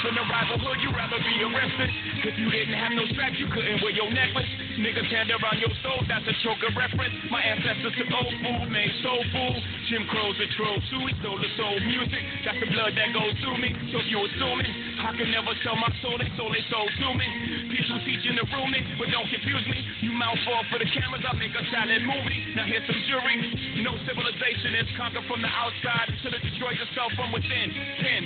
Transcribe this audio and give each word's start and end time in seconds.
In 0.00 0.14
the 0.14 0.22
rival 0.32 0.56
hood, 0.56 0.80
you 0.80 0.90
rather 0.96 1.18
be 1.20 1.44
arrested. 1.44 1.90
If 2.24 2.38
you 2.38 2.50
didn't 2.50 2.72
have 2.72 2.92
no 2.92 3.04
straps, 3.12 3.36
you 3.38 3.46
couldn't 3.52 3.82
wear 3.82 3.92
your 3.92 4.10
necklace. 4.10 4.48
Niggas 4.80 5.12
hand 5.12 5.28
around 5.28 5.60
your 5.60 5.76
soul, 5.84 6.00
that's 6.08 6.24
a 6.24 6.32
choker 6.40 6.72
reference. 6.72 7.12
My 7.28 7.44
ancestors 7.44 7.92
took 8.00 8.08
old 8.16 8.32
food, 8.40 8.72
made 8.72 8.88
soul 9.04 9.20
food. 9.28 9.60
Jim 9.92 10.08
Crow's 10.08 10.40
a 10.40 10.48
troll 10.56 10.80
too, 10.88 11.04
he 11.04 11.12
stole 11.20 11.36
the 11.36 11.52
soul 11.60 11.76
music. 11.84 12.24
That's 12.48 12.56
the 12.64 12.68
blood 12.72 12.96
that 12.96 13.12
goes 13.12 13.36
through 13.44 13.60
me. 13.60 13.76
So 13.92 14.00
if 14.00 14.08
you 14.08 14.24
assuming, 14.24 14.72
I 15.04 15.12
can 15.20 15.28
never 15.36 15.52
sell 15.60 15.76
my 15.76 15.92
soul, 16.00 16.16
they 16.16 16.32
sold 16.40 16.56
soul 16.72 16.88
to 16.88 17.08
me. 17.12 17.28
People 17.76 18.00
teaching 18.08 18.40
the 18.40 18.46
room 18.48 18.72
but 18.96 19.08
don't 19.12 19.28
confuse 19.28 19.68
me. 19.68 19.84
You 20.00 20.16
mouth 20.16 20.40
off 20.48 20.64
for 20.72 20.80
the 20.80 20.88
cameras, 20.88 21.28
I 21.28 21.36
make 21.36 21.52
a 21.52 21.64
silent 21.68 22.04
movie. 22.08 22.40
Now 22.56 22.64
here's 22.64 22.84
some 22.88 23.00
jury. 23.04 23.84
No 23.84 23.92
civilization 24.08 24.80
is 24.80 24.88
conquered 24.96 25.28
from 25.28 25.44
the 25.44 25.52
outside 25.52 26.08
until 26.08 26.40
it 26.40 26.42
destroys 26.44 26.80
itself 26.80 27.12
from 27.20 27.36
within. 27.36 27.68
Pin. 28.00 28.22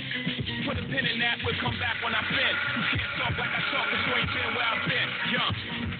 Put 0.63 0.79
a 0.79 0.87
pin 0.87 1.03
in 1.03 1.19
that, 1.19 1.43
we'll 1.43 1.59
come 1.59 1.75
back 1.83 1.99
when 1.99 2.15
I've 2.15 2.31
been. 2.31 2.55
You 2.79 2.83
can't 2.95 3.11
talk 3.19 3.33
like 3.35 3.51
I 3.51 3.61
talk, 3.75 3.85
cause 3.91 4.03
you 4.07 4.13
ain't 4.23 4.31
been 4.31 4.51
where 4.55 4.67
I've 4.71 4.83
been. 4.87 5.09
Young. 5.35 5.94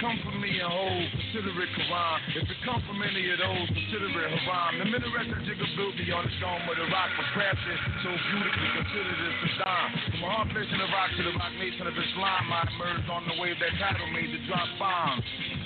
Come 0.00 0.18
from 0.24 0.40
me 0.40 0.52
and 0.60 0.68
hold, 0.68 1.04
consider 1.12 1.52
it 1.56 1.70
Quran. 1.72 2.18
If 2.36 2.46
it 2.48 2.60
come 2.64 2.80
from 2.84 3.00
any 3.00 3.22
of 3.32 3.38
those, 3.40 3.66
consider 3.72 4.08
it 4.12 4.32
haram. 4.44 4.72
The 4.78 4.86
minaret 4.92 5.26
that 5.32 5.42
Jigga 5.48 5.66
built 5.76 5.96
on 5.96 6.22
the 6.24 6.32
stone 6.36 6.60
where 6.68 6.76
the 6.76 6.88
rock 6.92 7.10
was 7.16 7.28
crafted, 7.32 7.78
so 8.04 8.10
beautifully 8.12 8.70
considered 8.76 9.18
it 9.20 9.34
Saddam. 9.56 9.88
From 10.12 10.22
a 10.24 10.28
hard 10.32 10.48
place 10.52 10.68
in 10.68 10.78
the 10.78 10.90
rock 10.92 11.10
to 11.16 11.22
the 11.24 11.34
rock 11.36 11.52
nation 11.56 11.84
of 11.88 11.96
Islam, 11.96 12.44
I 12.52 12.62
emerged 12.76 13.08
on 13.08 13.22
the 13.24 13.36
wave 13.40 13.56
that 13.60 13.72
title 13.80 14.08
made 14.12 14.32
to 14.32 14.40
drop 14.46 14.68
bombs. 14.78 15.65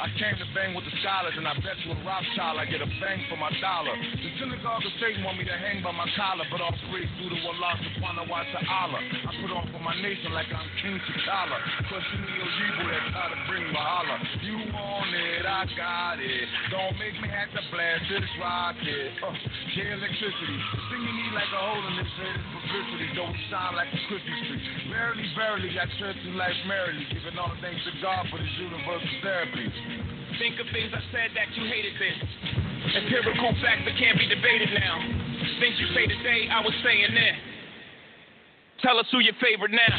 I 0.00 0.08
came 0.16 0.36
to 0.40 0.46
bang 0.54 0.72
with 0.74 0.84
the 0.84 0.94
scholars, 1.04 1.34
and 1.36 1.46
I 1.46 1.54
bet 1.60 1.76
you 1.84 1.92
a 1.92 1.98
Rothschild 2.02 2.58
I 2.58 2.66
get 2.66 2.80
a 2.80 2.90
bang 3.00 3.24
for 3.28 3.36
my 3.36 3.52
dollar. 3.60 3.94
The 3.96 4.30
synagogue 4.40 4.84
of 4.84 4.92
Satan 5.00 5.24
want 5.24 5.36
me 5.36 5.44
to 5.44 5.56
hang 5.56 5.82
by 5.82 5.92
my 5.92 6.08
collar, 6.16 6.44
but 6.48 6.60
all 6.60 6.74
praise 6.88 7.10
due 7.20 7.28
to 7.28 7.38
Allah 7.50 7.74
subhanahu 7.80 8.28
wa 8.30 8.42
ta'ala. 8.48 8.98
I 9.00 9.30
put 9.40 9.50
on 9.52 9.66
for 9.72 9.82
my 9.84 9.94
nation 10.00 10.32
like 10.32 10.48
I'm 10.48 10.66
King 10.80 10.96
T'Challa. 10.96 11.58
Question 11.88 12.20
the 12.24 12.32
evil 12.32 12.86
that 12.88 13.02
try 13.12 13.26
to 13.28 13.38
bring 13.50 13.64
Mahala. 13.74 14.16
You 14.40 14.56
want 14.72 15.12
it, 15.12 15.44
I 15.44 15.68
got 15.76 16.16
it. 16.16 16.46
Don't 16.72 16.96
make 16.96 17.16
me 17.20 17.28
have 17.28 17.52
to 17.52 17.62
blast 17.68 18.04
this 18.08 18.24
rocket. 18.40 19.12
Uh, 19.20 19.36
yeah, 19.76 20.00
electricity. 20.00 20.56
The 20.88 20.96
you 20.96 21.12
need 21.12 21.32
like 21.36 21.50
a 21.52 21.60
hole 21.60 21.84
in 21.92 21.94
this 22.00 22.12
head 22.16 22.40
publicity. 22.56 23.08
Don't 23.16 23.36
shine 23.52 23.74
like 23.76 23.92
a 23.92 24.00
Christmas 24.08 24.40
tree. 24.48 24.62
Verily, 24.88 25.26
verily, 25.36 25.68
got 25.76 25.88
church 26.00 26.16
in 26.24 26.40
life 26.40 26.56
merrily. 26.64 27.04
Giving 27.12 27.36
all 27.36 27.52
the 27.52 27.60
thanks 27.60 27.84
to 27.84 27.92
God 28.00 28.24
for 28.32 28.40
this 28.40 28.54
universal 28.56 29.12
therapy. 29.20 29.59
Think 30.38 30.56
of 30.60 30.66
things 30.72 30.88
I 30.94 31.02
said 31.12 31.30
that 31.36 31.52
you 31.56 31.68
hated 31.68 31.92
then. 32.00 32.16
Empirical 33.02 33.52
facts 33.60 33.84
that 33.84 33.96
can't 33.98 34.18
be 34.18 34.26
debated 34.26 34.70
now. 34.72 34.98
Things 35.60 35.76
you 35.78 35.86
say 35.94 36.06
today, 36.06 36.48
I 36.50 36.60
was 36.60 36.72
saying 36.82 37.12
then. 37.12 37.34
Tell 38.82 38.98
us 38.98 39.06
who 39.12 39.18
your 39.20 39.34
favorite 39.40 39.72
now. 39.72 39.94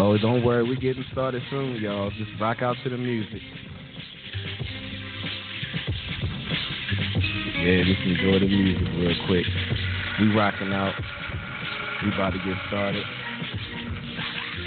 Oh, 0.00 0.16
don't 0.16 0.42
worry, 0.44 0.62
we're 0.64 0.76
getting 0.76 1.04
started 1.12 1.42
soon, 1.50 1.76
y'all. 1.76 2.10
Just 2.10 2.30
rock 2.40 2.62
out 2.62 2.76
to 2.82 2.90
the 2.90 2.96
music. 2.96 3.42
Yeah, 7.60 7.84
just 7.84 8.00
enjoy 8.00 8.38
the 8.40 8.48
music 8.48 8.88
real 8.96 9.26
quick. 9.26 9.46
We 10.20 10.34
rocking 10.34 10.72
out. 10.72 10.94
We 12.02 12.08
about 12.14 12.30
to 12.30 12.38
get 12.38 12.56
started. 12.68 13.04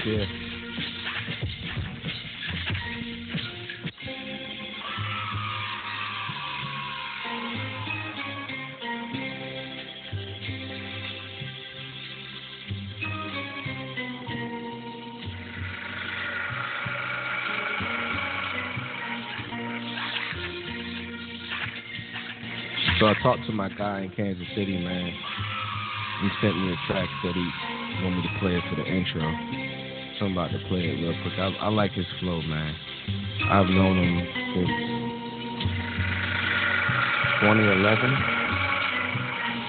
Yeah. 0.06 0.45
So 23.06 23.10
I 23.12 23.22
talked 23.22 23.46
to 23.46 23.52
my 23.52 23.70
guy 23.70 24.02
in 24.02 24.10
Kansas 24.18 24.48
City, 24.56 24.80
man. 24.80 25.14
He 26.24 26.30
sent 26.42 26.58
me 26.58 26.74
a 26.74 26.78
track 26.88 27.08
that 27.22 27.36
he 27.36 27.52
want 28.02 28.18
me 28.18 28.24
to 28.24 28.40
play 28.40 28.56
it 28.58 28.64
for 28.68 28.82
the 28.82 28.84
intro. 28.84 29.22
So 30.18 30.26
I'm 30.26 30.32
about 30.32 30.50
to 30.50 30.58
play 30.68 30.80
it 30.90 30.98
real 30.98 31.14
quick. 31.22 31.38
I, 31.38 31.54
I 31.62 31.70
like 31.70 31.92
his 31.92 32.08
flow, 32.20 32.42
man. 32.42 32.74
I've 33.52 33.68
known 33.68 34.02
him 34.02 34.26
since 34.56 34.74
2011. 37.46 38.10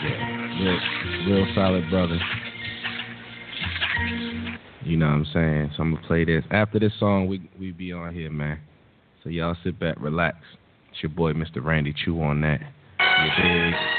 Yeah, 0.00 0.16
real, 0.64 1.36
real 1.36 1.54
solid 1.54 1.90
brother. 1.90 2.18
You 4.82 4.96
know 4.96 5.08
what 5.08 5.12
I'm 5.12 5.26
saying? 5.34 5.72
So 5.76 5.82
I'm 5.82 5.94
gonna 5.94 6.06
play 6.06 6.24
this. 6.24 6.42
After 6.50 6.78
this 6.78 6.92
song, 6.98 7.26
we 7.26 7.50
we 7.60 7.72
be 7.72 7.92
on 7.92 8.14
here, 8.14 8.30
man. 8.30 8.60
So 9.22 9.28
y'all 9.28 9.56
sit 9.62 9.78
back, 9.78 9.96
relax. 10.00 10.38
It's 10.90 11.02
your 11.02 11.10
boy, 11.10 11.34
Mr. 11.34 11.62
Randy 11.62 11.92
Choo 11.92 12.22
on 12.22 12.40
that. 12.40 12.62
You 13.18 13.30
dig? 13.42 13.95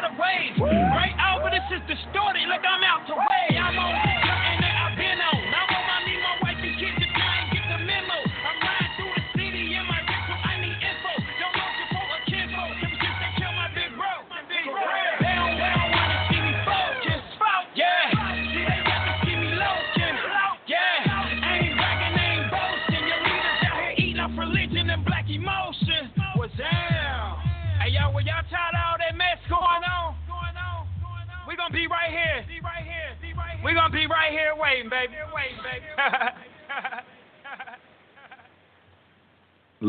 Got 0.00 0.12
a 0.12 0.14
wave, 0.14 0.54
right? 0.62 1.14
Of 1.34 1.50
this 1.50 1.66
is 1.74 1.82
distorted, 1.88 2.37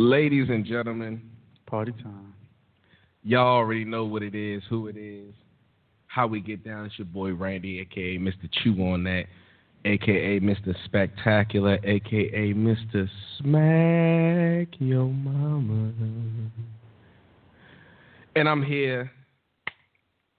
Ladies 0.02 0.48
and 0.48 0.66
gentlemen, 0.66 1.22
Party 1.66 1.92
time. 1.92 2.34
y'all 3.22 3.46
already 3.46 3.84
know 3.84 4.06
what 4.06 4.24
it 4.24 4.34
is, 4.34 4.64
who 4.70 4.88
it 4.88 4.96
is, 4.96 5.34
how 6.08 6.26
we 6.26 6.40
get 6.40 6.64
down. 6.64 6.86
It's 6.86 6.98
your 6.98 7.06
boy 7.06 7.34
Randy, 7.34 7.82
aka 7.82 8.18
Mr. 8.18 8.50
Choo 8.50 8.82
on 8.82 9.04
that, 9.04 9.26
aka 9.84 10.40
Mr. 10.40 10.74
Spectacular, 10.86 11.80
aka 11.84 12.54
Mr. 12.54 13.10
Smack 13.40 14.70
Your 14.80 15.08
Mama. 15.08 15.92
And 18.38 18.48
I'm 18.48 18.64
here 18.64 19.12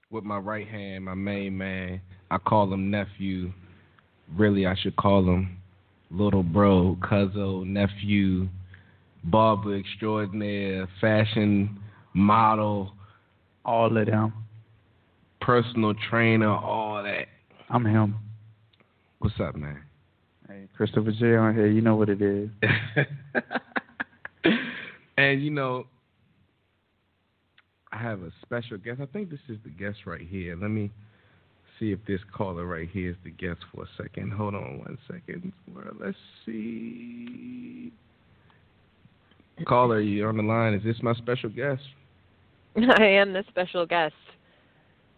with 0.08 0.24
my 0.24 0.38
right 0.38 0.66
hand, 0.66 1.04
my 1.04 1.12
main 1.12 1.58
man. 1.58 2.00
I 2.30 2.38
call 2.38 2.72
him 2.72 2.90
nephew. 2.90 3.52
Really, 4.34 4.64
I 4.64 4.74
should 4.74 4.96
call 4.96 5.22
him 5.22 5.58
little 6.10 6.42
bro, 6.42 6.96
cuzzo, 7.02 7.66
nephew, 7.66 8.48
barber 9.24 9.76
extraordinaire, 9.76 10.88
fashion 11.00 11.78
model, 12.14 12.92
All 13.64 13.96
of 13.96 14.06
them. 14.06 14.32
personal 15.40 15.94
trainer, 16.08 16.48
all 16.50 17.02
that. 17.02 17.26
I'm 17.68 17.84
him. 17.84 18.16
What's 19.18 19.38
up, 19.38 19.54
man? 19.54 19.82
Hey, 20.48 20.66
Christopher 20.76 21.12
J 21.12 21.36
on 21.36 21.54
here. 21.54 21.66
You 21.68 21.80
know 21.82 21.94
what 21.96 22.08
it 22.08 22.20
is. 22.22 22.48
and 25.16 25.42
you 25.42 25.50
know, 25.50 25.86
I 27.92 27.98
have 27.98 28.22
a 28.22 28.32
special 28.42 28.78
guest. 28.78 29.00
I 29.00 29.06
think 29.06 29.30
this 29.30 29.40
is 29.48 29.58
the 29.62 29.70
guest 29.70 29.98
right 30.06 30.20
here. 30.26 30.56
Let 30.60 30.70
me 30.70 30.90
see 31.78 31.92
if 31.92 31.98
this 32.06 32.20
caller 32.34 32.66
right 32.66 32.88
here 32.90 33.10
is 33.10 33.16
the 33.24 33.30
guest 33.30 33.60
for 33.72 33.84
a 33.84 33.88
second. 34.02 34.32
Hold 34.32 34.54
on 34.54 34.78
one 34.78 34.98
second. 35.06 35.52
Well, 35.72 35.84
let's 36.00 36.16
see. 36.46 37.92
Caller, 39.66 40.00
you 40.00 40.26
on 40.26 40.36
the 40.36 40.42
line? 40.42 40.74
Is 40.74 40.82
this 40.82 40.96
my 41.02 41.14
special 41.14 41.50
guest? 41.50 41.82
I 42.76 43.04
am 43.04 43.32
the 43.32 43.44
special 43.48 43.86
guest. 43.86 44.14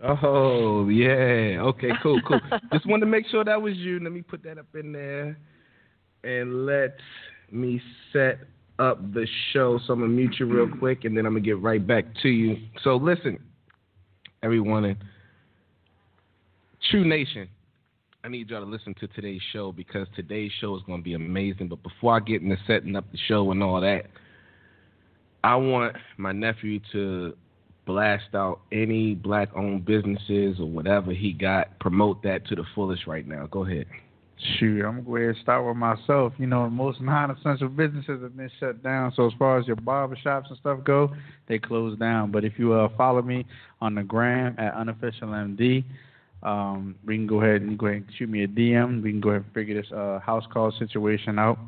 Oh 0.02 0.88
yeah. 0.88 1.60
Okay. 1.60 1.90
Cool. 2.02 2.20
Cool. 2.26 2.40
Just 2.72 2.86
wanted 2.86 3.06
to 3.06 3.10
make 3.10 3.26
sure 3.28 3.44
that 3.44 3.60
was 3.60 3.76
you. 3.76 4.00
Let 4.00 4.12
me 4.12 4.22
put 4.22 4.42
that 4.44 4.58
up 4.58 4.66
in 4.74 4.92
there, 4.92 5.38
and 6.24 6.66
let 6.66 6.96
me 7.50 7.80
set 8.12 8.40
up 8.78 9.00
the 9.12 9.26
show. 9.52 9.78
So 9.86 9.92
I'm 9.92 10.00
gonna 10.00 10.10
mute 10.10 10.34
you 10.40 10.46
real 10.46 10.68
quick, 10.78 11.04
and 11.04 11.16
then 11.16 11.24
I'm 11.24 11.34
gonna 11.34 11.44
get 11.44 11.60
right 11.60 11.84
back 11.84 12.04
to 12.22 12.28
you. 12.28 12.56
So 12.82 12.96
listen, 12.96 13.38
everyone 14.42 14.84
in 14.86 14.96
Choo 16.90 17.04
Nation. 17.04 17.48
I 18.24 18.28
need 18.28 18.50
y'all 18.50 18.64
to 18.64 18.70
listen 18.70 18.94
to 19.00 19.08
today's 19.08 19.40
show 19.52 19.72
because 19.72 20.06
today's 20.14 20.52
show 20.60 20.76
is 20.76 20.82
gonna 20.86 21.02
be 21.02 21.14
amazing. 21.14 21.68
But 21.68 21.82
before 21.82 22.16
I 22.16 22.20
get 22.20 22.42
into 22.42 22.56
setting 22.66 22.96
up 22.96 23.10
the 23.12 23.18
show 23.28 23.50
and 23.50 23.62
all 23.62 23.80
that, 23.80 24.06
I 25.44 25.56
want 25.56 25.96
my 26.18 26.32
nephew 26.32 26.80
to 26.92 27.34
blast 27.84 28.34
out 28.34 28.60
any 28.70 29.14
black 29.14 29.48
owned 29.56 29.84
businesses 29.84 30.58
or 30.60 30.66
whatever 30.66 31.12
he 31.12 31.32
got, 31.32 31.78
promote 31.80 32.22
that 32.22 32.46
to 32.46 32.54
the 32.54 32.64
fullest 32.74 33.06
right 33.06 33.26
now. 33.26 33.46
Go 33.46 33.64
ahead. 33.64 33.86
Shoot, 34.58 34.84
I'm 34.84 34.94
going 34.94 35.04
to 35.04 35.10
go 35.10 35.16
ahead 35.16 35.28
and 35.28 35.38
start 35.38 35.66
with 35.66 35.76
myself. 35.76 36.32
You 36.38 36.46
know, 36.46 36.68
most 36.68 37.00
non-essential 37.00 37.68
businesses 37.68 38.22
have 38.22 38.36
been 38.36 38.50
shut 38.58 38.82
down. 38.82 39.12
So 39.14 39.26
as 39.26 39.32
far 39.38 39.58
as 39.58 39.66
your 39.66 39.76
barber 39.76 40.16
shops 40.16 40.48
and 40.50 40.58
stuff 40.58 40.80
go, 40.84 41.12
they 41.48 41.58
closed 41.58 42.00
down. 42.00 42.32
But 42.32 42.44
if 42.44 42.54
you 42.58 42.72
uh, 42.72 42.88
follow 42.96 43.22
me 43.22 43.46
on 43.80 43.94
the 43.94 44.02
gram 44.02 44.56
at 44.58 44.74
unofficialmd, 44.74 45.84
um, 46.42 46.96
we 47.04 47.16
can 47.16 47.28
go 47.28 47.40
ahead 47.40 47.62
and 47.62 47.78
go 47.78 47.86
ahead 47.86 48.02
and 48.02 48.12
shoot 48.18 48.28
me 48.28 48.42
a 48.42 48.48
DM. 48.48 49.02
We 49.02 49.12
can 49.12 49.20
go 49.20 49.30
ahead 49.30 49.44
and 49.44 49.54
figure 49.54 49.80
this 49.80 49.92
uh, 49.92 50.18
house 50.18 50.44
call 50.52 50.72
situation 50.76 51.38
out. 51.38 51.58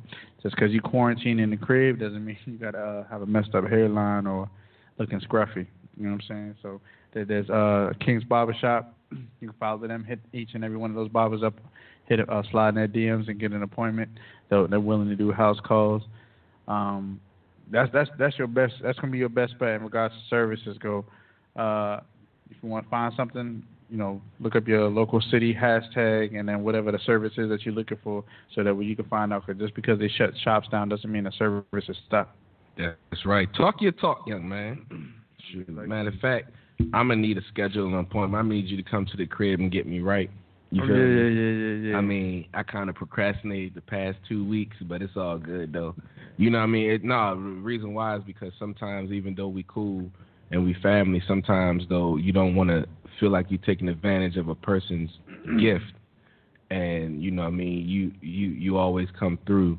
Just 0.45 0.55
because 0.55 0.73
you 0.73 0.81
quarantine 0.81 1.41
in 1.41 1.51
the 1.51 1.57
crib 1.57 1.99
doesn't 1.99 2.25
mean 2.25 2.37
you 2.45 2.59
got 2.59 2.73
to 2.73 2.79
uh, 2.79 3.09
have 3.09 3.23
a 3.23 3.27
messed 3.27 3.55
up 3.55 3.67
hairline 3.69 4.27
or 4.27 4.49
looking 4.99 5.21
scruffy. 5.21 5.67
You 5.97 6.07
know 6.07 6.13
what 6.13 6.23
I'm 6.23 6.29
saying? 6.29 6.55
So 6.63 6.81
there, 7.13 7.25
there's 7.25 7.51
uh, 7.51 7.93
King's 8.05 8.25
Barbershop. 8.25 8.95
You 9.41 9.49
can 9.49 9.59
follow 9.61 9.87
them, 9.87 10.03
hit 10.03 10.19
each 10.33 10.51
and 10.55 10.65
every 10.65 10.77
one 10.77 10.91
of 10.91 10.97
those 10.97 11.09
barbers 11.09 11.43
up, 11.45 11.55
hit 12.07 12.29
uh, 12.29 12.43
slide 12.51 12.71
in 12.71 12.75
their 12.75 12.89
DMs 12.89 13.29
and 13.29 13.39
get 13.39 13.53
an 13.53 13.63
appointment. 13.63 14.11
They're, 14.51 14.67
they're 14.67 14.81
willing 14.81 15.09
to 15.09 15.15
do 15.15 15.31
house 15.31 15.59
calls. 15.65 16.03
Um, 16.67 17.21
that's 17.71 17.93
that's 17.93 18.11
that's 18.19 18.37
your 18.39 18.49
best. 18.49 18.75
That's 18.83 18.99
gonna 18.99 19.13
be 19.13 19.19
your 19.19 19.29
best 19.29 19.59
bet 19.59 19.71
in 19.71 19.83
regards 19.83 20.15
to 20.15 20.21
services 20.29 20.77
go. 20.79 21.05
Uh, 21.55 22.01
if 22.51 22.57
you 22.63 22.69
want 22.69 22.87
to 22.87 22.91
find 22.91 23.13
something, 23.17 23.63
you 23.91 23.97
know, 23.97 24.21
look 24.41 24.57
up 24.57 24.67
your 24.67 24.89
local 24.89 25.21
city 25.31 25.55
hashtag 25.55 26.39
and 26.39 26.49
then 26.49 26.63
whatever 26.63 26.91
the 26.93 26.99
service 27.07 27.33
is 27.37 27.49
that 27.51 27.65
you're 27.65 27.75
looking 27.75 27.99
for, 28.03 28.25
so 28.55 28.65
that 28.65 28.75
way 28.75 28.85
you 28.85 28.97
can 28.97 29.05
find 29.07 29.33
out. 29.33 29.47
Because 29.47 29.61
just 29.61 29.75
because 29.75 29.99
they 29.99 30.09
shut 30.09 30.31
shops 30.43 30.69
down 30.69 30.89
doesn't 30.89 31.11
mean 31.11 31.25
the 31.25 31.33
service 31.33 31.85
is 31.89 31.97
stopped. 32.07 32.37
That's 32.77 33.25
right. 33.25 33.49
Talk 33.55 33.81
your 33.81 33.93
talk, 33.93 34.27
young 34.27 34.49
man. 34.49 35.15
Shoot, 35.53 35.69
matter 35.69 36.09
of 36.09 36.15
fact, 36.21 36.51
I'm 36.93 37.09
gonna 37.09 37.17
need 37.17 37.39
a 37.39 37.43
schedule 37.53 37.87
and 37.87 37.95
appointment. 37.95 38.45
I 38.45 38.49
need 38.49 38.67
you 38.67 38.77
to 38.77 38.83
come 38.83 39.07
to 39.07 39.17
the 39.17 39.27
crib 39.27 39.61
and 39.61 39.71
get 39.71 39.87
me 39.87 40.01
right. 40.01 40.31
You 40.71 40.83
Oh, 40.83 40.87
feel 40.89 40.97
yeah, 40.97 41.05
me? 41.05 41.15
yeah, 41.15 41.29
yeah, 41.29 41.51
yeah, 41.53 41.91
yeah. 41.91 41.97
I 41.97 42.01
mean, 42.01 42.47
I 42.53 42.63
kind 42.65 42.91
of 42.91 42.97
procrastinated 42.97 43.75
the 43.75 43.81
past 43.83 44.19
two 44.29 44.45
weeks, 44.45 44.77
but 44.83 45.03
it's 45.03 45.17
all 45.17 45.39
good 45.39 45.73
though. 45.73 45.95
You 46.37 46.51
know 46.51 46.59
what 46.59 46.65
I 46.65 46.69
mean? 46.69 46.91
It, 46.91 47.05
no, 47.05 47.35
the 47.37 47.41
reason 47.41 47.95
why 47.95 48.17
is 48.17 48.23
because 48.27 48.53
sometimes 48.59 49.13
even 49.13 49.37
though 49.37 49.47
we 49.47 49.65
cool 49.69 50.11
and 50.55 50.65
we 50.65 50.75
family, 50.83 51.21
sometimes 51.27 51.85
though 51.89 52.17
you 52.17 52.33
don't 52.33 52.55
want 52.55 52.71
to 52.71 52.87
feel 53.19 53.31
like 53.31 53.47
you're 53.49 53.61
taking 53.61 53.89
advantage 53.89 54.37
of 54.37 54.49
a 54.49 54.55
person's 54.55 55.11
mm-hmm. 55.29 55.59
gift, 55.59 55.93
and 56.71 57.23
you 57.23 57.31
know 57.31 57.43
what 57.43 57.49
I 57.49 57.53
mean. 57.53 57.87
You 57.89 58.13
you 58.21 58.49
you 58.49 58.77
always 58.77 59.09
come 59.19 59.37
through 59.47 59.79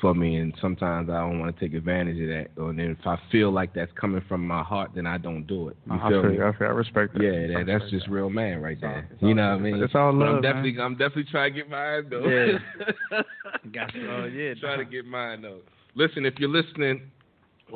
for 0.00 0.14
me, 0.14 0.36
and 0.36 0.54
sometimes 0.62 1.10
I 1.10 1.20
don't 1.20 1.40
want 1.40 1.54
to 1.54 1.60
take 1.60 1.74
advantage 1.76 2.20
of 2.22 2.28
that. 2.28 2.62
And 2.62 2.78
then 2.78 2.96
if 2.98 3.06
I 3.06 3.18
feel 3.30 3.52
like 3.52 3.74
that's 3.74 3.92
coming 4.00 4.22
from 4.26 4.46
my 4.46 4.62
heart, 4.62 4.92
then 4.94 5.06
I 5.06 5.18
don't 5.18 5.46
do 5.46 5.68
it. 5.68 5.76
You 5.86 5.92
I 5.92 6.08
feel 6.08 6.22
feel, 6.22 6.30
me? 6.30 6.36
I 6.42 6.58
feel, 6.58 6.66
I 6.68 6.70
respect 6.70 7.12
that. 7.14 7.22
Yeah, 7.22 7.58
that, 7.58 7.66
that's 7.66 7.90
just 7.90 8.06
that. 8.06 8.12
real 8.12 8.30
man 8.30 8.62
right 8.62 8.80
there. 8.80 9.06
it's 9.12 9.22
You 9.22 9.28
all- 9.28 9.34
know 9.34 9.50
what 9.50 9.58
I 9.58 9.62
mean? 9.62 9.82
it's 9.82 9.94
all 9.94 10.12
But 10.12 10.18
love, 10.18 10.28
I'm 10.28 10.34
man. 10.34 10.42
definitely, 10.42 10.80
I'm 10.80 10.94
definitely 10.94 11.24
trying 11.30 11.52
to 11.52 11.60
get 11.60 11.70
mine 11.70 12.06
though. 12.08 12.26
Yeah. 12.26 13.22
Got. 13.72 13.92
Oh, 13.94 14.24
yeah, 14.24 14.54
trying 14.54 14.78
to 14.78 14.84
get 14.84 15.04
mine 15.06 15.42
though. 15.42 15.60
Listen, 15.94 16.24
if 16.24 16.34
you're 16.38 16.48
listening 16.48 17.10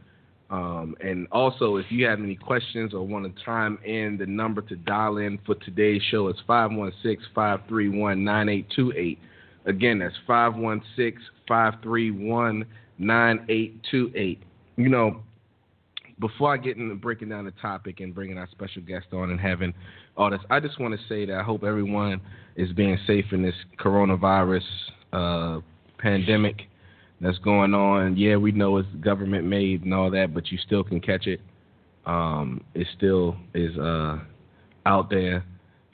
Um, 0.48 0.94
and 1.00 1.26
also, 1.32 1.74
if 1.76 1.86
you 1.90 2.06
have 2.06 2.20
any 2.20 2.36
questions 2.36 2.94
or 2.94 3.04
want 3.04 3.24
to 3.24 3.32
chime 3.44 3.80
in, 3.84 4.16
the 4.16 4.26
number 4.26 4.62
to 4.62 4.76
dial 4.76 5.16
in 5.16 5.40
for 5.44 5.56
today's 5.56 6.00
show 6.10 6.28
is 6.28 6.36
516 6.46 7.26
531 7.34 8.22
9828. 8.24 9.18
Again, 9.66 9.98
that's 9.98 10.14
516 10.26 11.20
531 11.48 12.60
9828. 12.60 12.66
You 14.76 14.88
know, 14.88 15.22
before 16.18 16.52
I 16.52 16.56
get 16.56 16.76
into 16.76 16.94
breaking 16.94 17.28
down 17.28 17.44
the 17.44 17.52
topic 17.62 18.00
and 18.00 18.14
bringing 18.14 18.38
our 18.38 18.48
special 18.50 18.82
guest 18.82 19.06
on 19.12 19.30
and 19.30 19.40
having 19.40 19.74
all 20.16 20.30
this, 20.30 20.40
I 20.50 20.60
just 20.60 20.80
want 20.80 20.98
to 20.98 21.06
say 21.08 21.26
that 21.26 21.38
I 21.38 21.42
hope 21.42 21.62
everyone 21.62 22.20
is 22.56 22.72
being 22.72 22.98
safe 23.06 23.26
in 23.32 23.42
this 23.42 23.54
coronavirus 23.78 24.62
uh, 25.12 25.60
pandemic 25.98 26.62
that's 27.20 27.38
going 27.38 27.74
on. 27.74 28.16
Yeah, 28.16 28.36
we 28.36 28.52
know 28.52 28.78
it's 28.78 28.88
government 29.00 29.44
made 29.44 29.82
and 29.84 29.92
all 29.92 30.10
that, 30.10 30.32
but 30.34 30.50
you 30.50 30.58
still 30.58 30.84
can 30.84 31.00
catch 31.00 31.26
it. 31.26 31.40
Um, 32.06 32.62
it 32.74 32.86
still 32.96 33.36
is 33.54 33.76
uh, 33.78 34.18
out 34.86 35.10
there. 35.10 35.44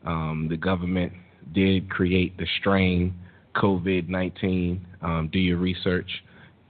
Um, 0.04 0.46
the 0.50 0.56
government 0.56 1.12
did 1.52 1.90
create 1.90 2.36
the 2.36 2.46
strain 2.60 3.14
COVID 3.56 4.08
19. 4.08 4.86
Um, 5.00 5.30
do 5.32 5.38
your 5.38 5.58
research. 5.58 6.10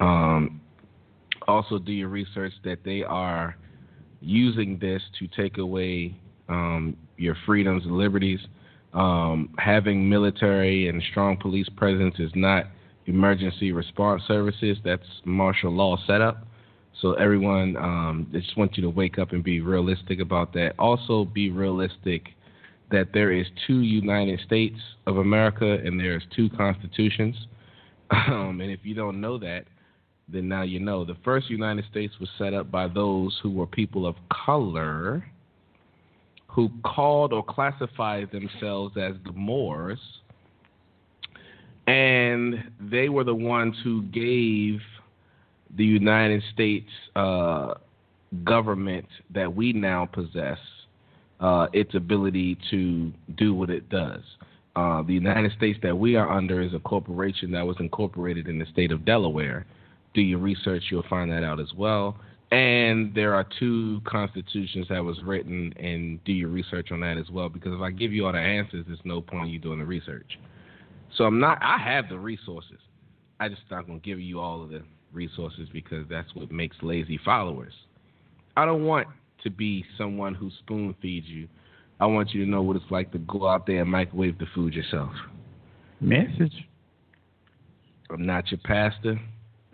Um, 0.01 0.61
also, 1.49 1.79
do 1.79 1.93
your 1.93 2.09
research 2.09 2.53
that 2.65 2.79
they 2.85 3.03
are 3.03 3.57
using 4.21 4.79
this 4.79 5.03
to 5.19 5.27
take 5.29 5.59
away 5.59 6.15
um, 6.49 6.97
your 7.17 7.37
freedoms 7.47 7.85
and 7.85 7.97
liberties. 7.97 8.41
Um, 8.95 9.55
having 9.59 10.09
military 10.09 10.89
and 10.89 11.03
strong 11.11 11.37
police 11.37 11.69
presence 11.77 12.15
is 12.19 12.31
not 12.35 12.67
emergency 13.07 13.73
response 13.73 14.23
services. 14.29 14.79
That's 14.85 15.07
martial 15.25 15.73
law 15.73 15.97
setup. 16.07 16.47
So 17.01 17.15
everyone, 17.15 17.77
um, 17.77 18.29
I 18.33 18.39
just 18.39 18.57
want 18.57 18.77
you 18.77 18.83
to 18.83 18.91
wake 18.91 19.19
up 19.19 19.33
and 19.33 19.43
be 19.43 19.61
realistic 19.61 20.21
about 20.21 20.53
that. 20.53 20.75
Also, 20.79 21.25
be 21.25 21.51
realistic 21.51 22.29
that 22.91 23.09
there 23.15 23.33
is 23.33 23.47
two 23.67 23.81
United 23.81 24.41
States 24.47 24.79
of 25.07 25.17
America 25.17 25.79
and 25.85 25.99
there's 25.99 26.23
two 26.35 26.49
constitutions. 26.51 27.37
Um, 28.15 28.61
and 28.61 28.71
if 28.71 28.81
you 28.83 28.95
don't 28.95 29.23
know 29.23 29.39
that, 29.39 29.65
then 30.33 30.49
now 30.49 30.63
you 30.63 30.81
know. 30.81 31.05
The 31.05 31.17
first 31.25 31.51
United 31.51 31.85
States 31.91 32.15
was 32.19 32.29
set 32.39 32.55
up 32.55 32.71
by 32.71 32.89
those 32.89 33.39
who 33.43 33.51
were 33.51 33.67
people 33.67 34.07
of 34.07 34.17
color 34.47 35.25
who 36.47 36.71
called 36.85 37.33
or 37.33 37.43
classified 37.43 38.31
themselves 38.31 38.97
as 38.97 39.15
the 39.25 39.33
Moors 39.33 39.99
and 41.87 42.63
they 42.81 43.09
were 43.09 43.25
the 43.25 43.35
ones 43.35 43.75
who 43.83 44.03
gave 44.05 44.81
the 45.77 45.85
United 45.85 46.43
States 46.53 46.89
uh, 47.17 47.75
government 48.45 49.07
that 49.35 49.53
we 49.53 49.73
now 49.73 50.07
possess 50.07 50.59
uh, 51.41 51.67
its 51.73 51.95
ability 51.95 52.57
to 52.71 53.13
do 53.37 53.55
what 53.55 53.69
it 53.71 53.89
does. 53.89 54.21
Uh, 54.77 55.03
the 55.03 55.13
United 55.13 55.53
States 55.57 55.79
that 55.83 55.97
we 55.97 56.15
are 56.15 56.31
under 56.31 56.63
is 56.63 56.73
a 56.73 56.79
corporation 56.79 57.51
that 57.51 57.67
was 57.67 57.77
incorporated 57.81 58.49
in 58.49 58.59
the 58.59 58.67
state 58.67 58.93
of 58.93 59.05
Delaware. 59.05 59.67
Do 60.15 60.21
your 60.21 60.39
research, 60.39 60.85
you'll 60.91 61.05
find 61.09 61.31
that 61.31 61.45
out 61.45 61.61
as 61.61 61.73
well. 61.77 62.17
And 62.51 63.15
there 63.15 63.35
are 63.35 63.47
two 63.59 64.03
constitutions 64.05 64.87
that 64.91 65.03
was 65.03 65.17
written, 65.25 65.73
and 65.79 66.23
do 66.25 66.33
your 66.33 66.51
research 66.51 66.93
on 66.93 67.01
that 67.01 67.17
as 67.17 67.31
well. 67.31 67.49
Because 67.49 67.73
if 67.75 67.81
I 67.81 67.91
give 67.91 68.13
you 68.13 68.27
all 68.27 68.33
the 68.33 68.39
answers, 68.39 68.85
there's 68.87 69.01
no 69.05 69.23
point 69.23 69.47
in 69.47 69.51
you 69.51 69.59
doing 69.59 69.79
the 69.79 69.87
research. 69.87 70.39
So 71.17 71.25
I'm 71.25 71.41
not. 71.41 71.59
I 71.63 71.79
have 71.79 72.09
the 72.09 72.19
resources. 72.19 72.79
I 73.41 73.49
just 73.49 73.63
not 73.71 73.87
gonna 73.87 74.01
give 74.01 74.21
you 74.21 74.39
all 74.39 74.63
of 74.63 74.69
the 74.69 74.83
resources 75.13 75.69
because 75.73 76.07
that's 76.09 76.29
what 76.35 76.51
makes 76.51 76.77
lazy 76.83 77.19
followers. 77.25 77.73
I 78.57 78.65
don't 78.67 78.85
want 78.85 79.09
to 79.43 79.51
be 79.51 79.85
someone 79.97 80.35
who 80.35 80.51
spoon 80.61 80.95
feeds 81.01 81.27
you. 81.27 81.49
I 82.01 82.07
want 82.07 82.35
you 82.35 82.45
to 82.45 82.51
know 82.51 82.63
what 82.63 82.77
it's 82.77 82.91
like 82.91 83.13
to 83.13 83.19
go 83.19 83.49
out 83.49 83.67
there 83.67 83.83
and 83.83 83.91
microwave 83.91 84.39
the 84.39 84.47
food 84.55 84.75
yourself. 84.75 85.13
Message. 86.01 86.67
I'm 88.11 88.27
not 88.27 88.51
your 88.51 88.61
pastor. 88.65 89.21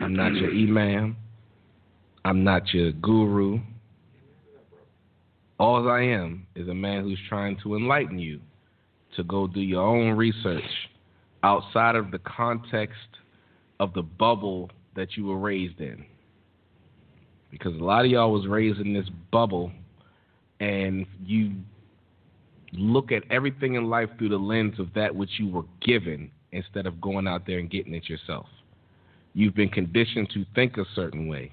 I'm 0.00 0.14
not 0.14 0.35
your 0.35 0.50
imam. 0.50 1.17
I'm 2.25 2.45
not 2.45 2.73
your 2.73 2.93
guru. 2.93 3.61
All 5.59 5.88
I 5.88 6.02
am 6.02 6.47
is 6.55 6.69
a 6.69 6.75
man 6.75 7.02
who's 7.02 7.19
trying 7.28 7.59
to 7.62 7.75
enlighten 7.75 8.19
you 8.19 8.40
to 9.17 9.25
go 9.25 9.47
do 9.47 9.61
your 9.61 9.83
own 9.83 10.17
research 10.17 10.62
outside 11.43 11.97
of 11.97 12.11
the 12.11 12.19
context 12.21 12.97
of 13.81 13.93
the 13.95 14.02
bubble 14.02 14.71
that 14.95 15.17
you 15.17 15.26
were 15.26 15.38
raised 15.38 15.81
in. 15.81 16.05
Because 17.50 17.75
a 17.75 17.85
lot 17.85 18.05
of 18.05 18.11
y'all 18.11 18.33
was 18.33 18.47
raised 18.47 18.78
in 18.78 18.93
this 18.93 19.09
bubble 19.33 19.73
and 20.61 21.07
you 21.25 21.52
look 22.73 23.11
at 23.11 23.23
everything 23.31 23.75
in 23.75 23.88
life 23.88 24.11
through 24.19 24.28
the 24.28 24.37
lens 24.37 24.78
of 24.78 24.93
that 24.95 25.14
which 25.14 25.31
you 25.38 25.49
were 25.49 25.64
given 25.81 26.31
instead 26.52 26.87
of 26.87 27.00
going 27.00 27.26
out 27.26 27.47
there 27.47 27.59
and 27.59 27.71
getting 27.71 27.95
it 27.95 28.09
yourself. 28.09 28.47
You've 29.38 29.54
been 29.54 29.68
conditioned 29.68 30.30
to 30.35 30.45
think 30.57 30.78
a 30.78 30.85
certain 30.97 31.28
way. 31.28 31.52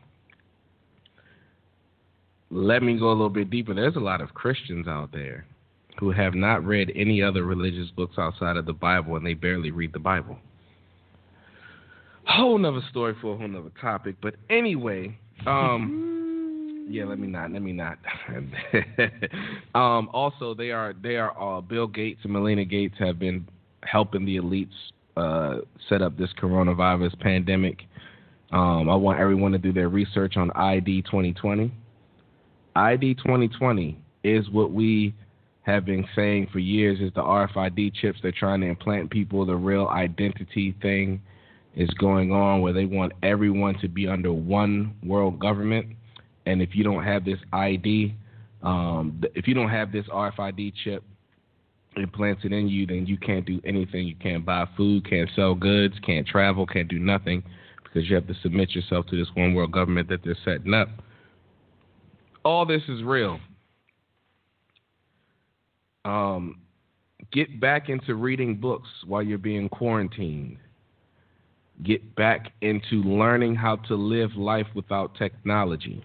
Let 2.49 2.81
me 2.81 2.97
go 2.97 3.09
a 3.09 3.11
little 3.11 3.29
bit 3.29 3.51
deeper. 3.51 3.75
There's 3.75 3.95
a 3.95 3.99
lot 3.99 4.21
of 4.21 4.33
Christians 4.33 4.87
out 4.87 5.11
there 5.11 5.45
who 5.99 6.09
have 6.09 6.33
not 6.33 6.65
read 6.65 6.91
any 6.95 7.21
other 7.21 7.43
religious 7.43 7.91
books 7.95 8.15
outside 8.17 8.57
of 8.57 8.65
the 8.65 8.73
Bible 8.73 9.17
and 9.17 9.23
they 9.23 9.35
barely 9.35 9.69
read 9.69 9.93
the 9.93 9.99
Bible. 9.99 10.39
Whole 12.25 12.57
nother 12.57 12.81
story 12.89 13.13
for 13.21 13.35
a 13.35 13.37
whole 13.37 13.47
nother 13.47 13.69
topic. 13.79 14.15
But 14.19 14.33
anyway, 14.49 15.15
um, 15.45 16.87
yeah, 16.89 17.05
let 17.05 17.19
me 17.19 17.27
not, 17.27 17.51
let 17.51 17.61
me 17.61 17.71
not. 17.71 17.99
um, 19.75 20.09
also, 20.11 20.55
they 20.55 20.71
are 20.71 20.95
they 21.03 21.17
are 21.17 21.39
uh, 21.39 21.61
Bill 21.61 21.85
Gates 21.85 22.21
and 22.23 22.33
Melinda 22.33 22.65
Gates 22.65 22.95
have 22.97 23.19
been 23.19 23.47
helping 23.83 24.25
the 24.25 24.37
elites 24.37 24.73
uh, 25.17 25.57
set 25.89 26.01
up 26.01 26.17
this 26.17 26.29
coronavirus 26.41 27.19
pandemic. 27.19 27.83
Um, 28.51 28.89
I 28.89 28.95
want 28.95 29.19
everyone 29.19 29.51
to 29.53 29.57
do 29.57 29.73
their 29.73 29.89
research 29.89 30.37
on 30.37 30.51
ID 30.51 31.03
2020. 31.03 31.71
ID 32.75 33.15
2020 33.15 33.97
is 34.23 34.49
what 34.49 34.71
we 34.71 35.13
have 35.61 35.85
been 35.85 36.05
saying 36.15 36.47
for 36.51 36.59
years 36.59 36.99
is 36.99 37.11
the 37.15 37.21
RFID 37.21 37.93
chips 37.95 38.19
they're 38.21 38.31
trying 38.31 38.61
to 38.61 38.67
implant 38.67 39.09
people. 39.09 39.45
The 39.45 39.55
real 39.55 39.87
identity 39.87 40.75
thing 40.81 41.21
is 41.75 41.89
going 41.91 42.31
on 42.31 42.61
where 42.61 42.73
they 42.73 42.85
want 42.85 43.13
everyone 43.23 43.77
to 43.79 43.87
be 43.87 44.07
under 44.07 44.31
one 44.31 44.95
world 45.03 45.39
government. 45.39 45.87
And 46.45 46.61
if 46.61 46.75
you 46.75 46.83
don't 46.83 47.03
have 47.03 47.25
this 47.25 47.39
ID, 47.51 48.15
um, 48.61 49.23
if 49.33 49.47
you 49.47 49.53
don't 49.53 49.69
have 49.69 49.91
this 49.91 50.05
RFID 50.07 50.73
chip 50.83 51.03
implanted 51.97 52.51
in 52.51 52.67
you, 52.67 52.85
then 52.85 53.05
you 53.05 53.17
can't 53.17 53.45
do 53.45 53.61
anything. 53.65 54.07
You 54.07 54.15
can't 54.15 54.45
buy 54.45 54.65
food, 54.75 55.09
can't 55.09 55.29
sell 55.35 55.55
goods, 55.55 55.95
can't 56.05 56.27
travel, 56.27 56.65
can't 56.65 56.87
do 56.87 56.99
nothing 56.99 57.43
because 57.83 58.09
you 58.09 58.15
have 58.15 58.27
to 58.27 58.33
submit 58.41 58.71
yourself 58.71 59.05
to 59.07 59.17
this 59.17 59.27
one 59.35 59.53
world 59.53 59.71
government 59.71 60.09
that 60.09 60.21
they're 60.23 60.37
setting 60.43 60.73
up. 60.73 60.89
All 62.43 62.65
this 62.65 62.81
is 62.89 63.01
real. 63.03 63.39
Um, 66.03 66.59
get 67.31 67.59
back 67.59 67.89
into 67.89 68.15
reading 68.15 68.55
books 68.55 68.89
while 69.07 69.23
you're 69.23 69.37
being 69.37 69.69
quarantined. 69.69 70.57
Get 71.83 72.15
back 72.15 72.51
into 72.61 73.01
learning 73.03 73.55
how 73.55 73.77
to 73.87 73.95
live 73.95 74.35
life 74.35 74.67
without 74.75 75.15
technology. 75.15 76.03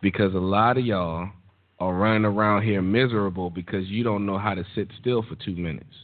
Because 0.00 0.34
a 0.34 0.38
lot 0.38 0.78
of 0.78 0.86
y'all 0.86 1.30
are 1.80 1.94
running 1.94 2.24
around 2.24 2.62
here 2.62 2.82
miserable 2.82 3.50
because 3.50 3.86
you 3.86 4.02
don't 4.02 4.26
know 4.26 4.38
how 4.38 4.54
to 4.54 4.64
sit 4.74 4.88
still 5.00 5.22
for 5.22 5.36
two 5.36 5.54
minutes. 5.54 5.94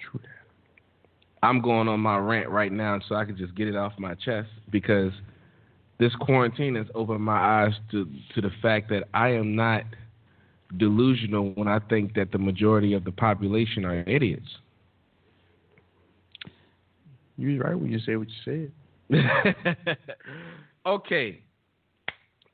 True 0.00 0.20
that. 0.22 1.46
I'm 1.46 1.60
going 1.60 1.88
on 1.88 2.00
my 2.00 2.18
rant 2.18 2.48
right 2.48 2.72
now 2.72 2.98
so 3.08 3.14
I 3.14 3.24
can 3.24 3.36
just 3.36 3.54
get 3.54 3.68
it 3.68 3.76
off 3.76 3.92
my 3.98 4.14
chest 4.14 4.48
because 4.70 5.12
this 5.98 6.14
quarantine 6.16 6.74
has 6.74 6.86
opened 6.94 7.22
my 7.22 7.64
eyes 7.64 7.74
to 7.92 8.06
to 8.34 8.40
the 8.40 8.50
fact 8.62 8.88
that 8.88 9.04
I 9.14 9.28
am 9.28 9.54
not 9.54 9.84
delusional 10.76 11.52
when 11.52 11.68
I 11.68 11.78
think 11.78 12.14
that 12.14 12.32
the 12.32 12.38
majority 12.38 12.94
of 12.94 13.04
the 13.04 13.12
population 13.12 13.84
are 13.84 14.00
idiots. 14.08 14.46
You 17.36 17.52
was 17.52 17.60
right 17.60 17.78
when 17.78 17.90
you 17.90 17.98
say 18.00 18.16
what 18.16 18.28
you 18.28 18.70
said. 19.10 19.96
okay. 20.86 21.40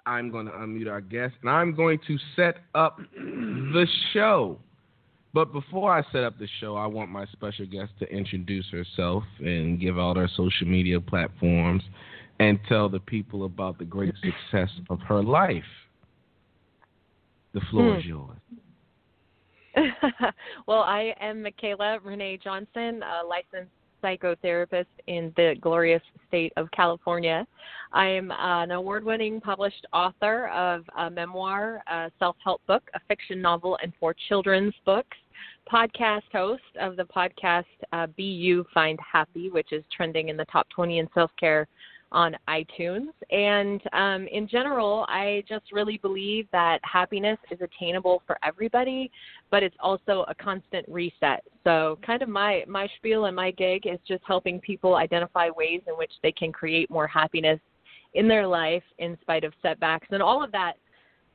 I'm 0.07 0.31
going 0.31 0.47
to 0.47 0.53
unmute 0.53 0.91
our 0.91 1.01
guest 1.01 1.35
and 1.43 1.51
I'm 1.51 1.75
going 1.75 1.99
to 2.07 2.17
set 2.37 2.59
up 2.75 2.99
the 3.15 3.87
show. 4.13 4.59
But 5.35 5.53
before 5.53 5.93
I 5.93 6.03
set 6.13 6.25
up 6.25 6.39
the 6.39 6.49
show, 6.61 6.77
I 6.77 6.87
want 6.87 7.11
my 7.11 7.27
special 7.27 7.67
guest 7.67 7.93
to 7.99 8.07
introduce 8.07 8.67
herself 8.71 9.25
and 9.41 9.79
give 9.79 9.99
out 9.99 10.17
her 10.17 10.29
social 10.35 10.67
media 10.67 10.99
platforms 11.01 11.83
and 12.39 12.59
tell 12.69 12.89
the 12.89 13.01
people 13.01 13.45
about 13.45 13.79
the 13.79 13.85
great 13.85 14.15
success 14.51 14.71
of 14.89 15.01
her 15.01 15.23
life. 15.23 15.63
The 17.53 17.61
floor 17.71 17.95
Hmm. 17.95 17.99
is 17.99 18.07
yours. 18.07 18.39
well, 20.67 20.81
I 20.81 21.15
am 21.21 21.43
Michaela 21.43 21.99
Renee 22.03 22.39
Johnson, 22.43 23.03
a 23.03 23.27
licensed 23.27 23.76
psychotherapist 24.03 24.87
in 25.07 25.33
the 25.37 25.55
glorious 25.61 26.03
state 26.29 26.53
of 26.57 26.71
California. 26.71 27.47
I'm 27.93 28.31
an 28.33 28.71
award 28.71 29.05
winning 29.05 29.41
published 29.41 29.87
author 29.93 30.49
of 30.49 30.85
a 30.99 31.11
memoir, 31.11 31.83
a 31.87 32.11
self 32.19 32.37
help 32.43 32.61
book, 32.67 32.83
a 32.95 33.01
fiction 33.09 33.41
novel, 33.41 33.79
and 33.83 33.93
four 33.99 34.15
children's 34.29 34.75
books. 34.85 35.17
Podcast 35.71 36.23
host 36.33 36.63
of 36.81 36.97
the 36.97 37.05
podcast 37.05 37.65
uh, 37.93 38.07
Be 38.17 38.25
You 38.25 38.65
Find 38.73 38.99
Happy, 39.01 39.51
which 39.51 39.73
is 39.73 39.85
trending 39.95 40.29
in 40.29 40.37
the 40.37 40.45
top 40.47 40.69
20 40.71 40.99
in 41.01 41.09
self 41.15 41.31
care 41.39 41.67
on 42.13 42.37
iTunes. 42.49 43.09
And 43.31 43.81
um, 43.93 44.27
in 44.29 44.49
general, 44.49 45.05
I 45.09 45.43
just 45.49 45.73
really 45.73 45.99
believe 45.99 46.47
that 46.53 46.79
happiness 46.83 47.39
is 47.51 47.59
attainable 47.61 48.23
for 48.27 48.39
everybody, 48.43 49.11
but 49.51 49.63
it's 49.63 49.77
also 49.81 50.25
a 50.29 50.35
constant 50.35 50.87
reset. 50.89 51.45
So, 51.65 51.99
kind 52.05 52.23
of 52.23 52.29
my 52.29 52.65
my 52.69 52.89
spiel 52.97 53.27
and 53.27 53.35
my 53.35 53.51
gig 53.51 53.87
is 53.87 53.99
just 54.07 54.23
helping 54.27 54.61
people 54.61 54.97
identify 54.97 55.51
ways 55.51 55.83
in 55.87 55.95
which 55.95 56.13
they 56.23 56.33
can 56.33 56.53
create 56.53 56.91
more 56.91 57.07
happiness 57.07 57.61
in 58.15 58.29
their 58.29 58.47
life 58.47 58.85
in 58.99 59.19
spite 59.21 59.45
of 59.45 59.53
setbacks, 59.63 60.07
and 60.11 60.23
all 60.23 60.43
of 60.43 60.53
that 60.53 60.75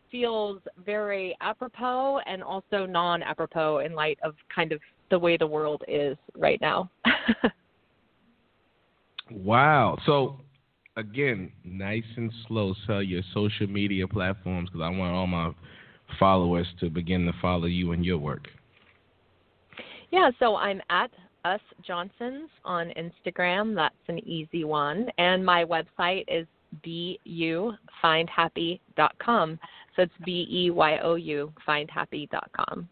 feels 0.10 0.60
very 0.86 1.36
apropos 1.42 2.20
and 2.26 2.44
also 2.44 2.86
non 2.86 3.24
apropos 3.24 3.80
in 3.80 3.94
light 3.94 4.20
of 4.24 4.36
kind 4.54 4.72
of 4.72 4.80
the 5.10 5.20
way 5.20 5.38
the 5.38 5.48
world 5.48 5.84
is 5.88 6.18
right 6.38 6.60
now. 6.62 6.90
Wow. 9.32 9.98
So, 10.06 10.40
again, 10.96 11.52
nice 11.64 12.04
and 12.18 12.32
slow. 12.48 12.76
Sell 12.86 13.02
your 13.02 13.24
social 13.34 13.66
media 13.68 14.08
platforms 14.08 14.70
because 14.70 14.84
I 14.84 14.90
want 14.90 15.14
all 15.14 15.26
my 15.28 15.52
followers 16.20 16.68
to 16.80 16.90
begin 16.90 17.26
to 17.26 17.34
follow 17.42 17.66
you 17.66 17.94
and 17.94 18.06
your 18.06 18.18
work. 18.18 18.48
Yeah, 20.12 20.30
so 20.40 20.58
I'm 20.58 20.82
at 20.90 21.10
Us 21.46 21.62
Johnsons 21.86 22.50
on 22.66 22.92
Instagram. 22.98 23.74
That's 23.76 23.96
an 24.08 24.20
easy 24.28 24.66
one. 24.66 25.10
And 25.18 25.46
my 25.46 25.66
website 25.66 26.26
is 26.28 26.48
beyoufindhappy.com. 26.86 29.60
So 29.96 30.02
it's 30.04 30.14
B 30.26 30.48
E 30.50 30.72
Y 30.72 31.00
O 31.00 31.16
U, 31.16 31.52
findhappy.com. 31.68 32.88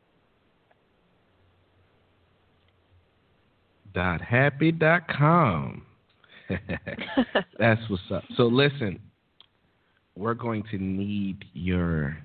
Dot 3.93 4.21
happy 4.21 4.71
dot 4.71 5.07
com. 5.07 5.83
That's 7.59 7.81
what's 7.89 8.03
up. 8.11 8.23
So 8.35 8.43
listen, 8.43 8.99
we're 10.15 10.33
going 10.33 10.63
to 10.71 10.77
need 10.77 11.45
your 11.53 12.17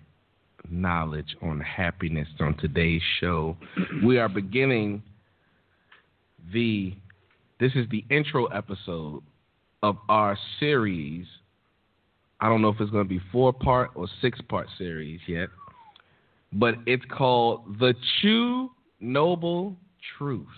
knowledge 0.71 1.37
on 1.43 1.61
happiness 1.61 2.29
on 2.41 2.57
today's 2.57 3.03
show. 3.21 3.57
We 4.05 4.19
are 4.19 4.29
beginning 4.29 5.03
the 6.53 6.95
this 7.61 7.73
is 7.75 7.87
the 7.91 8.05
intro 8.11 8.47
episode 8.47 9.23
of 9.83 9.97
our 10.09 10.37
series. 10.59 11.27
I 12.41 12.49
don't 12.49 12.63
know 12.63 12.69
if 12.69 12.81
it's 12.81 12.91
going 12.91 13.05
to 13.05 13.09
be 13.09 13.21
four 13.31 13.53
part 13.53 13.91
or 13.95 14.09
six 14.21 14.41
part 14.49 14.67
series 14.77 15.21
yet, 15.29 15.49
but 16.53 16.75
it's 16.87 17.05
called 17.11 17.79
The 17.79 17.95
Choo 18.21 18.71
Noble 19.01 19.77
Truths. 20.19 20.49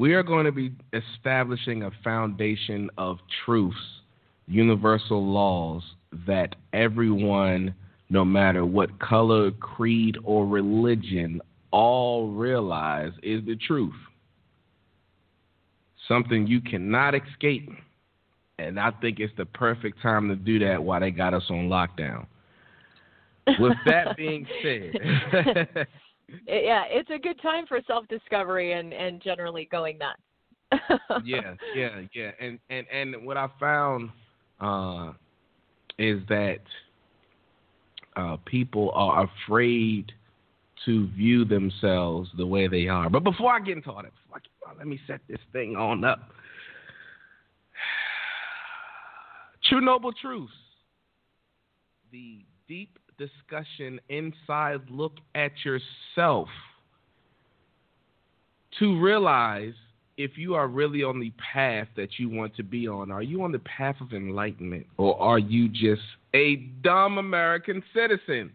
We 0.00 0.14
are 0.14 0.22
going 0.22 0.46
to 0.46 0.52
be 0.52 0.72
establishing 0.94 1.82
a 1.82 1.90
foundation 2.02 2.88
of 2.96 3.18
truths, 3.44 3.76
universal 4.46 5.22
laws 5.22 5.82
that 6.26 6.56
everyone, 6.72 7.74
no 8.08 8.24
matter 8.24 8.64
what 8.64 8.98
color, 8.98 9.50
creed, 9.50 10.16
or 10.24 10.46
religion, 10.46 11.42
all 11.70 12.30
realize 12.30 13.12
is 13.22 13.44
the 13.44 13.56
truth. 13.56 13.92
Something 16.08 16.46
you 16.46 16.62
cannot 16.62 17.14
escape. 17.14 17.68
And 18.58 18.80
I 18.80 18.92
think 19.02 19.20
it's 19.20 19.36
the 19.36 19.44
perfect 19.44 20.00
time 20.00 20.28
to 20.28 20.34
do 20.34 20.60
that 20.60 20.82
while 20.82 21.00
they 21.00 21.10
got 21.10 21.34
us 21.34 21.44
on 21.50 21.68
lockdown. 21.68 22.24
With 23.58 23.76
that 23.84 24.16
being 24.16 24.46
said, 24.62 25.86
yeah, 26.46 26.84
it's 26.88 27.10
a 27.10 27.18
good 27.18 27.40
time 27.42 27.66
for 27.66 27.80
self 27.86 28.06
discovery 28.08 28.72
and, 28.72 28.92
and 28.92 29.22
generally 29.22 29.68
going 29.70 29.98
nuts. 29.98 30.20
yeah, 31.24 31.54
yeah, 31.74 32.02
yeah. 32.14 32.30
And 32.40 32.58
and 32.70 32.86
and 32.92 33.26
what 33.26 33.36
I 33.36 33.48
found 33.58 34.10
uh, 34.60 35.12
is 35.98 36.20
that 36.28 36.60
uh, 38.16 38.36
people 38.44 38.90
are 38.94 39.28
afraid 39.46 40.12
to 40.84 41.08
view 41.08 41.44
themselves 41.44 42.30
the 42.36 42.46
way 42.46 42.68
they 42.68 42.88
are. 42.88 43.10
But 43.10 43.24
before 43.24 43.52
I 43.52 43.60
get 43.60 43.76
into 43.76 43.90
all 43.90 44.02
that, 44.02 44.12
let 44.78 44.86
me 44.86 44.98
set 45.06 45.20
this 45.28 45.40
thing 45.52 45.76
on 45.76 46.04
up. 46.04 46.20
Choo 49.68 49.80
Noble 49.80 50.12
Truths. 50.12 50.52
The 52.12 52.44
deep 52.66 52.98
discussion, 53.20 54.00
inside 54.08 54.80
look 54.88 55.12
at 55.34 55.52
yourself 55.64 56.48
to 58.78 59.00
realize 59.00 59.74
if 60.16 60.36
you 60.36 60.54
are 60.54 60.68
really 60.68 61.02
on 61.02 61.20
the 61.20 61.32
path 61.52 61.88
that 61.96 62.18
you 62.18 62.28
want 62.28 62.56
to 62.56 62.62
be 62.62 62.88
on. 62.88 63.10
Are 63.10 63.22
you 63.22 63.42
on 63.42 63.52
the 63.52 63.60
path 63.60 63.96
of 64.00 64.12
enlightenment 64.12 64.86
or 64.96 65.20
are 65.20 65.38
you 65.38 65.68
just 65.68 66.02
a 66.34 66.56
dumb 66.82 67.18
American 67.18 67.82
citizen? 67.94 68.52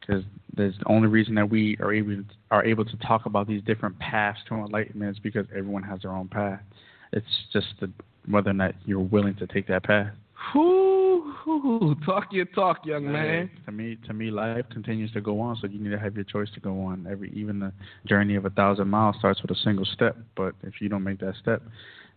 Because 0.00 0.24
there's 0.56 0.74
the 0.78 0.88
only 0.88 1.08
reason 1.08 1.34
that 1.36 1.48
we 1.48 1.76
are 1.80 1.92
able 1.92 2.24
are 2.50 2.64
able 2.64 2.84
to 2.84 2.96
talk 2.98 3.26
about 3.26 3.46
these 3.46 3.62
different 3.62 3.98
paths 3.98 4.38
to 4.48 4.54
enlightenment 4.54 5.16
is 5.16 5.22
because 5.22 5.46
everyone 5.56 5.82
has 5.84 6.02
their 6.02 6.12
own 6.12 6.28
path. 6.28 6.60
It's 7.12 7.26
just 7.52 7.66
the, 7.80 7.90
whether 8.28 8.50
or 8.50 8.54
not 8.54 8.74
you're 8.84 9.00
willing 9.00 9.36
to 9.36 9.46
take 9.46 9.68
that 9.68 9.84
path. 9.84 10.12
Whoo, 10.54 11.94
talk 12.04 12.32
your 12.32 12.46
talk, 12.46 12.84
young 12.84 13.10
man. 13.10 13.50
To 13.66 13.72
me, 13.72 13.96
to 14.06 14.12
me, 14.12 14.30
life 14.30 14.64
continues 14.72 15.12
to 15.12 15.20
go 15.20 15.40
on, 15.40 15.56
so 15.60 15.66
you 15.66 15.78
need 15.78 15.90
to 15.90 15.98
have 15.98 16.14
your 16.14 16.24
choice 16.24 16.48
to 16.54 16.60
go 16.60 16.80
on. 16.82 17.06
Every 17.08 17.30
even 17.32 17.60
the 17.60 17.72
journey 18.06 18.34
of 18.34 18.44
a 18.44 18.50
thousand 18.50 18.88
miles 18.88 19.16
starts 19.18 19.40
with 19.42 19.50
a 19.50 19.60
single 19.62 19.84
step. 19.84 20.16
But 20.36 20.54
if 20.62 20.80
you 20.80 20.88
don't 20.88 21.04
make 21.04 21.20
that 21.20 21.34
step, 21.40 21.62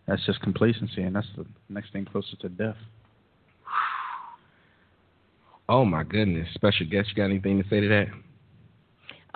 that's 0.06 0.24
just 0.26 0.40
complacency, 0.40 1.02
and 1.02 1.14
that's 1.14 1.26
the 1.36 1.46
next 1.68 1.92
thing 1.92 2.04
closer 2.04 2.36
to 2.40 2.48
death. 2.48 2.76
Oh 5.68 5.84
my 5.84 6.04
goodness, 6.04 6.48
special 6.54 6.86
guest, 6.86 7.08
you 7.10 7.14
got 7.16 7.24
anything 7.24 7.62
to 7.62 7.68
say 7.68 7.80
to 7.80 7.88
that? 7.88 8.06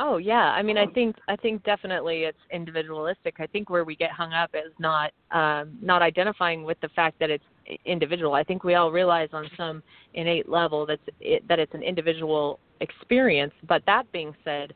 Oh 0.03 0.17
yeah, 0.17 0.53
I 0.53 0.63
mean, 0.63 0.79
I 0.79 0.87
think 0.87 1.17
I 1.29 1.37
think 1.37 1.63
definitely 1.65 2.23
it's 2.23 2.39
individualistic. 2.51 3.35
I 3.39 3.47
think 3.47 3.69
where 3.69 3.85
we 3.85 3.95
get 3.95 4.11
hung 4.11 4.33
up 4.33 4.51
is 4.55 4.73
not 4.79 5.13
um, 5.31 5.77
not 5.83 6.01
identifying 6.01 6.65
with 6.65 6.81
the 6.81 6.89
fact 6.91 7.19
that 7.21 7.29
it's 7.29 7.45
individual. 7.85 8.33
I 8.33 8.43
think 8.43 8.65
we 8.65 8.77
all 8.77 8.91
realize 8.91 9.29
on 9.35 9.51
some 9.59 9.83
innate 10.15 10.49
level 10.49 10.87
that's 10.87 11.03
it, 11.21 11.47
that 11.49 11.59
it's 11.59 11.75
an 11.75 11.83
individual 11.83 12.61
experience. 12.81 13.53
But 13.69 13.83
that 13.85 14.11
being 14.11 14.35
said, 14.43 14.73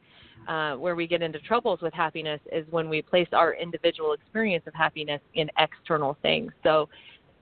uh, 0.47 0.75
where 0.75 0.95
we 0.95 1.07
get 1.07 1.23
into 1.23 1.39
troubles 1.41 1.81
with 1.81 1.95
happiness 1.95 2.41
is 2.53 2.67
when 2.71 2.91
we 2.91 3.01
place 3.01 3.29
our 3.33 3.55
individual 3.55 4.13
experience 4.13 4.65
of 4.67 4.75
happiness 4.75 5.23
in 5.33 5.49
external 5.59 6.19
things. 6.21 6.53
So, 6.63 6.89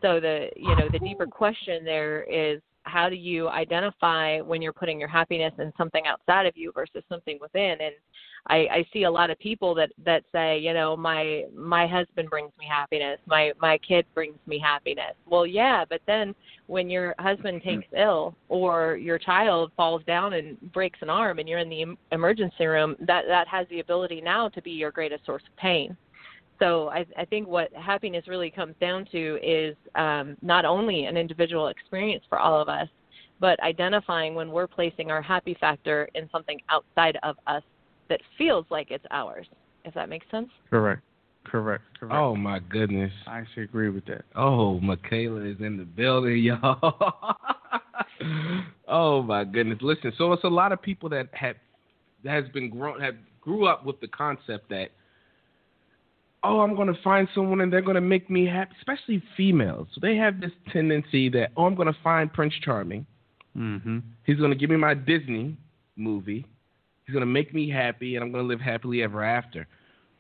so 0.03 0.21
the 0.21 0.51
you 0.55 0.77
know 0.77 0.89
the 0.89 1.01
deeper 1.01 1.27
question 1.27 1.85
there 1.85 2.23
is 2.31 2.61
how 2.85 3.09
do 3.09 3.17
you 3.17 3.49
identify 3.49 4.41
when 4.41 4.61
you're 4.61 4.73
putting 4.73 4.99
your 4.99 5.09
happiness 5.09 5.53
in 5.59 5.73
something 5.77 6.05
outside 6.07 6.47
of 6.47 6.57
you 6.57 6.73
versus 6.75 7.03
something 7.09 7.39
within? 7.41 7.77
And 7.81 7.95
i 8.49 8.57
i 8.71 8.87
see 8.93 9.05
a 9.05 9.11
lot 9.11 9.31
of 9.31 9.39
people 9.39 9.75
that 9.75 9.91
that 10.05 10.25
say 10.33 10.59
you 10.59 10.75
know 10.75 10.97
my 10.97 11.45
my 11.55 11.87
husband 11.87 12.29
brings 12.29 12.51
me 12.59 12.67
happiness. 12.69 13.19
My 13.27 13.53
my 13.61 13.79
kid 13.79 14.05
brings 14.15 14.37
me 14.47 14.59
happiness. 14.59 15.15
Well 15.27 15.47
yeah 15.47 15.85
but 15.89 16.01
then 16.07 16.35
when 16.67 16.91
your 16.91 17.15
husband 17.19 17.61
mm-hmm. 17.61 17.81
takes 17.81 17.89
ill 17.97 18.35
or 18.49 18.97
your 18.97 19.19
child 19.19 19.71
falls 19.77 20.03
down 20.05 20.33
and 20.33 20.61
breaks 20.73 20.99
an 21.03 21.11
arm 21.11 21.39
and 21.39 21.49
you're 21.49 21.59
in 21.59 21.69
the 21.69 21.97
emergency 22.11 22.67
room 22.67 22.97
that 23.01 23.25
that 23.29 23.47
has 23.49 23.67
the 23.69 23.81
ability 23.81 24.21
now 24.21 24.49
to 24.49 24.63
be 24.63 24.73
your 24.73 24.91
greatest 24.91 25.25
source 25.25 25.43
of 25.49 25.57
pain 25.57 25.97
so 26.63 26.89
I, 26.91 27.05
I 27.19 27.25
think 27.25 27.49
what 27.49 27.73
happiness 27.75 28.29
really 28.29 28.51
comes 28.51 28.77
down 28.81 29.05
to 29.11 29.39
is 29.43 29.77
um, 29.97 30.37
not 30.43 30.65
only 30.65 31.07
an 31.07 31.17
individual 31.17 31.69
experience 31.69 32.25
for 32.29 32.39
all 32.39 32.61
of 32.61 32.69
us, 32.69 32.89
but 33.41 33.61
identifying 33.61 34.37
when 34.37 34.53
we're 34.53 34.69
placing 34.69 35.11
our 35.11 35.21
happy 35.21 35.57
factor 35.59 36.09
in 36.15 36.29
something 36.31 36.61
outside 36.71 37.19
of 37.25 37.37
us 37.49 37.63
that 38.09 38.21
feels 38.39 38.65
like 38.71 38.93
it's 38.93 39.05
ours. 39.11 39.47
If 39.85 39.95
that 39.95 40.09
makes 40.09 40.27
sense. 40.31 40.49
Correct. 40.71 41.03
Correct. 41.45 41.83
Correct. 41.99 42.15
Oh 42.15 42.37
my 42.37 42.61
goodness. 42.61 43.11
I 43.27 43.41
actually 43.41 43.65
agree 43.65 43.91
with 43.91 44.05
that. 44.07 44.23
Oh, 44.37 44.79
Michaela 44.79 45.41
is 45.41 45.57
in 45.59 45.77
the 45.77 45.85
building, 45.85 46.37
y'all. 46.45 47.37
oh 48.87 49.23
my 49.23 49.43
goodness. 49.43 49.79
Listen, 49.83 50.13
so 50.17 50.33
it's 50.33 50.45
a 50.45 50.49
lot 50.49 50.71
of 50.71 50.81
people 50.81 51.09
that 51.09 51.27
have 51.33 51.57
that 52.23 52.31
has 52.31 52.45
been 52.55 52.71
grown 52.71 53.01
have 53.01 53.17
grew 53.41 53.67
up 53.67 53.85
with 53.85 54.01
the 54.01 54.07
concept 54.07 54.69
that 54.69 54.91
oh, 56.45 56.61
I'm 56.61 56.75
going 56.75 56.93
to 56.93 57.01
find 57.03 57.29
someone 57.35 57.61
and 57.61 57.73
they're 57.73 57.83
going 57.83 57.95
to 57.95 58.01
make 58.01 58.29
me 58.29 58.47
happy, 58.47 58.75
especially 58.79 59.23
females. 59.37 59.89
So 59.95 60.01
they 60.01 60.17
have 60.17 60.41
this 60.41 60.51
tendency 60.73 61.29
that, 61.31 61.51
oh, 61.57 61.65
I'm 61.65 61.75
going 61.75 61.93
to 61.93 61.99
find 62.03 62.33
Prince 62.33 62.55
Charming. 62.63 63.07
Mm-hmm. 63.57 63.99
He's 64.25 64.39
going 64.39 64.51
to 64.51 64.57
give 64.57 64.71
me 64.71 64.77
my 64.77 64.95
Disney 64.95 65.57
movie. 65.97 66.47
He's 67.07 67.13
going 67.13 67.21
to 67.21 67.27
make 67.27 67.55
me 67.55 67.69
happy 67.69 68.17
and 68.17 68.25
I'm 68.25 68.33
going 68.33 68.45
to 68.45 68.49
live 68.49 68.61
happily 68.61 69.03
ever 69.03 69.23
after. 69.23 69.67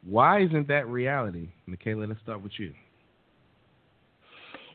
Why 0.04 0.42
isn't 0.42 0.68
that 0.68 0.88
reality? 0.88 1.48
Michaela, 1.66 2.06
let's 2.06 2.20
start 2.20 2.42
with 2.42 2.52
you. 2.58 2.72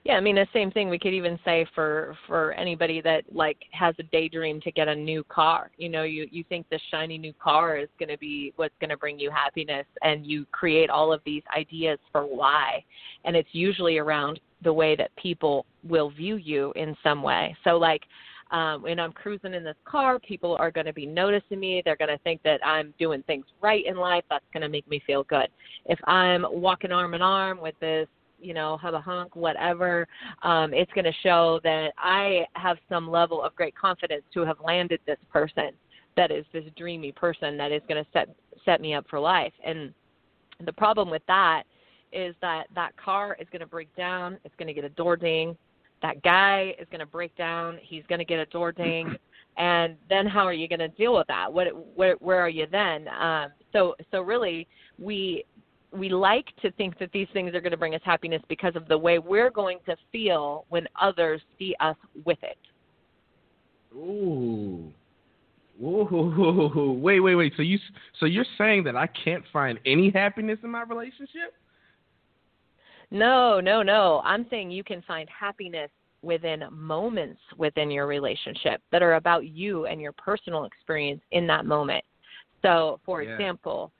Yeah, 0.08 0.13
I 0.13 0.22
mean 0.22 0.36
the 0.36 0.48
same 0.54 0.72
thing 0.72 0.88
we 0.88 0.98
could 0.98 1.13
even 1.13 1.38
say 1.43 1.65
for 1.76 2.17
for 2.28 2.54
anybody 2.54 3.02
that 3.02 3.26
like 3.30 3.58
has 3.72 3.93
a 4.00 4.04
daydream 4.04 4.62
to 4.62 4.72
get 4.72 4.88
a 4.88 4.96
new 4.96 5.22
car. 5.26 5.70
You 5.76 5.89
know, 5.89 6.04
you 6.04 6.30
you 6.32 6.46
think 6.48 6.65
the 6.70 6.80
shiny 6.89 7.17
new 7.17 7.34
car 7.34 7.76
is 7.76 7.89
going 8.00 8.08
to 8.08 8.17
be 8.17 8.54
what's 8.56 8.74
going 8.80 8.89
to 8.91 8.96
bring 8.96 9.20
you 9.20 9.30
happiness 9.30 9.86
and 10.04 10.26
you 10.26 10.46
create 10.54 10.89
all 10.89 11.12
of 11.12 11.20
these 11.26 11.43
ideas 11.54 12.00
for 12.13 12.22
why. 12.22 12.86
And 13.26 13.36
it's 13.36 13.50
usually 13.52 13.98
around 13.98 14.39
the 14.63 14.72
way 14.72 14.96
that 14.96 15.13
people 15.17 15.65
will 15.84 16.10
view 16.10 16.38
you 16.38 16.72
in 16.78 16.96
some 17.04 17.22
way. 17.22 17.54
So 17.65 17.72
like 17.72 18.04
um, 18.52 18.84
when 18.84 19.02
I'm 19.02 19.12
cruising 19.12 19.54
in 19.54 19.65
this 19.65 19.76
car, 19.84 20.20
people 20.20 20.56
are 20.58 20.72
going 20.72 20.86
to 20.86 20.93
be 20.93 21.06
noticing 21.06 21.60
me. 21.60 21.82
They're 21.84 21.98
going 21.98 22.17
to 22.17 22.24
think 22.24 22.41
that 22.43 22.65
I'm 22.65 22.93
doing 22.98 23.24
things 23.24 23.46
right 23.62 23.86
in 23.86 23.98
life. 23.98 24.24
That's 24.30 24.46
going 24.54 24.63
to 24.63 24.70
make 24.70 24.88
me 24.88 25.04
feel 25.06 25.26
good. 25.26 25.50
If 25.86 26.00
I'm 26.06 26.46
walking 26.50 26.93
arm 26.93 27.13
in 27.13 27.22
arm 27.22 27.60
with 27.60 27.76
this 27.82 28.08
you 28.39 28.54
know, 28.54 28.78
have 28.78 28.93
a 28.93 29.02
hunk, 29.02 29.36
whatever, 29.36 30.08
um, 30.43 30.73
it's 30.73 30.91
going 30.93 31.06
to 31.06 31.13
show 31.23 31.60
that 31.63 31.91
I 31.97 32.45
have 32.54 32.78
some 32.89 33.10
level 33.10 33.43
of 33.43 33.56
great 33.56 33.76
confidence 33.76 34.23
to 34.34 34.41
have 34.41 34.58
landed 34.63 35.00
this 35.06 35.17
person 35.32 35.71
that 36.17 36.32
is 36.32 36.45
this 36.52 36.63
dreamy 36.76 37.12
person 37.12 37.56
that 37.58 37.71
is 37.71 37.82
going 37.88 38.04
to 38.04 38.10
set 38.12 38.28
set 38.65 38.82
me 38.82 38.93
up 38.93 39.06
for 39.10 39.19
life. 39.19 39.54
And 39.63 39.93
the 40.65 40.73
problem 40.73 41.10
with 41.10 41.21
that 41.28 41.63
is 42.12 42.36
that 42.41 42.65
that 42.76 42.97
car 42.97 43.38
is 43.39 43.47
going 43.52 43.62
to 43.62 43.67
break 43.67 43.95
down. 43.95 44.38
It's 44.43 44.56
going 44.58 44.67
to 44.67 44.73
get 44.73 44.84
a 44.84 44.89
door 44.89 45.15
ding. 45.15 45.56
That 46.02 46.21
guy 46.23 46.76
is 46.80 46.88
going 46.91 47.00
to 47.00 47.06
break 47.06 47.36
down. 47.36 47.78
He's 47.82 48.04
going 48.10 48.19
to 48.19 48.26
get 48.26 48.39
a 48.39 48.45
door 48.47 48.71
ding. 48.71 49.15
And 49.60 49.95
then 50.08 50.28
how 50.28 50.45
are 50.45 50.54
you 50.54 50.67
going 50.67 50.82
to 50.82 50.88
deal 50.88 51.15
with 51.15 51.26
that? 51.30 51.52
What 51.52 51.69
where 51.95 52.13
where 52.19 52.39
are 52.39 52.47
you 52.47 52.67
then? 52.71 53.08
Um, 53.08 53.47
so 53.73 53.95
so 54.12 54.21
really 54.21 54.67
we 55.00 55.45
we 55.91 56.10
like 56.10 56.45
to 56.62 56.71
think 56.71 57.00
that 57.00 57.12
these 57.12 57.28
things 57.34 57.56
are 57.56 57.62
going 57.62 57.71
to 57.71 57.78
bring 57.78 57.95
us 57.95 58.02
happiness 58.04 58.41
because 58.50 58.76
of 58.76 58.88
the 58.88 58.97
way 58.97 59.19
we're 59.19 59.50
going 59.50 59.80
to 59.86 59.95
feel 60.12 60.65
when 60.69 60.88
others 61.00 61.41
see 61.58 61.76
us 61.80 61.95
with 62.26 62.39
it. 62.43 62.58
Ooh. 63.95 64.91
Ooh. 65.82 66.97
Wait, 67.02 67.19
wait, 67.19 67.36
wait. 67.36 67.54
So 67.56 67.62
you 67.62 67.78
so 68.19 68.26
you're 68.26 68.45
saying 68.58 68.84
that 68.86 68.95
I 68.95 69.08
can't 69.08 69.43
find 69.54 69.80
any 69.86 70.10
happiness 70.10 70.58
in 70.63 70.71
my 70.71 70.82
relationship? 70.82 71.54
No, 73.12 73.60
no, 73.60 73.84
no. 73.84 74.21
I'm 74.26 74.47
saying 74.50 74.71
you 74.71 74.84
can 74.84 75.04
find 75.04 75.30
happiness 75.30 75.91
within 76.23 76.63
moments 76.71 77.39
within 77.58 77.91
your 77.91 78.08
relationship 78.08 78.82
that 78.91 79.04
are 79.04 79.15
about 79.15 79.45
you 79.45 79.86
and 79.86 80.02
your 80.02 80.13
personal 80.13 80.65
experience 80.65 81.21
in 81.32 81.45
that 81.47 81.65
moment. 81.65 82.04
So, 82.63 83.00
for 83.06 83.21
Yeah. 83.21 83.32
example, 83.34 83.91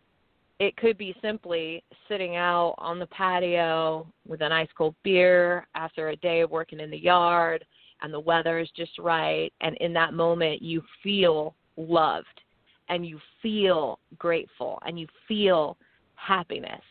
it 0.60 0.76
could 0.78 0.98
be 0.98 1.16
simply 1.22 1.84
sitting 2.08 2.36
out 2.36 2.76
on 2.78 3.00
the 3.00 3.06
patio 3.08 4.08
with 4.28 4.42
an 4.42 4.52
ice 4.52 4.70
cold 4.78 4.96
beer 5.04 5.68
after 5.76 6.10
a 6.10 6.16
day 6.18 6.42
of 6.42 6.52
working 6.52 6.80
in 6.80 6.90
the 6.90 6.98
yard 6.98 7.64
and 8.02 8.14
the 8.14 8.20
weather 8.20 8.60
is 8.60 8.70
just 8.76 8.98
right. 9.00 9.52
And 9.62 9.76
in 9.78 9.94
that 9.94 10.14
moment 10.14 10.62
you 10.62 10.82
feel 11.04 11.56
loved 11.78 12.42
and 12.90 13.06
you 13.06 13.20
feel 13.42 14.00
grateful 14.18 14.80
and 14.86 15.00
you 15.00 15.08
feel 15.28 15.78
happiness. 16.16 16.82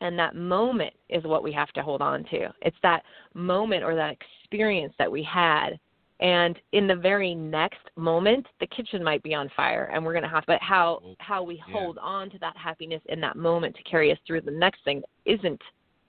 And 0.00 0.18
that 0.18 0.34
moment 0.34 0.94
is 1.08 1.22
what 1.22 1.44
we 1.44 1.52
have 1.52 1.70
to 1.74 1.82
hold 1.82 2.02
on 2.02 2.24
to. 2.24 2.52
It's 2.62 2.76
that 2.82 3.04
moment 3.34 3.84
or 3.84 3.94
that 3.94 4.16
experience 4.42 4.94
that 4.98 5.10
we 5.10 5.22
had 5.22 5.78
and 6.22 6.58
in 6.72 6.86
the 6.86 6.96
very 6.96 7.34
next 7.34 7.90
moment 7.96 8.46
the 8.60 8.66
kitchen 8.68 9.02
might 9.04 9.22
be 9.22 9.34
on 9.34 9.50
fire 9.54 9.90
and 9.92 10.02
we're 10.02 10.12
going 10.12 10.22
to 10.22 10.28
have 10.28 10.44
but 10.46 10.60
how 10.62 11.00
how 11.18 11.42
we 11.42 11.56
Yeah. 11.68 11.74
hold 11.74 11.98
on 11.98 12.30
to 12.30 12.38
that 12.38 12.56
happiness 12.56 13.02
in 13.06 13.20
that 13.20 13.36
moment 13.36 13.76
to 13.76 13.82
carry 13.82 14.10
us 14.10 14.18
through 14.26 14.40
the 14.42 14.50
next 14.50 14.82
thing 14.84 15.00
that 15.00 15.32
isn't 15.38 15.60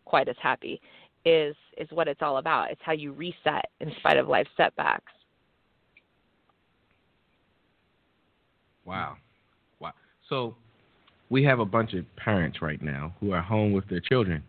quite 0.05 0.29
as 0.29 0.35
happy 0.41 0.79
is 1.25 1.55
is 1.77 1.87
what 1.91 2.07
it's 2.07 2.21
all 2.21 2.37
about 2.37 2.71
it's 2.71 2.81
how 2.83 2.93
you 2.93 3.11
reset 3.11 3.65
in 3.81 3.91
spite 3.99 4.17
of 4.17 4.27
life 4.27 4.47
setbacks 4.55 5.11
Wow. 8.85 9.17
Wow. 9.79 9.93
So 10.29 10.55
we 11.29 11.43
have 11.43 11.59
a 11.59 11.65
bunch 11.65 11.93
of 11.93 12.05
parents 12.15 12.61
right 12.61 12.81
now 12.81 13.13
who 13.19 13.31
are 13.31 13.41
home 13.41 13.71
with 13.71 13.87
their 13.89 14.01
children. 14.01 14.43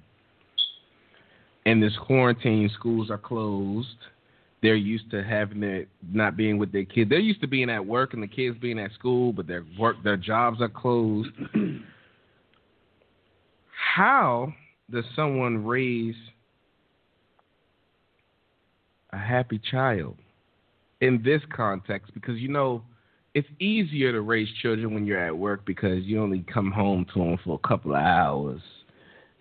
In 1.67 1.81
this 1.81 1.97
quarantine, 2.07 2.71
schools 2.75 3.11
are 3.11 3.19
closed. 3.19 3.89
They're 4.65 4.77
used 4.77 5.11
to 5.11 5.23
having 5.23 5.63
it 5.63 5.91
not 6.11 6.39
being 6.39 6.57
with 6.57 6.73
their 6.73 6.87
kids. 6.87 7.11
They're 7.11 7.19
used 7.19 7.43
to 7.43 7.47
being 7.47 7.69
at 7.69 7.85
work 7.85 8.15
and 8.15 8.23
the 8.23 8.27
kids 8.27 8.57
being 8.59 8.79
at 8.79 8.93
school, 8.93 9.31
but 9.31 9.47
their 9.47 9.63
work 9.79 9.97
their 10.03 10.17
jobs 10.17 10.63
are 10.63 10.71
closed. 10.71 11.29
How 13.95 14.55
does 14.91 15.05
someone 15.15 15.67
raise 15.67 16.15
a 19.13 19.19
happy 19.19 19.61
child 19.71 20.17
in 21.03 21.21
this 21.23 21.43
context? 21.55 22.15
Because 22.15 22.39
you 22.39 22.49
know 22.49 22.83
it's 23.35 23.49
easier 23.61 24.13
to 24.13 24.23
raise 24.23 24.49
children 24.63 24.95
when 24.95 25.05
you're 25.05 25.23
at 25.23 25.37
work 25.37 25.67
because 25.67 26.05
you 26.05 26.23
only 26.23 26.43
come 26.51 26.73
home 26.73 27.05
to 27.13 27.21
them 27.21 27.39
for 27.45 27.61
a 27.63 27.69
couple 27.69 27.95
of 27.95 28.01
hours 28.01 28.63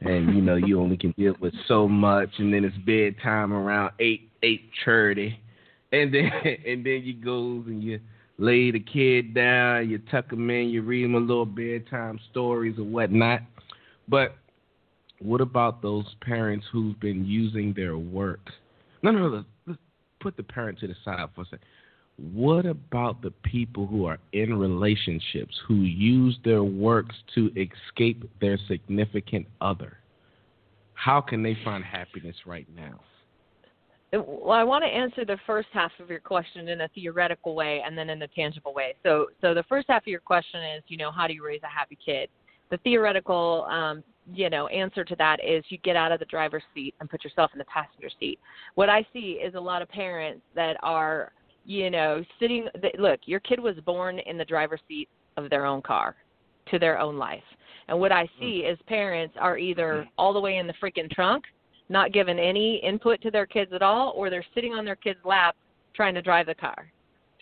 and 0.02 0.36
you 0.36 0.42
know 0.42 0.56
you 0.56 0.82
only 0.82 0.98
can 0.98 1.12
deal 1.12 1.34
with 1.40 1.54
so 1.70 1.88
much 1.88 2.30
and 2.40 2.54
then 2.54 2.66
it's 2.66 2.76
bedtime 2.80 3.54
around 3.54 3.92
eight 4.00 4.30
eight 4.44 4.70
thirty 4.86 5.40
and 5.92 6.14
then 6.14 6.30
and 6.68 6.86
then 6.86 7.02
you 7.04 7.14
goes 7.14 7.64
and 7.68 7.84
you 7.84 8.00
lay 8.38 8.72
the 8.72 8.80
kid 8.80 9.34
down 9.34 9.90
you 9.90 10.00
tuck 10.12 10.32
him 10.32 10.50
in 10.50 10.70
you 10.70 10.82
read 10.82 11.06
him 11.06 11.16
a 11.16 11.20
little 11.20 11.46
bedtime 11.46 12.20
stories 12.32 12.78
or 12.78 12.84
whatnot 12.84 13.42
but 14.08 14.36
what 15.20 15.40
about 15.40 15.82
those 15.82 16.06
parents 16.22 16.66
who've 16.72 17.00
been 17.00 17.26
using 17.26 17.74
their 17.74 17.98
work 17.98 18.50
no 19.02 19.12
no 19.12 19.20
no 19.20 19.28
let's, 19.28 19.48
let's 19.68 19.80
put 20.20 20.36
the 20.36 20.44
parent 20.44 20.80
to 20.80 20.88
the 20.88 20.96
side 21.06 21.28
for 21.36 21.42
a 21.42 21.46
second 21.46 21.60
what 22.18 22.66
about 22.66 23.22
the 23.22 23.32
people 23.32 23.88
who 23.88 24.06
are 24.06 24.20
in 24.34 24.58
relationships 24.58 25.56
who 25.68 25.76
use 25.76 26.38
their 26.46 26.64
works 26.64 27.16
to 27.34 27.50
escape 27.50 28.30
their 28.40 28.58
significant 28.68 29.48
other? 29.62 29.98
How 30.94 31.22
can 31.22 31.42
they 31.42 31.58
find 31.66 31.84
happiness 31.84 32.36
right 32.46 32.68
now? 32.76 33.00
Well, 34.14 34.52
I 34.52 34.64
want 34.64 34.84
to 34.84 34.88
answer 34.88 35.26
the 35.26 35.38
first 35.46 35.70
half 35.74 35.92
of 36.00 36.10
your 36.10 36.20
question 36.20 36.68
in 36.68 36.82
a 36.82 36.88
theoretical 36.90 37.56
way 37.56 37.82
and 37.86 37.98
then 37.98 38.10
in 38.10 38.22
a 38.22 38.28
tangible 38.28 38.74
way. 38.74 38.94
So, 39.04 39.28
so 39.42 39.54
the 39.54 39.64
first 39.64 39.88
half 39.90 40.04
of 40.04 40.08
your 40.08 40.20
question 40.20 40.62
is, 40.78 40.84
you 40.88 40.98
know, 40.98 41.12
how 41.12 41.28
do 41.28 41.34
you 41.34 41.44
raise 41.46 41.62
a 41.64 41.68
happy 41.68 41.98
kid? 42.04 42.30
the 42.74 42.78
theoretical 42.78 43.68
um, 43.70 44.04
you 44.34 44.50
know 44.50 44.66
answer 44.68 45.04
to 45.04 45.16
that 45.18 45.38
is 45.46 45.64
you 45.70 45.78
get 45.80 45.96
out 45.96 46.12
of 46.12 46.18
the 46.20 46.26
driver's 46.26 46.64
seat 46.74 46.96
and 47.00 47.10
put 47.10 47.24
yourself 47.24 47.52
in 47.54 47.60
the 47.60 47.66
passenger 47.66 48.10
seat 48.20 48.40
what 48.74 48.90
i 48.90 49.06
see 49.14 49.40
is 49.44 49.54
a 49.54 49.60
lot 49.60 49.82
of 49.82 49.90
parents 49.90 50.42
that 50.56 50.76
are 50.82 51.34
you 51.66 51.92
know 51.92 52.24
sitting 52.40 52.68
look 52.98 53.20
your 53.26 53.40
kid 53.42 53.60
was 53.60 53.76
born 53.86 54.18
in 54.20 54.38
the 54.38 54.46
driver's 54.46 54.80
seat 54.88 55.08
of 55.38 55.50
their 55.50 55.66
own 55.66 55.82
car 55.84 56.16
to 56.72 56.80
their 56.80 56.98
own 57.00 57.18
life 57.18 57.44
and 57.90 58.00
what 58.00 58.12
i 58.12 58.28
see 58.40 58.60
is 58.60 58.80
parents 58.88 59.36
are 59.40 59.58
either 59.58 60.08
all 60.18 60.34
the 60.34 60.40
way 60.40 60.58
in 60.58 60.66
the 60.66 60.74
freaking 60.82 61.12
trunk 61.12 61.44
not 61.90 62.14
given 62.14 62.40
any 62.40 62.78
input 62.84 63.22
to 63.22 63.32
their 63.32 63.46
kids 63.46 63.72
at 63.74 63.82
all 63.82 64.14
or 64.16 64.30
they're 64.30 64.46
sitting 64.54 64.74
on 64.74 64.86
their 64.86 64.96
kid's 64.96 65.20
lap 65.26 65.56
trying 65.96 66.14
to 66.14 66.22
drive 66.22 66.46
the 66.46 66.56
car 66.56 66.92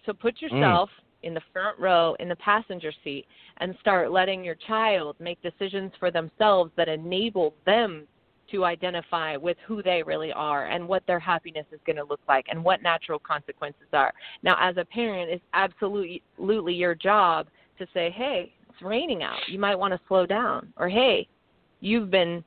so 0.06 0.14
put 0.14 0.36
mm. 0.38 0.42
yourself 0.42 0.90
in 1.24 1.34
the 1.34 1.42
front 1.54 1.78
row 1.80 2.16
in 2.20 2.28
the 2.28 2.36
passenger 2.38 2.92
seat 3.04 3.26
and 3.58 3.76
start 3.80 4.12
letting 4.12 4.44
your 4.44 4.56
child 4.68 5.16
make 5.20 5.40
decisions 5.42 5.92
for 6.00 6.12
themselves 6.12 6.72
that 6.76 6.90
enable 6.90 7.54
them 7.66 8.08
to 8.52 8.66
identify 8.66 9.38
with 9.38 9.58
who 9.66 9.82
they 9.82 10.04
really 10.04 10.32
are 10.34 10.68
and 10.68 10.86
what 10.86 11.04
their 11.08 11.20
happiness 11.20 11.66
is 11.72 11.80
going 11.86 11.96
to 11.96 12.04
look 12.04 12.20
like 12.28 12.46
and 12.50 12.62
what 12.62 12.82
natural 12.82 13.18
consequences 13.18 13.88
are. 13.94 14.14
Now, 14.44 14.58
as 14.60 14.78
a 14.78 14.86
parent, 14.86 15.32
it's 15.32 15.44
absolutely 15.54 16.74
your 16.74 16.96
job 16.96 17.48
to 17.78 17.88
say, 17.94 18.12
hey, 18.12 18.52
it's 18.70 18.82
raining 18.82 19.24
out. 19.24 19.40
You 19.48 19.58
might 19.58 19.76
want 19.76 19.94
to 19.94 20.00
slow 20.08 20.26
down. 20.26 20.74
Or, 20.78 20.90
hey, 20.90 21.28
you've 21.80 22.12
been, 22.12 22.44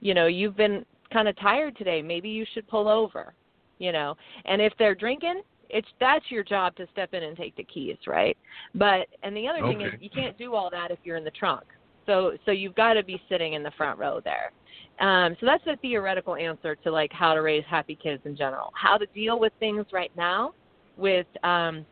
you 0.00 0.14
know, 0.14 0.26
you've 0.26 0.56
been 0.56 0.86
kind 1.12 1.28
of 1.28 1.36
tired 1.38 1.76
today. 1.76 2.02
Maybe 2.02 2.28
you 2.28 2.46
should 2.54 2.66
pull 2.68 2.88
over, 2.88 3.34
you 3.78 3.92
know. 3.92 4.16
And 4.44 4.60
if 4.60 4.72
they're 4.78 4.94
drinking, 4.94 5.42
it's 5.70 5.88
that's 6.00 6.24
your 6.30 6.44
job 6.44 6.76
to 6.76 6.86
step 6.92 7.14
in 7.14 7.22
and 7.22 7.36
take 7.36 7.56
the 7.56 7.64
keys, 7.64 7.96
right? 8.06 8.36
But 8.74 9.06
and 9.22 9.36
the 9.36 9.48
other 9.48 9.64
okay. 9.64 9.78
thing 9.78 9.86
is 9.86 9.92
you 10.00 10.10
can't 10.10 10.36
do 10.38 10.54
all 10.54 10.70
that 10.70 10.90
if 10.90 10.98
you're 11.04 11.16
in 11.16 11.24
the 11.24 11.30
trunk. 11.30 11.64
So 12.06 12.32
so 12.44 12.50
you've 12.50 12.74
got 12.74 12.94
to 12.94 13.02
be 13.02 13.20
sitting 13.28 13.54
in 13.54 13.62
the 13.62 13.72
front 13.76 13.98
row 13.98 14.20
there. 14.22 14.52
Um, 15.00 15.36
so 15.40 15.46
that's 15.46 15.64
the 15.64 15.76
theoretical 15.80 16.36
answer 16.36 16.76
to 16.76 16.90
like 16.90 17.12
how 17.12 17.34
to 17.34 17.40
raise 17.40 17.64
happy 17.68 17.98
kids 18.00 18.22
in 18.24 18.36
general. 18.36 18.72
How 18.74 18.98
to 18.98 19.06
deal 19.06 19.40
with 19.40 19.52
things 19.58 19.86
right 19.92 20.12
now 20.16 20.52
with 20.96 21.26
um, 21.42 21.86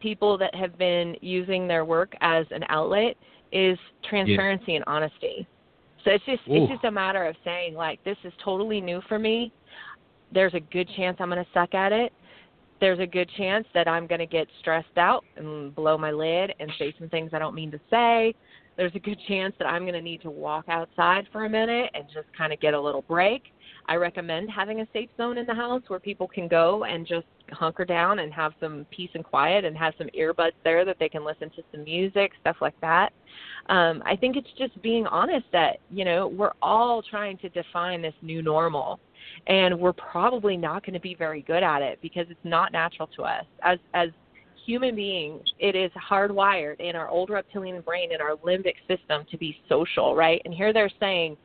people 0.00 0.38
that 0.38 0.54
have 0.54 0.78
been 0.78 1.16
using 1.20 1.66
their 1.66 1.84
work 1.84 2.14
as 2.20 2.46
an 2.50 2.64
outlet 2.68 3.16
is 3.52 3.78
transparency 4.08 4.72
yeah. 4.72 4.76
and 4.76 4.84
honesty. 4.86 5.46
So 6.08 6.14
it's 6.14 6.24
just 6.24 6.40
Ooh. 6.48 6.62
it's 6.62 6.72
just 6.72 6.84
a 6.84 6.90
matter 6.90 7.26
of 7.26 7.36
saying 7.44 7.74
like 7.74 8.02
this 8.04 8.16
is 8.24 8.32
totally 8.42 8.80
new 8.80 9.02
for 9.08 9.18
me. 9.18 9.52
There's 10.32 10.54
a 10.54 10.60
good 10.60 10.88
chance 10.96 11.18
I'm 11.20 11.28
going 11.28 11.44
to 11.44 11.50
suck 11.52 11.74
at 11.74 11.92
it 11.92 12.12
there's 12.80 12.98
a 13.00 13.06
good 13.06 13.28
chance 13.36 13.66
that 13.74 13.88
I'm 13.88 14.06
going 14.06 14.20
to 14.20 14.26
get 14.26 14.46
stressed 14.60 14.96
out 14.96 15.24
and 15.36 15.74
blow 15.74 15.98
my 15.98 16.10
lid 16.10 16.54
and 16.60 16.70
say 16.78 16.94
some 16.98 17.08
things 17.08 17.30
I 17.32 17.38
don't 17.38 17.54
mean 17.54 17.70
to 17.72 17.80
say. 17.90 18.34
There's 18.76 18.94
a 18.94 19.00
good 19.00 19.18
chance 19.26 19.54
that 19.58 19.66
I'm 19.66 19.82
going 19.82 19.94
to 19.94 20.02
need 20.02 20.22
to 20.22 20.30
walk 20.30 20.66
outside 20.68 21.26
for 21.32 21.44
a 21.44 21.50
minute 21.50 21.90
and 21.94 22.04
just 22.04 22.26
kind 22.36 22.52
of 22.52 22.60
get 22.60 22.74
a 22.74 22.80
little 22.80 23.02
break. 23.02 23.42
I 23.86 23.96
recommend 23.96 24.50
having 24.50 24.80
a 24.80 24.86
safe 24.92 25.10
zone 25.16 25.38
in 25.38 25.46
the 25.46 25.54
house 25.54 25.82
where 25.88 25.98
people 25.98 26.28
can 26.28 26.46
go 26.46 26.84
and 26.84 27.06
just 27.06 27.26
hunker 27.50 27.84
down 27.84 28.20
and 28.20 28.32
have 28.32 28.52
some 28.60 28.86
peace 28.90 29.10
and 29.14 29.24
quiet 29.24 29.64
and 29.64 29.76
have 29.76 29.94
some 29.98 30.08
earbuds 30.18 30.52
there 30.64 30.84
that 30.84 30.96
they 30.98 31.08
can 31.08 31.24
listen 31.24 31.50
to 31.50 31.62
some 31.72 31.84
music, 31.84 32.32
stuff 32.40 32.56
like 32.60 32.78
that. 32.80 33.12
Um, 33.68 34.02
I 34.06 34.16
think 34.16 34.36
it's 34.36 34.48
just 34.58 34.80
being 34.82 35.06
honest 35.06 35.46
that, 35.52 35.78
you 35.90 36.04
know, 36.04 36.28
we're 36.28 36.52
all 36.62 37.02
trying 37.02 37.38
to 37.38 37.48
define 37.50 38.02
this 38.02 38.14
new 38.22 38.42
normal 38.42 39.00
and 39.46 39.78
we're 39.78 39.92
probably 39.92 40.56
not 40.56 40.84
going 40.84 40.94
to 40.94 41.00
be 41.00 41.14
very 41.14 41.42
good 41.42 41.62
at 41.62 41.82
it 41.82 41.98
because 42.02 42.26
it's 42.30 42.40
not 42.44 42.72
natural 42.72 43.08
to 43.16 43.22
us 43.22 43.44
as 43.62 43.78
as 43.94 44.08
human 44.66 44.94
beings 44.94 45.42
it 45.58 45.74
is 45.74 45.90
hardwired 45.92 46.78
in 46.80 46.94
our 46.94 47.08
old 47.08 47.30
reptilian 47.30 47.80
brain 47.80 48.12
in 48.12 48.20
our 48.20 48.36
limbic 48.36 48.74
system 48.86 49.24
to 49.30 49.38
be 49.38 49.56
social 49.68 50.14
right 50.14 50.42
and 50.44 50.52
here 50.52 50.72
they're 50.72 50.90
saying 51.00 51.36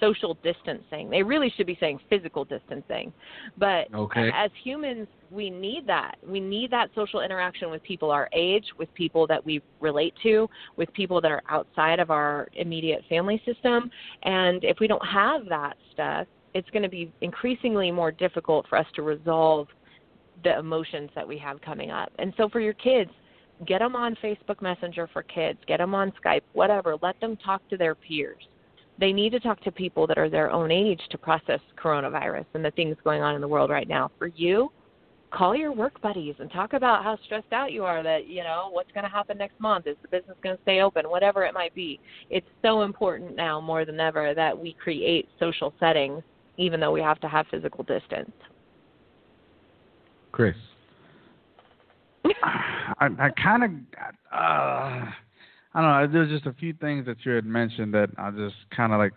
social 0.00 0.36
distancing 0.42 1.08
they 1.08 1.22
really 1.22 1.52
should 1.56 1.66
be 1.66 1.76
saying 1.80 1.98
physical 2.10 2.44
distancing 2.44 3.12
but 3.58 3.92
okay. 3.94 4.30
as 4.34 4.50
humans 4.62 5.06
we 5.30 5.50
need 5.50 5.86
that 5.86 6.16
we 6.26 6.40
need 6.40 6.70
that 6.70 6.88
social 6.94 7.20
interaction 7.20 7.70
with 7.70 7.82
people 7.82 8.10
our 8.10 8.28
age 8.32 8.64
with 8.78 8.92
people 8.94 9.26
that 9.26 9.44
we 9.44 9.62
relate 9.80 10.14
to 10.22 10.48
with 10.76 10.92
people 10.92 11.20
that 11.20 11.30
are 11.30 11.42
outside 11.48 12.00
of 12.00 12.10
our 12.10 12.48
immediate 12.54 13.02
family 13.08 13.40
system 13.44 13.90
and 14.24 14.64
if 14.64 14.78
we 14.80 14.86
don't 14.86 15.06
have 15.06 15.46
that 15.48 15.74
stuff 15.92 16.26
it's 16.54 16.70
going 16.70 16.82
to 16.84 16.88
be 16.88 17.12
increasingly 17.20 17.90
more 17.90 18.12
difficult 18.12 18.66
for 18.68 18.78
us 18.78 18.86
to 18.94 19.02
resolve 19.02 19.66
the 20.44 20.58
emotions 20.58 21.10
that 21.14 21.26
we 21.26 21.36
have 21.38 21.60
coming 21.60 21.90
up. 21.90 22.12
And 22.18 22.32
so 22.36 22.48
for 22.48 22.60
your 22.60 22.74
kids, 22.74 23.10
get 23.66 23.80
them 23.80 23.96
on 23.96 24.16
Facebook 24.22 24.62
Messenger 24.62 25.08
for 25.12 25.22
kids, 25.22 25.58
get 25.66 25.78
them 25.78 25.94
on 25.94 26.12
Skype, 26.24 26.42
whatever. 26.52 26.96
Let 27.02 27.20
them 27.20 27.36
talk 27.36 27.68
to 27.70 27.76
their 27.76 27.94
peers. 27.94 28.42
They 28.98 29.12
need 29.12 29.30
to 29.30 29.40
talk 29.40 29.60
to 29.62 29.72
people 29.72 30.06
that 30.06 30.18
are 30.18 30.30
their 30.30 30.50
own 30.50 30.70
age 30.70 31.00
to 31.10 31.18
process 31.18 31.60
coronavirus 31.82 32.46
and 32.54 32.64
the 32.64 32.70
things 32.72 32.96
going 33.02 33.22
on 33.22 33.34
in 33.34 33.40
the 33.40 33.48
world 33.48 33.70
right 33.70 33.88
now. 33.88 34.10
For 34.18 34.28
you, 34.28 34.70
call 35.32 35.56
your 35.56 35.72
work 35.72 36.00
buddies 36.00 36.36
and 36.38 36.50
talk 36.52 36.74
about 36.74 37.02
how 37.02 37.18
stressed 37.24 37.52
out 37.52 37.72
you 37.72 37.84
are 37.84 38.02
that, 38.04 38.28
you 38.28 38.44
know, 38.44 38.68
what's 38.70 38.92
going 38.92 39.04
to 39.04 39.10
happen 39.10 39.36
next 39.36 39.58
month? 39.58 39.88
Is 39.88 39.96
the 40.02 40.08
business 40.08 40.36
going 40.42 40.56
to 40.56 40.62
stay 40.62 40.80
open? 40.80 41.10
Whatever 41.10 41.44
it 41.44 41.54
might 41.54 41.74
be. 41.74 41.98
It's 42.30 42.46
so 42.62 42.82
important 42.82 43.34
now 43.34 43.60
more 43.60 43.84
than 43.84 43.98
ever 43.98 44.32
that 44.34 44.56
we 44.56 44.74
create 44.74 45.28
social 45.40 45.74
settings 45.80 46.22
even 46.56 46.80
though 46.80 46.92
we 46.92 47.00
have 47.00 47.20
to 47.20 47.28
have 47.28 47.46
physical 47.50 47.84
distance. 47.84 48.30
Chris. 50.32 50.54
I, 52.44 53.08
I 53.18 53.30
kind 53.42 53.64
of, 53.64 53.70
uh, 54.32 55.10
I 55.74 55.80
don't 55.80 56.12
know. 56.12 56.18
There's 56.18 56.30
just 56.30 56.46
a 56.46 56.52
few 56.52 56.72
things 56.72 57.06
that 57.06 57.16
you 57.24 57.32
had 57.32 57.44
mentioned 57.44 57.94
that 57.94 58.10
I 58.16 58.30
just 58.30 58.56
kind 58.74 58.92
of 58.92 58.98
like. 58.98 59.12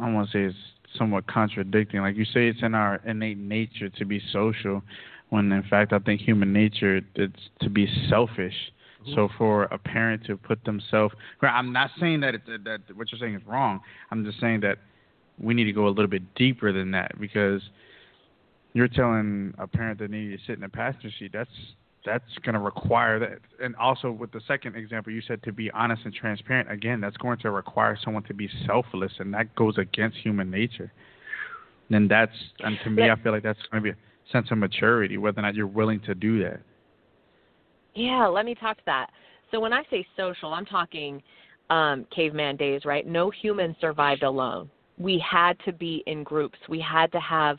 I 0.00 0.12
want 0.12 0.30
to 0.30 0.32
say 0.32 0.42
it's 0.42 0.56
somewhat 0.96 1.26
contradicting. 1.26 2.00
Like 2.00 2.16
you 2.16 2.24
say, 2.24 2.48
it's 2.48 2.62
in 2.62 2.74
our 2.74 3.00
innate 3.06 3.38
nature 3.38 3.88
to 3.88 4.04
be 4.04 4.20
social, 4.32 4.82
when 5.30 5.50
in 5.50 5.62
fact 5.64 5.92
I 5.92 5.98
think 5.98 6.20
human 6.20 6.52
nature 6.52 7.00
it's 7.14 7.48
to 7.62 7.70
be 7.70 7.88
selfish. 8.08 8.54
Mm-hmm. 9.02 9.14
So 9.14 9.28
for 9.38 9.64
a 9.64 9.78
parent 9.78 10.24
to 10.26 10.36
put 10.36 10.64
themselves, 10.64 11.14
I'm 11.40 11.72
not 11.72 11.90
saying 11.98 12.20
that 12.20 12.34
it, 12.34 12.42
that 12.64 12.80
what 12.94 13.10
you're 13.10 13.18
saying 13.18 13.34
is 13.34 13.42
wrong. 13.46 13.80
I'm 14.10 14.24
just 14.24 14.40
saying 14.40 14.60
that 14.60 14.78
we 15.40 15.54
need 15.54 15.64
to 15.64 15.72
go 15.72 15.86
a 15.86 15.90
little 15.90 16.08
bit 16.08 16.34
deeper 16.34 16.72
than 16.72 16.90
that 16.92 17.18
because 17.20 17.62
you're 18.72 18.88
telling 18.88 19.54
a 19.58 19.66
parent 19.66 19.98
that 20.00 20.10
needs 20.10 20.40
to 20.40 20.46
sit 20.46 20.58
in 20.58 20.64
a 20.64 20.68
passenger 20.68 21.10
seat. 21.18 21.30
That's 21.32 21.50
that's 22.08 22.38
going 22.42 22.54
to 22.54 22.60
require 22.60 23.18
that. 23.18 23.38
And 23.62 23.76
also 23.76 24.10
with 24.10 24.32
the 24.32 24.40
second 24.48 24.76
example, 24.76 25.12
you 25.12 25.22
said 25.26 25.42
to 25.44 25.52
be 25.52 25.70
honest 25.70 26.02
and 26.04 26.14
transparent. 26.14 26.70
Again, 26.70 27.00
that's 27.00 27.16
going 27.18 27.38
to 27.38 27.50
require 27.50 27.98
someone 28.02 28.22
to 28.24 28.34
be 28.34 28.48
selfless, 28.66 29.12
and 29.18 29.32
that 29.34 29.54
goes 29.54 29.78
against 29.78 30.16
human 30.18 30.50
nature. 30.50 30.92
And 31.90 32.10
that's 32.10 32.32
and 32.60 32.78
to 32.84 32.90
me, 32.90 33.10
I 33.10 33.16
feel 33.22 33.32
like 33.32 33.42
that's 33.42 33.58
going 33.70 33.82
to 33.82 33.92
be 33.92 33.98
a 33.98 34.32
sense 34.32 34.48
of 34.50 34.58
maturity, 34.58 35.16
whether 35.16 35.38
or 35.38 35.42
not 35.42 35.54
you're 35.54 35.66
willing 35.66 36.00
to 36.00 36.14
do 36.14 36.42
that. 36.42 36.60
Yeah, 37.94 38.26
let 38.26 38.44
me 38.44 38.54
talk 38.54 38.76
to 38.76 38.82
that. 38.86 39.10
So 39.50 39.60
when 39.60 39.72
I 39.72 39.82
say 39.90 40.06
social, 40.16 40.52
I'm 40.52 40.66
talking 40.66 41.22
um, 41.70 42.06
caveman 42.14 42.56
days, 42.56 42.82
right? 42.84 43.06
No 43.06 43.30
human 43.30 43.74
survived 43.80 44.22
alone 44.22 44.70
we 44.98 45.22
had 45.30 45.56
to 45.64 45.72
be 45.72 46.02
in 46.06 46.24
groups. 46.24 46.58
We 46.68 46.80
had 46.80 47.10
to 47.12 47.20
have 47.20 47.58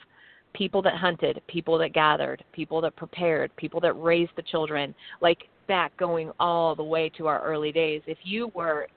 people 0.54 0.82
that 0.82 0.96
hunted, 0.96 1.42
people 1.48 1.78
that 1.78 1.94
gathered, 1.94 2.44
people 2.54 2.82
that 2.82 2.96
prepared, 2.96 3.56
people 3.56 3.80
that 3.80 3.94
raised 3.94 4.32
the 4.36 4.42
children, 4.42 4.94
like 5.22 5.48
back 5.68 5.96
going 5.98 6.32
all 6.40 6.76
the 6.76 6.84
way 6.84 7.10
to 7.18 7.28
our 7.28 7.42
early 7.44 7.72
days. 7.72 8.02
If 8.08 8.18
you 8.24 8.52
were 8.54 8.88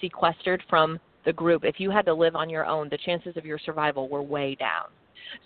sequestered 0.00 0.62
from 0.68 0.98
the 1.24 1.32
group, 1.32 1.64
if 1.64 1.78
you 1.78 1.90
had 1.90 2.06
to 2.06 2.14
live 2.14 2.36
on 2.36 2.48
your 2.48 2.64
own, 2.64 2.88
the 2.88 2.98
chances 2.98 3.36
of 3.36 3.44
your 3.44 3.58
survival 3.58 4.08
were 4.08 4.22
way 4.22 4.54
down. 4.54 4.86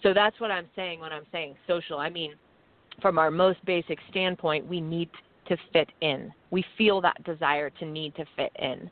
So 0.02 0.14
that's 0.14 0.38
what 0.40 0.50
I'm 0.50 0.66
saying 0.76 1.00
when 1.00 1.12
I'm 1.12 1.26
saying 1.32 1.56
social. 1.66 1.98
I 1.98 2.10
mean, 2.10 2.34
from 3.02 3.18
our 3.18 3.30
most 3.30 3.64
basic 3.64 3.98
standpoint, 4.10 4.66
we 4.66 4.80
need 4.80 5.10
to 5.48 5.56
fit 5.72 5.88
in. 6.00 6.32
We 6.50 6.64
feel 6.78 7.00
that 7.00 7.22
desire 7.24 7.70
to 7.70 7.84
need 7.84 8.14
to 8.16 8.24
fit 8.36 8.52
in. 8.58 8.90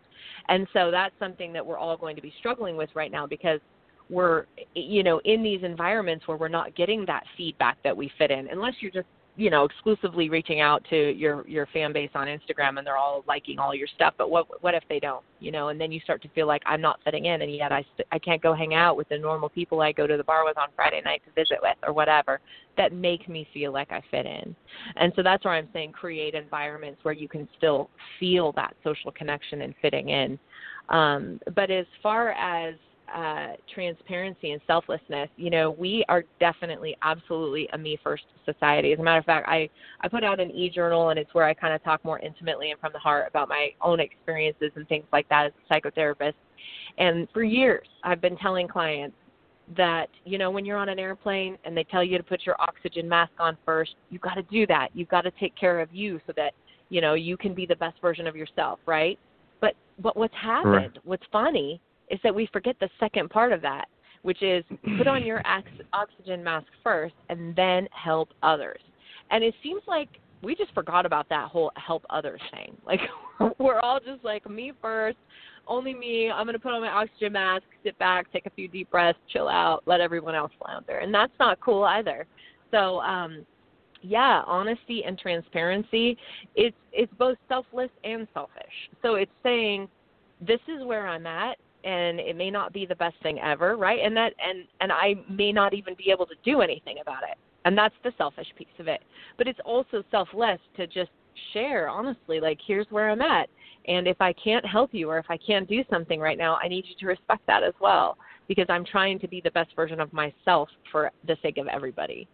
And 0.49 0.67
so 0.73 0.91
that's 0.91 1.15
something 1.19 1.53
that 1.53 1.65
we're 1.65 1.79
all 1.79 1.97
going 1.97 2.17
to 2.17 2.23
be 2.23 2.33
struggling 2.39 2.77
with 2.77 2.91
right 2.95 3.11
now 3.13 3.27
because 3.27 3.61
we're 4.11 4.47
you 4.75 5.03
know 5.03 5.21
in 5.25 5.43
these 5.43 5.63
environments 5.63 6.27
where 6.27 6.37
we're 6.37 6.49
not 6.49 6.75
getting 6.75 7.05
that 7.07 7.25
feedback 7.37 7.77
that 7.85 7.97
we 7.97 8.11
fit 8.19 8.31
in 8.31 8.49
unless 8.49 8.75
you're 8.81 8.91
just 8.91 9.07
you 9.37 9.51
know 9.51 9.65
exclusively 9.65 10.29
reaching 10.29 10.61
out 10.61 10.85
to 10.91 11.13
your 11.13 11.47
your 11.49 11.67
fan 11.73 11.93
base 11.93 12.11
on 12.15 12.27
Instagram 12.27 12.79
and 12.79 12.87
they're 12.87 12.97
all 12.97 13.25
liking 13.27 13.59
all 13.59 13.75
your 13.75 13.89
stuff 13.95 14.15
but 14.19 14.31
what 14.31 14.63
what 14.63 14.75
if 14.75 14.83
they 14.89 15.01
don't 15.01 15.25
you 15.43 15.51
know? 15.51 15.69
And 15.69 15.81
then 15.81 15.91
you 15.91 16.01
start 16.01 16.23
to 16.23 16.29
feel 16.29 16.47
like 16.47 16.63
I'm 16.65 16.81
not 16.81 17.01
fitting 17.05 17.27
in 17.27 17.43
and 17.43 17.55
yet 17.55 17.73
I 17.73 17.85
I 18.13 18.19
can't 18.19 18.41
go 18.41 18.55
hang 18.55 18.75
out 18.75 18.97
with 18.97 19.09
the 19.09 19.19
normal 19.19 19.49
people 19.49 19.81
I 19.81 19.93
go 19.93 20.07
to 20.07 20.17
the 20.17 20.25
bar 20.25 20.45
with 20.45 20.57
on 20.57 20.69
Friday 20.77 21.03
night 21.05 21.23
to 21.27 21.33
visit 21.33 21.59
with 21.61 21.77
or 21.83 21.93
whatever 21.93 22.41
that 22.77 22.93
make 22.93 23.29
me 23.29 23.47
feel 23.53 23.73
like 23.73 23.91
I 23.91 24.01
fit 24.11 24.25
in. 24.25 24.55
And 24.97 25.13
so 25.17 25.23
that's 25.23 25.45
where 25.45 25.55
I'm 25.55 25.69
saying 25.73 25.93
create 25.93 26.35
environments 26.35 27.05
where 27.05 27.15
you 27.15 27.29
can 27.29 27.49
still 27.59 27.91
feel 28.21 28.53
that 28.53 28.75
social 28.85 29.11
connection 29.11 29.63
and 29.63 29.75
fitting 29.83 30.09
in. 30.11 30.39
Um 30.89 31.41
but 31.57 31.71
as 31.71 31.87
far 32.03 32.31
as 32.31 32.75
uh, 33.15 33.49
transparency 33.73 34.53
and 34.53 34.61
selflessness, 34.67 35.29
you 35.37 35.51
know, 35.51 35.73
we 35.73 36.05
are 36.09 36.25
definitely, 36.41 36.97
absolutely 37.03 37.69
a 37.73 37.79
me 37.79 37.99
first 38.03 38.25
society. 38.45 38.93
As 38.93 38.99
a 38.99 39.03
matter 39.03 39.19
of 39.19 39.25
fact, 39.25 39.47
I 39.49 39.69
I 40.01 40.09
put 40.09 40.25
out 40.25 40.41
an 40.41 40.51
e 40.51 40.71
journal, 40.71 41.11
and 41.11 41.19
it's 41.19 41.33
where 41.35 41.45
I 41.45 41.53
kind 41.53 41.75
of 41.75 41.83
talk 41.85 42.05
more 42.05 42.19
intimately 42.21 42.71
and 42.71 42.81
from 42.81 42.93
the 42.93 42.99
heart 42.99 43.27
about 43.29 43.49
my 43.49 43.71
own 43.83 44.01
experiences 44.01 44.71
and 44.77 44.89
things 44.89 45.05
like 45.13 45.29
that 45.29 45.47
as 45.47 45.53
a 45.53 45.75
psychotherapist. 45.75 46.35
And 46.99 47.29
for 47.33 47.43
years, 47.43 47.87
I've 48.03 48.21
been 48.21 48.37
telling 48.39 48.67
clients 48.67 49.17
that 49.77 50.09
you 50.25 50.39
know 50.39 50.51
when 50.51 50.65
you're 50.65 50.79
on 50.79 50.89
an 50.89 50.99
airplane 50.99 51.57
and 51.65 51.77
they 51.77 51.85
tell 51.85 52.03
you 52.03 52.19
to 52.19 52.25
put 52.25 52.47
your 52.47 52.57
oxygen 52.61 53.09
mask 53.09 53.33
on 53.39 53.59
first, 53.65 53.95
you've 54.11 54.23
got 54.23 54.35
to 54.35 54.43
do 54.45 54.67
that. 54.69 54.89
You've 54.95 55.09
got 55.09 55.23
to 55.23 55.33
take 55.39 55.55
care 55.57 55.81
of 55.81 55.93
you 55.93 56.19
so 56.27 56.33
that 56.37 56.55
you 56.89 57.01
know 57.03 57.15
you 57.15 57.37
can 57.37 57.53
be 57.53 57.67
the 57.67 57.77
best 57.77 58.01
version 58.01 58.27
of 58.27 58.37
yourself, 58.37 58.79
right? 58.87 59.19
But 59.61 59.75
but 59.99 60.17
what's 60.17 60.35
happened? 60.35 60.73
Right. 60.73 60.99
What's 61.05 61.25
funny 61.31 61.81
is 62.13 62.21
that 62.23 62.33
we 62.33 62.49
forget 62.53 62.77
the 62.79 62.91
second 63.01 63.31
part 63.31 63.53
of 63.53 63.63
that, 63.63 63.87
which 64.23 64.43
is 64.43 64.65
put 64.99 65.09
on 65.09 65.25
your 65.25 65.43
ox- 65.47 65.67
oxygen 65.93 66.45
mask 66.45 66.67
first 66.85 67.15
and 67.29 67.57
then 67.57 67.89
help 67.91 68.29
others. 68.43 68.81
And 69.31 69.43
it 69.43 69.55
seems 69.63 69.83
like 69.89 70.09
we 70.43 70.55
just 70.55 70.73
forgot 70.75 71.07
about 71.07 71.29
that 71.31 71.49
whole 71.49 71.73
help 71.77 72.05
others 72.11 72.41
thing. 72.53 72.77
Like 72.87 73.01
we're 73.59 73.81
all 73.81 73.99
just 73.99 74.23
like 74.25 74.49
me 74.49 74.73
first, 74.81 75.17
only 75.67 75.95
me. 75.95 76.31
I'm 76.31 76.45
going 76.45 76.55
to 76.55 76.61
put 76.61 76.73
on 76.73 76.83
my 76.83 76.89
oxygen 76.89 77.33
mask, 77.33 77.65
sit 77.83 77.99
back, 77.99 78.31
take 78.33 78.47
a 78.47 78.51
few 78.51 78.69
deep 78.69 78.91
breaths, 78.91 79.19
chill 79.33 79.49
out, 79.49 79.83
let 79.87 80.01
everyone 80.01 80.35
else 80.35 80.53
flounder. 80.61 80.99
And 80.99 81.13
that's 81.13 81.33
not 81.41 81.59
cool 81.61 81.83
either. 81.85 82.27
So, 82.71 83.01
um 83.01 83.47
yeah, 84.05 84.43
honesty 84.47 85.05
and 85.05 85.17
transparency, 85.19 86.19
it's 86.57 86.77
it's 86.93 87.13
both 87.19 87.39
selfless 87.49 87.91
and 88.05 88.27
selfish. 88.35 88.65
So 89.01 89.15
it's 89.15 89.31
saying 89.43 89.89
this 90.41 90.61
is 90.69 90.85
where 90.85 91.07
I'm 91.07 91.27
at 91.27 91.57
and 91.85 92.21
it 92.21 92.37
may 92.37 92.51
not 92.51 92.73
be 92.73 92.87
the 92.87 92.95
best 92.95 93.17
thing 93.23 93.39
ever, 93.41 93.77
right? 93.77 94.01
And 94.03 94.17
that 94.17 94.35
and 94.45 94.65
and 94.81 94.93
I 94.93 95.15
may 95.29 95.53
not 95.53 95.75
even 95.75 95.95
be 95.95 96.11
able 96.11 96.27
to 96.27 96.35
do 96.45 96.61
anything 96.61 96.99
about 97.01 97.23
it. 97.25 97.37
And 97.65 97.79
that's 97.79 97.95
the 98.03 98.13
selfish 98.19 98.49
piece 98.57 98.67
of 98.79 98.89
it. 98.89 99.03
But 99.39 99.47
it's 99.47 99.61
also 99.65 100.03
selfless 100.11 100.59
to 100.77 100.87
just 100.87 101.11
share 101.53 101.89
honestly 101.89 102.41
like 102.41 102.59
here's 102.67 102.87
where 102.91 103.11
I'm 103.11 103.23
at 103.23 103.49
and 103.89 104.07
if 104.07 104.21
I 104.21 104.33
can't 104.33 104.65
help 104.65 104.91
you 104.93 105.11
or 105.11 105.19
if 105.19 105.27
I 105.29 105.37
can't 105.37 105.69
do 105.69 105.83
something 105.91 106.21
right 106.21 106.39
now, 106.39 106.57
I 106.63 106.69
need 106.69 106.85
you 106.87 106.95
to 107.01 107.07
respect 107.07 107.47
that 107.47 107.63
as 107.63 107.75
well 107.81 108.17
because 108.49 108.67
I'm 108.69 108.85
trying 108.85 109.19
to 109.21 109.29
be 109.29 109.41
the 109.41 109.51
best 109.51 109.75
version 109.75 110.01
of 110.01 110.13
myself 110.13 110.69
for 110.91 111.11
the 111.27 111.37
sake 111.43 111.59
of 111.59 111.67
everybody. 111.69 112.29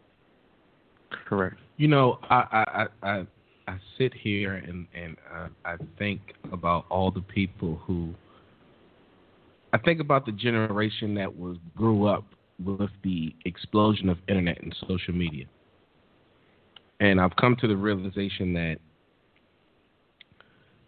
Correct. 1.26 1.56
You 1.76 1.88
know, 1.88 2.18
I 2.28 2.36
I 2.52 2.86
I, 3.02 3.10
I, 3.10 3.26
I 3.66 3.76
sit 3.96 4.12
here 4.14 4.54
and 4.54 4.86
and 4.94 5.16
uh, 5.32 5.48
I 5.64 5.76
think 5.98 6.20
about 6.52 6.86
all 6.90 7.10
the 7.10 7.22
people 7.22 7.80
who. 7.86 8.14
I 9.72 9.78
think 9.78 10.00
about 10.00 10.24
the 10.26 10.32
generation 10.32 11.14
that 11.14 11.36
was 11.36 11.56
grew 11.76 12.06
up 12.06 12.24
with 12.64 12.90
the 13.04 13.34
explosion 13.44 14.08
of 14.08 14.18
internet 14.28 14.62
and 14.62 14.74
social 14.88 15.14
media, 15.14 15.44
and 17.00 17.20
I've 17.20 17.36
come 17.36 17.56
to 17.60 17.68
the 17.68 17.76
realization 17.76 18.52
that 18.54 18.78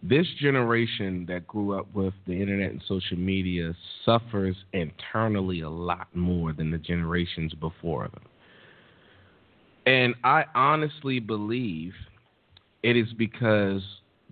this 0.02 0.26
generation 0.40 1.26
that 1.28 1.46
grew 1.46 1.78
up 1.78 1.86
with 1.94 2.14
the 2.26 2.32
internet 2.32 2.70
and 2.70 2.82
social 2.88 3.18
media 3.18 3.74
suffers 4.04 4.56
internally 4.72 5.60
a 5.60 5.68
lot 5.68 6.08
more 6.14 6.52
than 6.52 6.70
the 6.70 6.78
generations 6.78 7.52
before 7.54 8.08
them. 8.08 8.22
And 9.84 10.14
I 10.24 10.44
honestly 10.54 11.18
believe 11.18 11.92
it 12.82 12.96
is 12.96 13.12
because 13.12 13.82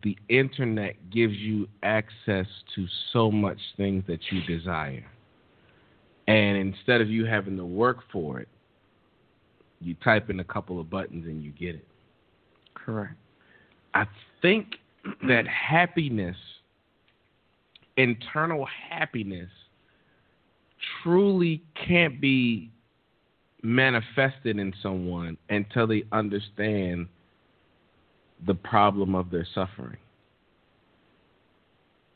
the 0.02 0.16
internet 0.28 0.96
gives 1.11 1.34
you 1.34 1.68
access 1.82 2.46
to 2.74 2.87
so 3.12 3.30
much 3.30 3.58
things 3.76 4.04
that 4.06 4.20
you 4.30 4.42
desire. 4.42 5.04
And 6.26 6.56
instead 6.56 7.00
of 7.00 7.08
you 7.08 7.24
having 7.24 7.56
to 7.56 7.64
work 7.64 7.98
for 8.12 8.38
it, 8.38 8.48
you 9.80 9.94
type 10.04 10.30
in 10.30 10.40
a 10.40 10.44
couple 10.44 10.80
of 10.80 10.90
buttons 10.90 11.26
and 11.26 11.42
you 11.42 11.50
get 11.52 11.74
it. 11.74 11.87
Correct. 12.74 13.14
I 13.94 14.04
think 14.42 14.74
that 15.26 15.46
happiness, 15.46 16.37
internal 17.96 18.66
happiness, 18.90 19.48
truly 21.02 21.62
can't 21.87 22.20
be 22.20 22.70
manifested 23.62 24.58
in 24.58 24.72
someone 24.82 25.37
until 25.48 25.87
they 25.87 26.04
understand 26.12 27.08
the 28.46 28.55
problem 28.55 29.14
of 29.14 29.31
their 29.31 29.46
suffering. 29.55 29.98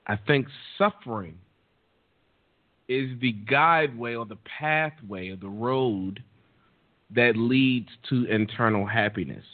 I 0.07 0.17
think 0.17 0.47
suffering 0.79 1.39
is 2.89 3.11
the 3.21 3.35
guideway 3.51 4.19
or 4.19 4.27
the 4.27 4.39
pathway 4.59 5.31
or 5.31 5.37
the 5.37 5.49
road 5.49 6.23
that 7.15 7.37
leads 7.37 7.89
to 8.11 8.25
internal 8.25 8.87
happiness. 8.87 9.45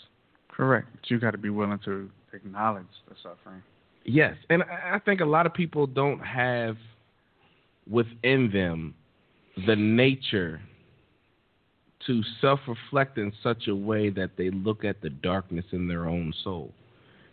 Correct. 0.49 0.89
But 0.93 1.11
you 1.11 1.19
got 1.19 1.33
to 1.33 1.39
be 1.39 1.51
willing 1.51 1.79
to 1.85 2.11
acknowledge 2.33 2.87
the 3.09 3.15
suffering. 3.23 3.63
Yes, 4.05 4.35
and 4.49 4.63
I 4.63 4.95
I 4.95 4.99
think 5.01 5.21
a 5.21 5.25
lot 5.25 5.47
of 5.47 5.53
people 5.53 5.87
don't 5.87 6.21
have 6.21 6.77
within 7.89 8.51
them 8.53 8.95
the 9.67 9.77
nature 9.77 10.61
to 12.09 12.23
self 12.40 12.59
reflect 12.66 13.18
in 13.18 13.33
such 13.42 13.68
a 13.68 13.75
way 13.75 14.11
that 14.11 14.33
they 14.37 14.51
look 14.51 14.85
at 14.85 15.01
the 15.01 15.11
darkness 15.11 15.66
in 15.71 15.87
their 15.87 16.09
own 16.09 16.35
soul. 16.42 16.73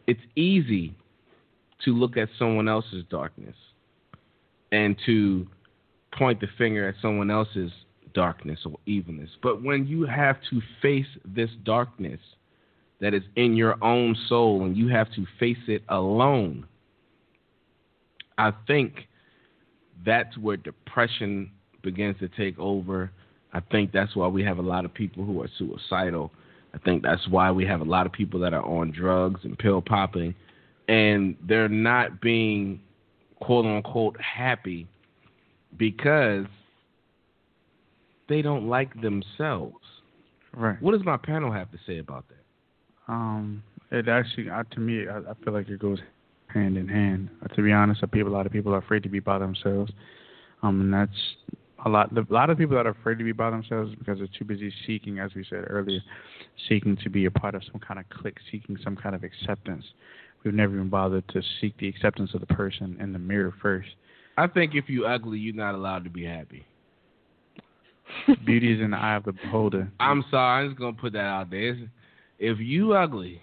It's 0.05 0.21
easy 0.35 0.95
to 1.83 1.95
look 1.95 2.17
at 2.17 2.29
someone 2.37 2.69
else's 2.69 3.03
darkness 3.09 3.55
and 4.71 4.95
to 5.07 5.47
point 6.13 6.39
the 6.39 6.47
finger 6.57 6.87
at 6.87 6.95
someone 7.01 7.31
else's 7.31 7.71
darkness 8.13 8.59
or 8.65 8.77
evilness. 8.85 9.29
But 9.41 9.63
when 9.63 9.87
you 9.87 10.05
have 10.05 10.37
to 10.49 10.61
face 10.81 11.07
this 11.25 11.49
darkness 11.63 12.19
that 13.01 13.13
is 13.13 13.23
in 13.35 13.55
your 13.55 13.83
own 13.83 14.15
soul 14.27 14.63
and 14.63 14.77
you 14.77 14.87
have 14.89 15.11
to 15.15 15.25
face 15.39 15.57
it 15.67 15.83
alone, 15.89 16.65
I 18.37 18.51
think 18.67 19.07
that's 20.05 20.37
where 20.37 20.57
depression 20.57 21.51
begins 21.81 22.17
to 22.19 22.27
take 22.29 22.57
over. 22.59 23.11
I 23.55 23.61
think 23.71 23.93
that's 23.93 24.17
why 24.17 24.27
we 24.27 24.43
have 24.43 24.57
a 24.57 24.61
lot 24.61 24.83
of 24.83 24.93
people 24.93 25.23
who 25.23 25.41
are 25.41 25.49
suicidal. 25.57 26.29
I 26.73 26.77
think 26.79 27.03
that's 27.03 27.25
why 27.29 27.51
we 27.51 27.65
have 27.65 27.79
a 27.79 27.85
lot 27.85 28.05
of 28.05 28.11
people 28.11 28.37
that 28.41 28.53
are 28.53 28.65
on 28.65 28.91
drugs 28.91 29.39
and 29.45 29.57
pill 29.57 29.81
popping, 29.81 30.35
and 30.89 31.37
they're 31.47 31.69
not 31.69 32.19
being 32.19 32.81
quote 33.39 33.65
unquote 33.65 34.17
happy 34.19 34.87
because 35.77 36.45
they 38.27 38.41
don't 38.41 38.67
like 38.67 39.01
themselves. 39.01 39.77
Right. 40.53 40.81
What 40.81 40.91
does 40.91 41.05
my 41.05 41.15
panel 41.15 41.49
have 41.53 41.71
to 41.71 41.77
say 41.87 41.99
about 41.99 42.25
that? 42.27 43.13
Um, 43.13 43.63
it 43.89 44.09
actually, 44.09 44.49
uh, 44.49 44.63
to 44.71 44.79
me, 44.81 45.07
I, 45.07 45.19
I 45.19 45.33
feel 45.45 45.53
like 45.53 45.69
it 45.69 45.79
goes 45.79 45.99
hand 46.47 46.75
in 46.77 46.89
hand. 46.89 47.29
Uh, 47.41 47.47
to 47.55 47.61
be 47.61 47.71
honest, 47.71 48.01
people, 48.11 48.33
a 48.33 48.35
lot 48.35 48.45
of 48.45 48.51
people 48.51 48.73
are 48.73 48.79
afraid 48.79 49.03
to 49.03 49.09
be 49.09 49.21
by 49.21 49.39
themselves. 49.39 49.93
Um, 50.61 50.81
and 50.81 50.93
that's 50.93 51.55
a 51.85 51.89
lot. 51.89 52.11
A 52.17 52.25
lot 52.33 52.49
of 52.49 52.57
people 52.57 52.75
that 52.75 52.85
are 52.85 52.91
afraid 52.91 53.17
to 53.19 53.23
be 53.23 53.31
by 53.31 53.49
themselves 53.49 53.93
because 53.97 54.17
they're 54.17 54.27
too 54.37 54.45
busy 54.45 54.71
seeking, 54.85 55.19
as 55.19 55.31
we 55.35 55.45
said 55.49 55.65
earlier, 55.69 55.99
seeking 56.67 56.97
to 57.03 57.09
be 57.09 57.25
a 57.25 57.31
part 57.31 57.55
of 57.55 57.61
some 57.71 57.79
kind 57.79 57.99
of 57.99 58.09
clique, 58.09 58.37
seeking 58.51 58.77
some 58.83 58.95
kind 58.95 59.15
of 59.15 59.23
acceptance. 59.23 59.85
We've 60.43 60.53
never 60.53 60.75
even 60.75 60.89
bothered 60.89 61.27
to 61.29 61.41
seek 61.61 61.77
the 61.77 61.87
acceptance 61.87 62.33
of 62.33 62.41
the 62.41 62.47
person 62.47 62.97
in 62.99 63.13
the 63.13 63.19
mirror 63.19 63.53
first. 63.61 63.89
I 64.37 64.47
think 64.47 64.75
if 64.75 64.89
you're 64.89 65.07
ugly, 65.09 65.39
you're 65.39 65.55
not 65.55 65.75
allowed 65.75 66.03
to 66.03 66.09
be 66.09 66.25
happy. 66.25 66.65
Beauty 68.45 68.73
is 68.73 68.81
in 68.81 68.91
the 68.91 68.97
eye 68.97 69.15
of 69.15 69.23
the 69.23 69.31
beholder. 69.33 69.91
I'm 69.99 70.23
sorry, 70.29 70.65
I'm 70.65 70.69
just 70.71 70.79
gonna 70.79 70.93
put 70.97 71.13
that 71.13 71.19
out 71.19 71.49
there. 71.49 71.69
It's- 71.69 71.89
If 72.37 72.59
you 72.59 72.93
ugly 72.93 73.41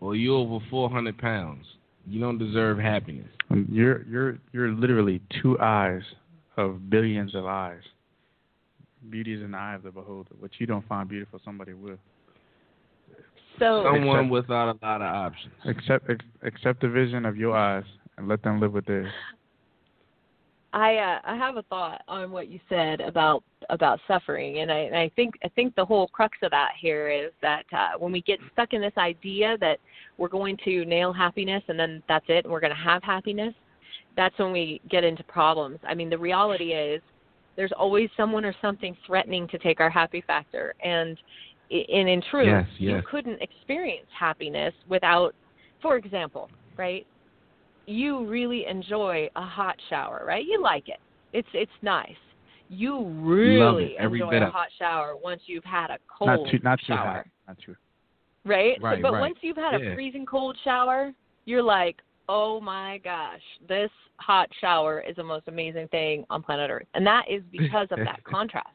or 0.00 0.14
you 0.16 0.34
over 0.36 0.64
400 0.70 1.16
pounds, 1.18 1.64
you 2.06 2.20
don't 2.20 2.38
deserve 2.38 2.78
happiness. 2.78 3.28
You're 3.70 4.02
you're 4.04 4.38
you're 4.52 4.72
literally 4.72 5.20
two 5.42 5.58
eyes 5.60 6.02
of 6.58 6.90
billions 6.90 7.34
of 7.34 7.46
eyes. 7.46 7.80
Beauty 9.10 9.32
is 9.34 9.42
in 9.42 9.52
the 9.52 9.58
eye 9.58 9.74
of 9.74 9.82
the 9.84 9.90
beholder. 9.92 10.30
What 10.40 10.50
you 10.58 10.66
don't 10.66 10.86
find 10.88 11.08
beautiful, 11.08 11.40
somebody 11.44 11.72
will. 11.72 11.96
So 13.58 13.84
Someone 13.84 14.18
Except- 14.26 14.30
without 14.32 14.68
a 14.76 14.86
lot 14.86 15.00
of 15.02 15.14
options. 15.14 15.52
Accept 15.64 16.10
ex- 16.10 16.24
accept 16.42 16.80
the 16.80 16.88
vision 16.88 17.24
of 17.24 17.36
your 17.36 17.56
eyes 17.56 17.84
and 18.16 18.28
let 18.28 18.42
them 18.42 18.60
live 18.60 18.72
with 18.72 18.84
theirs. 18.86 19.10
I 20.72 20.96
uh, 20.96 21.18
I 21.24 21.34
have 21.36 21.56
a 21.56 21.62
thought 21.62 22.02
on 22.08 22.30
what 22.30 22.48
you 22.48 22.60
said 22.68 23.00
about 23.00 23.42
about 23.70 24.00
suffering, 24.06 24.58
and 24.58 24.70
I 24.70 24.80
and 24.80 24.96
I 24.96 25.08
think 25.16 25.34
I 25.42 25.48
think 25.48 25.74
the 25.74 25.84
whole 25.84 26.08
crux 26.08 26.36
of 26.42 26.50
that 26.50 26.72
here 26.78 27.08
is 27.08 27.30
that 27.40 27.64
uh, 27.72 27.98
when 27.98 28.12
we 28.12 28.20
get 28.20 28.38
stuck 28.52 28.74
in 28.74 28.82
this 28.82 28.92
idea 28.98 29.56
that 29.60 29.78
we're 30.18 30.28
going 30.28 30.58
to 30.64 30.84
nail 30.84 31.12
happiness 31.12 31.62
and 31.68 31.78
then 31.80 32.02
that's 32.06 32.26
it, 32.28 32.44
and 32.44 32.52
we're 32.52 32.60
going 32.60 32.74
to 32.74 32.76
have 32.82 33.02
happiness, 33.02 33.54
that's 34.18 34.36
when 34.38 34.50
we 34.52 34.80
get 34.90 35.04
into 35.04 35.22
problems. 35.24 35.78
I 35.88 35.94
mean, 35.94 36.10
the 36.10 36.18
reality 36.18 36.72
is 36.72 37.00
there's 37.56 37.70
always 37.78 38.10
someone 38.16 38.44
or 38.44 38.54
something 38.60 38.94
threatening 39.06 39.46
to 39.48 39.58
take 39.58 39.78
our 39.80 39.88
happy 39.88 40.20
factor, 40.26 40.74
and 40.82 41.16
i- 41.72 41.86
and 41.92 42.08
in 42.08 42.20
truth, 42.22 42.46
Yes, 42.48 42.66
you 42.78 43.00
couldn't 43.02 43.40
experience 43.40 44.08
happiness 44.10 44.74
without, 44.88 45.34
for 45.80 45.96
example, 45.96 46.50
right? 46.76 47.06
you 47.86 48.26
really 48.26 48.66
enjoy 48.66 49.30
a 49.34 49.40
hot 49.40 49.80
shower, 49.88 50.22
right? 50.26 50.44
You 50.44 50.60
like 50.60 50.90
it. 50.90 51.00
It's 51.32 51.48
it's 51.54 51.72
nice. 51.80 52.18
You 52.68 53.02
really 53.04 53.96
every 53.98 54.20
enjoy 54.20 54.36
a 54.42 54.50
hot 54.50 54.68
shower 54.78 55.16
once 55.16 55.40
you've 55.46 55.64
had 55.64 55.88
a 55.90 55.98
cold 56.06 56.28
Not 56.28 56.50
too 56.50 56.58
not 56.62 56.78
too 56.80 56.86
shower, 56.88 57.12
hot. 57.24 57.26
Not 57.46 57.58
too. 57.64 57.74
right? 58.44 58.76
So- 58.78 58.84
Right, 58.84 59.00
but 59.00 59.12
right. 59.14 59.20
once 59.20 59.38
you've 59.40 59.56
had 59.56 59.80
Yeah. 59.80 59.92
a 59.92 59.94
freezing 59.94 60.26
cold 60.26 60.54
shower, 60.64 61.14
you're 61.46 61.62
like, 61.62 61.96
oh 62.28 62.60
my 62.60 62.98
gosh, 63.02 63.40
this 63.68 63.90
hot 64.16 64.48
shower 64.60 65.00
is 65.00 65.16
the 65.16 65.24
most 65.24 65.48
amazing 65.48 65.88
thing 65.88 66.24
on 66.30 66.42
planet 66.42 66.70
Earth, 66.70 66.86
and 66.94 67.06
that 67.06 67.24
is 67.30 67.42
because 67.50 67.88
of 67.90 67.98
that 67.98 68.22
contrast. 68.30 68.68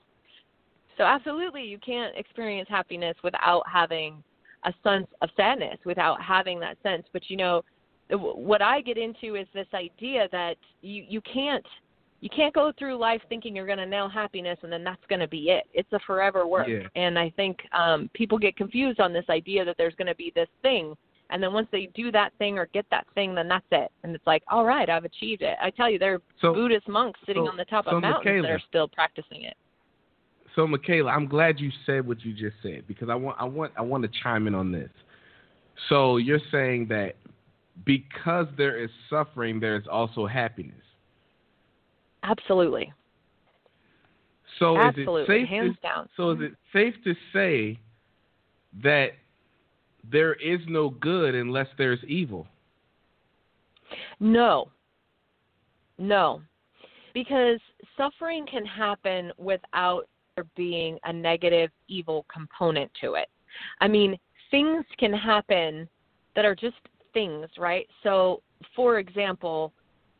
So 0.97 1.03
absolutely, 1.03 1.63
you 1.63 1.79
can't 1.79 2.15
experience 2.15 2.69
happiness 2.69 3.15
without 3.23 3.63
having 3.71 4.23
a 4.65 4.73
sense 4.83 5.07
of 5.21 5.29
sadness, 5.35 5.77
without 5.85 6.21
having 6.21 6.59
that 6.59 6.77
sense. 6.83 7.03
But 7.13 7.29
you 7.29 7.37
know, 7.37 7.63
what 8.09 8.61
I 8.61 8.81
get 8.81 8.97
into 8.97 9.35
is 9.35 9.47
this 9.53 9.67
idea 9.73 10.27
that 10.31 10.55
you 10.81 11.03
you 11.07 11.21
can't 11.21 11.65
you 12.21 12.29
can't 12.29 12.53
go 12.53 12.71
through 12.79 12.97
life 12.97 13.21
thinking 13.27 13.53
you're 13.53 13.65
going 13.65 13.79
to 13.79 13.85
nail 13.85 14.07
happiness 14.07 14.57
and 14.63 14.71
then 14.71 14.81
that's 14.81 15.03
going 15.09 15.19
to 15.19 15.27
be 15.27 15.49
it. 15.49 15.65
It's 15.73 15.91
a 15.91 15.99
forever 16.07 16.47
work. 16.47 16.67
Yeah. 16.69 16.87
And 16.95 17.19
I 17.19 17.29
think 17.35 17.57
um 17.77 18.09
people 18.13 18.37
get 18.37 18.55
confused 18.55 18.99
on 18.99 19.13
this 19.13 19.25
idea 19.29 19.65
that 19.65 19.75
there's 19.77 19.95
going 19.95 20.07
to 20.07 20.15
be 20.15 20.31
this 20.35 20.47
thing 20.61 20.95
and 21.33 21.41
then 21.41 21.51
once 21.51 21.67
they 21.71 21.89
do 21.95 22.11
that 22.11 22.31
thing 22.37 22.57
or 22.57 22.67
get 22.67 22.85
that 22.91 23.05
thing 23.15 23.35
then 23.35 23.47
that's 23.47 23.65
it. 23.71 23.91
And 24.03 24.15
it's 24.15 24.25
like, 24.25 24.43
"All 24.47 24.63
right, 24.63 24.89
I've 24.89 25.03
achieved 25.03 25.41
it." 25.41 25.57
I 25.59 25.71
tell 25.71 25.89
you 25.89 25.99
there 25.99 26.15
are 26.15 26.21
So 26.39 26.53
Buddhist 26.53 26.87
monks 26.87 27.19
sitting 27.25 27.43
so- 27.43 27.49
on 27.49 27.57
the 27.57 27.65
top 27.65 27.85
so 27.85 27.97
of 27.97 28.01
mountains 28.01 28.43
that 28.43 28.51
are 28.51 28.59
still 28.59 28.87
practicing 28.87 29.43
it. 29.43 29.57
So, 30.55 30.67
Michaela, 30.67 31.09
I'm 31.09 31.25
glad 31.27 31.59
you 31.59 31.71
said 31.85 32.07
what 32.07 32.23
you 32.23 32.31
just 32.31 32.55
said 32.61 32.85
because 32.87 33.09
I 33.09 33.15
want 33.15 33.37
I 33.41 33.43
want 33.43 33.73
I 33.75 33.81
want 33.81 34.03
to 34.03 34.09
chime 34.21 34.45
in 34.47 34.53
on 34.53 34.71
this. 34.71 34.91
So 35.89 36.17
you're 36.17 36.39
saying 36.51 36.87
that 36.89 37.15
because 37.83 38.45
there 38.55 38.77
is 38.77 38.91
suffering, 39.09 39.59
there 39.59 39.75
is 39.75 39.87
also 39.87 40.27
happiness. 40.27 40.85
Absolutely. 42.21 42.93
So 44.59 44.77
Absolutely. 44.77 45.23
is 45.23 45.27
it 45.27 45.31
safe 45.31 45.49
Hands 45.49 45.75
to, 45.75 45.81
down. 45.81 46.09
So 46.15 46.29
is 46.31 46.41
it 46.41 46.53
safe 46.71 46.93
to 47.03 47.15
say 47.33 47.79
that 48.83 49.13
there 50.11 50.33
is 50.35 50.59
no 50.67 50.89
good 50.89 51.35
unless 51.35 51.67
there's 51.77 52.03
evil? 52.07 52.47
No. 54.19 54.71
No. 55.97 56.41
Because 57.13 57.59
suffering 57.95 58.45
can 58.49 58.65
happen 58.65 59.31
without 59.37 60.07
there 60.35 60.45
being 60.55 60.97
a 61.03 61.13
negative 61.13 61.69
evil 61.87 62.25
component 62.33 62.91
to 63.01 63.13
it. 63.13 63.27
I 63.81 63.87
mean, 63.87 64.17
things 64.49 64.83
can 64.97 65.13
happen 65.13 65.87
that 66.35 66.45
are 66.45 66.55
just 66.55 66.75
things, 67.13 67.47
right? 67.57 67.87
So, 68.01 68.41
for 68.75 68.97
example, 68.97 69.73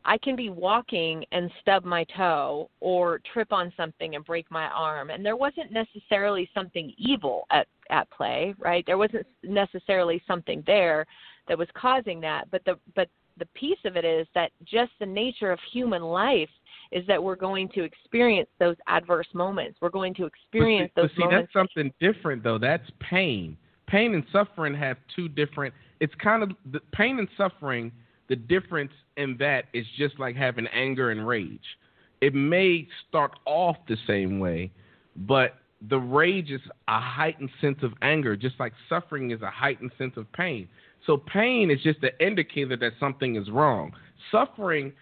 I 0.06 0.18
can 0.18 0.36
be 0.36 0.50
walking 0.50 1.24
and 1.32 1.50
stub 1.62 1.86
my 1.86 2.06
toe 2.16 2.70
or 2.82 3.22
trip 3.32 3.54
on 3.54 3.72
something 3.78 4.16
and 4.16 4.26
break 4.26 4.50
my 4.52 4.66
arm 4.66 5.10
and 5.10 5.26
there 5.26 5.36
wasn't 5.36 5.72
necessarily 5.72 6.50
something 6.54 6.94
evil 6.98 7.46
at 7.52 7.68
at 7.90 8.10
play, 8.12 8.54
right? 8.60 8.84
There 8.86 8.98
wasn't 8.98 9.26
necessarily 9.44 10.22
something 10.26 10.64
there 10.66 11.06
that 11.48 11.58
was 11.58 11.68
causing 11.74 12.22
that, 12.22 12.50
but 12.52 12.64
the 12.66 12.76
but 12.96 13.10
the 13.38 13.46
piece 13.48 13.80
of 13.86 13.98
it 13.98 14.06
is 14.06 14.28
that 14.36 14.52
just 14.64 14.92
the 15.00 15.06
nature 15.06 15.52
of 15.52 15.60
human 15.72 16.04
life 16.04 16.50
is 16.92 17.06
that 17.08 17.22
we're 17.22 17.36
going 17.36 17.68
to 17.70 17.84
experience 17.84 18.50
those 18.60 18.76
adverse 18.88 19.28
moments. 19.34 19.80
We're 19.82 19.90
going 19.90 20.14
to 20.16 20.26
experience 20.26 20.92
but 20.96 21.02
see, 21.02 21.08
those 21.08 21.12
but 21.12 21.16
see 21.16 21.26
moments. 21.26 21.52
that's 21.54 21.70
something 21.76 21.94
different 22.00 22.44
though. 22.44 22.58
That's 22.58 22.90
pain. 23.00 23.58
Pain 23.88 24.14
and 24.14 24.24
suffering 24.32 24.74
have 24.76 24.98
two 25.16 25.28
different. 25.28 25.74
It's 26.00 26.14
kind 26.22 26.44
of 26.44 26.52
the 26.72 26.80
pain 26.94 27.20
and 27.20 27.28
suffering. 27.38 27.92
The 28.30 28.36
difference 28.36 28.92
in 29.18 29.38
that 29.40 29.66
is 29.74 29.86
just 29.98 30.20
like 30.20 30.36
having 30.36 30.68
anger 30.68 31.12
and 31.12 31.28
rage. 31.28 31.78
It 32.22 32.34
may 32.34 32.88
start 33.08 33.38
off 33.46 33.78
the 33.88 33.98
same 34.08 34.40
way, 34.40 34.72
but 35.16 35.56
the 35.90 36.00
rage 36.00 36.50
is 36.50 36.62
a 36.88 37.00
heightened 37.00 37.50
sense 37.60 37.80
of 37.84 37.94
anger, 38.02 38.38
just 38.38 38.60
like 38.60 38.74
suffering 38.88 39.32
is 39.32 39.42
a 39.42 39.50
heightened 39.50 39.92
sense 39.98 40.16
of 40.16 40.32
pain. 40.32 40.70
So 41.06 41.18
pain 41.18 41.70
is 41.70 41.82
just 41.84 42.02
an 42.04 42.12
indicator 42.20 42.78
that 42.78 42.94
something 43.00 43.36
is 43.36 43.50
wrong. 43.50 43.92
Suffering 44.32 44.94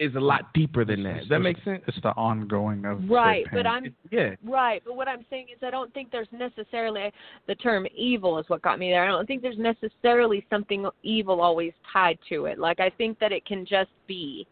is 0.00 0.14
a 0.16 0.20
lot 0.20 0.52
deeper 0.54 0.84
than 0.84 1.02
that. 1.04 1.20
Does 1.20 1.28
that 1.28 1.38
make 1.38 1.62
sense? 1.64 1.82
It's 1.86 2.00
the 2.02 2.10
ongoing 2.10 2.84
of 2.84 3.08
right, 3.08 3.46
but. 3.52 3.66
I'm 3.66 3.94
Yeah. 4.10 4.34
Right, 4.44 4.82
but 4.84 4.96
what 4.96 5.08
I'm 5.08 5.24
saying 5.30 5.46
is 5.54 5.58
I 5.62 5.70
don't 5.70 5.92
think 5.94 6.10
there's 6.10 6.28
necessarily 6.32 7.12
the 7.46 7.54
term 7.56 7.86
evil 7.94 8.38
is 8.38 8.48
what 8.48 8.62
got 8.62 8.78
me 8.78 8.90
there. 8.90 9.04
I 9.04 9.08
don't 9.08 9.26
think 9.26 9.42
there's 9.42 9.58
necessarily 9.58 10.44
something 10.50 10.86
evil 11.02 11.40
always 11.40 11.72
tied 11.92 12.18
to 12.28 12.46
it. 12.46 12.58
Like 12.58 12.80
I 12.80 12.90
think 12.90 13.18
that 13.20 13.32
it 13.32 13.44
can 13.46 13.64
just 13.64 13.90
be. 14.06 14.46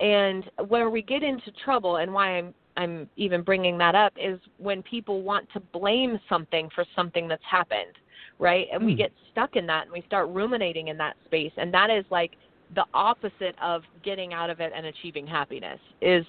And 0.00 0.50
where 0.68 0.90
we 0.90 1.02
get 1.02 1.22
into 1.22 1.50
trouble 1.64 1.96
and 1.96 2.12
why 2.12 2.38
I'm 2.38 2.54
I'm 2.76 3.08
even 3.16 3.42
bringing 3.42 3.76
that 3.78 3.96
up 3.96 4.12
is 4.16 4.38
when 4.58 4.82
people 4.84 5.22
want 5.22 5.48
to 5.52 5.60
blame 5.60 6.18
something 6.28 6.70
for 6.74 6.84
something 6.94 7.26
that's 7.26 7.42
happened, 7.44 7.96
right? 8.38 8.68
And 8.72 8.84
we 8.84 8.92
Hmm. 8.92 8.98
get 8.98 9.12
stuck 9.32 9.56
in 9.56 9.66
that 9.66 9.84
and 9.84 9.92
we 9.92 10.02
start 10.02 10.28
ruminating 10.28 10.88
in 10.88 10.96
that 10.98 11.16
space 11.24 11.52
and 11.56 11.74
that 11.74 11.90
is 11.90 12.04
like 12.10 12.36
the 12.74 12.84
opposite 12.92 13.54
of 13.62 13.82
getting 14.04 14.34
out 14.34 14.50
of 14.50 14.60
it 14.60 14.72
and 14.74 14.86
achieving 14.86 15.26
happiness 15.26 15.80
is 16.02 16.24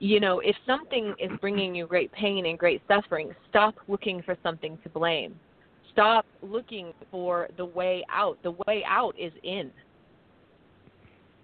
you 0.00 0.18
know 0.18 0.40
if 0.40 0.56
something 0.66 1.14
is 1.18 1.30
bringing 1.40 1.74
you 1.74 1.86
great 1.86 2.10
pain 2.12 2.46
and 2.46 2.58
great 2.58 2.82
suffering 2.88 3.32
stop 3.48 3.74
looking 3.88 4.22
for 4.22 4.36
something 4.42 4.78
to 4.82 4.88
blame. 4.88 5.34
Stop 5.92 6.26
looking 6.42 6.92
for 7.08 7.48
the 7.56 7.64
way 7.64 8.02
out. 8.12 8.36
The 8.42 8.50
way 8.66 8.82
out 8.84 9.14
is 9.16 9.32
in. 9.44 9.70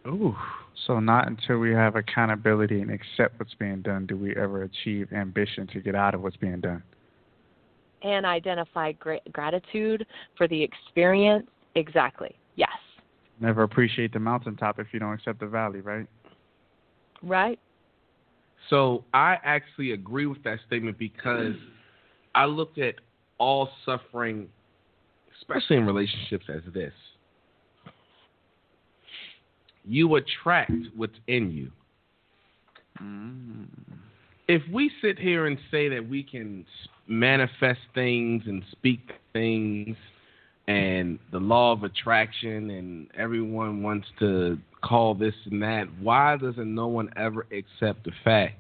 Ooh. 0.09 0.35
So 0.89 0.99
not 0.99 1.29
until 1.29 1.59
we 1.59 1.71
have 1.71 1.95
accountability 1.95 2.81
and 2.81 2.91
accept 2.91 3.39
what's 3.39 3.55
being 3.55 3.83
done 3.83 4.07
do 4.07 4.17
we 4.17 4.35
ever 4.35 4.63
achieve 4.65 5.13
ambition 5.13 5.69
to 5.69 5.81
get 5.81 5.95
out 5.95 6.15
of 6.15 6.23
what's 6.23 6.37
being 6.37 6.61
done. 6.61 6.83
and 8.03 8.25
identify 8.25 8.93
gra- 8.93 9.21
gratitude 9.31 10.07
for 10.37 10.49
the 10.49 10.63
experience. 10.63 11.47
Exactly. 11.75 12.35
Yes 12.57 12.71
Never 13.41 13.63
appreciate 13.63 14.13
the 14.13 14.19
mountaintop 14.19 14.79
if 14.79 14.89
you 14.93 15.01
don't 15.01 15.15
accept 15.15 15.41
the 15.41 15.47
valley, 15.47 15.81
right? 15.81 16.07
right 17.23 17.59
So 18.69 19.05
I 19.15 19.39
actually 19.43 19.93
agree 19.93 20.27
with 20.27 20.43
that 20.45 20.59
statement 20.67 20.99
because 20.99 21.55
I 22.35 22.45
looked 22.45 22.79
at 22.79 22.97
all 23.39 23.71
suffering, 23.87 24.49
especially 25.41 25.77
in 25.77 25.87
relationships, 25.87 26.45
as 26.49 26.61
this. 26.73 26.93
You 29.87 30.15
attract 30.17 30.73
what's 30.95 31.19
in 31.27 31.51
you. 31.51 31.71
Mm-hmm. 33.03 33.65
If 34.47 34.63
we 34.71 34.91
sit 35.01 35.19
here 35.19 35.47
and 35.47 35.57
say 35.71 35.89
that 35.89 36.07
we 36.07 36.23
can 36.23 36.67
manifest 37.07 37.81
things 37.95 38.43
and 38.47 38.63
speak 38.73 39.13
things 39.33 39.97
and 40.69 41.19
the 41.33 41.39
law 41.39 41.73
of 41.73 41.83
attraction 41.83 42.71
and 42.71 43.09
everyone 43.17 43.83
wants 43.83 44.07
to 44.19 44.59
call 44.83 45.15
this 45.15 45.35
and 45.51 45.63
that, 45.63 45.87
why 46.01 46.37
doesn't 46.37 46.75
no 46.75 46.87
one 46.87 47.11
ever 47.17 47.47
accept 47.53 48.05
the 48.05 48.13
fact 48.25 48.55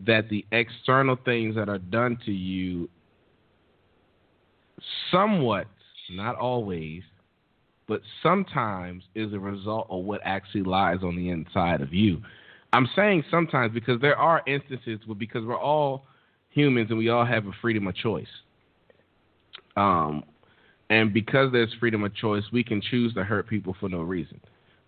that 0.00 0.28
the 0.28 0.44
external 0.52 1.16
things 1.24 1.54
that 1.54 1.68
are 1.68 1.78
done 1.78 2.18
to 2.26 2.32
you 2.32 2.88
somewhat, 5.10 5.66
not 6.10 6.36
always, 6.36 7.02
but 7.88 8.00
sometimes 8.22 9.04
is 9.14 9.32
a 9.32 9.38
result 9.38 9.86
of 9.88 10.04
what 10.04 10.20
actually 10.24 10.62
lies 10.62 10.98
on 11.02 11.16
the 11.16 11.30
inside 11.30 11.80
of 11.80 11.94
you. 11.94 12.20
I'm 12.72 12.88
saying 12.96 13.24
sometimes 13.30 13.72
because 13.72 14.00
there 14.00 14.16
are 14.16 14.42
instances 14.46 14.98
where 15.06 15.14
because 15.14 15.44
we're 15.44 15.58
all 15.58 16.04
humans 16.50 16.88
and 16.90 16.98
we 16.98 17.08
all 17.08 17.24
have 17.24 17.46
a 17.46 17.52
freedom 17.62 17.86
of 17.86 17.94
choice. 17.94 18.26
Um, 19.76 20.24
and 20.90 21.12
because 21.12 21.52
there's 21.52 21.72
freedom 21.80 22.04
of 22.04 22.14
choice, 22.14 22.44
we 22.52 22.62
can 22.62 22.80
choose 22.80 23.14
to 23.14 23.24
hurt 23.24 23.48
people 23.48 23.76
for 23.78 23.88
no 23.88 24.02
reason, 24.02 24.40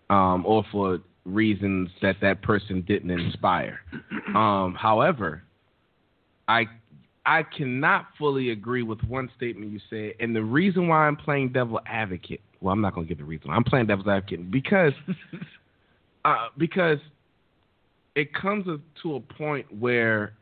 um, 0.09 0.45
or 0.45 0.63
for 0.71 0.99
reasons 1.25 1.89
that 2.01 2.15
that 2.21 2.41
person 2.41 2.83
didn't 2.87 3.11
inspire. 3.11 3.79
Um, 4.35 4.75
however, 4.79 5.43
I 6.47 6.65
I 7.25 7.43
cannot 7.43 8.07
fully 8.17 8.51
agree 8.51 8.83
with 8.83 9.01
one 9.03 9.29
statement 9.35 9.71
you 9.71 9.79
said, 9.89 10.13
and 10.19 10.35
the 10.35 10.43
reason 10.43 10.87
why 10.87 11.07
I'm 11.07 11.15
playing 11.15 11.51
devil 11.51 11.79
advocate. 11.85 12.41
Well, 12.61 12.73
I'm 12.73 12.81
not 12.81 12.93
going 12.93 13.07
to 13.07 13.09
give 13.09 13.19
the 13.19 13.23
reason. 13.23 13.51
I'm 13.51 13.63
playing 13.63 13.87
devil's 13.87 14.07
advocate 14.07 14.51
because 14.51 14.93
uh, 16.25 16.47
because 16.57 16.99
it 18.15 18.33
comes 18.33 18.65
to 19.03 19.15
a 19.15 19.19
point 19.19 19.65
where 19.79 20.33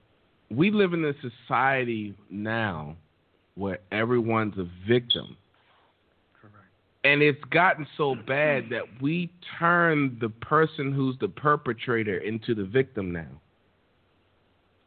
we 0.49 0.71
live 0.71 0.93
in 0.93 1.03
a 1.05 1.13
society 1.21 2.15
now 2.29 2.95
where 3.55 3.79
everyone's 3.91 4.57
a 4.57 4.67
victim. 4.87 5.35
And 7.03 7.21
it's 7.21 7.43
gotten 7.51 7.87
so 7.95 8.15
bad 8.15 8.63
mm-hmm. 8.63 8.73
that 8.73 9.01
we 9.01 9.31
turn 9.59 10.17
the 10.19 10.29
person 10.29 10.91
who's 10.91 11.17
the 11.19 11.27
perpetrator 11.27 12.17
into 12.17 12.55
the 12.55 12.65
victim 12.65 13.11
now. 13.11 13.41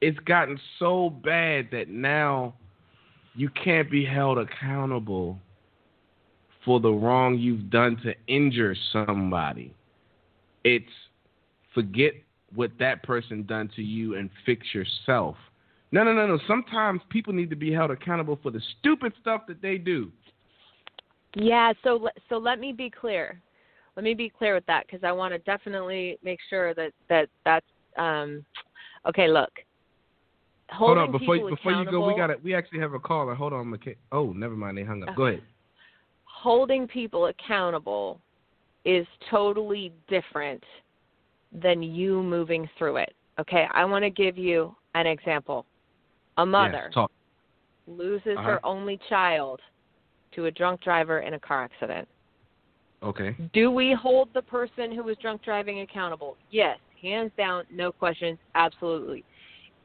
It's 0.01 0.19
gotten 0.21 0.59
so 0.79 1.11
bad 1.11 1.69
that 1.73 1.89
now 1.89 2.55
you 3.35 3.49
can't 3.51 3.91
be 3.91 4.05
held 4.05 4.39
accountable 4.39 5.39
for 6.65 6.81
the 6.81 6.91
wrong 6.91 7.39
you've 7.39 7.71
done 7.71 7.97
to 8.05 8.15
injure 8.27 8.75
somebody. 8.93 9.75
It's 10.65 10.85
forget 11.75 12.13
what 12.55 12.73
that 12.79 13.03
person 13.03 13.45
done 13.45 13.71
to 13.77 13.83
you 13.83 14.17
and 14.17 14.31
fix 14.45 14.75
yourself. 14.75 15.37
No, 15.93 16.05
no, 16.05 16.13
no, 16.13 16.27
no. 16.27 16.39
Sometimes 16.47 17.01
people 17.09 17.33
need 17.33 17.51
to 17.51 17.57
be 17.57 17.73
held 17.73 17.91
accountable 17.91 18.39
for 18.43 18.51
the 18.51 18.61
stupid 18.79 19.13
stuff 19.21 19.43
that 19.49 19.61
they 19.61 19.79
do. 19.79 20.11
Yeah, 21.35 21.73
so 21.83 22.09
so 22.29 22.39
let 22.39 22.59
me 22.59 22.73
be 22.73 22.91
clear. 22.91 23.41
Let 23.97 24.05
me 24.05 24.15
be 24.15 24.31
clear 24.31 24.55
with 24.55 24.67
that 24.67 24.87
because 24.87 25.05
I 25.05 25.13
want 25.13 25.33
to 25.35 25.39
definitely 25.41 26.19
make 26.23 26.39
sure 26.49 26.75
that 26.75 26.93
that 27.09 27.29
that's 27.45 27.67
um 27.97 28.45
okay. 29.07 29.29
Look, 29.29 29.51
Hold 30.73 30.99
on, 30.99 31.11
before 31.11 31.37
you, 31.37 31.49
before 31.49 31.73
you 31.73 31.91
go, 31.91 32.07
we 32.07 32.15
got 32.15 32.31
it. 32.31 32.43
We 32.43 32.55
actually 32.55 32.79
have 32.81 32.95
a 32.95 33.01
caller. 33.01 33.35
Hold 33.35 33.53
on, 33.53 33.67
McKay. 33.67 33.97
Oh, 34.13 34.33
never 34.33 34.55
mind. 34.55 34.79
They 34.79 34.85
hung 34.85 35.03
up. 35.03 35.15
Go 35.17 35.27
ahead. 35.27 35.43
holding 36.25 36.87
people 36.87 37.27
accountable 37.27 38.21
is 38.85 39.07
totally 39.31 39.93
different 40.09 40.63
than 41.53 41.83
you 41.83 42.23
moving 42.23 42.69
through 42.79 42.97
it. 42.97 43.13
Okay, 43.39 43.67
I 43.73 43.85
want 43.85 44.05
to 44.05 44.11
give 44.11 44.39
you 44.39 44.75
an 44.95 45.07
example. 45.07 45.67
A 46.37 46.47
mother 46.47 46.91
Yes, 46.95 47.09
loses 47.87 48.39
Uh-huh. 48.39 48.43
her 48.43 48.67
only 48.67 48.99
child 49.09 49.61
to 50.35 50.47
a 50.47 50.51
drunk 50.51 50.81
driver 50.81 51.21
in 51.21 51.35
a 51.35 51.41
car 51.41 51.65
accident. 51.65 52.09
Okay. 53.03 53.35
Do 53.53 53.71
we 53.71 53.95
hold 53.95 54.29
the 54.35 54.43
person 54.43 54.93
who 54.95 55.03
was 55.03 55.17
drunk 55.19 55.43
driving 55.43 55.81
accountable? 55.81 56.37
Yes, 56.51 56.79
hands 57.01 57.33
down, 57.37 57.65
no 57.71 57.93
questions, 57.93 58.39
absolutely. 58.55 59.25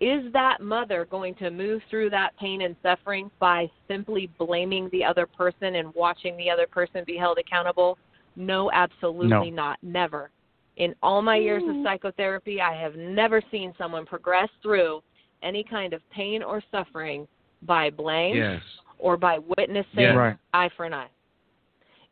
Is 0.02 0.32
that 0.34 0.60
mother 0.60 1.08
going 1.10 1.36
to 1.36 1.50
move 1.50 1.82
through 1.90 2.10
that 2.10 2.32
pain 2.38 2.64
and 2.64 2.76
suffering 2.84 3.32
by 3.40 3.70
simply 3.88 4.30
blaming 4.38 4.90
the 4.92 5.06
other 5.06 5.26
person 5.26 5.76
and 5.76 5.94
watching 5.96 6.36
the 6.36 6.50
other 6.50 6.68
person 6.68 7.04
be 7.08 7.16
held 7.16 7.38
accountable? 7.38 7.98
No, 8.36 8.70
absolutely 8.72 9.52
No. 9.52 9.56
not. 9.56 9.78
Never. 9.82 10.32
In 10.76 10.94
all 11.02 11.22
my 11.22 11.38
years 11.38 11.64
of 11.64 11.70
mm. 11.70 11.84
psychotherapy, 11.86 12.60
I 12.60 12.74
have 12.74 12.98
never 12.98 13.42
seen 13.50 13.74
someone 13.78 14.06
progress 14.06 14.50
through 14.62 15.02
any 15.42 15.64
kind 15.64 15.94
of 15.94 16.02
pain 16.10 16.44
or 16.44 16.62
suffering 16.72 17.26
by 17.62 17.90
blame 17.90 18.36
Yes. 18.36 18.62
Or 19.00 19.18
by 19.18 19.40
witnessing 19.58 19.86
Yes. 20.00 20.16
Right. 20.16 20.38
eye 20.54 20.70
for 20.76 20.86
an 20.86 20.94
eye. 20.94 21.10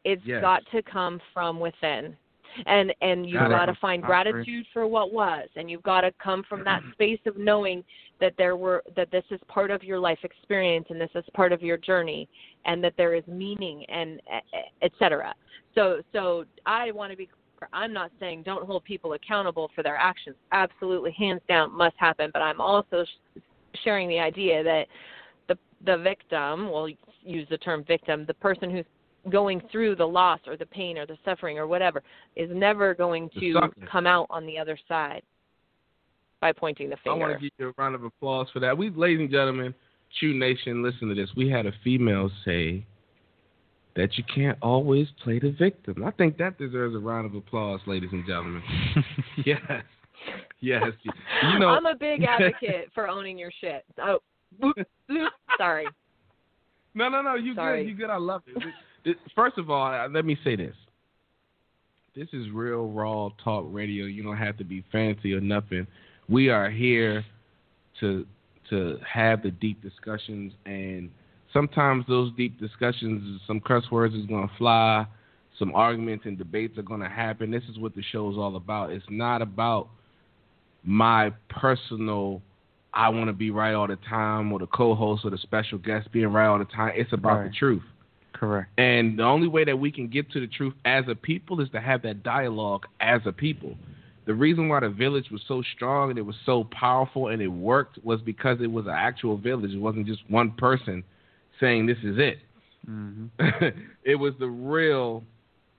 It's 0.03 0.23
Yes. 0.25 0.41
got 0.41 0.65
to 0.67 0.81
come 0.81 1.21
from 1.33 1.59
within. 1.59 2.15
And 2.67 2.93
and 3.01 3.27
you've 3.27 3.39
Got 3.39 3.49
got 3.49 3.65
to 3.65 3.75
find 3.75 4.03
gratitude 4.03 4.67
for 4.73 4.85
what 4.85 5.11
was 5.11 5.49
and 5.55 5.71
you've 5.71 5.81
got 5.81 6.01
to 6.01 6.11
come 6.23 6.43
from 6.43 6.63
that 6.65 6.83
space 6.93 7.19
of 7.25 7.35
knowing 7.35 7.83
that 8.19 8.33
there 8.37 8.55
were 8.55 8.83
that 8.95 9.09
this 9.11 9.23
is 9.31 9.39
part 9.47 9.71
of 9.71 9.83
your 9.83 9.97
life 9.99 10.19
experience 10.23 10.85
and 10.89 11.01
this 11.01 11.09
is 11.15 11.23
part 11.33 11.51
of 11.51 11.63
your 11.63 11.77
journey 11.77 12.29
and 12.65 12.83
that 12.83 12.93
there 12.95 13.15
is 13.15 13.25
meaning 13.27 13.85
and 13.89 14.21
etc. 14.81 15.33
So 15.73 16.01
so 16.11 16.45
I 16.65 16.91
want 16.91 17.11
to 17.11 17.17
be. 17.17 17.29
I'm 17.71 17.93
not 17.93 18.11
saying 18.19 18.43
don't 18.43 18.65
hold 18.65 18.83
people 18.83 19.13
accountable 19.13 19.71
for 19.73 19.83
their 19.83 19.95
actions. 19.95 20.35
Absolutely 20.51 21.11
hands 21.13 21.41
down 21.47 21.75
must 21.75 21.95
happen, 21.97 22.29
but 22.33 22.41
I'm 22.41 22.59
also 22.59 23.05
sh- 23.05 23.39
sharing 23.83 24.09
the 24.09 24.19
idea 24.19 24.63
that 24.63 24.87
the 25.85 25.97
the 25.97 26.03
victim, 26.03 26.71
we'll 26.71 26.89
use 27.21 27.47
the 27.49 27.57
term 27.57 27.83
victim, 27.83 28.25
the 28.25 28.33
person 28.33 28.69
who's 28.69 28.85
going 29.29 29.61
through 29.71 29.95
the 29.95 30.05
loss 30.05 30.39
or 30.47 30.57
the 30.57 30.65
pain 30.65 30.97
or 30.97 31.05
the 31.05 31.17
suffering 31.23 31.57
or 31.57 31.65
whatever 31.67 32.03
is 32.35 32.49
never 32.53 32.93
going 32.93 33.29
to 33.39 33.59
come 33.89 34.05
out 34.05 34.27
on 34.29 34.45
the 34.45 34.57
other 34.57 34.77
side 34.87 35.21
by 36.41 36.51
pointing 36.51 36.89
the 36.89 36.97
finger. 36.97 37.11
I 37.11 37.27
want 37.27 37.31
finger. 37.33 37.37
to 37.37 37.43
give 37.43 37.51
you 37.57 37.69
a 37.69 37.81
round 37.81 37.95
of 37.95 38.03
applause 38.03 38.47
for 38.51 38.59
that. 38.59 38.77
We, 38.77 38.89
ladies 38.89 39.21
and 39.21 39.31
gentlemen, 39.31 39.73
Choo 40.19 40.33
Nation, 40.33 40.83
listen 40.83 41.07
to 41.07 41.15
this. 41.15 41.29
We 41.37 41.49
had 41.49 41.65
a 41.65 41.71
female 41.83 42.29
say 42.43 42.85
that 43.95 44.17
you 44.17 44.23
can't 44.33 44.57
always 44.61 45.07
play 45.23 45.39
the 45.39 45.51
victim. 45.51 46.03
I 46.03 46.11
think 46.11 46.37
that 46.39 46.57
deserves 46.57 46.95
a 46.95 46.99
round 46.99 47.25
of 47.25 47.35
applause, 47.35 47.79
ladies 47.85 48.09
and 48.11 48.25
gentlemen. 48.25 48.61
yes, 49.45 49.61
yes. 50.59 50.83
You 51.03 51.11
know, 51.59 51.69
I'm 51.69 51.85
a 51.85 51.95
big 51.95 52.23
advocate 52.27 52.89
for 52.93 53.07
owning 53.07 53.37
your 53.37 53.51
shit. 53.61 53.85
Oh, 53.99 54.15
oop, 54.15 54.21
oop, 54.21 54.23
sorry. 55.57 55.87
No, 56.95 57.09
no, 57.09 57.21
no. 57.21 57.35
You 57.35 57.55
Sorry. 57.55 57.83
good. 57.83 57.89
You 57.89 57.95
good. 57.95 58.09
I 58.09 58.17
love 58.17 58.43
it. 58.47 58.55
This- 59.05 59.15
this- 59.15 59.33
First 59.35 59.57
of 59.57 59.69
all, 59.69 59.85
uh, 59.93 60.07
let 60.07 60.23
me 60.25 60.37
say 60.43 60.55
this. 60.55 60.75
This 62.15 62.27
is 62.31 62.49
real 62.51 62.87
raw 62.87 63.29
talk 63.43 63.65
radio. 63.69 64.05
You 64.05 64.23
don't 64.23 64.37
have 64.37 64.57
to 64.59 64.63
be 64.63 64.83
fancy 64.91 65.33
or 65.33 65.41
nothing. 65.41 65.87
We 66.29 66.49
are 66.49 66.69
here 66.69 67.25
to 67.99 68.25
to 68.69 68.97
have 69.11 69.43
the 69.43 69.51
deep 69.51 69.81
discussions, 69.81 70.53
and 70.65 71.09
sometimes 71.51 72.05
those 72.07 72.31
deep 72.37 72.59
discussions, 72.59 73.41
some 73.45 73.59
curse 73.59 73.83
words 73.91 74.15
is 74.15 74.25
going 74.25 74.47
to 74.47 74.53
fly, 74.57 75.05
some 75.59 75.75
arguments 75.75 76.25
and 76.25 76.37
debates 76.37 76.77
are 76.77 76.83
going 76.83 77.01
to 77.01 77.09
happen. 77.09 77.51
This 77.51 77.63
is 77.69 77.77
what 77.77 77.93
the 77.93 78.03
show 78.11 78.31
is 78.31 78.37
all 78.37 78.55
about. 78.55 78.91
It's 78.91 79.05
not 79.09 79.41
about 79.41 79.89
my 80.83 81.31
personal 81.49 82.41
I 82.93 83.09
want 83.09 83.27
to 83.27 83.33
be 83.33 83.49
right 83.49 83.73
all 83.73 83.87
the 83.87 83.97
time, 84.07 84.51
or 84.51 84.59
the 84.59 84.67
co-host 84.67 85.25
or 85.25 85.31
the 85.31 85.37
special 85.39 85.77
guest 85.77 86.11
being 86.11 86.27
right 86.27 86.47
all 86.47 86.59
the 86.59 86.65
time. 86.65 86.93
It's 86.95 87.11
about 87.11 87.39
Right. 87.39 87.49
the 87.51 87.55
truth. 87.55 87.83
Correct. 88.33 88.69
And 88.77 89.17
the 89.17 89.23
only 89.23 89.47
way 89.47 89.63
that 89.63 89.77
we 89.77 89.91
can 89.91 90.07
get 90.07 90.31
to 90.31 90.39
the 90.39 90.47
truth 90.47 90.73
as 90.85 91.07
a 91.07 91.15
people 91.15 91.61
is 91.61 91.69
to 91.71 91.79
have 91.79 92.01
that 92.03 92.23
dialogue 92.23 92.85
as 92.99 93.21
a 93.25 93.31
people. 93.31 93.75
The 94.25 94.33
reason 94.33 94.69
why 94.69 94.79
the 94.79 94.89
village 94.89 95.29
was 95.31 95.41
so 95.47 95.61
strong 95.75 96.09
and 96.09 96.17
it 96.17 96.23
was 96.23 96.35
so 96.45 96.63
powerful 96.65 97.27
and 97.27 97.41
it 97.41 97.47
worked 97.47 97.99
was 98.03 98.21
because 98.21 98.61
it 98.61 98.71
was 98.71 98.85
an 98.85 98.93
actual 98.93 99.37
village. 99.37 99.71
It 99.73 99.79
wasn't 99.79 100.07
just 100.07 100.21
one 100.29 100.51
person 100.51 101.03
saying 101.59 101.85
this 101.85 101.97
is 102.03 102.17
it. 102.17 102.39
hmm 102.85 103.25
it 104.03 104.15
was 104.15 104.33
the 104.39 104.47
real 104.47 105.23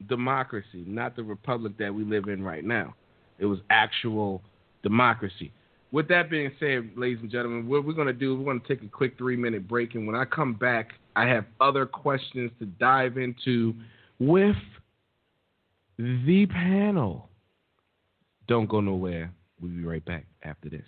democracy, 0.08 0.84
not 0.86 1.16
the 1.16 1.22
republic 1.22 1.76
that 1.78 1.94
we 1.94 2.04
live 2.04 2.28
in 2.28 2.42
right 2.42 2.64
now. 2.64 2.94
It 3.38 3.46
was 3.46 3.60
actual 3.70 4.42
democracy. 4.82 5.52
With 5.94 6.08
that 6.08 6.28
being 6.28 6.50
said, 6.58 6.90
ladies 6.96 7.20
and 7.22 7.30
gentlemen, 7.30 7.68
what 7.68 7.86
we're 7.86 7.92
going 7.92 8.08
to 8.08 8.12
do, 8.12 8.34
we're 8.34 8.46
going 8.46 8.60
to 8.60 8.66
take 8.66 8.82
a 8.82 8.88
quick 8.88 9.16
three 9.16 9.36
minute 9.36 9.68
break. 9.68 9.94
And 9.94 10.08
when 10.08 10.16
I 10.16 10.24
come 10.24 10.54
back, 10.54 10.94
I 11.14 11.24
have 11.28 11.44
other 11.60 11.86
questions 11.86 12.50
to 12.58 12.66
dive 12.66 13.16
into 13.16 13.72
with 14.18 14.56
the 15.96 16.46
panel. 16.46 17.28
Don't 18.48 18.68
go 18.68 18.80
nowhere. 18.80 19.32
We'll 19.60 19.70
be 19.70 19.84
right 19.84 20.04
back 20.04 20.26
after 20.42 20.68
this. 20.68 20.82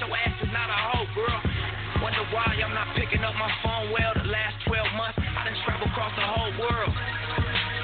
Your 0.00 0.16
ass 0.16 0.32
is 0.40 0.48
not 0.48 0.72
a 0.72 0.78
hoe, 0.80 1.08
girl. 1.12 1.40
Wonder 2.00 2.24
why 2.32 2.56
I'm 2.56 2.72
not 2.72 2.88
picking 2.96 3.20
up 3.20 3.36
my 3.36 3.52
phone 3.60 3.92
well 3.92 4.16
the 4.16 4.24
last 4.32 4.56
12 4.64 4.80
months. 4.96 5.20
I 5.20 5.44
done 5.44 5.52
traveled 5.68 5.92
across 5.92 6.16
the 6.16 6.24
whole 6.24 6.52
world. 6.56 6.94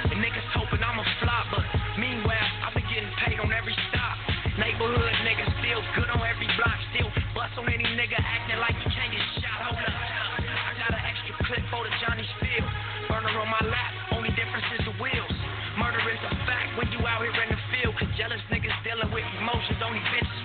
And 0.08 0.16
niggas 0.24 0.48
hoping 0.56 0.80
I'm 0.80 0.96
a 0.96 1.06
flop, 1.20 1.52
but 1.52 1.64
meanwhile, 2.00 2.48
I've 2.64 2.72
been 2.72 2.88
getting 2.88 3.12
paid 3.20 3.36
on 3.36 3.52
every 3.52 3.76
stop. 3.92 4.16
Neighborhood 4.56 5.12
niggas 5.28 5.52
still 5.60 5.84
good 5.92 6.08
on 6.08 6.24
every 6.24 6.48
block, 6.56 6.80
still 6.96 7.12
bust 7.36 7.52
on 7.60 7.68
any 7.68 7.84
nigga 7.84 8.16
acting 8.16 8.64
like 8.64 8.80
he 8.80 8.88
can't 8.96 9.12
get 9.12 9.20
shot. 9.44 9.68
Hold 9.68 9.84
up, 9.84 9.92
I 10.40 10.72
got 10.80 10.96
an 10.96 11.04
extra 11.04 11.36
clip 11.44 11.64
for 11.68 11.84
the 11.84 11.92
Johnny 12.00 12.24
Spill. 12.40 12.64
Burner 13.12 13.36
on 13.44 13.50
my 13.52 13.60
lap, 13.68 13.92
only 14.16 14.32
difference 14.32 14.64
is 14.72 14.88
the 14.88 14.96
wheels. 14.96 15.36
Murder 15.76 16.00
is 16.08 16.22
a 16.24 16.32
fact 16.48 16.80
when 16.80 16.88
you 16.96 17.04
out 17.04 17.20
here 17.20 17.36
in 17.44 17.52
the 17.52 17.60
field. 17.76 17.92
Cause 18.00 18.08
jealous 18.16 18.40
niggas 18.48 18.72
dealing 18.88 19.12
with 19.12 19.28
emotions 19.36 19.84
only 19.84 20.00
bitches 20.08 20.35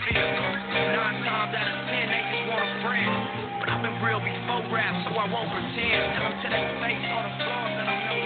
been 4.48 4.72
rap, 4.72 4.96
so 5.06 5.14
I 5.16 5.26
won't 5.30 5.50
pretend. 5.52 6.14
Tell 6.18 6.30
them 6.30 6.42
to 6.42 6.48
their 6.50 6.70
face 6.82 7.06
on 7.06 7.24
the 7.24 7.32
floor 7.38 7.66
that 7.78 7.88
I 7.88 7.98
know. 8.06 8.22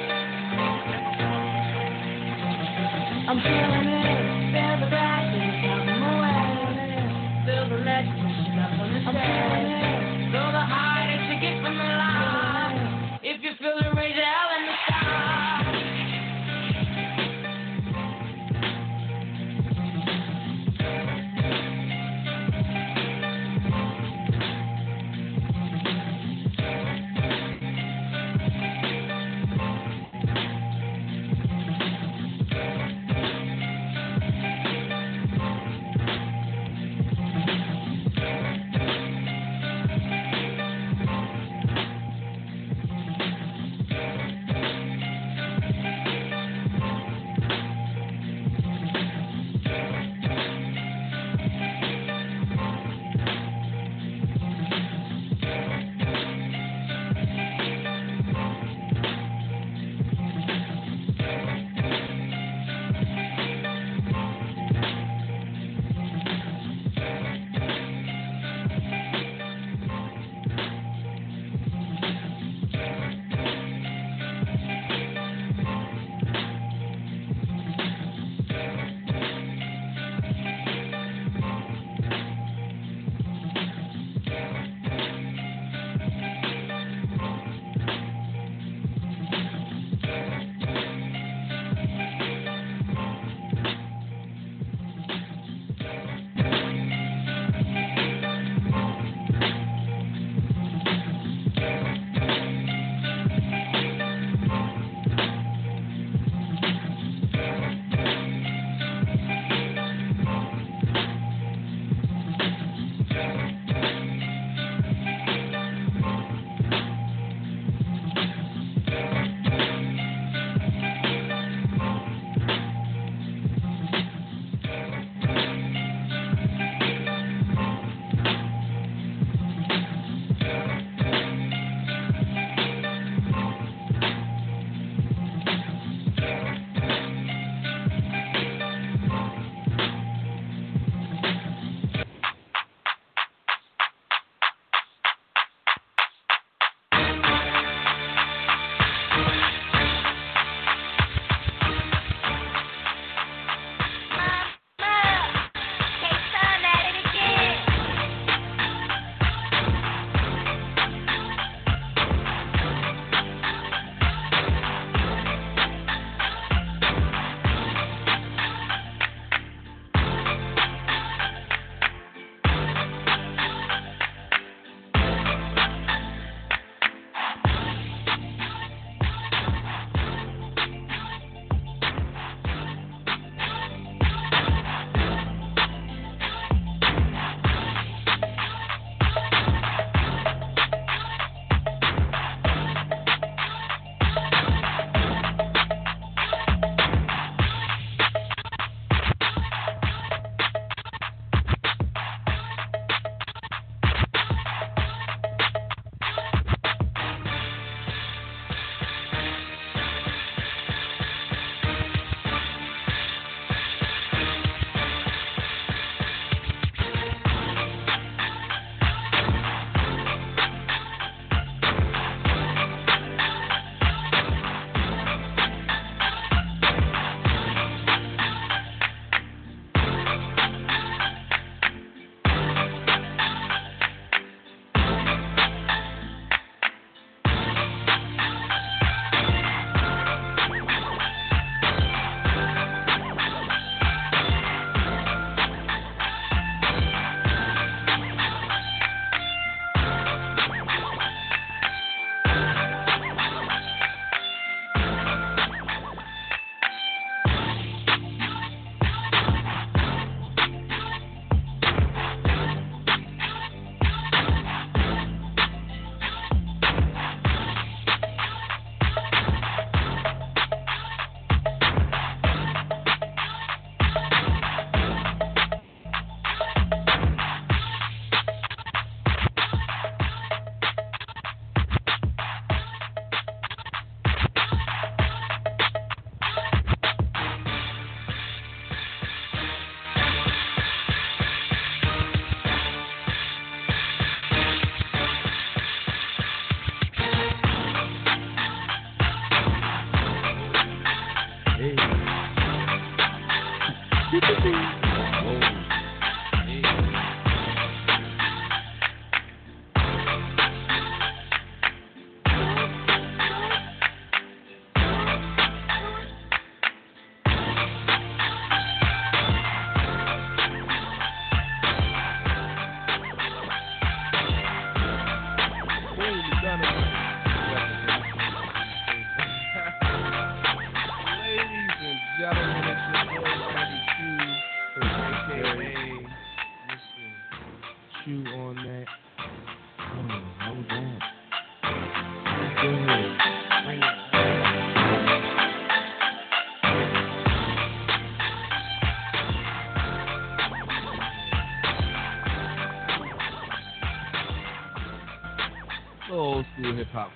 I'm 3.28 3.39
feeling 3.41 3.88
it, 3.89 4.53
feel 4.53 4.76
the 4.80 4.88
rising, 4.95 5.51
I'm 5.66 6.03
away. 6.13 6.45
Feel 7.45 7.66
the 7.70 7.80
legs 7.84 8.11
pushing 8.22 8.59
up 8.59 8.80
on 8.80 8.88
the 8.93 9.95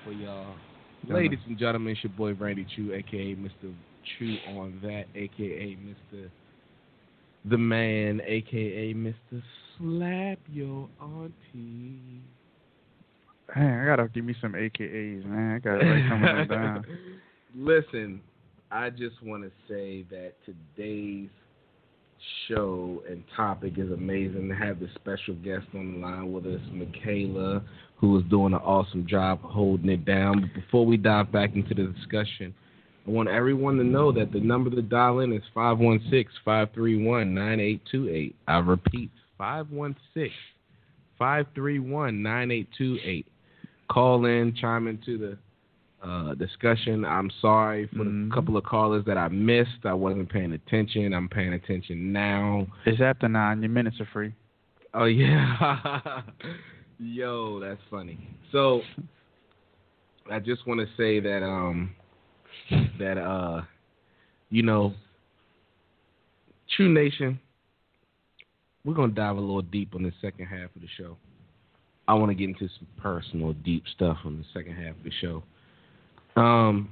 for 0.10 0.14
y'all. 0.14 0.56
Ladies 1.08 1.40
and 1.48 1.58
gentlemen, 1.58 1.94
it's 1.94 2.04
your 2.04 2.12
boy 2.14 2.34
Randy 2.34 2.66
Choo, 2.76 2.94
aka 2.94 3.36
Mr. 3.36 3.74
Choo 4.18 4.38
on 4.50 4.80
that, 4.82 5.06
aka 5.16 5.78
Mr. 5.78 6.30
The 7.46 7.58
Man, 7.58 8.22
aka 8.26 8.94
Mr. 8.94 9.42
Slap 9.78 10.40
Your 10.52 10.90
Auntie. 11.02 12.22
Man, 13.56 13.82
I 13.82 13.86
gotta 13.86 14.08
give 14.10 14.26
me 14.26 14.36
some 14.42 14.54
AKAs, 14.54 15.26
man. 15.26 15.56
I 15.56 15.60
gotta 15.60 15.86
write 15.86 16.10
some 16.10 16.24
of 16.24 16.36
them 16.36 16.48
down. 16.58 16.86
Listen, 17.56 18.22
I 18.72 18.90
just 18.90 19.22
want 19.24 19.44
to 19.44 19.52
say 19.68 20.06
that 20.12 20.34
today's 20.46 21.30
show 22.48 23.02
and 23.10 23.24
topic 23.36 23.74
is 23.78 23.92
amazing 23.92 24.50
to 24.50 24.56
have 24.56 24.80
the 24.80 24.90
special 24.96 25.36
guest 25.36 25.66
on 25.74 25.94
the 25.94 26.00
line 26.00 26.32
with 26.32 26.46
us, 26.46 26.62
Michaela, 26.72 27.64
who 28.00 28.18
is 28.18 28.24
doing 28.30 28.54
an 28.54 28.60
awesome 28.60 29.06
job 29.08 29.42
holding 29.42 29.90
it 29.90 30.06
down. 30.06 30.42
But 30.42 30.54
before 30.54 30.86
we 30.86 30.98
dive 30.98 31.32
back 31.32 31.56
into 31.56 31.74
the 31.74 31.84
discussion, 31.94 32.54
I 33.08 33.12
want 33.12 33.30
everyone 33.30 33.78
to 33.78 33.84
know 33.84 34.12
that 34.14 34.32
the 34.32 34.40
number 34.40 34.70
to 34.70 34.82
dial 34.82 35.20
in 35.20 35.34
is 35.34 35.44
516 35.54 36.26
531 36.46 37.34
9828. 37.34 38.36
I 38.48 38.60
repeat, 38.60 39.10
516 39.38 40.32
531 41.18 42.22
9828. 42.24 43.26
Call 43.92 44.26
in, 44.26 44.56
chime 44.56 44.88
into 44.88 45.18
the 45.18 45.38
uh, 46.08 46.34
discussion. 46.36 47.04
I'm 47.04 47.30
sorry 47.42 47.88
for 47.88 48.06
Mhm. 48.06 48.30
the 48.30 48.36
couple 48.36 48.56
of 48.56 48.64
callers 48.64 49.04
that 49.06 49.18
I 49.18 49.28
missed. 49.28 49.84
I 49.86 49.94
wasn't 49.94 50.30
paying 50.30 50.54
attention. 50.54 51.14
I'm 51.14 51.28
paying 51.28 51.52
attention 51.54 52.14
now. 52.14 52.68
It's 52.86 53.02
after 53.02 53.28
nine. 53.28 53.62
Your 53.62 53.70
minutes 53.72 54.00
are 54.00 54.06
free. 54.14 54.32
Oh 54.94 55.06
yeah. 55.06 56.22
Yo, 57.02 57.62
that's 57.62 57.80
funny. 57.90 58.20
So 58.52 58.82
I 60.30 60.40
just 60.40 60.68
want 60.68 60.82
to 60.82 60.88
say 60.98 61.22
that 61.22 61.42
um 61.44 61.96
that 63.00 63.18
uh 63.18 63.62
you 64.50 64.64
know 64.64 64.94
Choo 66.76 66.90
Nation 66.90 67.40
we're 68.84 68.96
to 68.96 69.08
dive 69.08 69.38
a 69.38 69.40
little 69.40 69.62
deep 69.62 69.96
on 69.96 70.04
the 70.04 70.12
second 70.22 70.48
half 70.48 70.76
of 70.76 70.82
the 70.82 70.88
show. 70.98 71.16
I 72.08 72.16
want 72.16 72.32
to 72.32 72.36
get 72.36 72.50
into 72.50 72.68
some 72.78 72.88
personal 72.98 73.54
deep 73.54 73.84
stuff 73.96 74.18
on 74.26 74.38
the 74.38 74.46
second 74.54 74.76
half 74.76 74.98
of 74.98 75.04
the 75.04 75.12
show. 75.22 75.44
Um 76.36 76.90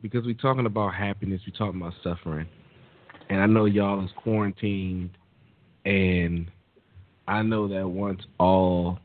because 0.00 0.24
we're 0.24 0.32
talking 0.32 0.64
about 0.64 0.94
happiness, 0.94 1.42
we're 1.46 1.56
talking 1.58 1.78
about 1.78 1.92
suffering. 2.02 2.48
And 3.28 3.38
I 3.38 3.46
know 3.46 3.66
y'all 3.66 4.02
is 4.02 4.10
quarantined 4.16 5.10
and 5.84 6.50
I 7.28 7.42
know 7.42 7.68
that 7.68 7.86
once 7.86 8.22
all 8.38 8.98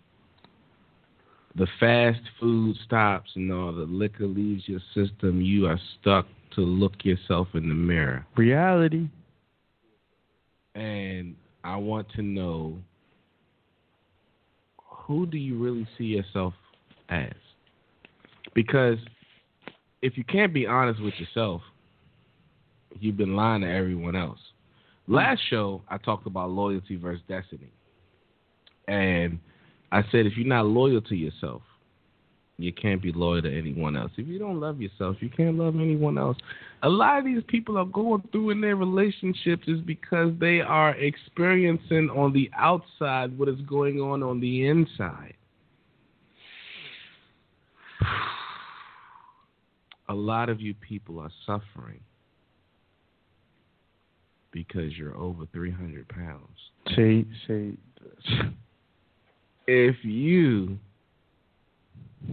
the 1.58 1.68
fast 1.80 2.22
food 2.40 2.76
stops 2.86 3.32
and 3.36 3.52
all 3.52 3.74
the 3.74 3.82
liquor 3.82 4.28
leaves 4.28 4.64
your 4.68 4.80
system, 4.94 5.42
you 5.42 5.66
are 5.66 5.80
stuck 6.00 6.28
to 6.56 6.62
look 6.62 7.04
yourself 7.04 7.48
in 7.56 7.68
the 7.68 7.76
mirror. 7.76 8.26
Reality. 8.36 9.10
And 10.76 11.36
I 11.64 11.78
want 11.78 12.08
to 12.16 12.22
know 12.22 12.78
who 14.86 15.26
do 15.26 15.38
you 15.38 15.58
really 15.58 15.88
see 15.98 16.04
yourself 16.04 16.54
as? 17.10 17.34
Because 18.54 18.98
if 20.02 20.18
you 20.18 20.24
can't 20.24 20.54
be 20.54 20.68
honest 20.68 21.02
with 21.02 21.16
yourself, 21.18 21.62
you've 23.00 23.18
been 23.18 23.36
lying 23.36 23.62
to 23.62 23.72
everyone 23.72 24.16
else. 24.16 24.40
Last 25.08 25.42
show, 25.50 25.82
I 25.90 25.98
talked 25.98 26.28
about 26.28 26.52
loyalty 26.52 26.98
versus 26.98 27.24
destiny. 27.28 27.72
And 28.88 29.40
I 29.92 30.02
said, 30.12 30.26
if 30.26 30.36
you're 30.36 30.48
not 30.48 30.66
loyal 30.66 31.02
to 31.02 31.16
yourself, 31.16 31.62
you 32.58 32.74
can't 32.74 33.02
be 33.02 33.12
loyal 33.12 33.44
to 33.44 33.56
anyone 33.56 33.96
else. 33.96 34.12
If 34.18 34.28
you 34.28 34.40
don't 34.40 34.60
love 34.60 34.82
yourself, 34.82 35.18
you 35.20 35.30
can't 35.30 35.58
love 35.58 35.76
anyone 35.76 36.18
else. 36.18 36.38
A 36.84 36.90
lot 36.90 37.20
of 37.20 37.26
these 37.26 37.44
people 37.48 37.78
are 37.78 37.86
going 37.86 38.24
through 38.32 38.50
in 38.50 38.62
their 38.62 38.76
relationships 38.76 39.68
is 39.68 39.80
because 39.82 40.32
they 40.40 40.62
are 40.62 40.96
experiencing 40.96 42.10
on 42.10 42.34
the 42.34 42.50
outside 42.58 43.38
what 43.38 43.48
is 43.48 43.62
going 43.62 44.02
on 44.02 44.24
on 44.24 44.40
the 44.40 44.68
inside. 44.68 45.36
A 50.10 50.14
lot 50.14 50.50
of 50.50 50.60
you 50.62 50.74
people 50.74 51.20
are 51.20 51.32
suffering 51.46 52.00
because 54.52 54.98
you're 54.98 55.16
over 55.16 55.46
300 55.54 56.08
pounds. 56.08 56.58
Say, 56.96 57.26
say. 57.48 57.74
If 59.68 59.98
you 60.04 60.80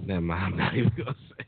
never 0.06 0.20
mind, 0.20 0.54
I'm 0.54 0.56
not 0.56 0.76
even 0.76 0.92
gonna 0.96 1.16
say. 1.28 1.44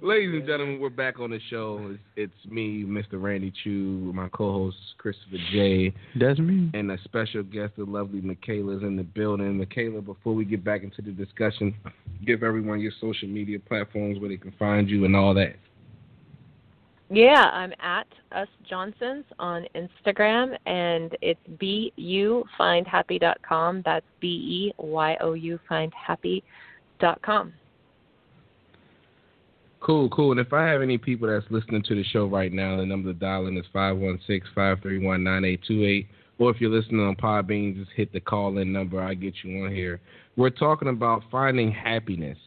Ladies 0.00 0.34
and 0.34 0.46
gentlemen, 0.46 0.80
we're 0.80 0.90
back 0.90 1.18
on 1.18 1.30
the 1.30 1.40
show. 1.50 1.96
It's, 2.16 2.32
it's 2.44 2.52
me, 2.52 2.84
Mr. 2.84 3.20
Randy 3.20 3.52
Choo, 3.62 4.12
my 4.14 4.28
co-host 4.28 4.76
Christopher 4.98 5.38
J, 5.50 5.94
That's 6.20 6.38
me. 6.38 6.70
and 6.74 6.90
a 6.90 6.98
special 7.04 7.42
guest, 7.42 7.72
the 7.76 7.84
lovely 7.84 8.20
Michaela's 8.20 8.82
in 8.82 8.96
the 8.96 9.02
building. 9.02 9.58
Michaela, 9.58 10.02
before 10.02 10.34
we 10.34 10.44
get 10.44 10.62
back 10.62 10.82
into 10.82 11.02
the 11.02 11.10
discussion, 11.10 11.74
give 12.24 12.42
everyone 12.42 12.80
your 12.80 12.92
social 13.00 13.28
media 13.28 13.58
platforms 13.58 14.18
where 14.20 14.28
they 14.28 14.36
can 14.36 14.52
find 14.58 14.88
you 14.88 15.04
and 15.04 15.16
all 15.16 15.34
that. 15.34 15.56
Yeah, 17.10 17.50
I'm 17.52 17.74
at 17.80 18.06
us 18.32 18.48
Johnsons 18.68 19.24
on 19.38 19.66
Instagram, 19.74 20.56
and 20.66 21.16
it's 21.20 21.38
beyoufindhappy.com. 21.62 23.82
That's 23.84 24.06
b 24.20 24.28
e 24.28 24.72
y 24.78 25.16
o 25.20 25.34
u 25.34 25.58
findhappy.com. 25.70 27.52
Cool, 29.80 30.08
cool. 30.08 30.30
And 30.30 30.40
if 30.40 30.54
I 30.54 30.66
have 30.66 30.80
any 30.80 30.96
people 30.96 31.28
that's 31.28 31.44
listening 31.50 31.82
to 31.82 31.94
the 31.94 32.04
show 32.04 32.24
right 32.24 32.50
now, 32.50 32.78
the 32.78 32.86
number 32.86 33.12
to 33.12 33.18
dial 33.18 33.48
in 33.48 33.58
is 33.58 33.66
516-531-9828. 33.74 36.06
Or 36.38 36.50
if 36.50 36.58
you're 36.58 36.70
listening 36.70 37.00
on 37.00 37.16
Podbean, 37.16 37.76
just 37.76 37.90
hit 37.94 38.10
the 38.10 38.20
call-in 38.20 38.72
number. 38.72 39.02
I 39.02 39.12
get 39.12 39.34
you 39.44 39.64
on 39.64 39.70
here. 39.70 40.00
We're 40.36 40.48
talking 40.48 40.88
about 40.88 41.22
finding 41.30 41.70
happiness. 41.70 42.38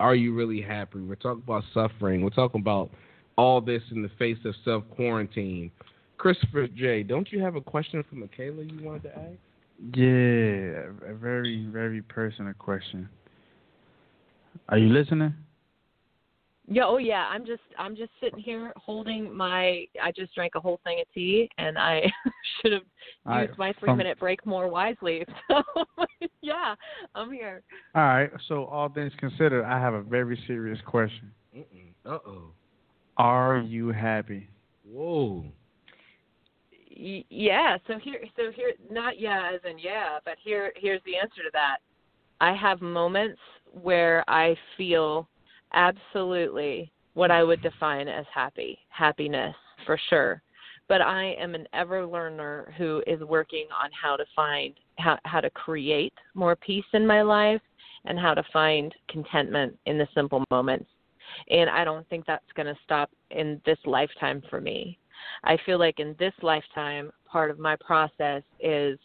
Are 0.00 0.16
you 0.16 0.34
really 0.34 0.60
happy? 0.60 0.98
We're 0.98 1.14
talking 1.14 1.44
about 1.46 1.62
suffering. 1.72 2.22
We're 2.22 2.30
talking 2.30 2.60
about 2.60 2.90
all 3.40 3.60
this 3.62 3.82
in 3.90 4.02
the 4.02 4.10
face 4.18 4.36
of 4.44 4.54
self-quarantine. 4.66 5.70
Christopher 6.18 6.66
J., 6.68 7.02
don't 7.02 7.32
you 7.32 7.40
have 7.40 7.56
a 7.56 7.60
question 7.62 8.04
for 8.08 8.16
Michaela 8.16 8.62
you 8.64 8.82
wanted 8.82 9.04
to 9.04 9.12
ask? 9.18 9.38
Yeah, 9.96 11.10
a 11.10 11.14
very, 11.14 11.66
very 11.72 12.02
personal 12.02 12.52
question. 12.52 13.08
Are 14.68 14.76
you 14.76 14.90
listening? 14.92 15.32
Yeah, 16.72 16.84
oh 16.86 16.98
yeah. 16.98 17.26
I'm 17.28 17.44
just 17.46 17.62
I'm 17.78 17.96
just 17.96 18.12
sitting 18.22 18.38
here 18.38 18.72
holding 18.76 19.34
my 19.34 19.86
I 20.00 20.12
just 20.14 20.32
drank 20.36 20.52
a 20.54 20.60
whole 20.60 20.78
thing 20.84 21.00
of 21.00 21.06
tea 21.12 21.48
and 21.58 21.76
I 21.76 22.02
should 22.62 22.72
have 22.72 22.82
I- 23.26 23.42
used 23.46 23.58
my 23.58 23.72
three 23.72 23.88
from- 23.88 23.98
minute 23.98 24.18
break 24.20 24.44
more 24.46 24.68
wisely. 24.68 25.24
So 25.48 25.62
yeah, 26.42 26.74
I'm 27.14 27.32
here. 27.32 27.62
All 27.94 28.02
right. 28.02 28.30
So 28.48 28.66
all 28.66 28.88
things 28.90 29.12
considered, 29.18 29.64
I 29.64 29.80
have 29.80 29.94
a 29.94 30.02
very 30.02 30.38
serious 30.46 30.78
question. 30.86 31.32
Uh-oh. 32.06 32.52
Are 33.20 33.58
you 33.58 33.88
happy? 33.88 34.48
Whoa. 34.82 35.44
Y- 36.98 37.24
yeah, 37.28 37.76
so 37.86 37.98
here 37.98 38.24
so 38.34 38.50
here 38.50 38.72
not 38.90 39.20
yeah 39.20 39.50
as 39.54 39.60
in 39.70 39.78
yeah, 39.78 40.20
but 40.24 40.38
here 40.42 40.72
here's 40.74 41.02
the 41.04 41.18
answer 41.18 41.42
to 41.42 41.50
that. 41.52 41.80
I 42.40 42.54
have 42.54 42.80
moments 42.80 43.38
where 43.82 44.24
I 44.26 44.56
feel 44.78 45.28
absolutely 45.74 46.90
what 47.12 47.30
I 47.30 47.42
would 47.42 47.60
define 47.60 48.08
as 48.08 48.24
happy, 48.34 48.78
happiness 48.88 49.54
for 49.84 50.00
sure. 50.08 50.40
But 50.88 51.02
I 51.02 51.34
am 51.38 51.54
an 51.54 51.66
ever 51.74 52.06
learner 52.06 52.72
who 52.78 53.02
is 53.06 53.20
working 53.20 53.66
on 53.70 53.90
how 53.92 54.16
to 54.16 54.24
find 54.34 54.72
how 54.98 55.18
how 55.26 55.42
to 55.42 55.50
create 55.50 56.14
more 56.32 56.56
peace 56.56 56.88
in 56.94 57.06
my 57.06 57.20
life 57.20 57.60
and 58.06 58.18
how 58.18 58.32
to 58.32 58.42
find 58.50 58.94
contentment 59.10 59.78
in 59.84 59.98
the 59.98 60.08
simple 60.14 60.42
moments. 60.50 60.88
And 61.48 61.68
I 61.70 61.84
don't 61.84 62.08
think 62.08 62.26
that's 62.26 62.44
going 62.54 62.66
to 62.66 62.78
stop 62.84 63.10
in 63.30 63.60
this 63.64 63.78
lifetime 63.84 64.42
for 64.50 64.60
me. 64.60 64.98
I 65.44 65.58
feel 65.66 65.78
like 65.78 66.00
in 66.00 66.14
this 66.18 66.32
lifetime, 66.42 67.10
part 67.26 67.50
of 67.50 67.58
my 67.58 67.76
process 67.76 68.42
is 68.58 68.98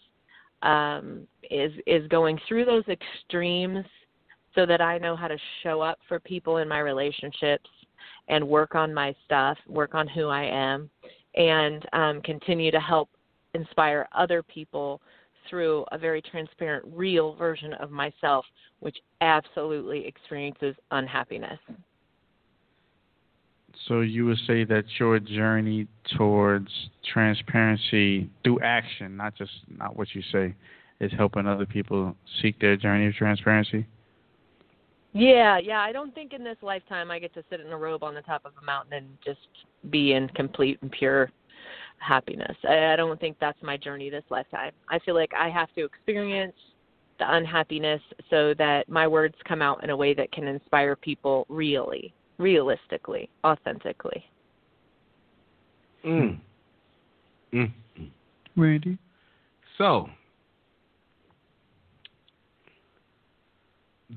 um, 0.61 1.27
is 1.51 1.71
is 1.85 2.07
going 2.07 2.39
through 2.47 2.65
those 2.65 2.85
extremes 2.87 3.85
so 4.55 4.65
that 4.65 4.81
I 4.81 4.97
know 4.97 5.15
how 5.15 5.27
to 5.27 5.37
show 5.61 5.81
up 5.81 5.99
for 6.07 6.19
people 6.19 6.57
in 6.57 6.67
my 6.67 6.79
relationships 6.79 7.69
and 8.29 8.47
work 8.47 8.73
on 8.73 8.93
my 8.93 9.13
stuff, 9.25 9.57
work 9.67 9.93
on 9.93 10.07
who 10.07 10.27
I 10.29 10.43
am, 10.43 10.89
and 11.35 11.85
um, 11.93 12.21
continue 12.21 12.71
to 12.71 12.79
help 12.79 13.09
inspire 13.53 14.07
other 14.13 14.41
people 14.41 15.01
through 15.49 15.85
a 15.91 15.97
very 15.97 16.21
transparent, 16.21 16.85
real 16.91 17.35
version 17.35 17.73
of 17.75 17.91
myself, 17.91 18.45
which 18.79 18.97
absolutely 19.21 20.05
experiences 20.07 20.75
unhappiness. 20.91 21.59
So 23.87 24.01
you 24.01 24.25
would 24.25 24.39
say 24.47 24.63
that 24.63 24.85
your 24.99 25.19
journey 25.19 25.87
towards 26.17 26.69
transparency 27.13 28.29
through 28.43 28.61
action, 28.61 29.15
not 29.15 29.35
just 29.35 29.51
not 29.69 29.95
what 29.95 30.07
you 30.13 30.21
say, 30.31 30.55
is 30.99 31.11
helping 31.17 31.45
other 31.45 31.65
people 31.65 32.15
seek 32.41 32.59
their 32.59 32.77
journey 32.77 33.07
of 33.07 33.13
transparency. 33.13 33.85
Yeah, 35.13 35.59
yeah. 35.59 35.79
I 35.79 35.91
don't 35.91 36.13
think 36.13 36.33
in 36.33 36.43
this 36.43 36.57
lifetime 36.61 37.09
I 37.09 37.19
get 37.19 37.33
to 37.35 37.43
sit 37.49 37.61
in 37.61 37.67
a 37.67 37.77
robe 37.77 38.03
on 38.03 38.13
the 38.13 38.21
top 38.21 38.43
of 38.45 38.51
a 38.61 38.65
mountain 38.65 38.93
and 38.93 39.07
just 39.23 39.47
be 39.89 40.13
in 40.13 40.27
complete 40.29 40.77
and 40.81 40.91
pure 40.91 41.31
happiness. 41.99 42.55
I, 42.67 42.93
I 42.93 42.95
don't 42.95 43.19
think 43.19 43.37
that's 43.39 43.61
my 43.61 43.77
journey 43.77 44.09
this 44.09 44.25
lifetime. 44.29 44.71
I 44.89 44.99
feel 44.99 45.15
like 45.15 45.31
I 45.37 45.49
have 45.49 45.73
to 45.75 45.85
experience 45.85 46.55
the 47.19 47.33
unhappiness 47.33 48.01
so 48.29 48.53
that 48.57 48.89
my 48.89 49.07
words 49.07 49.35
come 49.47 49.61
out 49.61 49.83
in 49.83 49.89
a 49.89 49.95
way 49.95 50.13
that 50.13 50.31
can 50.31 50.47
inspire 50.47 50.95
people 50.95 51.45
really, 51.47 52.13
realistically, 52.37 53.29
authentically. 53.43 54.25
Mm. 56.05 56.39
Mm. 57.53 57.71
Randy. 58.55 58.97
So, 59.77 60.09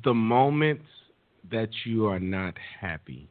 the 0.05 0.15
moments 0.15 0.85
that 1.51 1.71
you 1.85 2.07
are 2.07 2.21
not 2.21 2.55
happy, 2.81 3.29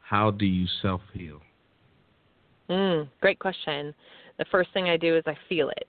how 0.00 0.30
do 0.30 0.46
you 0.46 0.66
self 0.82 1.00
heal? 1.12 1.40
Mm, 2.68 3.08
great 3.20 3.38
question. 3.38 3.94
The 4.38 4.44
first 4.50 4.70
thing 4.72 4.88
I 4.88 4.96
do 4.96 5.16
is 5.16 5.22
I 5.26 5.36
feel 5.48 5.70
it. 5.70 5.88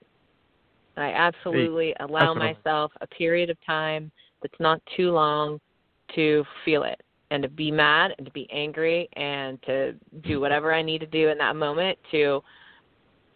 I 0.98 1.12
absolutely 1.12 1.96
allow 2.00 2.20
that's 2.20 2.36
what 2.36 2.44
I'm- 2.44 2.56
myself 2.58 2.92
a 3.02 3.08
period 3.08 3.50
of 3.50 3.58
time 3.66 4.12
that's 4.42 4.60
not 4.60 4.82
too 4.96 5.12
long 5.12 5.60
to 6.16 6.46
feel 6.66 6.84
it 6.84 7.02
and 7.32 7.42
to 7.42 7.50
be 7.50 7.72
mad 7.72 8.14
and 8.18 8.28
to 8.28 8.32
be 8.32 8.48
angry 8.52 9.10
and 9.14 9.60
to 9.64 9.96
do 10.24 10.40
whatever 10.40 10.72
I 10.74 10.84
need 10.84 11.00
to 11.00 11.08
do 11.08 11.30
in 11.30 11.38
that 11.40 11.56
moment 11.56 11.98
to 12.12 12.44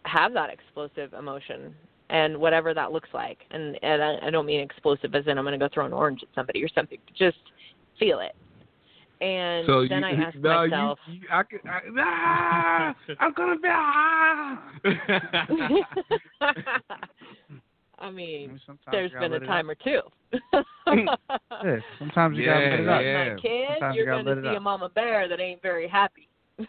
have 0.04 0.32
that 0.34 0.50
explosive 0.50 1.14
emotion 1.14 1.74
and 2.10 2.36
whatever 2.36 2.74
that 2.74 2.92
looks 2.92 3.08
like. 3.12 3.38
And 3.50 3.76
and 3.82 4.04
I, 4.04 4.18
I 4.26 4.30
don't 4.30 4.46
mean 4.46 4.60
explosive 4.60 5.14
as 5.14 5.26
in 5.26 5.38
I'm 5.38 5.44
going 5.44 5.58
to 5.58 5.64
go 5.64 5.68
throw 5.72 5.86
an 5.86 5.92
orange 5.92 6.20
at 6.22 6.28
somebody 6.34 6.62
or 6.62 6.68
something. 6.68 6.98
Just 7.18 7.38
feel 7.98 8.20
it. 8.20 8.36
And 9.24 9.66
so 9.66 9.86
then 9.88 10.00
you, 10.00 10.06
I 10.06 10.12
ask 10.12 10.36
no, 10.36 10.62
you- 10.64 10.70
myself, 10.70 10.98
you, 11.08 11.20
I 11.32 11.42
could, 11.42 11.60
I, 11.66 11.80
ah, 11.98 12.94
I'm 13.18 13.32
gonna 13.32 13.58
be 13.58 13.68
ah. 13.68 14.62
I 18.06 18.10
mean, 18.10 18.60
Sometimes 18.64 18.80
there's 18.92 19.10
you 19.12 19.16
gotta 19.18 19.28
been 19.28 19.32
a 19.32 19.34
let 19.34 19.42
it 19.42 19.46
time 19.46 19.70
or 19.70 19.74
two. 19.74 20.00
Yeah, 21.64 21.76
sometimes 21.98 22.36
you 22.36 22.44
gotta 22.44 22.64
Yeah, 22.64 22.70
let 22.70 22.80
it 22.80 22.88
up. 22.88 23.02
yeah. 23.02 23.34
My 23.34 23.40
kid, 23.40 23.66
Sometimes 23.70 23.94
you 23.96 24.02
you're 24.02 24.06
gotta 24.06 24.24
going 24.24 24.36
let 24.36 24.42
to 24.44 24.50
see 24.52 24.56
a 24.56 24.60
mama 24.60 24.88
bear 24.90 25.28
that 25.28 25.40
ain't 25.40 25.60
very 25.62 25.88
happy. 25.88 26.28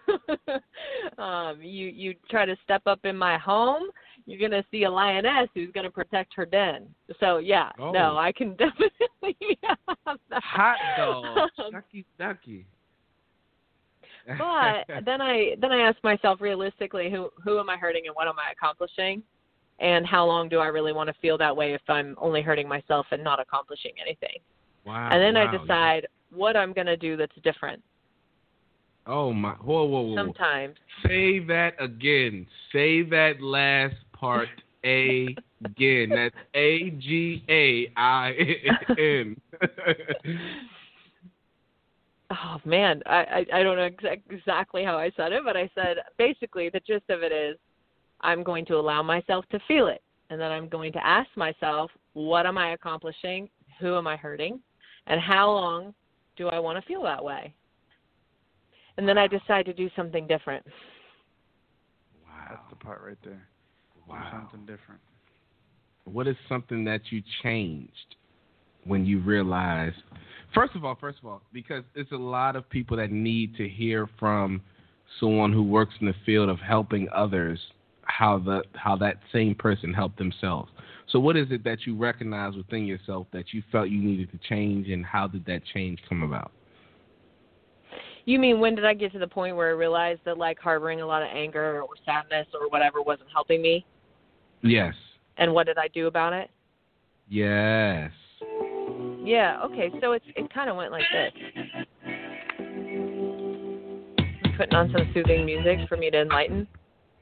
um, 1.18 1.62
you 1.62 1.88
you 1.88 2.14
try 2.30 2.46
to 2.46 2.56
step 2.64 2.82
up 2.88 3.00
in 3.06 3.16
my 3.16 3.38
home, 3.38 3.84
you're 4.26 4.40
going 4.40 4.52
to 4.52 4.68
see 4.70 4.84
a 4.84 4.90
lioness 4.92 5.48
who's 5.54 5.72
going 5.72 5.86
to 5.86 5.92
protect 5.92 6.34
her 6.36 6.46
den. 6.46 6.88
So 7.20 7.38
yeah, 7.38 7.72
Oh. 7.80 7.92
no, 7.92 8.18
I 8.18 8.32
can 8.32 8.56
definitely 8.58 9.58
have 9.64 10.18
that. 10.30 10.44
Hot 10.44 10.78
dog, 10.98 11.50
ducky, 11.72 12.06
ducky. 12.20 12.66
but 14.38 14.86
then 15.06 15.22
I 15.22 15.56
then 15.62 15.72
I 15.72 15.88
ask 15.88 15.98
myself 16.04 16.42
realistically, 16.42 17.10
who 17.10 17.30
who 17.44 17.60
am 17.60 17.70
I 17.70 17.78
hurting 17.78 18.04
and 18.08 18.16
what 18.16 18.28
am 18.28 18.36
I 18.40 18.52
accomplishing, 18.52 19.24
and 19.80 20.06
how 20.06 20.26
long 20.26 20.50
do 20.50 20.60
I 20.60 20.68
really 20.68 20.94
want 20.94 21.08
to 21.08 21.16
feel 21.22 21.38
that 21.38 21.56
way 21.56 21.74
if 21.74 21.82
I'm 21.88 22.16
only 22.20 22.42
hurting 22.42 22.68
myself 22.68 23.06
and 23.12 23.24
not 23.24 23.40
accomplishing 23.40 23.92
anything? 24.02 24.40
wow, 24.86 25.10
and 25.12 25.22
then 25.22 25.36
wow. 25.36 25.48
I 25.48 25.58
decide 25.58 26.08
what 26.32 26.58
I'm 26.58 26.74
going 26.74 26.88
to 26.88 26.98
do 26.98 27.18
that's 27.18 27.36
different. 27.44 27.82
Oh 29.06 29.32
my! 29.34 29.52
Whoa, 29.52 29.86
whoa, 29.86 30.02
whoa! 30.02 30.16
Sometimes 30.16 30.76
Say 31.06 31.40
that 31.46 31.74
again. 31.80 32.48
Say 32.74 33.04
that 33.04 33.42
last 33.42 33.96
part 34.14 34.50
again. 34.84 36.10
That's 36.10 36.36
A 36.54 36.90
G 36.92 37.44
A 37.50 37.92
I 37.96 38.34
N. 38.98 39.40
oh 42.32 42.58
man, 42.66 43.02
I 43.06 43.16
I, 43.16 43.46
I 43.54 43.64
don't 43.64 43.78
know 43.78 43.90
exa- 43.90 44.22
exactly 44.30 44.84
how 44.84 44.98
I 44.98 45.12
said 45.16 45.32
it, 45.32 45.44
but 45.46 45.56
I 45.56 45.70
said 45.76 45.98
basically 46.18 46.70
the 46.70 46.82
gist 46.82 47.10
of 47.10 47.22
it 47.24 47.32
is 47.32 47.58
I'm 48.22 48.44
going 48.44 48.66
to 48.66 48.76
allow 48.76 49.04
myself 49.04 49.46
to 49.52 49.60
feel 49.68 49.88
it, 49.88 50.02
and 50.30 50.40
then 50.40 50.52
I'm 50.52 50.68
going 50.68 50.92
to 50.94 51.06
ask 51.06 51.30
myself, 51.36 51.92
what 52.14 52.46
am 52.46 52.58
I 52.58 52.74
accomplishing? 52.74 53.50
Who 53.80 53.96
am 53.96 54.08
I 54.08 54.16
hurting? 54.16 54.60
And 55.06 55.22
how 55.22 55.52
long 55.52 55.94
do 56.36 56.48
I 56.48 56.60
want 56.60 56.82
to 56.82 56.88
feel 56.88 57.04
that 57.04 57.24
way? 57.24 57.54
And 58.98 59.08
then 59.08 59.18
I 59.18 59.28
decide 59.28 59.66
to 59.66 59.74
do 59.74 59.90
something 59.96 60.28
different. 60.28 60.66
Wow. 62.26 62.46
That's 62.50 62.70
the 62.70 62.76
part 62.76 63.02
right 63.06 63.18
there. 63.24 63.48
Do 63.94 64.12
Wow. 64.12 64.30
Something 64.32 64.62
different. 64.62 65.02
What 66.06 66.28
is 66.28 66.36
something 66.48 66.86
that 66.86 67.02
you 67.10 67.22
changed 67.44 68.16
when 68.86 69.06
you 69.06 69.20
realized? 69.20 69.98
First 70.56 70.76
of 70.76 70.86
all, 70.86 70.96
first 71.00 71.20
of 71.20 71.26
all, 71.26 71.42
because 71.52 71.84
it's 71.94 72.12
a 72.14 72.18
lot 72.18 72.56
of 72.56 72.70
people 72.70 72.98
that 72.98 73.12
need 73.12 73.56
to 73.58 73.68
hear 73.68 74.10
from 74.18 74.62
someone 75.20 75.52
who 75.52 75.64
works 75.64 75.94
in 76.00 76.08
the 76.08 76.16
field 76.26 76.50
of 76.50 76.60
helping 76.60 77.08
others 77.14 77.60
how 78.08 78.40
the 78.40 78.64
how 78.74 78.96
that 78.98 79.18
same 79.32 79.56
person 79.56 79.94
helped 79.94 80.18
themselves. 80.18 80.72
So 81.10 81.20
what 81.20 81.38
is 81.38 81.48
it 81.52 81.64
that 81.64 81.86
you 81.86 81.96
recognize 81.96 82.56
within 82.56 82.86
yourself 82.86 83.28
that 83.32 83.54
you 83.54 83.64
felt 83.72 83.90
you 83.90 84.02
needed 84.02 84.32
to 84.32 84.40
change 84.50 84.90
and 84.90 85.06
how 85.06 85.28
did 85.28 85.46
that 85.46 85.62
change 85.74 86.00
come 86.10 86.24
about? 86.24 86.52
You 88.26 88.40
mean 88.40 88.60
when 88.60 88.76
did 88.76 88.86
I 88.86 88.94
get 88.94 89.14
to 89.14 89.20
the 89.20 89.28
point 89.28 89.56
where 89.56 89.70
I 89.70 89.72
realized 89.72 90.22
that 90.26 90.38
like 90.38 90.60
harboring 90.60 91.02
a 91.02 91.06
lot 91.06 91.22
of 91.22 91.30
anger 91.32 91.82
or 91.82 91.90
sadness 92.06 92.48
or 92.54 92.70
whatever 92.70 93.02
wasn't 93.02 93.30
helping 93.32 93.62
me? 93.62 93.86
Yes. 94.62 94.96
And 95.38 95.54
what 95.54 95.68
did 95.68 95.78
I 95.78 95.88
do 95.90 96.08
about 96.08 96.34
it? 96.34 96.50
Yes. 97.30 98.12
Yeah, 99.24 99.62
okay, 99.66 99.92
so 100.02 100.14
it's 100.14 100.26
it 100.36 100.54
kind 100.54 100.70
of 100.70 100.78
went 100.78 100.92
like 100.92 101.04
this. 101.12 101.34
I'm 104.46 104.58
putting 104.58 104.74
on 104.74 104.92
some 104.92 105.12
soothing 105.14 105.46
music 105.46 105.80
for 105.90 105.98
me 105.98 106.10
to 106.10 106.22
enlighten. 106.22 106.68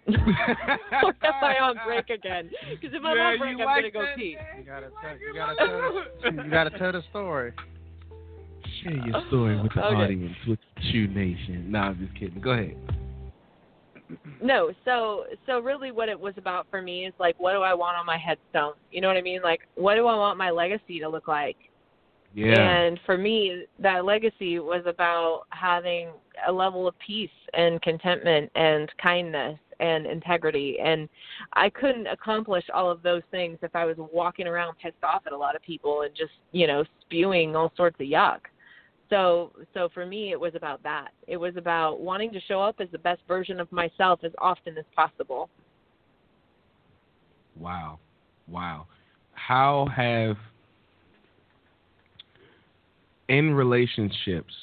Or 0.08 0.14
am 0.14 1.44
I 1.44 1.58
on 1.62 1.80
break 1.86 2.10
again? 2.10 2.50
Because 2.70 2.96
if 2.96 3.04
I'm 3.04 3.18
Yeah, 3.18 3.24
on 3.24 3.38
break, 3.40 3.54
I'm 3.54 3.66
like 3.66 3.94
gonna 3.94 4.08
go 4.08 4.16
pee. 4.16 4.38
You 4.58 4.64
gotta 4.64 4.92
tell, 5.02 5.18
you 5.18 5.34
gotta 5.34 5.56
tell, 5.56 6.32
the, 6.32 6.44
you 6.44 6.52
gotta 6.52 6.78
tell 6.78 6.92
the 6.92 7.04
story. 7.10 7.54
Share 8.84 8.94
your 8.94 9.22
story 9.28 9.62
with 9.62 9.74
the 9.74 9.86
Okay. 9.86 9.96
audience 9.96 10.36
with 10.48 10.60
Choo 10.92 11.08
Nation. 11.08 11.72
No, 11.72 11.80
I'm 11.80 12.00
just 12.00 12.14
kidding. 12.20 12.40
Go 12.42 12.52
ahead. 12.52 12.78
No, 14.42 14.72
so 14.84 15.26
so 15.48 15.60
really, 15.60 15.92
what 15.92 16.10
it 16.10 16.20
was 16.20 16.34
about 16.38 16.68
for 16.70 16.82
me 16.82 17.06
is 17.08 17.14
like, 17.20 17.36
what 17.40 17.54
do 17.54 17.62
I 17.62 17.74
want 17.74 17.98
on 17.98 18.06
my 18.06 18.18
headstone? 18.18 18.74
You 18.92 19.02
know 19.02 19.08
what 19.08 19.18
I 19.18 19.22
mean? 19.22 19.42
Like, 19.42 19.62
what 19.76 19.96
do 19.96 20.06
I 20.08 20.16
want 20.16 20.38
my 20.38 20.52
legacy 20.52 21.00
to 21.00 21.10
look 21.10 21.28
like? 21.28 21.58
Yeah. 22.36 22.60
And 22.60 23.00
for 23.06 23.18
me, 23.18 23.64
that 23.80 24.04
legacy 24.04 24.60
was 24.60 24.84
about 24.86 25.44
having 25.50 26.10
a 26.46 26.52
level 26.52 26.86
of 26.86 26.94
peace 27.00 27.30
and 27.54 27.82
contentment 27.82 28.52
and 28.56 28.92
kindness 29.02 29.58
and 29.80 30.06
integrity. 30.06 30.78
And 30.84 31.08
I 31.54 31.70
couldn't 31.70 32.08
accomplish 32.08 32.66
all 32.74 32.92
of 32.92 33.02
those 33.04 33.22
things 33.32 33.58
if 33.62 33.74
I 33.74 33.86
was 33.86 33.96
walking 33.98 34.48
around 34.48 34.76
pissed 34.84 35.02
off 35.02 35.24
at 35.26 35.32
a 35.32 35.38
lot 35.38 35.56
of 35.56 35.62
people 35.62 36.02
and 36.02 36.14
just, 36.14 36.34
you 36.52 36.68
know, 36.68 36.84
spewing 37.02 37.56
all 37.56 37.72
sorts 37.78 37.96
of 38.02 38.08
yuck. 38.08 38.40
So 39.10 39.52
so 39.74 39.88
for 39.94 40.06
me 40.06 40.32
it 40.32 40.40
was 40.40 40.56
about 40.56 40.84
that. 40.84 41.10
It 41.28 41.38
was 41.38 41.56
about 41.56 42.02
wanting 42.02 42.34
to 42.34 42.42
show 42.42 42.62
up 42.62 42.76
as 42.80 42.90
the 42.92 42.98
best 42.98 43.22
version 43.30 43.62
of 43.62 43.72
myself 43.72 44.20
as 44.26 44.32
often 44.40 44.78
as 44.78 44.86
possible. 44.94 45.50
Wow. 47.58 48.00
Wow. 48.50 48.88
How 49.34 49.88
have 49.96 50.36
in 53.28 53.54
relationships 53.54 54.54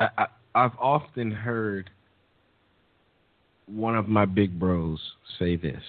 I, 0.00 0.08
I 0.18 0.26
I've 0.54 0.76
often 0.78 1.32
heard 1.32 1.90
one 3.66 3.96
of 3.96 4.08
my 4.08 4.24
big 4.24 4.58
bros 4.58 5.00
say 5.38 5.56
this. 5.56 5.82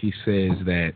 He 0.00 0.12
says 0.24 0.52
that 0.66 0.94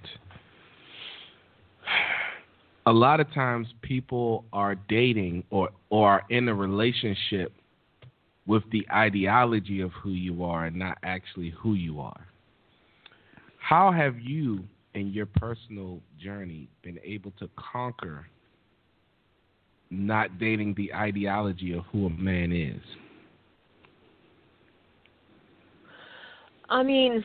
a 2.86 2.92
lot 2.92 3.18
of 3.18 3.32
times 3.34 3.66
people 3.82 4.44
are 4.52 4.76
dating 4.88 5.42
or 5.50 5.70
or 5.90 6.08
are 6.08 6.22
in 6.30 6.48
a 6.48 6.54
relationship 6.54 7.52
with 8.46 8.62
the 8.70 8.86
ideology 8.92 9.80
of 9.80 9.90
who 9.92 10.10
you 10.10 10.44
are 10.44 10.66
and 10.66 10.76
not 10.76 10.98
actually 11.02 11.50
who 11.50 11.74
you 11.74 12.00
are. 12.00 12.26
How 13.58 13.90
have 13.90 14.20
you 14.20 14.62
in 14.94 15.12
your 15.12 15.26
personal 15.26 16.00
journey 16.22 16.68
been 16.82 17.00
able 17.02 17.32
to 17.40 17.50
conquer 17.56 18.26
not 19.90 20.38
dating 20.38 20.74
the 20.76 20.92
ideology 20.94 21.72
of 21.72 21.84
who 21.92 22.06
a 22.06 22.10
man 22.10 22.52
is? 22.52 22.82
I 26.68 26.82
mean, 26.82 27.24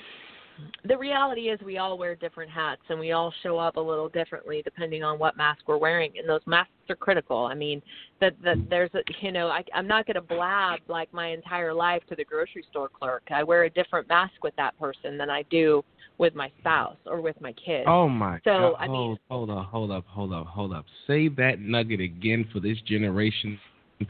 the 0.85 0.97
reality 0.97 1.49
is 1.49 1.59
we 1.61 1.77
all 1.77 1.97
wear 1.97 2.15
different 2.15 2.49
hats 2.51 2.81
and 2.89 2.99
we 2.99 3.11
all 3.11 3.33
show 3.43 3.57
up 3.57 3.75
a 3.75 3.79
little 3.79 4.09
differently 4.09 4.61
depending 4.63 5.03
on 5.03 5.19
what 5.19 5.37
mask 5.37 5.61
we're 5.67 5.77
wearing 5.77 6.11
and 6.17 6.27
those 6.27 6.41
masks 6.45 6.71
are 6.89 6.95
critical 6.95 7.45
i 7.45 7.53
mean 7.53 7.81
that 8.19 8.33
that 8.43 8.57
there's 8.69 8.89
a 8.95 8.99
you 9.21 9.31
know 9.31 9.47
i 9.47 9.63
i'm 9.73 9.87
not 9.87 10.05
going 10.05 10.15
to 10.15 10.21
blab 10.21 10.79
like 10.87 11.11
my 11.13 11.27
entire 11.27 11.73
life 11.73 12.01
to 12.09 12.15
the 12.15 12.23
grocery 12.25 12.63
store 12.69 12.89
clerk 12.89 13.23
i 13.31 13.43
wear 13.43 13.63
a 13.63 13.69
different 13.69 14.07
mask 14.07 14.33
with 14.43 14.55
that 14.55 14.77
person 14.79 15.17
than 15.17 15.29
i 15.29 15.43
do 15.49 15.83
with 16.17 16.35
my 16.35 16.51
spouse 16.59 16.97
or 17.05 17.21
with 17.21 17.39
my 17.41 17.51
kids 17.53 17.85
Oh 17.87 18.07
my 18.07 18.37
So, 18.43 18.51
God! 18.51 18.75
I 18.79 18.87
mean- 18.87 19.17
hold, 19.29 19.47
hold 19.47 19.49
up, 19.49 19.65
hold 19.67 19.91
up, 19.91 20.05
hold 20.07 20.33
up, 20.33 20.45
hold 20.45 20.73
up. 20.73 20.85
Say 21.07 21.29
that 21.29 21.59
nugget 21.59 21.99
again 21.99 22.47
for 22.53 22.59
this 22.59 22.77
generation 22.85 23.59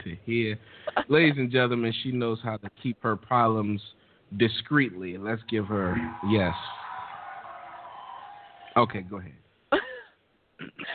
to 0.04 0.16
hear. 0.26 0.58
Ladies 1.08 1.34
and 1.38 1.50
gentlemen, 1.50 1.92
she 2.02 2.12
knows 2.12 2.38
how 2.44 2.56
to 2.58 2.68
keep 2.82 3.02
her 3.02 3.16
problems 3.16 3.80
discreetly. 4.36 5.18
Let's 5.18 5.42
give 5.48 5.66
her 5.66 5.96
yes. 6.24 6.54
Okay, 8.76 9.02
go 9.02 9.18
ahead. 9.18 9.32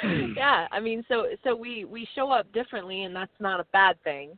yeah 0.35 0.67
i 0.71 0.79
mean 0.79 1.03
so 1.07 1.25
so 1.43 1.55
we 1.55 1.85
we 1.85 2.07
show 2.15 2.31
up 2.31 2.51
differently 2.53 3.03
and 3.03 3.15
that's 3.15 3.31
not 3.39 3.59
a 3.59 3.65
bad 3.73 4.01
thing 4.03 4.38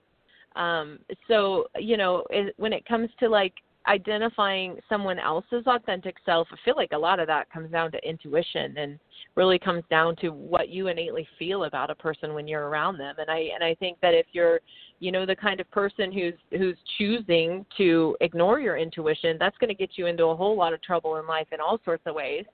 um 0.55 0.99
so 1.27 1.65
you 1.77 1.97
know 1.97 2.23
it, 2.29 2.53
when 2.57 2.73
it 2.73 2.85
comes 2.85 3.09
to 3.19 3.27
like 3.27 3.53
identifying 3.89 4.77
someone 4.87 5.19
else's 5.19 5.65
authentic 5.65 6.15
self 6.25 6.47
i 6.51 6.55
feel 6.63 6.75
like 6.77 6.91
a 6.93 6.97
lot 6.97 7.19
of 7.19 7.27
that 7.27 7.49
comes 7.51 7.71
down 7.71 7.91
to 7.91 8.07
intuition 8.07 8.77
and 8.77 8.99
really 9.35 9.59
comes 9.59 9.83
down 9.89 10.15
to 10.15 10.29
what 10.29 10.69
you 10.69 10.87
innately 10.87 11.27
feel 11.37 11.65
about 11.65 11.89
a 11.89 11.95
person 11.95 12.33
when 12.33 12.47
you're 12.47 12.69
around 12.69 12.97
them 12.97 13.15
and 13.17 13.29
i 13.29 13.49
and 13.53 13.63
i 13.63 13.73
think 13.75 13.97
that 14.01 14.13
if 14.13 14.27
you're 14.31 14.59
you 14.99 15.11
know 15.11 15.25
the 15.25 15.35
kind 15.35 15.59
of 15.59 15.69
person 15.71 16.11
who's 16.11 16.35
who's 16.51 16.77
choosing 16.97 17.65
to 17.75 18.15
ignore 18.21 18.59
your 18.59 18.77
intuition 18.77 19.37
that's 19.39 19.57
going 19.57 19.69
to 19.69 19.73
get 19.73 19.91
you 19.95 20.05
into 20.05 20.25
a 20.25 20.35
whole 20.35 20.55
lot 20.55 20.73
of 20.73 20.81
trouble 20.81 21.17
in 21.17 21.27
life 21.27 21.47
in 21.51 21.59
all 21.59 21.79
sorts 21.83 22.03
of 22.05 22.15
ways 22.15 22.45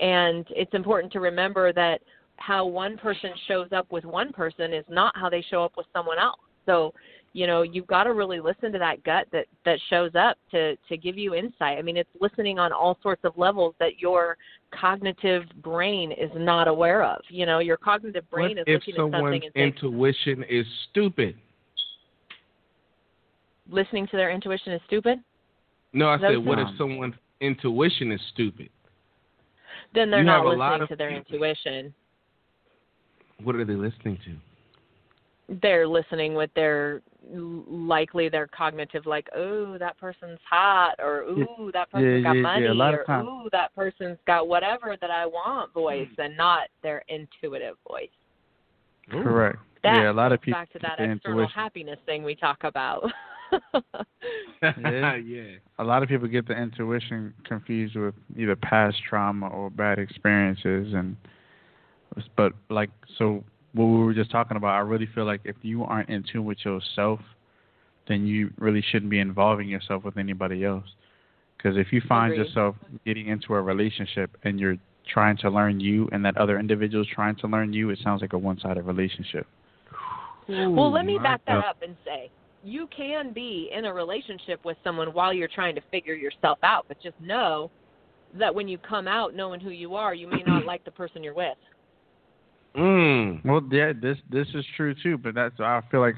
and 0.00 0.46
it's 0.50 0.74
important 0.74 1.12
to 1.12 1.20
remember 1.20 1.72
that 1.72 2.00
how 2.36 2.66
one 2.66 2.96
person 2.96 3.30
shows 3.46 3.68
up 3.72 3.90
with 3.92 4.04
one 4.04 4.32
person 4.32 4.72
is 4.72 4.84
not 4.88 5.16
how 5.16 5.30
they 5.30 5.44
show 5.48 5.64
up 5.64 5.72
with 5.76 5.86
someone 5.92 6.18
else. 6.18 6.40
So, 6.66 6.92
you 7.34 7.46
know, 7.46 7.62
you've 7.62 7.86
got 7.86 8.04
to 8.04 8.12
really 8.12 8.40
listen 8.40 8.72
to 8.72 8.78
that 8.78 9.02
gut 9.04 9.26
that 9.32 9.46
that 9.64 9.78
shows 9.88 10.10
up 10.14 10.36
to 10.50 10.76
to 10.88 10.96
give 10.96 11.16
you 11.16 11.34
insight. 11.34 11.78
I 11.78 11.82
mean, 11.82 11.96
it's 11.96 12.10
listening 12.20 12.58
on 12.58 12.72
all 12.72 12.98
sorts 13.02 13.24
of 13.24 13.32
levels 13.38 13.74
that 13.80 13.98
your 13.98 14.36
cognitive 14.78 15.44
brain 15.62 16.12
is 16.12 16.30
not 16.34 16.68
aware 16.68 17.02
of. 17.02 17.20
You 17.28 17.46
know, 17.46 17.58
your 17.60 17.76
cognitive 17.78 18.28
brain 18.30 18.56
what 18.58 18.68
is 18.68 18.82
looking 18.86 18.94
at 18.94 19.10
something 19.12 19.42
and 19.44 19.52
saying, 19.54 19.66
intuition 19.74 20.44
is 20.48 20.66
stupid? 20.90 21.36
listening 23.70 24.06
to 24.08 24.16
their 24.16 24.30
intuition 24.30 24.72
is 24.72 24.80
stupid. 24.86 25.18
No, 25.94 26.08
I 26.08 26.18
said, 26.18 26.36
what 26.44 26.58
if 26.58 26.68
someone's 26.76 27.14
intuition 27.40 28.12
is 28.12 28.20
stupid? 28.34 28.68
Then 29.94 30.10
they're 30.10 30.20
You 30.20 30.26
not 30.26 30.44
have 30.44 30.52
a 30.52 30.56
lot 30.56 30.72
listening 30.80 30.88
to 30.88 30.96
their 30.96 31.08
people- 31.22 31.34
intuition. 31.34 31.94
What 33.42 33.56
are 33.56 33.64
they 33.64 33.74
listening 33.74 34.18
to? 34.26 34.36
they're 35.60 35.86
listening 35.86 36.34
with 36.34 36.50
their 36.54 37.02
likely 37.30 38.28
their 38.28 38.46
cognitive 38.48 39.06
like 39.06 39.28
oh 39.34 39.78
that 39.78 39.96
person's 39.98 40.38
hot 40.48 40.94
or 40.98 41.22
ooh 41.22 41.70
that 41.72 41.90
person's 41.90 42.22
yeah, 42.24 42.30
got 42.30 42.36
yeah, 42.36 42.42
money 42.42 42.64
yeah, 42.64 42.72
a 42.72 42.74
lot 42.74 42.94
of 42.94 43.00
or 43.00 43.04
time- 43.04 43.26
ooh 43.26 43.48
that 43.52 43.74
person's 43.74 44.18
got 44.26 44.48
whatever 44.48 44.96
that 45.00 45.10
I 45.10 45.26
want 45.26 45.72
voice 45.72 46.08
mm. 46.18 46.24
and 46.24 46.36
not 46.36 46.68
their 46.82 47.04
intuitive 47.08 47.76
voice. 47.88 48.08
Correct. 49.10 49.58
That 49.82 49.96
yeah, 49.96 50.10
a 50.10 50.12
lot 50.12 50.32
of 50.32 50.40
people 50.40 50.60
back 50.60 50.72
to 50.72 50.78
that 50.80 51.00
external 51.00 51.40
intuition. 51.40 51.52
happiness 51.54 51.98
thing 52.06 52.22
we 52.22 52.34
talk 52.34 52.64
about. 52.64 53.04
Yeah. 54.62 55.16
yeah. 55.16 55.42
a 55.78 55.84
lot 55.84 56.02
of 56.02 56.08
people 56.08 56.28
get 56.28 56.46
the 56.46 56.54
intuition 56.54 57.34
confused 57.44 57.96
with 57.96 58.14
either 58.36 58.54
past 58.54 58.96
trauma 59.08 59.48
or 59.48 59.68
bad 59.68 59.98
experiences 59.98 60.94
and 60.94 61.16
but 62.36 62.52
like 62.70 62.90
so 63.18 63.42
what 63.74 63.86
we 63.86 63.98
were 63.98 64.14
just 64.14 64.30
talking 64.30 64.56
about 64.56 64.70
i 64.70 64.78
really 64.78 65.08
feel 65.14 65.24
like 65.24 65.40
if 65.44 65.56
you 65.62 65.84
aren't 65.84 66.08
in 66.08 66.24
tune 66.30 66.44
with 66.44 66.58
yourself 66.64 67.20
then 68.08 68.26
you 68.26 68.50
really 68.58 68.82
shouldn't 68.90 69.10
be 69.10 69.20
involving 69.20 69.68
yourself 69.68 70.04
with 70.04 70.16
anybody 70.16 70.64
else 70.64 70.86
because 71.56 71.76
if 71.76 71.92
you 71.92 72.00
find 72.08 72.32
Agreed. 72.32 72.46
yourself 72.46 72.76
getting 73.04 73.28
into 73.28 73.54
a 73.54 73.60
relationship 73.60 74.36
and 74.44 74.58
you're 74.58 74.76
trying 75.12 75.36
to 75.36 75.50
learn 75.50 75.80
you 75.80 76.08
and 76.12 76.24
that 76.24 76.36
other 76.36 76.58
individual 76.58 77.02
is 77.02 77.08
trying 77.12 77.36
to 77.36 77.46
learn 77.46 77.72
you 77.72 77.90
it 77.90 77.98
sounds 78.02 78.20
like 78.20 78.32
a 78.32 78.38
one-sided 78.38 78.82
relationship 78.82 79.46
well, 80.48 80.90
let 80.90 81.06
me 81.06 81.18
my 81.18 81.22
back 81.22 81.40
that 81.46 81.64
up 81.64 81.82
and 81.82 81.96
say 82.04 82.30
you 82.64 82.88
can 82.96 83.32
be 83.32 83.70
in 83.76 83.84
a 83.86 83.92
relationship 83.92 84.64
with 84.64 84.76
someone 84.84 85.12
while 85.12 85.32
you're 85.32 85.48
trying 85.48 85.74
to 85.74 85.80
figure 85.90 86.14
yourself 86.14 86.58
out, 86.62 86.84
but 86.88 87.00
just 87.02 87.20
know 87.20 87.70
that 88.38 88.54
when 88.54 88.68
you 88.68 88.78
come 88.78 89.08
out 89.08 89.34
knowing 89.34 89.60
who 89.60 89.70
you 89.70 89.94
are, 89.94 90.14
you 90.14 90.28
may 90.28 90.42
not 90.46 90.64
like 90.66 90.84
the 90.84 90.90
person 90.90 91.22
you're 91.22 91.34
with. 91.34 91.56
Mm. 92.76 93.44
Well, 93.44 93.62
yeah, 93.70 93.92
this 93.92 94.18
this 94.30 94.48
is 94.54 94.64
true 94.76 94.94
too, 95.02 95.18
but 95.18 95.34
that's 95.34 95.54
I 95.60 95.82
feel 95.90 96.00
like 96.00 96.16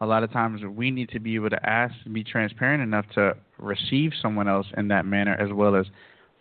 a 0.00 0.06
lot 0.06 0.22
of 0.22 0.30
times 0.32 0.60
we 0.64 0.90
need 0.90 1.08
to 1.10 1.20
be 1.20 1.34
able 1.34 1.50
to 1.50 1.68
ask 1.68 1.94
and 2.04 2.12
be 2.12 2.22
transparent 2.24 2.82
enough 2.82 3.06
to 3.14 3.34
receive 3.58 4.12
someone 4.20 4.48
else 4.48 4.66
in 4.76 4.88
that 4.88 5.06
manner 5.06 5.34
as 5.34 5.52
well 5.52 5.74
as 5.76 5.86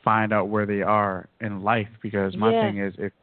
find 0.03 0.33
out 0.33 0.49
where 0.49 0.65
they 0.65 0.81
are 0.81 1.29
in 1.39 1.61
life 1.63 1.87
because 2.01 2.35
my 2.35 2.51
Yeah. 2.51 2.59
thing 2.61 2.79
is 2.79 2.93
if 2.97 3.13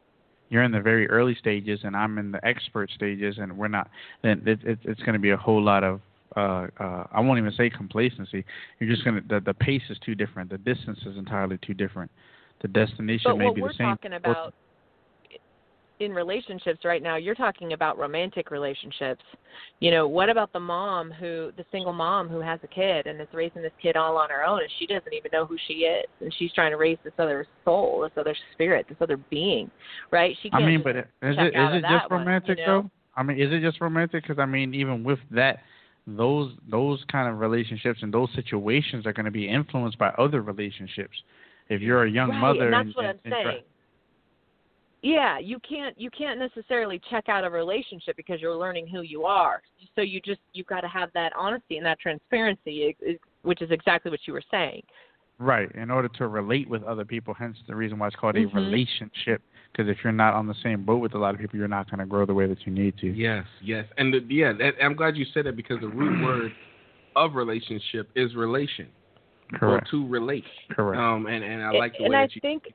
you're 0.49 0.63
in 0.63 0.71
the 0.71 0.81
very 0.81 1.07
early 1.09 1.35
stages 1.35 1.81
and 1.83 1.95
I'm 1.95 2.17
in 2.17 2.31
the 2.31 2.43
expert 2.45 2.89
stages 2.91 3.37
and 3.37 3.55
we're 3.55 3.67
not 3.67 3.89
then 4.23 4.41
it, 4.47 4.59
it, 4.63 4.79
it's 4.83 5.01
going 5.01 5.13
to 5.13 5.19
be 5.19 5.29
a 5.31 5.37
whole 5.37 5.61
lot 5.61 5.83
of 5.83 6.01
uh 6.35 6.67
uh 6.79 7.05
I 7.11 7.19
won't 7.19 7.37
even 7.37 7.51
say 7.51 7.69
complacency. 7.69 8.43
You're 8.79 8.89
just 8.89 9.03
going 9.03 9.21
to 9.21 9.27
the 9.27 9.39
the 9.41 9.53
pace 9.53 9.83
is 9.89 9.97
too 10.03 10.15
different. 10.15 10.49
The 10.49 10.57
distance 10.57 10.99
is 11.05 11.17
entirely 11.17 11.59
too 11.59 11.75
different. 11.75 12.09
The 12.61 12.67
destination 12.69 13.31
But 13.31 13.37
may 13.37 13.45
what 13.45 13.55
be 13.55 13.61
we're 13.61 13.67
the 13.67 13.73
same. 13.75 13.87
talking 13.91 14.13
about 14.13 14.53
in 16.01 16.11
relationships 16.13 16.79
right 16.83 17.01
now, 17.01 17.15
you're 17.15 17.35
talking 17.35 17.73
about 17.73 17.97
romantic 17.97 18.51
relationships. 18.51 19.23
You 19.79 19.91
know, 19.91 20.07
what 20.07 20.29
about 20.29 20.51
the 20.51 20.59
mom 20.59 21.11
who, 21.11 21.51
the 21.57 21.65
single 21.71 21.93
mom 21.93 22.27
who 22.27 22.39
has 22.39 22.59
a 22.63 22.67
kid 22.67 23.05
and 23.05 23.21
is 23.21 23.27
raising 23.33 23.61
this 23.61 23.71
kid 23.81 23.95
all 23.95 24.17
on 24.17 24.29
her 24.29 24.43
own, 24.43 24.61
and 24.61 24.69
she 24.79 24.87
doesn't 24.87 25.13
even 25.13 25.29
know 25.31 25.45
who 25.45 25.57
she 25.67 25.73
is, 25.73 26.05
and 26.19 26.33
she's 26.37 26.51
trying 26.53 26.71
to 26.71 26.77
raise 26.77 26.97
this 27.03 27.13
other 27.19 27.45
soul, 27.63 28.01
this 28.01 28.11
other 28.19 28.35
spirit, 28.53 28.85
this 28.89 28.97
other 28.99 29.17
being, 29.29 29.69
right? 30.11 30.35
She 30.41 30.49
can't. 30.49 30.63
i 30.63 30.65
mean, 30.65 30.81
but 30.83 30.95
is 30.95 31.05
it 31.21 31.29
is 31.29 31.75
it 31.75 31.81
just 31.81 32.09
one, 32.09 32.21
romantic 32.21 32.57
you 32.57 32.65
know? 32.65 32.81
though? 32.83 32.91
I 33.15 33.23
mean, 33.23 33.39
is 33.39 33.51
it 33.51 33.61
just 33.61 33.79
romantic? 33.79 34.23
Because 34.23 34.39
I 34.39 34.45
mean, 34.45 34.73
even 34.73 35.03
with 35.03 35.19
that, 35.31 35.59
those 36.07 36.53
those 36.69 37.03
kind 37.11 37.29
of 37.29 37.39
relationships 37.39 37.99
and 38.01 38.13
those 38.13 38.29
situations 38.35 39.05
are 39.05 39.13
going 39.13 39.25
to 39.25 39.31
be 39.31 39.47
influenced 39.47 39.97
by 39.97 40.09
other 40.17 40.41
relationships. 40.41 41.15
If 41.69 41.81
you're 41.81 42.03
a 42.03 42.11
young 42.11 42.29
right, 42.29 42.41
mother, 42.41 42.71
and 42.71 42.87
that's 42.87 42.95
what 42.95 43.05
and, 43.05 43.19
I'm 43.25 43.33
and- 43.33 43.43
saying. 43.45 43.63
Yeah, 45.03 45.39
you 45.39 45.57
can't 45.67 45.99
you 45.99 46.09
can't 46.11 46.39
necessarily 46.39 47.01
check 47.09 47.27
out 47.27 47.43
a 47.43 47.49
relationship 47.49 48.15
because 48.17 48.39
you're 48.39 48.55
learning 48.55 48.87
who 48.87 49.01
you 49.01 49.25
are. 49.25 49.61
So 49.95 50.01
you 50.01 50.21
just 50.21 50.41
you've 50.53 50.67
got 50.67 50.81
to 50.81 50.87
have 50.87 51.09
that 51.13 51.33
honesty 51.35 51.77
and 51.77 51.85
that 51.85 51.99
transparency, 51.99 52.89
ex- 52.89 52.99
ex- 53.15 53.19
which 53.41 53.61
is 53.63 53.71
exactly 53.71 54.11
what 54.11 54.19
you 54.27 54.33
were 54.33 54.43
saying. 54.51 54.83
right, 55.39 55.71
in 55.73 55.89
order 55.89 56.07
to 56.07 56.27
relate 56.27 56.69
with 56.69 56.83
other 56.83 57.03
people. 57.03 57.33
Hence 57.33 57.57
the 57.67 57.75
reason 57.75 57.97
why 57.97 58.05
it's 58.07 58.15
called 58.15 58.35
Mhm. 58.35 58.51
a 58.51 58.55
relationship. 58.55 59.41
Because 59.71 59.89
if 59.89 60.03
you're 60.03 60.13
not 60.13 60.35
on 60.35 60.45
the 60.45 60.53
same 60.61 60.83
boat 60.83 60.97
with 60.97 61.15
a 61.15 61.17
lot 61.17 61.33
of 61.33 61.39
people, 61.41 61.57
you're 61.57 61.67
not 61.67 61.89
going 61.89 61.99
to 61.99 62.05
grow 62.05 62.25
the 62.27 62.33
way 62.33 62.45
that 62.45 62.67
you 62.67 62.71
need 62.71 62.95
to. 62.99 63.07
Yes, 63.07 63.47
yes, 63.59 63.87
and 63.97 64.13
the, 64.13 64.19
yeah, 64.29 64.51
that, 64.53 64.75
I'm 64.83 64.93
glad 64.95 65.17
you 65.17 65.25
said 65.33 65.45
that 65.47 65.55
because 65.55 65.79
the 65.79 65.87
root 65.87 66.21
word 66.23 66.51
of 67.15 67.33
relationship 67.33 68.09
is 68.15 68.35
relation, 68.35 68.87
Correct. 69.53 69.87
or 69.87 69.91
to 69.91 70.07
relate. 70.07 70.43
Correct. 70.69 70.99
Um, 71.01 71.25
and 71.25 71.43
and 71.43 71.63
I 71.63 71.71
like 71.71 71.93
the 71.97 72.03
and 72.03 72.11
way 72.11 72.17
I 72.19 72.21
that 72.27 72.35
you. 72.35 72.41
think 72.41 72.63
y- 72.65 72.71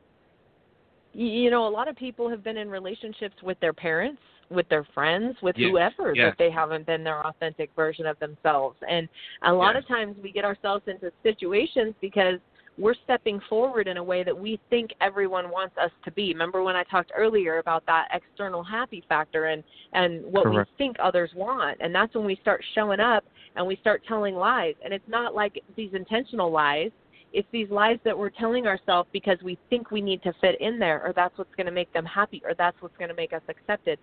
you 1.16 1.50
know 1.50 1.66
a 1.66 1.68
lot 1.68 1.88
of 1.88 1.96
people 1.96 2.28
have 2.28 2.44
been 2.44 2.56
in 2.58 2.68
relationships 2.68 3.36
with 3.42 3.58
their 3.60 3.72
parents 3.72 4.20
with 4.50 4.68
their 4.68 4.86
friends 4.94 5.34
with 5.42 5.56
Yes, 5.58 5.70
whoever 5.70 6.14
yes. 6.14 6.30
that 6.30 6.38
they 6.38 6.50
haven't 6.50 6.86
been 6.86 7.02
their 7.02 7.26
authentic 7.26 7.70
version 7.74 8.06
of 8.06 8.18
themselves 8.18 8.76
and 8.88 9.08
a 9.42 9.52
lot 9.52 9.74
Yes. 9.74 9.82
of 9.82 9.88
times 9.88 10.16
we 10.22 10.30
get 10.30 10.44
ourselves 10.44 10.84
into 10.86 11.10
situations 11.22 11.94
because 12.00 12.38
we're 12.78 12.94
stepping 13.04 13.40
forward 13.48 13.88
in 13.88 13.96
a 13.96 14.04
way 14.04 14.22
that 14.22 14.36
we 14.36 14.60
think 14.68 14.90
everyone 15.00 15.50
wants 15.50 15.74
us 15.78 15.90
to 16.04 16.10
be 16.12 16.32
remember 16.32 16.62
when 16.62 16.76
i 16.76 16.84
talked 16.84 17.10
earlier 17.16 17.58
about 17.58 17.84
that 17.86 18.08
external 18.12 18.62
happy 18.62 19.02
factor 19.08 19.46
and 19.46 19.64
and 19.94 20.22
what 20.24 20.44
Correct. 20.44 20.68
we 20.78 20.84
think 20.84 20.96
others 21.02 21.30
want 21.34 21.78
and 21.80 21.94
that's 21.94 22.14
when 22.14 22.26
we 22.26 22.36
start 22.42 22.62
showing 22.74 23.00
up 23.00 23.24
and 23.56 23.66
we 23.66 23.76
start 23.76 24.02
telling 24.06 24.34
lies 24.34 24.74
and 24.84 24.92
it's 24.92 25.08
not 25.08 25.34
like 25.34 25.62
these 25.76 25.94
intentional 25.94 26.50
lies 26.52 26.90
it's 27.32 27.48
these 27.52 27.68
lies 27.70 27.98
that 28.04 28.16
we're 28.16 28.30
telling 28.30 28.66
ourselves 28.66 29.08
because 29.12 29.38
we 29.42 29.58
think 29.68 29.90
we 29.90 30.00
need 30.00 30.22
to 30.22 30.32
fit 30.40 30.60
in 30.60 30.78
there 30.78 31.02
or 31.04 31.12
that's 31.12 31.36
what's 31.36 31.54
going 31.56 31.66
to 31.66 31.72
make 31.72 31.92
them 31.92 32.04
happy 32.04 32.42
or 32.44 32.54
that's 32.54 32.80
what's 32.80 32.96
going 32.96 33.08
to 33.10 33.14
make 33.14 33.32
us 33.32 33.42
accepted. 33.48 33.98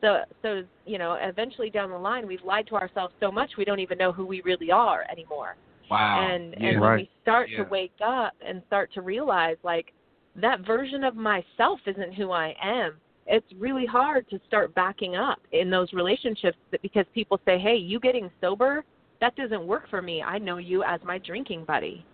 So 0.00 0.18
so 0.42 0.62
you 0.84 0.98
know 0.98 1.16
eventually 1.20 1.70
down 1.70 1.90
the 1.90 1.98
line 1.98 2.26
we've 2.26 2.44
lied 2.44 2.66
to 2.68 2.74
ourselves 2.74 3.14
so 3.20 3.30
much 3.30 3.52
we 3.56 3.64
don't 3.64 3.80
even 3.80 3.98
know 3.98 4.12
who 4.12 4.26
we 4.26 4.42
really 4.42 4.70
are 4.70 5.04
anymore. 5.10 5.56
Wow. 5.90 6.28
and 6.30 6.54
yeah. 6.58 6.68
and 6.68 6.80
when 6.80 6.96
we 6.96 7.10
start 7.22 7.48
Yeah. 7.50 7.64
to 7.64 7.70
wake 7.70 7.92
up 8.04 8.32
and 8.46 8.62
start 8.66 8.92
to 8.94 9.02
realize 9.02 9.56
like 9.62 9.92
that 10.36 10.60
version 10.66 11.04
of 11.04 11.14
myself 11.14 11.80
isn't 11.86 12.14
who 12.14 12.32
I 12.32 12.54
am. 12.62 12.94
It's 13.26 13.46
really 13.58 13.86
hard 13.86 14.28
to 14.28 14.40
start 14.46 14.74
backing 14.74 15.16
up 15.16 15.38
in 15.52 15.70
those 15.70 15.92
relationships 15.92 16.58
that 16.70 16.82
because 16.82 17.06
people 17.14 17.40
say 17.46 17.58
hey 17.58 17.76
you 17.76 18.00
getting 18.00 18.30
sober? 18.40 18.84
That 19.20 19.36
doesn't 19.36 19.66
work 19.66 19.88
for 19.88 20.02
me. 20.02 20.22
I 20.22 20.38
know 20.38 20.58
you 20.58 20.82
as 20.82 21.00
my 21.04 21.18
drinking 21.18 21.64
buddy 21.64 22.04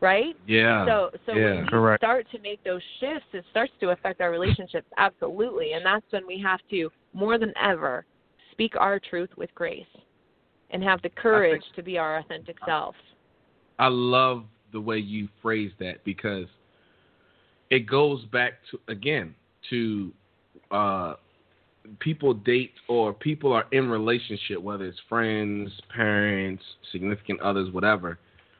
right? 0.00 0.36
Yeah. 0.46 0.86
So 0.86 1.10
so 1.26 1.32
yeah. 1.32 1.44
when 1.54 1.62
we 1.62 1.68
Correct. 1.68 2.00
start 2.00 2.26
to 2.32 2.38
make 2.40 2.62
those 2.64 2.82
shifts, 3.00 3.28
it 3.32 3.44
starts 3.50 3.72
to 3.80 3.90
affect 3.90 4.20
our 4.20 4.30
relationships 4.30 4.86
absolutely, 4.96 5.72
and 5.72 5.84
that's 5.84 6.06
when 6.10 6.26
we 6.26 6.40
have 6.40 6.60
to 6.70 6.90
more 7.12 7.38
than 7.38 7.52
ever 7.60 8.04
speak 8.52 8.74
our 8.78 8.98
truth 8.98 9.30
with 9.36 9.54
grace 9.54 9.86
and 10.70 10.82
have 10.82 11.00
the 11.02 11.10
courage 11.10 11.62
to 11.76 11.82
be 11.82 11.96
our 11.96 12.18
authentic 12.18 12.56
self. 12.66 12.94
I 13.78 13.88
love 13.88 14.44
the 14.72 14.80
way 14.80 14.98
you 14.98 15.28
phrase 15.40 15.72
that 15.78 16.04
because 16.04 16.46
it 17.70 17.86
goes 17.86 18.24
back 18.26 18.54
to 18.70 18.80
again 18.88 19.34
to 19.70 20.12
uh, 20.70 21.14
people 22.00 22.34
date 22.34 22.72
or 22.88 23.12
people 23.12 23.52
are 23.52 23.66
in 23.72 23.88
relationship, 23.88 24.60
whether 24.60 24.84
it's 24.84 24.98
friends, 25.08 25.70
parents, 25.94 26.62
significant 26.92 27.40
others, 27.40 27.72
whatever. 27.72 28.18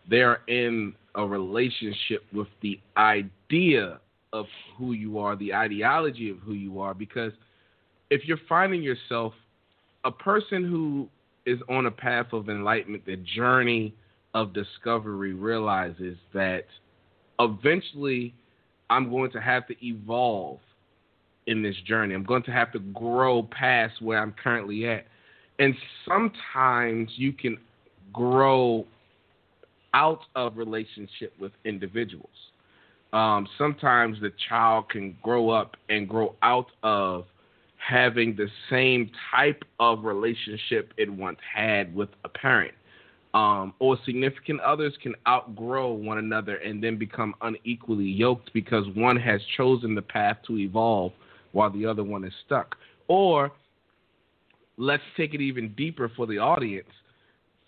They 0.08 0.22
are 0.22 0.40
in 0.48 0.94
a 1.18 1.26
relationship 1.26 2.22
with 2.32 2.46
the 2.62 2.80
idea 2.96 4.00
of 4.32 4.46
who 4.78 4.92
you 4.92 5.18
are, 5.18 5.36
the 5.36 5.52
ideology 5.52 6.30
of 6.30 6.38
who 6.38 6.54
you 6.54 6.80
are. 6.80 6.94
Because 6.94 7.32
if 8.08 8.22
you're 8.24 8.40
finding 8.48 8.82
yourself 8.82 9.34
a 10.04 10.12
person 10.12 10.62
who 10.64 11.08
is 11.44 11.58
on 11.68 11.86
a 11.86 11.90
path 11.90 12.26
of 12.32 12.48
enlightenment, 12.48 13.04
the 13.04 13.16
journey 13.16 13.92
of 14.32 14.52
discovery 14.52 15.34
realizes 15.34 16.16
that 16.32 16.64
eventually 17.40 18.32
I'm 18.88 19.10
going 19.10 19.32
to 19.32 19.40
have 19.40 19.66
to 19.66 19.74
evolve 19.84 20.60
in 21.48 21.62
this 21.62 21.76
journey. 21.84 22.14
I'm 22.14 22.24
going 22.24 22.44
to 22.44 22.52
have 22.52 22.70
to 22.72 22.78
grow 22.78 23.42
past 23.42 24.00
where 24.00 24.22
I'm 24.22 24.34
currently 24.40 24.86
at. 24.86 25.06
And 25.58 25.74
sometimes 26.06 27.10
you 27.16 27.32
can 27.32 27.58
grow 28.12 28.86
out 29.94 30.20
of 30.34 30.56
relationship 30.56 31.32
with 31.40 31.52
individuals. 31.64 32.28
Um, 33.12 33.48
sometimes 33.56 34.20
the 34.20 34.32
child 34.48 34.90
can 34.90 35.16
grow 35.22 35.50
up 35.50 35.76
and 35.88 36.08
grow 36.08 36.34
out 36.42 36.68
of 36.82 37.24
having 37.78 38.36
the 38.36 38.48
same 38.68 39.10
type 39.34 39.62
of 39.80 40.04
relationship 40.04 40.92
it 40.98 41.10
once 41.10 41.38
had 41.54 41.94
with 41.94 42.10
a 42.24 42.28
parent. 42.28 42.74
Um, 43.34 43.74
or 43.78 43.98
significant 44.04 44.60
others 44.60 44.94
can 45.02 45.14
outgrow 45.26 45.92
one 45.92 46.18
another 46.18 46.56
and 46.56 46.82
then 46.82 46.98
become 46.98 47.34
unequally 47.42 48.06
yoked 48.06 48.52
because 48.52 48.84
one 48.94 49.16
has 49.16 49.40
chosen 49.56 49.94
the 49.94 50.02
path 50.02 50.38
to 50.46 50.58
evolve 50.58 51.12
while 51.52 51.70
the 51.70 51.86
other 51.86 52.02
one 52.02 52.24
is 52.24 52.32
stuck. 52.46 52.74
Or 53.06 53.52
let's 54.76 55.02
take 55.16 55.34
it 55.34 55.40
even 55.40 55.74
deeper 55.74 56.10
for 56.16 56.26
the 56.26 56.38
audience. 56.38 56.88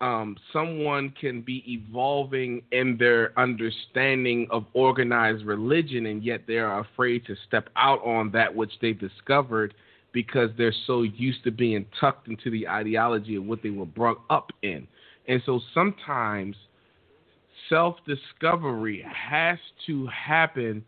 Um, 0.00 0.36
someone 0.50 1.12
can 1.20 1.42
be 1.42 1.62
evolving 1.70 2.62
in 2.72 2.96
their 2.96 3.38
understanding 3.38 4.46
of 4.50 4.64
organized 4.72 5.44
religion, 5.44 6.06
and 6.06 6.24
yet 6.24 6.42
they 6.46 6.56
are 6.56 6.80
afraid 6.80 7.26
to 7.26 7.36
step 7.46 7.68
out 7.76 8.02
on 8.02 8.30
that 8.32 8.54
which 8.54 8.72
they 8.80 8.92
discovered 8.94 9.74
because 10.12 10.50
they're 10.56 10.74
so 10.86 11.02
used 11.02 11.44
to 11.44 11.50
being 11.50 11.84
tucked 12.00 12.28
into 12.28 12.50
the 12.50 12.66
ideology 12.66 13.36
of 13.36 13.44
what 13.44 13.62
they 13.62 13.70
were 13.70 13.86
brought 13.86 14.20
up 14.30 14.50
in. 14.62 14.88
And 15.28 15.42
so 15.44 15.60
sometimes 15.74 16.56
self 17.68 17.96
discovery 18.06 19.04
has 19.06 19.58
to 19.86 20.06
happen 20.06 20.84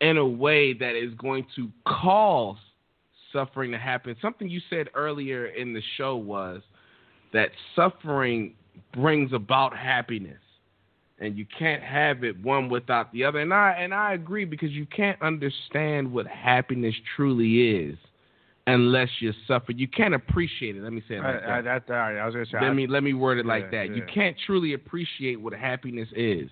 in 0.00 0.18
a 0.18 0.26
way 0.26 0.72
that 0.72 0.94
is 0.96 1.14
going 1.14 1.46
to 1.56 1.68
cause 1.86 2.56
suffering 3.32 3.72
to 3.72 3.78
happen. 3.78 4.16
Something 4.22 4.48
you 4.48 4.60
said 4.70 4.88
earlier 4.94 5.46
in 5.46 5.72
the 5.74 5.82
show 5.96 6.16
was 6.16 6.62
that 7.34 7.50
suffering 7.76 8.54
brings 8.94 9.34
about 9.34 9.76
happiness. 9.76 10.38
And 11.18 11.36
you 11.36 11.46
can't 11.58 11.82
have 11.82 12.24
it 12.24 12.42
one 12.42 12.68
without 12.68 13.12
the 13.12 13.24
other. 13.24 13.38
And 13.38 13.52
I 13.54 13.76
and 13.78 13.94
I 13.94 14.14
agree 14.14 14.44
because 14.44 14.70
you 14.70 14.84
can't 14.86 15.20
understand 15.22 16.10
what 16.10 16.26
happiness 16.26 16.94
truly 17.14 17.70
is 17.76 17.96
unless 18.66 19.08
you 19.20 19.32
suffer. 19.46 19.72
You 19.72 19.86
can't 19.86 20.14
appreciate 20.14 20.76
it. 20.76 20.82
Let 20.82 20.92
me 20.92 21.02
say 21.08 21.16
it 21.16 21.22
like 21.22 21.44
I, 21.44 21.58
I, 21.58 21.62
that. 21.62 21.88
right, 21.88 22.18
I 22.18 22.26
was 22.26 22.34
gonna 22.34 22.46
say. 22.46 22.58
Let 22.60 22.70
I- 22.70 22.74
me 22.74 22.86
let 22.88 23.04
me 23.04 23.14
word 23.14 23.38
it 23.38 23.46
like 23.46 23.64
Yeah, 23.64 23.84
that. 23.84 23.94
You 23.94 24.02
can't 24.12 24.36
truly 24.44 24.72
appreciate 24.74 25.40
what 25.40 25.52
happiness 25.52 26.08
is 26.16 26.50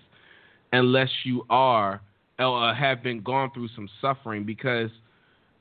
unless 0.71 1.09
you 1.25 1.45
are 1.49 2.01
or 2.39 2.73
have 2.73 3.03
been 3.03 3.21
gone 3.21 3.51
through 3.53 3.67
some 3.75 3.89
suffering 4.01 4.43
because 4.45 4.89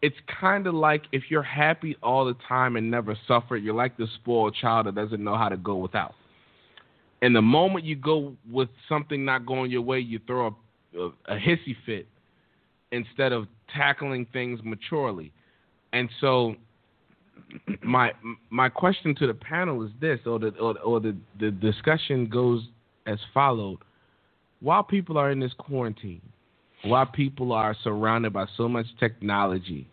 it's 0.02 0.16
kind 0.40 0.66
of 0.66 0.74
like 0.74 1.04
if 1.12 1.22
you're 1.30 1.44
happy 1.44 1.96
all 2.02 2.24
the 2.24 2.36
time 2.48 2.74
and 2.74 2.90
never 2.90 3.16
suffer, 3.28 3.56
you're 3.56 3.74
like 3.74 3.96
the 3.96 4.08
spoiled 4.16 4.56
child 4.60 4.86
that 4.86 4.96
doesn't 4.96 5.22
know 5.22 5.36
how 5.36 5.48
to 5.48 5.56
go 5.56 5.76
without. 5.76 6.14
And 7.22 7.36
the 7.36 7.42
moment 7.42 7.84
you 7.84 7.94
go 7.94 8.34
with 8.50 8.68
something 8.88 9.24
not 9.24 9.46
going 9.46 9.70
your 9.70 9.82
way, 9.82 10.00
you 10.00 10.18
throw 10.26 10.48
a, 10.48 10.98
a, 10.98 11.06
a 11.28 11.38
hissy 11.38 11.76
fit 11.86 12.08
instead 12.90 13.32
of 13.32 13.46
tackling 13.74 14.26
things 14.32 14.58
maturely. 14.64 15.32
And 15.92 16.10
so 16.20 16.56
my 17.82 18.10
my 18.50 18.68
question 18.68 19.14
to 19.16 19.28
the 19.28 19.34
panel 19.34 19.84
is 19.84 19.90
this, 20.00 20.18
or 20.26 20.40
the 20.40 20.48
or, 20.60 20.76
or 20.80 20.98
the, 20.98 21.16
the 21.38 21.52
discussion 21.52 22.26
goes 22.26 22.64
as 23.06 23.18
followed: 23.32 23.78
While 24.58 24.82
people 24.82 25.16
are 25.16 25.30
in 25.30 25.38
this 25.38 25.52
quarantine, 25.58 26.22
while 26.82 27.06
people 27.06 27.52
are 27.52 27.76
surrounded 27.84 28.32
by 28.32 28.46
so 28.56 28.68
much 28.68 28.86
technology, 28.98 29.86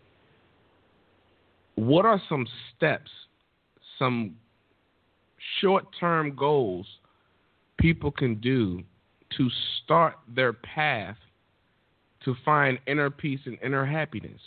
what 1.86 2.04
are 2.04 2.20
some 2.28 2.46
steps, 2.76 3.10
some 3.98 4.36
short-term 5.60 6.36
goals 6.36 6.86
people 7.78 8.10
can 8.10 8.34
do 8.40 8.82
to 9.36 9.48
start 9.82 10.16
their 10.34 10.52
path 10.52 11.16
to 12.24 12.34
find 12.44 12.78
inner 12.86 13.08
peace 13.08 13.40
and 13.46 13.56
inner 13.64 13.86
happiness? 13.86 14.40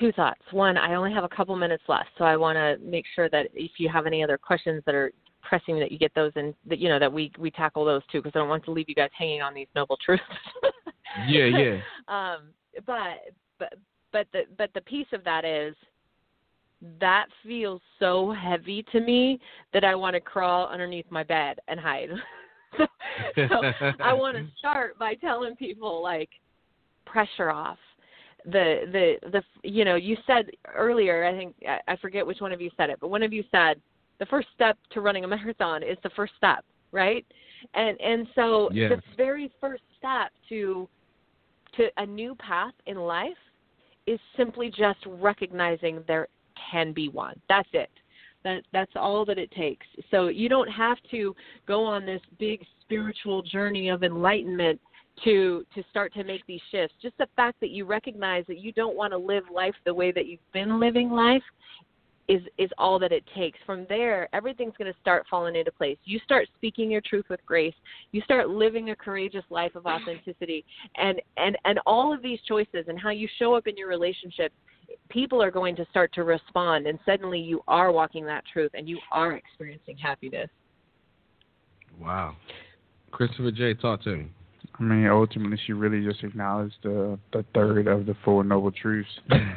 Two 0.00 0.12
thoughts. 0.12 0.40
One, 0.50 0.76
I 0.76 0.94
only 0.94 1.12
have 1.12 1.24
a 1.24 1.28
couple 1.28 1.56
minutes 1.56 1.82
left, 1.88 2.08
so 2.16 2.24
I 2.24 2.36
want 2.36 2.56
to 2.56 2.76
make 2.86 3.04
sure 3.14 3.28
that 3.30 3.48
if 3.54 3.72
you 3.78 3.88
have 3.88 4.06
any 4.06 4.22
other 4.22 4.38
questions 4.38 4.82
that 4.86 4.94
are 4.94 5.10
pressing, 5.42 5.78
that 5.78 5.92
you 5.92 5.98
get 5.98 6.14
those 6.14 6.32
and 6.36 6.54
that 6.66 6.78
you 6.78 6.88
know 6.88 6.98
that 6.98 7.10
we 7.10 7.32
we 7.38 7.50
tackle 7.50 7.84
those 7.84 8.02
too, 8.12 8.20
because 8.20 8.32
I 8.34 8.40
don't 8.40 8.48
want 8.48 8.64
to 8.66 8.72
leave 8.72 8.88
you 8.88 8.94
guys 8.94 9.10
hanging 9.16 9.40
on 9.40 9.54
these 9.54 9.68
noble 9.74 9.96
truths. 10.04 10.22
Yeah, 11.26 11.44
yeah. 11.44 11.78
um, 12.08 12.48
but 12.86 13.34
but 13.58 13.74
but 14.12 14.26
the 14.32 14.42
but 14.56 14.70
the 14.74 14.80
piece 14.82 15.06
of 15.12 15.24
that 15.24 15.44
is 15.44 15.74
that 17.00 17.26
feels 17.42 17.80
so 17.98 18.32
heavy 18.32 18.84
to 18.92 19.00
me 19.00 19.40
that 19.72 19.84
I 19.84 19.94
want 19.94 20.14
to 20.14 20.20
crawl 20.20 20.68
underneath 20.68 21.06
my 21.10 21.22
bed 21.22 21.58
and 21.68 21.80
hide. 21.80 22.10
so, 22.76 22.86
so 23.48 23.62
I 24.00 24.12
want 24.12 24.36
to 24.36 24.44
start 24.58 24.98
by 24.98 25.14
telling 25.14 25.56
people 25.56 26.02
like 26.02 26.28
pressure 27.06 27.50
off. 27.50 27.78
The 28.44 28.82
the 28.92 29.30
the 29.30 29.68
you 29.68 29.84
know 29.84 29.96
you 29.96 30.16
said 30.26 30.50
earlier 30.74 31.24
I 31.24 31.32
think 31.36 31.56
I 31.66 31.80
I 31.88 31.96
forget 31.96 32.26
which 32.26 32.40
one 32.40 32.52
of 32.52 32.60
you 32.60 32.70
said 32.76 32.90
it 32.90 32.98
but 33.00 33.08
one 33.08 33.24
of 33.24 33.32
you 33.32 33.42
said 33.50 33.80
the 34.20 34.26
first 34.26 34.48
step 34.54 34.78
to 34.92 35.00
running 35.00 35.24
a 35.24 35.28
marathon 35.28 35.82
is 35.82 35.98
the 36.04 36.10
first 36.10 36.32
step 36.36 36.64
right 36.92 37.26
and 37.74 38.00
and 38.00 38.28
so 38.36 38.70
Yes. 38.72 38.92
the 38.92 39.16
very 39.16 39.50
first 39.60 39.82
step 39.98 40.30
to 40.48 40.88
to 41.76 41.88
a 41.98 42.06
new 42.06 42.34
path 42.36 42.74
in 42.86 42.96
life 42.96 43.36
is 44.06 44.20
simply 44.36 44.70
just 44.70 44.98
recognizing 45.06 46.02
there 46.06 46.28
can 46.70 46.92
be 46.92 47.08
one. 47.08 47.38
That's 47.48 47.68
it. 47.72 47.90
That 48.44 48.62
that's 48.72 48.92
all 48.94 49.24
that 49.24 49.38
it 49.38 49.50
takes. 49.50 49.86
So 50.10 50.28
you 50.28 50.48
don't 50.48 50.70
have 50.70 50.98
to 51.10 51.34
go 51.66 51.84
on 51.84 52.06
this 52.06 52.20
big 52.38 52.64
spiritual 52.82 53.42
journey 53.42 53.88
of 53.88 54.04
enlightenment 54.04 54.80
to 55.24 55.64
to 55.74 55.82
start 55.90 56.12
to 56.14 56.24
make 56.24 56.46
these 56.46 56.60
shifts. 56.70 56.94
Just 57.02 57.18
the 57.18 57.28
fact 57.34 57.58
that 57.60 57.70
you 57.70 57.84
recognize 57.84 58.44
that 58.46 58.58
you 58.58 58.72
don't 58.72 58.96
want 58.96 59.12
to 59.12 59.18
live 59.18 59.44
life 59.52 59.74
the 59.84 59.94
way 59.94 60.12
that 60.12 60.26
you've 60.26 60.52
been 60.52 60.78
living 60.78 61.10
life 61.10 61.42
is 62.28 62.42
is 62.58 62.70
all 62.78 62.98
that 62.98 63.12
it 63.12 63.24
takes. 63.36 63.58
From 63.64 63.86
there, 63.88 64.28
everything's 64.32 64.74
going 64.78 64.92
to 64.92 64.98
start 65.00 65.26
falling 65.30 65.56
into 65.56 65.70
place. 65.70 65.96
You 66.04 66.18
start 66.24 66.48
speaking 66.56 66.90
your 66.90 67.00
truth 67.02 67.26
with 67.28 67.44
grace. 67.46 67.74
You 68.12 68.20
start 68.22 68.48
living 68.48 68.90
a 68.90 68.96
courageous 68.96 69.44
life 69.50 69.74
of 69.74 69.86
authenticity, 69.86 70.64
and 70.96 71.20
and 71.36 71.56
and 71.64 71.78
all 71.86 72.12
of 72.12 72.22
these 72.22 72.40
choices 72.48 72.86
and 72.88 72.98
how 72.98 73.10
you 73.10 73.28
show 73.38 73.54
up 73.54 73.66
in 73.66 73.76
your 73.76 73.88
relationships, 73.88 74.54
people 75.08 75.42
are 75.42 75.50
going 75.50 75.76
to 75.76 75.86
start 75.90 76.12
to 76.14 76.24
respond, 76.24 76.86
and 76.86 76.98
suddenly 77.06 77.38
you 77.38 77.62
are 77.68 77.92
walking 77.92 78.24
that 78.26 78.44
truth, 78.52 78.70
and 78.74 78.88
you 78.88 78.98
are 79.12 79.32
experiencing 79.34 79.96
happiness. 79.96 80.48
Wow. 82.00 82.36
Christopher 83.10 83.50
J, 83.50 83.74
talk 83.74 84.02
to 84.02 84.16
me. 84.16 84.26
I 84.78 84.82
mean, 84.82 85.06
ultimately, 85.06 85.58
she 85.66 85.72
really 85.72 86.04
just 86.04 86.22
acknowledged 86.22 86.76
the 86.82 87.18
the 87.32 87.44
third 87.54 87.86
of 87.86 88.04
the 88.06 88.14
four 88.24 88.44
noble 88.44 88.70
truths. 88.70 89.08
yes, 89.30 89.48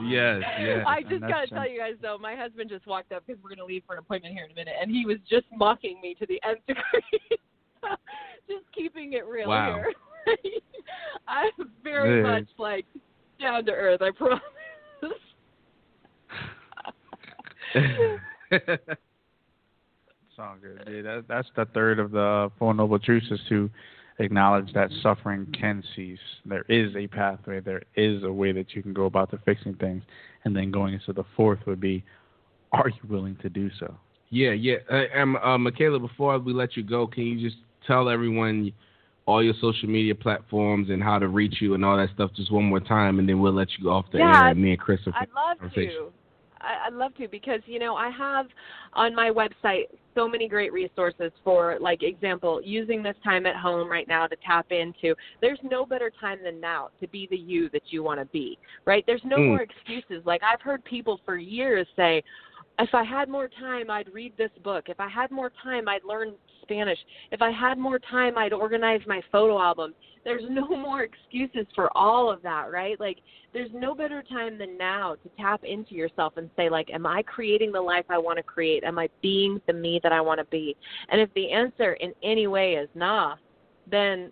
yes. 0.00 0.84
I 0.86 1.02
just 1.08 1.20
gotta 1.20 1.46
that's- 1.46 1.48
tell 1.50 1.68
you 1.68 1.78
guys 1.78 1.94
though, 2.00 2.16
my 2.18 2.34
husband 2.34 2.70
just 2.70 2.86
walked 2.86 3.12
up 3.12 3.24
because 3.26 3.42
we're 3.42 3.50
gonna 3.50 3.64
leave 3.66 3.82
for 3.86 3.92
an 3.94 3.98
appointment 3.98 4.34
here 4.34 4.44
in 4.44 4.50
a 4.52 4.54
minute, 4.54 4.74
and 4.80 4.90
he 4.90 5.04
was 5.04 5.18
just 5.28 5.44
mocking 5.54 6.00
me 6.00 6.14
to 6.14 6.26
the 6.26 6.40
nth 6.46 6.60
degree. 6.66 7.38
just 8.48 8.64
keeping 8.74 9.12
it 9.12 9.26
real 9.26 9.48
Wow. 9.48 9.74
here. 9.74 9.92
I'm 11.28 11.70
very 11.84 12.22
Yeah. 12.22 12.30
much 12.40 12.48
like 12.58 12.86
down 13.40 13.64
to 13.66 13.72
earth. 13.72 14.00
I 14.02 14.10
promise. 14.10 14.40
It's 20.38 20.44
all 20.46 20.56
good. 20.60 20.94
Yeah, 20.94 21.02
that, 21.02 21.24
that's 21.28 21.48
the 21.56 21.64
third 21.74 21.98
of 21.98 22.12
the 22.12 22.50
Four 22.58 22.72
Noble 22.72 22.98
Truths 23.00 23.26
is 23.30 23.40
to 23.48 23.68
acknowledge 24.20 24.72
that 24.72 24.88
suffering 25.02 25.52
can 25.58 25.82
cease. 25.96 26.18
There 26.46 26.64
is 26.68 26.94
a 26.94 27.08
pathway. 27.08 27.58
There 27.60 27.82
is 27.96 28.22
a 28.22 28.32
way 28.32 28.52
that 28.52 28.72
you 28.74 28.82
can 28.82 28.92
go 28.92 29.06
about 29.06 29.30
to 29.32 29.38
fixing 29.44 29.74
things. 29.74 30.02
And 30.44 30.54
then 30.54 30.70
going 30.70 30.94
into 30.94 31.12
the 31.12 31.24
fourth 31.36 31.58
would 31.66 31.80
be, 31.80 32.04
are 32.72 32.88
you 32.88 33.08
willing 33.08 33.36
to 33.42 33.48
do 33.48 33.68
so? 33.80 33.92
Yeah, 34.30 34.52
yeah. 34.52 34.76
Uh, 34.88 35.06
um, 35.18 35.36
uh, 35.36 35.58
Michaela, 35.58 35.98
before 35.98 36.38
we 36.38 36.52
let 36.52 36.76
you 36.76 36.84
go, 36.84 37.08
can 37.08 37.24
you 37.24 37.48
just 37.48 37.60
tell 37.86 38.08
everyone 38.08 38.72
all 39.26 39.42
your 39.42 39.54
social 39.60 39.88
media 39.88 40.14
platforms 40.14 40.88
and 40.88 41.02
how 41.02 41.18
to 41.18 41.26
reach 41.26 41.56
you 41.60 41.74
and 41.74 41.84
all 41.84 41.96
that 41.96 42.10
stuff 42.14 42.30
just 42.36 42.52
one 42.52 42.64
more 42.64 42.80
time, 42.80 43.18
and 43.18 43.28
then 43.28 43.40
we'll 43.40 43.52
let 43.52 43.68
you 43.76 43.84
go 43.84 43.90
off 43.90 44.06
the 44.12 44.18
Yeah, 44.18 44.42
air. 44.42 44.48
And 44.48 44.62
me 44.62 44.70
and 44.70 44.80
Chris 44.80 45.00
I'd 45.06 45.26
love 45.34 45.72
to. 45.74 46.12
I- 46.60 46.86
I'd 46.86 46.94
love 46.94 47.14
to 47.16 47.28
because 47.28 47.60
you 47.66 47.78
know 47.78 47.94
I 47.94 48.10
have 48.10 48.46
on 48.94 49.14
my 49.14 49.30
website 49.30 49.86
so 50.18 50.26
many 50.26 50.48
great 50.48 50.72
resources 50.72 51.30
for 51.44 51.78
like 51.80 52.02
example 52.02 52.60
using 52.64 53.04
this 53.04 53.14
time 53.22 53.46
at 53.46 53.54
home 53.54 53.88
right 53.88 54.08
now 54.08 54.26
to 54.26 54.36
tap 54.44 54.66
into. 54.70 55.14
There's 55.40 55.60
no 55.62 55.86
better 55.86 56.10
time 56.20 56.38
than 56.42 56.60
now 56.60 56.88
to 57.00 57.06
be 57.06 57.28
the 57.30 57.36
you 57.36 57.70
that 57.70 57.82
you 57.90 58.02
want 58.02 58.18
to 58.18 58.26
be. 58.26 58.58
Right? 58.84 59.04
There's 59.06 59.24
no 59.24 59.38
Mm. 59.38 59.46
more 59.46 59.62
excuses. 59.62 60.26
Like 60.26 60.42
I've 60.42 60.60
heard 60.60 60.82
people 60.84 61.20
for 61.24 61.36
years 61.36 61.86
say, 61.94 62.24
if 62.80 62.94
I 62.94 63.04
had 63.04 63.28
more 63.28 63.48
time, 63.48 63.90
I'd 63.90 64.12
read 64.12 64.36
this 64.36 64.50
book. 64.64 64.88
If 64.88 64.98
I 64.98 65.08
had 65.08 65.30
more 65.30 65.50
time, 65.62 65.88
I'd 65.88 66.04
learn 66.04 66.34
Spanish. 66.68 66.98
If 67.32 67.40
I 67.40 67.50
had 67.50 67.78
more 67.78 67.98
time, 67.98 68.36
I'd 68.36 68.52
organize 68.52 69.00
my 69.06 69.22
photo 69.32 69.58
album. 69.60 69.94
There's 70.24 70.44
no 70.48 70.68
more 70.68 71.02
excuses 71.02 71.66
for 71.74 71.96
all 71.96 72.30
of 72.30 72.42
that, 72.42 72.70
right? 72.70 73.00
Like 73.00 73.18
there's 73.54 73.70
no 73.72 73.94
better 73.94 74.22
time 74.22 74.58
than 74.58 74.76
now 74.76 75.16
to 75.22 75.30
tap 75.40 75.64
into 75.64 75.94
yourself 75.94 76.34
and 76.36 76.50
say 76.56 76.68
like 76.68 76.90
am 76.90 77.06
I 77.06 77.22
creating 77.22 77.72
the 77.72 77.80
life 77.80 78.04
I 78.10 78.18
want 78.18 78.36
to 78.36 78.42
create? 78.42 78.84
Am 78.84 78.98
I 78.98 79.08
being 79.22 79.60
the 79.66 79.72
me 79.72 80.00
that 80.02 80.12
I 80.12 80.20
want 80.20 80.38
to 80.38 80.44
be? 80.46 80.76
And 81.08 81.20
if 81.20 81.32
the 81.34 81.50
answer 81.50 81.94
in 81.94 82.12
any 82.22 82.46
way 82.46 82.74
is 82.74 82.88
nah, 82.94 83.36
then 83.90 84.30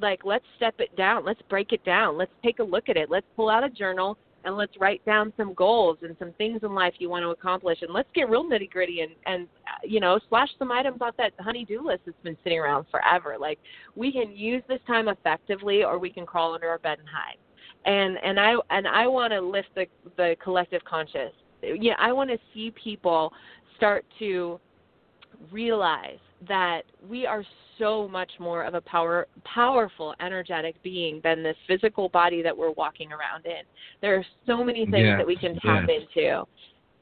like 0.00 0.20
let's 0.24 0.44
step 0.56 0.74
it 0.78 0.94
down. 0.96 1.24
Let's 1.24 1.42
break 1.48 1.72
it 1.72 1.84
down. 1.84 2.16
Let's 2.16 2.32
take 2.44 2.60
a 2.60 2.64
look 2.64 2.88
at 2.88 2.96
it. 2.96 3.10
Let's 3.10 3.26
pull 3.36 3.50
out 3.50 3.64
a 3.64 3.68
journal 3.68 4.16
and 4.44 4.56
let's 4.56 4.72
write 4.78 5.04
down 5.04 5.32
some 5.36 5.54
goals 5.54 5.98
and 6.02 6.16
some 6.18 6.32
things 6.32 6.60
in 6.62 6.74
life 6.74 6.94
you 6.98 7.08
want 7.08 7.22
to 7.22 7.30
accomplish 7.30 7.78
and 7.82 7.92
let's 7.92 8.08
get 8.14 8.28
real 8.28 8.44
nitty 8.44 8.70
gritty 8.70 9.00
and 9.00 9.12
and 9.26 9.48
you 9.84 10.00
know 10.00 10.18
slash 10.28 10.48
some 10.58 10.70
items 10.70 10.98
off 11.00 11.16
that 11.16 11.32
honey 11.40 11.64
do 11.64 11.84
list 11.86 12.02
that's 12.06 12.16
been 12.22 12.36
sitting 12.42 12.58
around 12.58 12.86
forever. 12.90 13.36
Like 13.38 13.58
we 13.94 14.12
can 14.12 14.36
use 14.36 14.62
this 14.68 14.80
time 14.86 15.08
effectively 15.08 15.84
or 15.84 15.98
we 15.98 16.10
can 16.10 16.26
crawl 16.26 16.54
under 16.54 16.68
our 16.68 16.78
bed 16.78 16.98
and 16.98 17.08
hide. 17.08 17.38
And 17.84 18.18
and 18.22 18.38
i 18.38 18.54
and 18.70 18.86
i 18.86 19.06
want 19.06 19.32
to 19.32 19.40
lift 19.40 19.68
the 19.74 19.86
the 20.16 20.36
collective 20.42 20.84
conscious. 20.84 21.32
Yeah 21.62 21.94
i 21.98 22.12
want 22.12 22.30
to 22.30 22.38
see 22.54 22.72
people 22.82 23.32
start 23.76 24.04
to 24.18 24.60
realize 25.50 26.18
that 26.48 26.82
we 27.08 27.26
are 27.26 27.44
so 27.78 28.08
much 28.08 28.30
more 28.38 28.64
of 28.64 28.74
a 28.74 28.80
power 28.80 29.26
powerful 29.44 30.14
energetic 30.20 30.80
being 30.82 31.20
than 31.24 31.42
this 31.42 31.56
physical 31.66 32.08
body 32.08 32.42
that 32.42 32.56
we're 32.56 32.72
walking 32.72 33.12
around 33.12 33.46
in. 33.46 33.62
There 34.00 34.14
are 34.16 34.24
so 34.46 34.62
many 34.62 34.86
things 34.86 35.16
that 35.16 35.26
we 35.26 35.36
can 35.36 35.58
tap 35.60 35.88
into 35.88 36.44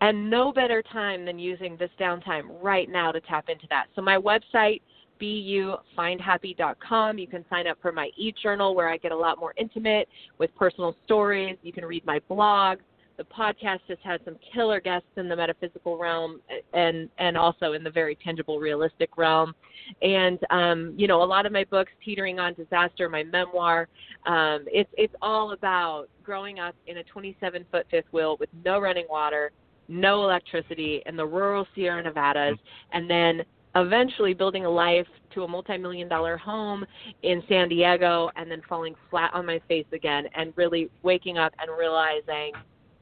and 0.01 0.31
no 0.31 0.53
better 0.53 0.83
time 0.83 1.25
than 1.25 1.39
using 1.39 1.77
this 1.77 1.91
downtime 2.01 2.45
right 2.63 2.89
now 2.89 3.13
to 3.13 3.21
tap 3.21 3.49
into 3.49 3.67
that 3.69 3.87
so 3.95 4.03
my 4.03 4.17
website 4.17 4.81
beyoufindhappy.com. 5.21 7.19
You 7.19 7.27
can 7.27 7.45
sign 7.51 7.67
up 7.67 7.79
for 7.83 7.93
my 7.93 8.11
e-journal 8.17 8.75
where 8.75 8.89
I 8.89 8.97
get 8.97 9.13
a 9.13 9.17
lot 9.17 9.39
more 9.39 9.53
intimate 9.57 10.09
with 10.39 10.55
personal 10.57 10.97
stories. 11.05 11.57
You 11.63 11.73
can 11.73 11.85
read 11.85 12.05
my 12.07 12.21
blog. 12.29 12.79
The 13.17 13.25
podcast 13.25 13.81
has 13.89 13.99
had 14.03 14.21
some 14.25 14.37
killer 14.55 14.81
guests 14.81 15.09
in 15.19 15.29
the 15.29 15.37
metaphysical 15.37 15.99
realm 15.99 16.41
and 16.73 17.11
and 17.19 17.37
also 17.37 17.75
in 17.75 17.85
the 17.85 17.91
very 17.91 18.17
tangible, 18.25 18.59
realistic 18.59 19.19
realm. 19.19 19.55
And 20.01 20.39
um, 20.49 20.95
you 20.97 21.07
know, 21.07 21.23
a 21.23 21.25
lot 21.25 21.45
of 21.45 21.53
my 21.53 21.65
books, 21.65 21.93
Teetering 22.03 22.39
on 22.39 22.55
Disaster, 22.55 23.11
my 23.11 23.23
memoir, 23.23 23.89
um, 24.25 24.65
it's 24.69 24.89
it's 24.97 25.15
all 25.21 25.53
about 25.53 26.07
growing 26.25 26.61
up 26.61 26.75
in 26.87 26.97
a 26.97 27.05
27 27.05 27.67
foot 27.71 27.87
fifth 27.91 28.07
wheel 28.11 28.39
with 28.41 28.49
no 28.65 28.81
running 28.81 29.07
water, 29.11 29.53
no 29.91 30.23
electricity 30.23 31.03
in 31.07 31.17
the 31.17 31.27
rural 31.27 31.67
Sierra 31.75 32.03
Nevadas, 32.03 32.57
and 32.93 33.11
then 33.11 33.43
eventually 33.75 34.35
building 34.35 34.65
a 34.65 34.71
life 34.71 35.07
to 35.35 35.45
a 35.45 35.49
multi-million 35.49 36.09
dollar 36.09 36.37
home 36.37 36.85
in 37.23 37.43
San 37.49 37.69
Diego 37.69 38.31
and 38.37 38.51
then 38.51 38.63
falling 38.69 38.95
flat 39.11 39.31
on 39.33 39.47
my 39.47 39.61
face 39.69 39.87
again 39.93 40.25
and 40.35 40.53
really 40.57 40.91
waking 41.03 41.39
up 41.39 41.53
and 41.61 41.71
realizing 41.79 42.53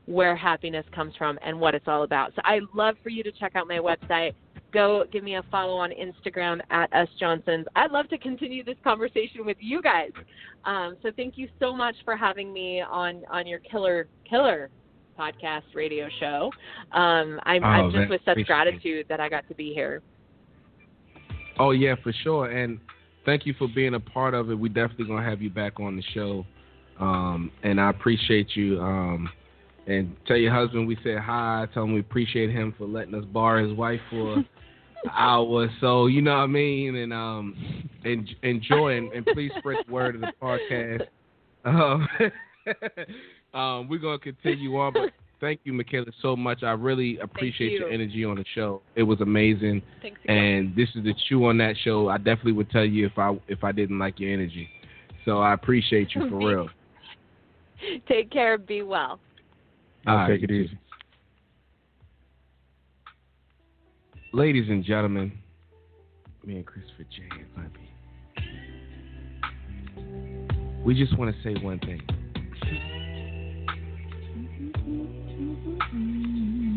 where 0.07 0.37
happiness 0.37 0.85
comes 0.95 1.15
from 1.17 1.39
and 1.45 1.59
what 1.59 1.75
it's 1.75 1.87
all 1.87 2.03
about. 2.03 2.33
So 2.35 2.43
I'd 2.45 2.63
love 2.75 2.97
for 3.03 3.11
you 3.11 3.23
to 3.23 3.33
check 3.33 3.57
out 3.57 3.67
my 3.67 3.79
website. 3.79 4.33
Go 4.73 5.05
give 5.11 5.25
me 5.25 5.37
a 5.37 5.43
follow 5.51 5.77
on 5.77 5.91
Instagram 5.91 6.61
at 6.71 6.91
S 6.93 7.09
Johnsons. 7.19 7.67
I'd 7.75 7.91
love 7.91 8.09
to 8.11 8.19
continue 8.19 8.63
this 8.63 8.77
conversation 8.85 9.47
with 9.47 9.57
you 9.61 9.81
guys. 9.81 10.11
Um, 10.67 10.97
so 11.03 11.11
thank 11.17 11.39
you 11.39 11.49
so 11.59 11.75
much 11.75 11.95
for 12.05 12.17
having 12.17 12.53
me 12.53 12.83
on 12.83 13.23
on 13.31 13.47
your 13.47 13.61
killer 13.61 14.09
killer 14.29 14.69
podcast 15.19 15.63
radio 15.75 16.09
show. 16.21 16.51
Um, 16.93 17.41
I'm, 17.45 17.65
Oh, 17.65 17.67
I'm 17.67 17.93
just 17.93 18.11
with 18.11 18.21
such 18.25 18.39
gratitude 18.47 19.07
that 19.09 19.21
I 19.21 19.29
got 19.29 19.49
to 19.49 19.55
be 19.55 19.73
here. 19.75 20.03
Oh 21.59 21.73
yeah, 21.73 21.95
for 22.03 22.13
sure. 22.23 22.51
And 22.51 22.79
thank 23.27 23.45
you 23.45 23.55
for 23.59 23.69
being 23.75 23.95
a 23.95 24.01
part 24.01 24.35
of 24.35 24.51
it. 24.51 24.55
We 24.55 24.69
definitely 24.69 25.07
gonna 25.07 25.29
have 25.29 25.43
you 25.43 25.51
back 25.51 25.81
on 25.81 25.97
the 25.97 26.03
show. 26.15 26.47
Um, 27.01 27.51
and 27.63 27.81
I 27.81 27.91
appreciate 27.91 28.55
you. 28.55 28.81
Um, 28.81 29.29
and 29.87 30.15
tell 30.27 30.37
your 30.37 30.53
husband 30.53 30.87
we 30.87 30.97
said 31.03 31.19
hi. 31.19 31.67
Tell 31.73 31.85
him 31.85 31.95
we 31.95 32.01
appreciate 32.01 32.51
him 32.51 32.75
for 32.77 32.87
letting 32.87 33.15
us 33.15 33.25
borrow 33.25 33.67
his 33.67 33.77
wife 33.77 34.01
for 34.11 34.35
an 34.35 34.47
hour 35.11 35.45
or 35.47 35.69
so. 35.81 36.07
You 36.07 36.23
know 36.23 36.37
what 36.37 36.45
I 36.45 36.47
mean? 36.47 36.97
And 36.97 37.13
um, 37.13 37.89
and 38.05 38.29
enjoy 38.43 38.97
and, 38.99 39.13
and 39.13 39.27
please 39.27 39.51
spread 39.59 39.79
the 39.87 39.93
word 39.93 40.15
of 40.15 40.21
the 40.21 40.33
podcast. 40.43 41.07
Um, 41.65 42.09
um, 43.55 43.89
we're 43.89 43.99
gonna 43.99 44.19
continue 44.19 44.77
on, 44.77 44.93
but 44.93 45.11
thank 45.41 45.61
you, 45.65 45.73
Michaela, 45.73 46.07
so 46.21 46.37
much. 46.37 46.63
I 46.63 46.73
really 46.73 47.19
appreciate 47.19 47.73
your 47.73 47.89
energy 47.89 48.25
on 48.25 48.37
the 48.37 48.45
show. 48.55 48.83
It 48.95 49.03
was 49.03 49.21
amazing. 49.21 49.83
Thanks 50.03 50.21
again. 50.25 50.37
And 50.37 50.77
this 50.77 50.89
is 50.95 51.05
the 51.05 51.15
Choo 51.29 51.47
on 51.47 51.59
that 51.59 51.77
show. 51.83 52.09
I 52.09 52.19
definitely 52.19 52.53
would 52.53 52.71
tell 52.71 52.85
you 52.85 53.07
if 53.07 53.19
I 53.19 53.39
if 53.49 53.65
I 53.65 53.73
didn't 53.73 53.99
like 53.99 54.21
your 54.21 54.33
energy. 54.33 54.69
So 55.25 55.39
I 55.39 55.55
appreciate 55.55 56.15
you 56.15 56.29
for 56.29 56.37
real. 56.47 56.69
Take 58.09 58.31
care. 58.31 58.59
Be 58.59 58.83
well. 58.83 59.21
All 60.07 60.17
right, 60.17 60.29
take 60.29 60.43
it 60.43 60.51
easy. 60.51 60.79
Ladies 64.33 64.69
and 64.69 64.85
gentlemen, 64.85 65.33
me 66.45 66.57
and 66.57 66.67
Christopher 66.67 67.05
J. 67.05 67.23
and 67.31 67.55
Bobby. 67.55 67.89
We 70.85 70.95
just 70.95 71.19
want 71.19 71.35
to 71.35 71.43
say 71.43 71.55
one 71.63 71.79
thing. 71.81 72.01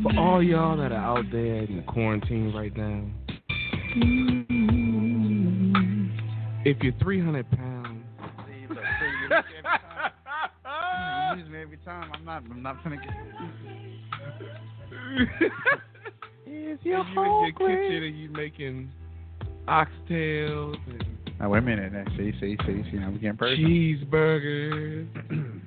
For 0.03 0.17
all 0.17 0.41
y'all 0.41 0.77
that 0.77 0.91
are 0.91 0.95
out 0.95 1.25
there 1.31 1.63
in 1.63 1.77
the 1.77 1.83
quarantine 1.83 2.53
right 2.53 2.75
now, 2.75 3.03
mm-hmm. 3.97 5.01
if 6.65 6.77
you're 6.81 6.93
300 7.01 7.51
pounds, 7.51 8.03
You 11.31 11.37
use 11.37 11.49
me 11.49 11.61
every 11.61 11.77
time. 11.77 12.11
I'm 12.13 12.25
not. 12.25 12.43
I'm 12.49 12.61
not 12.61 12.83
gonna 12.83 12.97
get. 12.97 13.05
if 16.45 16.79
you're 16.83 16.99
in 16.99 17.13
your 17.13 17.51
kitchen 17.51 18.03
and 18.03 18.19
you 18.19 18.29
making 18.29 18.91
oxtails 19.67 20.75
and 20.87 21.05
Now 21.39 21.49
wait 21.49 21.59
a 21.59 21.61
minute. 21.61 21.93
Now, 21.93 22.03
see, 22.17 22.33
see, 22.39 22.57
see, 22.65 22.83
see. 22.91 22.97
Now 22.97 23.11
we 23.11 23.19
getting 23.19 23.37
personal. 23.37 23.69
cheeseburgers. 23.69 25.07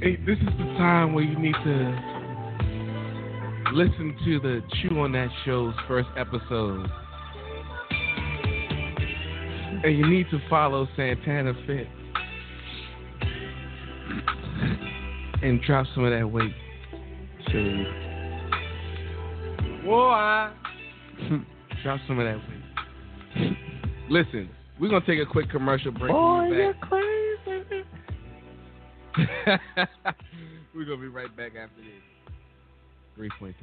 hey, 0.00 0.16
this 0.26 0.38
is 0.38 0.58
the 0.58 0.64
time 0.78 1.14
where 1.14 1.24
you 1.24 1.38
need 1.38 1.54
to 1.64 1.98
listen 3.72 4.16
to 4.24 4.40
the 4.40 4.62
Choo 4.80 5.00
on 5.00 5.12
That 5.12 5.28
Show's 5.44 5.74
first 5.88 6.08
episode. 6.16 6.86
And 9.84 9.96
you 9.96 10.06
need 10.06 10.26
to 10.30 10.40
follow 10.50 10.88
Santana 10.96 11.54
Fit 11.66 11.86
and 15.42 15.62
drop 15.62 15.86
some 15.94 16.04
of 16.04 16.12
that 16.12 16.30
weight. 16.30 16.52
Boy, 19.84 20.50
drop 21.82 22.00
some 22.06 22.18
of 22.18 22.26
that 22.26 22.36
weight. 22.36 23.56
Listen, 24.10 24.50
we're 24.80 24.90
gonna 24.90 25.06
take 25.06 25.20
a 25.20 25.26
quick 25.26 25.50
commercial 25.50 25.92
break. 25.92 26.12
Boy, 26.12 26.48
you're 26.48 26.74
crazy. 26.74 27.15
We're 30.74 30.84
going 30.84 30.98
to 30.98 31.02
be 31.02 31.08
right 31.08 31.34
back 31.36 31.52
after 31.56 31.80
this. 31.80 32.02
3.3. 33.18 33.54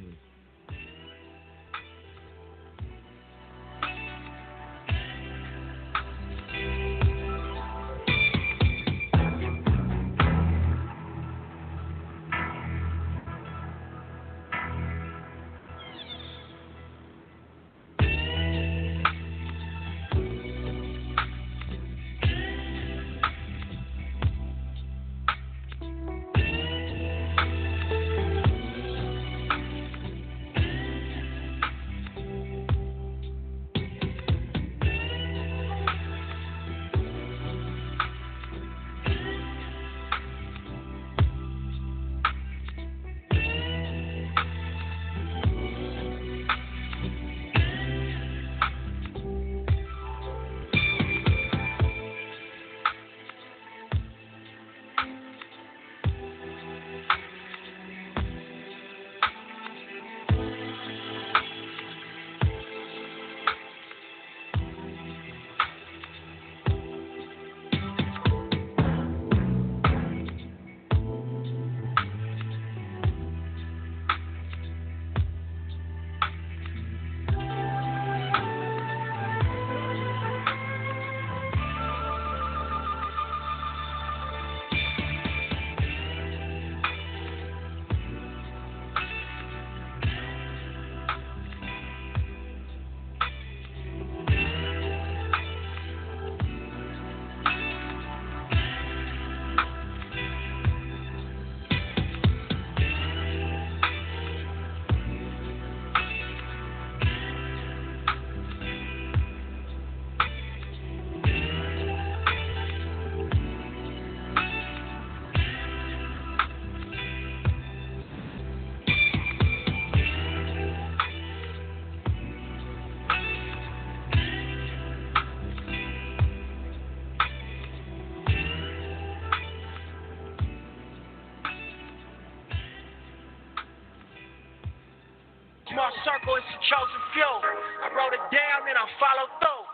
chosen. 137.14 137.38
I 137.82 137.88
wrote 137.94 138.14
it 138.14 138.24
down 138.34 138.66
and 138.66 138.74
I 138.74 138.86
followed 138.98 139.32
through. 139.38 139.64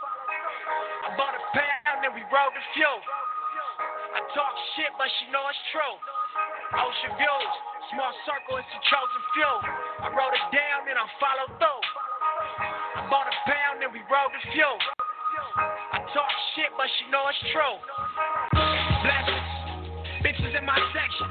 I 1.09 1.09
bought 1.17 1.35
a 1.35 1.43
pound 1.57 2.05
and 2.05 2.13
we 2.13 2.21
rode 2.29 2.53
the 2.53 2.65
few. 2.77 2.95
I 4.13 4.21
talk 4.37 4.55
shit, 4.77 4.93
but 5.01 5.09
she 5.19 5.33
know 5.33 5.41
it's 5.49 5.65
true. 5.73 5.95
Ocean 6.77 7.13
views, 7.17 7.53
small 7.97 8.13
circle, 8.29 8.61
it's 8.61 8.69
the 8.69 8.81
chosen 8.93 9.23
few. 9.33 9.55
I 10.05 10.09
wrote 10.13 10.37
it 10.37 10.47
down 10.53 10.85
and 10.85 10.99
I 11.01 11.07
followed 11.17 11.53
through. 11.57 11.83
I 13.01 13.01
bought 13.09 13.27
a 13.27 13.37
pound 13.49 13.81
and 13.89 13.91
we 13.91 14.05
rode 14.13 14.33
the 14.37 14.43
few. 14.53 14.73
I 15.57 15.99
talk 16.13 16.33
shit, 16.55 16.71
but 16.77 16.87
she 17.01 17.09
know 17.09 17.25
it's 17.33 17.41
true. 17.57 17.77
Blessings, 19.01 19.51
bitches 20.21 20.53
in 20.59 20.65
my 20.69 20.79
section. 20.93 21.29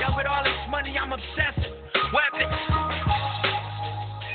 Yo, 0.00 0.16
with 0.16 0.26
all 0.26 0.42
this 0.42 0.62
money, 0.72 0.96
I'm 0.96 1.12
obsessive. 1.12 1.74
Weapons, 2.10 2.89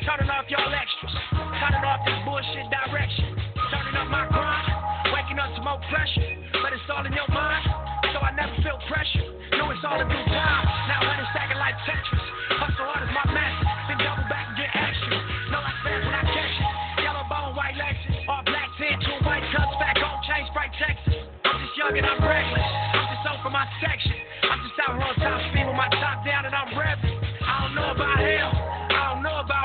turning 0.06 0.30
off 0.30 0.45
y'all 0.53 0.69
extras. 0.69 1.15
Turning 1.34 1.82
off 1.82 2.06
this 2.06 2.19
bullshit 2.23 2.69
direction. 2.69 3.34
Turning 3.73 3.98
up 3.98 4.07
my 4.07 4.30
grind, 4.30 4.69
waking 5.10 5.41
up 5.41 5.49
to 5.57 5.61
more 5.65 5.82
pressure. 5.90 6.23
But 6.61 6.77
it's 6.77 6.86
all 6.94 7.02
in 7.02 7.11
your 7.11 7.27
mind, 7.34 7.65
so 8.14 8.22
I 8.22 8.32
never 8.38 8.53
feel 8.61 8.77
pressure. 8.86 9.26
Know 9.57 9.73
it's 9.73 9.82
all 9.82 9.98
in 9.98 10.06
due 10.06 10.26
time. 10.30 10.64
Now 10.86 11.02
let 11.02 11.18
it 11.18 11.27
stacking 11.34 11.57
like 11.57 11.73
Tetris. 11.90 12.26
Hustle 12.61 12.86
hard 12.86 13.02
as 13.02 13.11
my 13.18 13.26
master, 13.34 13.65
then 13.90 13.98
double 14.06 14.30
back 14.30 14.45
and 14.53 14.57
get 14.61 14.72
extra. 14.77 15.18
Know 15.49 15.61
I 15.65 15.73
fast 15.82 16.02
when 16.06 16.15
I 16.15 16.23
catch 16.30 16.56
it. 16.61 16.69
Yellow 17.02 17.26
bone, 17.26 17.52
white 17.57 17.76
Lexus, 17.76 18.15
all 18.30 18.45
black 18.45 18.69
tint, 18.77 19.02
two 19.02 19.18
white 19.26 19.44
cups, 19.49 19.73
fat 19.82 19.98
gold 19.98 20.22
chain, 20.30 20.45
Sprite 20.53 20.73
Texas. 20.77 21.18
I'm 21.49 21.57
just 21.65 21.73
young 21.82 21.98
and 21.98 22.06
I'm 22.06 22.22
reckless. 22.22 22.69
I'm 22.94 23.06
just 23.10 23.26
on 23.26 23.38
for 23.41 23.49
my 23.49 23.65
section. 23.82 24.22
I'm 24.53 24.61
just 24.61 24.77
out 24.86 24.94
here 25.02 25.10
on 25.10 25.15
top 25.18 25.41
speed 25.49 25.65
with 25.65 25.77
my 25.77 25.90
top 25.98 26.22
down 26.22 26.45
and 26.45 26.53
I'm 26.53 26.69
revving. 26.77 27.18
I 27.41 27.53
don't 27.65 27.73
know 27.73 27.90
about 27.90 28.22
hell. 28.22 28.75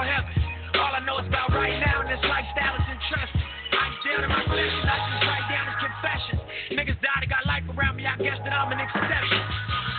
About 0.00 0.16
heaven. 0.16 0.32
All 0.80 0.96
I 0.96 1.04
know 1.04 1.20
is 1.20 1.28
about 1.28 1.52
right 1.52 1.76
now, 1.76 2.00
and 2.00 2.08
this 2.08 2.24
lifestyle 2.24 2.72
is 2.72 2.88
interesting. 2.88 3.44
I 3.76 3.84
ain't 3.84 4.00
down 4.00 4.20
in 4.24 4.30
my 4.32 4.40
session, 4.48 4.80
I 4.88 4.96
just 4.96 5.28
write 5.28 5.46
down 5.52 5.64
his 5.68 5.76
confessions. 5.76 6.40
Niggas 6.72 6.98
died 7.04 7.20
and 7.20 7.28
got 7.28 7.44
life 7.44 7.68
around 7.68 8.00
me, 8.00 8.08
I 8.08 8.16
guess 8.16 8.40
that 8.40 8.48
I'm 8.48 8.72
an 8.72 8.80
exception. 8.80 9.44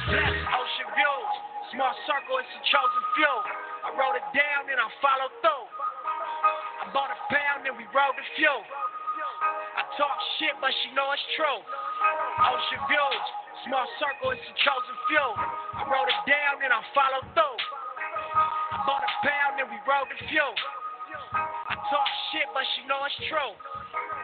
Bless 0.10 0.34
ocean 0.58 0.90
views, 0.98 1.30
small 1.78 1.94
circle, 2.10 2.34
it's 2.42 2.50
a 2.50 2.62
chosen 2.74 3.04
few. 3.14 3.36
I 3.86 3.90
wrote 3.94 4.18
it 4.18 4.26
down 4.34 4.74
and 4.74 4.82
I 4.82 4.90
followed 5.06 5.38
through. 5.46 5.66
I 5.70 6.90
bought 6.98 7.14
a 7.14 7.20
pound 7.30 7.70
and 7.70 7.78
we 7.78 7.86
rode 7.94 8.18
the 8.18 8.26
few. 8.42 8.58
I 8.58 9.86
talk 10.02 10.18
shit, 10.42 10.58
but 10.58 10.74
she 10.82 10.98
know 10.98 11.14
it's 11.14 11.22
true. 11.38 11.62
Ocean 12.42 12.82
views, 12.90 13.26
small 13.70 13.86
circle, 14.02 14.34
it's 14.34 14.50
a 14.50 14.56
chosen 14.66 14.98
few. 15.14 15.28
I 15.78 15.86
wrote 15.86 16.10
it 16.10 16.22
down 16.26 16.66
and 16.66 16.74
I 16.74 16.82
followed 16.90 17.30
through. 17.38 17.81
Bought 18.32 19.04
a 19.04 19.12
pound 19.28 19.60
and 19.60 19.68
we 19.68 19.76
rode 19.84 20.08
the 20.08 20.18
few. 20.32 20.48
I 21.36 21.76
talk 21.76 22.08
shit, 22.32 22.48
but 22.56 22.64
she 22.76 22.88
know 22.88 23.04
it's 23.04 23.20
true. 23.28 23.52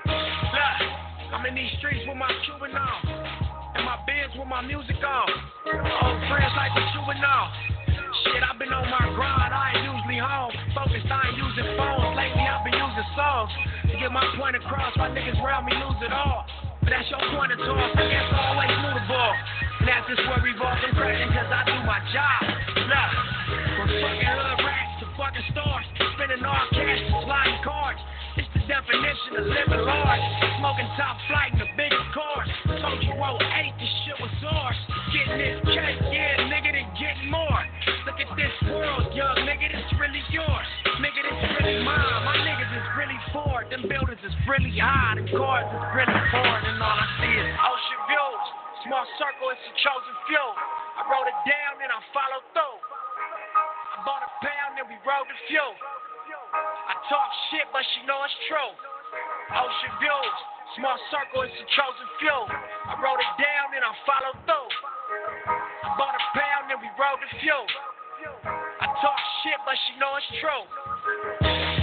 Look, 0.07 0.77
I'm 1.35 1.43
in 1.43 1.55
these 1.55 1.71
streets 1.79 2.07
with 2.07 2.15
my 2.15 2.31
Cuban 2.47 2.71
on. 2.71 2.99
And 3.75 3.83
my 3.83 3.99
Benz 4.07 4.31
with 4.39 4.47
my 4.47 4.63
music 4.63 4.95
on. 5.03 5.27
Old 5.67 6.19
friends 6.31 6.55
like 6.55 6.71
the 6.71 6.83
Cuban 6.95 7.19
on. 7.19 7.47
Shit, 8.23 8.41
I've 8.47 8.55
been 8.55 8.71
on 8.71 8.87
my 8.87 9.11
grind, 9.11 9.51
I 9.51 9.75
ain't 9.75 9.83
usually 9.83 10.23
home. 10.23 10.55
Focused, 10.71 11.11
I 11.11 11.27
ain't 11.27 11.37
using 11.37 11.67
phones. 11.75 12.15
Lately, 12.15 12.47
I've 12.47 12.63
been 12.63 12.79
using 12.79 13.07
songs 13.11 13.51
to 13.91 13.93
get 13.99 14.11
my 14.15 14.23
point 14.39 14.55
across. 14.55 14.95
My 14.95 15.11
niggas 15.11 15.35
around 15.43 15.67
me 15.67 15.75
lose 15.75 15.99
it 15.99 16.15
all. 16.15 16.47
That's 16.87 17.09
your 17.11 17.23
point 17.35 17.51
of 17.51 17.59
toss. 17.59 17.91
I 17.95 18.03
guess 18.07 18.27
always. 18.33 18.77
And 19.87 19.95
that's 19.95 20.03
just 20.11 20.19
where 20.27 20.43
revolves 20.43 20.83
and 20.83 20.91
crashing, 20.99 21.31
cause 21.31 21.47
I 21.47 21.63
do 21.63 21.79
my 21.87 22.03
job. 22.11 22.43
Look, 22.75 23.11
from 23.79 23.87
fucking 23.87 24.31
hood 24.35 24.59
rats 24.67 24.99
to 24.99 25.05
fucking 25.15 25.47
stars, 25.55 25.85
spending 26.17 26.43
all 26.43 26.67
cash, 26.75 27.01
sliding 27.07 27.61
cards. 27.63 28.01
It's 28.35 28.51
the 28.51 28.67
definition 28.67 29.39
of 29.39 29.47
living 29.47 29.87
large. 29.87 30.23
Smoking 30.59 30.91
top 30.99 31.15
flight 31.31 31.55
in 31.55 31.63
the 31.63 31.71
biggest 31.79 32.03
cars. 32.11 32.49
Told 32.83 32.99
you 32.99 33.15
roll 33.15 33.39
eight, 33.39 33.79
this 33.79 33.87
shit 34.03 34.19
was 34.19 34.33
ours. 34.43 34.75
Getting 35.15 35.39
this 35.39 35.59
cake, 35.71 36.03
yeah, 36.11 36.51
nigga, 36.51 36.75
then 36.75 36.91
getting 36.99 37.31
more. 37.31 37.63
Look 38.11 38.19
at 38.19 38.27
this 38.35 38.55
world, 38.67 39.07
young 39.15 39.39
nigga, 39.47 39.71
this 39.71 39.87
really 39.95 40.19
yours. 40.35 40.67
Nigga, 40.99 41.21
this 41.23 41.39
really 41.63 41.79
mine. 41.79 42.27
My 42.27 42.35
Ford. 42.43 42.66
Them 43.67 43.83
buildings 43.83 44.23
is 44.23 44.31
really 44.47 44.71
cars 44.79 45.19
is 45.19 45.27
really. 45.27 46.07
And 46.07 46.79
all 46.79 46.95
I 46.95 47.07
see 47.19 47.35
is 47.35 47.51
ocean 47.51 48.01
views. 48.07 48.43
Small 48.87 49.03
circle, 49.19 49.51
it's 49.51 49.59
a 49.59 49.73
chosen 49.83 50.15
few. 50.31 50.45
I 50.95 51.03
wrote 51.11 51.27
it 51.27 51.35
down 51.43 51.75
and 51.83 51.91
I 51.91 51.99
followed 52.15 52.47
through. 52.55 52.77
I 52.79 53.97
bought 54.07 54.23
a 54.23 54.31
pound 54.39 54.79
and 54.79 54.87
we 54.87 54.95
rode 55.03 55.27
the 55.27 55.35
few. 55.51 55.67
I 55.67 56.95
talk 57.11 57.27
shit, 57.51 57.67
but 57.75 57.83
she 57.91 58.07
know 58.07 58.23
it's 58.23 58.39
true. 58.47 58.71
Ocean 59.51 59.93
views, 59.99 60.35
small 60.79 60.95
circle, 61.11 61.43
it's 61.43 61.59
a 61.59 61.67
chosen 61.75 62.07
few. 62.23 62.39
I 62.87 62.95
wrote 63.03 63.19
it 63.19 63.33
down 63.35 63.67
and 63.75 63.83
I 63.83 63.91
followed 64.07 64.39
through. 64.47 64.69
I 65.83 65.89
bought 65.99 66.15
a 66.15 66.23
pound 66.39 66.71
and 66.71 66.79
we 66.79 66.87
rode 66.95 67.19
the 67.19 67.31
few. 67.43 67.59
I 68.79 68.87
talk 69.03 69.19
shit, 69.43 69.59
but 69.67 69.75
she 69.75 69.99
know 69.99 70.15
it's 70.15 70.31
true. 70.39 70.63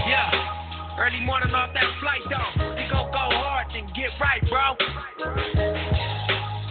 Yeah, 0.08 0.53
early 0.98 1.20
morning 1.20 1.54
off 1.54 1.70
that 1.74 1.90
flight 2.00 2.22
though. 2.30 2.74
We 2.76 2.86
gon' 2.90 3.10
go 3.10 3.26
hard 3.42 3.66
and 3.74 3.86
get 3.94 4.10
right, 4.20 4.42
bro. 4.46 4.78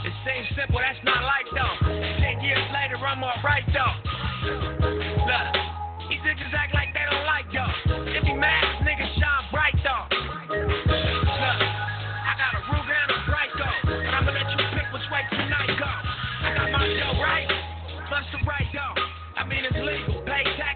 It 0.03 0.13
seems 0.23 0.47
simple, 0.55 0.79
that's 0.79 0.99
not 1.03 1.23
life 1.23 1.49
though. 1.51 1.75
Ten 2.19 2.39
years 2.43 2.63
later, 2.71 2.97
I'm 2.99 3.23
alright 3.23 3.67
though. 3.71 3.95
Look, 4.43 5.47
these 6.09 6.23
niggas 6.23 6.53
act 6.55 6.73
like 6.73 6.91
they 6.95 7.05
don't 7.07 7.25
like 7.27 7.47
y'all. 7.51 7.71
If 8.11 8.23
he 8.23 8.33
mad, 8.33 8.83
niggas 8.83 9.11
shine 9.19 9.45
bright 9.51 9.75
though. 9.83 10.07
Look, 10.51 11.59
I 12.23 12.31
got 12.39 12.51
a 12.55 12.61
Ruger 12.67 12.95
and 12.95 13.11
a 13.11 13.19
Brico, 13.27 13.69
but 13.87 14.13
I'ma 14.13 14.31
let 14.31 14.47
you 14.51 14.59
pick 14.71 14.87
which 14.91 15.07
way 15.11 15.23
tonight 15.31 15.71
go. 15.79 15.91
I 16.43 16.53
got 16.55 16.71
my 16.71 16.83
show 16.83 17.11
right, 17.19 17.47
plus 18.07 18.25
the 18.31 18.39
right 18.47 18.67
though. 18.71 18.95
I 19.35 19.43
mean 19.47 19.65
it's 19.65 19.75
legal, 19.75 20.12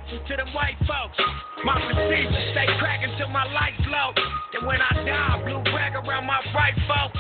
to 0.08 0.34
them 0.40 0.48
white 0.56 0.80
folks. 0.88 1.20
My 1.68 1.76
procedure 1.84 2.44
stay 2.56 2.68
cracking 2.80 3.12
till 3.20 3.28
my 3.28 3.44
lights 3.52 3.84
low. 3.92 4.16
And 4.56 4.64
when 4.64 4.80
I 4.80 5.04
die, 5.04 5.36
blue 5.44 5.60
rag 5.76 6.00
around 6.00 6.24
my 6.24 6.40
right 6.56 6.78
folk. 6.88 7.12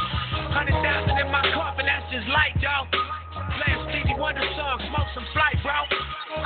Hundred 0.55 0.79
thousand 0.79 1.19
in 1.19 1.27
my 1.27 1.43
coffin, 1.51 1.83
that's 1.83 2.07
just 2.15 2.31
light, 2.31 2.55
though. 2.63 2.87
Playing 3.59 3.83
Stevie 3.91 4.15
Wonder 4.15 4.47
songs, 4.55 4.87
smoke 4.87 5.09
some 5.11 5.27
flight, 5.35 5.59
bro. 5.59 5.75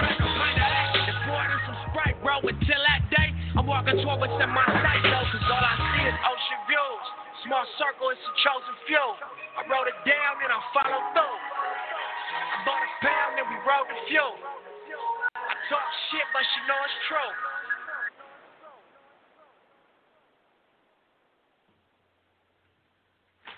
Crack 0.02 0.18
a 0.18 0.26
pint 0.26 0.58
of 0.58 0.66
that, 0.66 0.88
and 0.98 1.18
pour 1.30 1.46
in 1.46 1.60
some 1.70 1.78
Sprite, 1.94 2.18
bro. 2.26 2.42
Until 2.42 2.82
that 2.90 3.02
day, 3.14 3.30
I'm 3.54 3.70
walking 3.70 4.02
toward 4.02 4.18
what's 4.18 4.34
in 4.42 4.50
my 4.50 4.66
sight, 4.66 5.04
though. 5.06 5.26
Cause 5.30 5.46
all 5.46 5.62
I 5.62 5.76
see 5.78 6.10
is 6.10 6.18
ocean 6.26 6.62
views. 6.66 7.06
Small 7.46 7.66
circle, 7.78 8.10
it's 8.10 8.22
a 8.26 8.34
chosen 8.42 8.76
few. 8.90 9.08
I 9.62 9.62
wrote 9.70 9.86
it 9.86 10.00
down 10.10 10.34
and 10.42 10.50
I 10.50 10.60
followed 10.74 11.06
through. 11.14 11.38
I 11.38 12.58
bought 12.66 12.82
a 12.82 12.90
pound 13.06 13.34
and 13.38 13.46
we 13.46 13.58
rode 13.62 13.90
the 13.94 14.00
few. 14.10 14.61
I 15.72 15.74
talk 15.74 15.82
shit, 16.12 16.22
but 16.34 16.42
she 16.44 16.68
know 16.68 16.76
it's 16.84 17.00
true. 17.08 17.32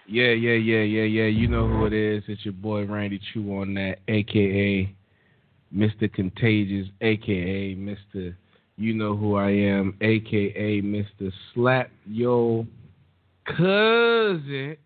Yeah, 0.06 0.32
yeah, 0.34 0.54
yeah, 0.54 0.84
yeah, 0.84 1.04
yeah. 1.04 1.26
You 1.26 1.48
know 1.48 1.68
who 1.68 1.86
it 1.86 1.94
is. 1.94 2.24
It's 2.28 2.44
your 2.46 2.54
boy 2.54 2.86
Randy 2.86 3.20
Choo 3.34 3.56
on 3.56 3.74
that, 3.76 4.00
aka 4.08 4.94
Mr. 5.76 6.12
Contagious, 6.14 6.88
aka 7.02 7.76
Mr. 7.76 8.36
You 8.78 8.94
know 8.94 9.16
who 9.16 9.36
I 9.36 9.50
am, 9.50 9.96
aka 10.02 10.82
Mr. 10.82 11.32
Slap 11.54 11.90
Yo 12.06 12.68
Cousin 13.46 14.78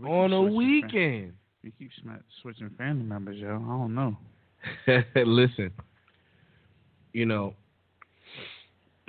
We 0.00 0.08
on 0.08 0.30
keep 0.30 0.36
a 0.36 0.42
weekend. 0.42 0.92
fam- 0.92 1.34
We 1.62 1.70
keep 1.78 1.90
sm- 2.00 2.10
switching 2.42 2.70
family 2.78 3.04
members, 3.04 3.36
yo. 3.36 3.50
I 3.56 3.68
don't 3.68 3.94
know. 3.94 4.16
Listen, 5.16 5.70
you 7.14 7.24
know, 7.24 7.54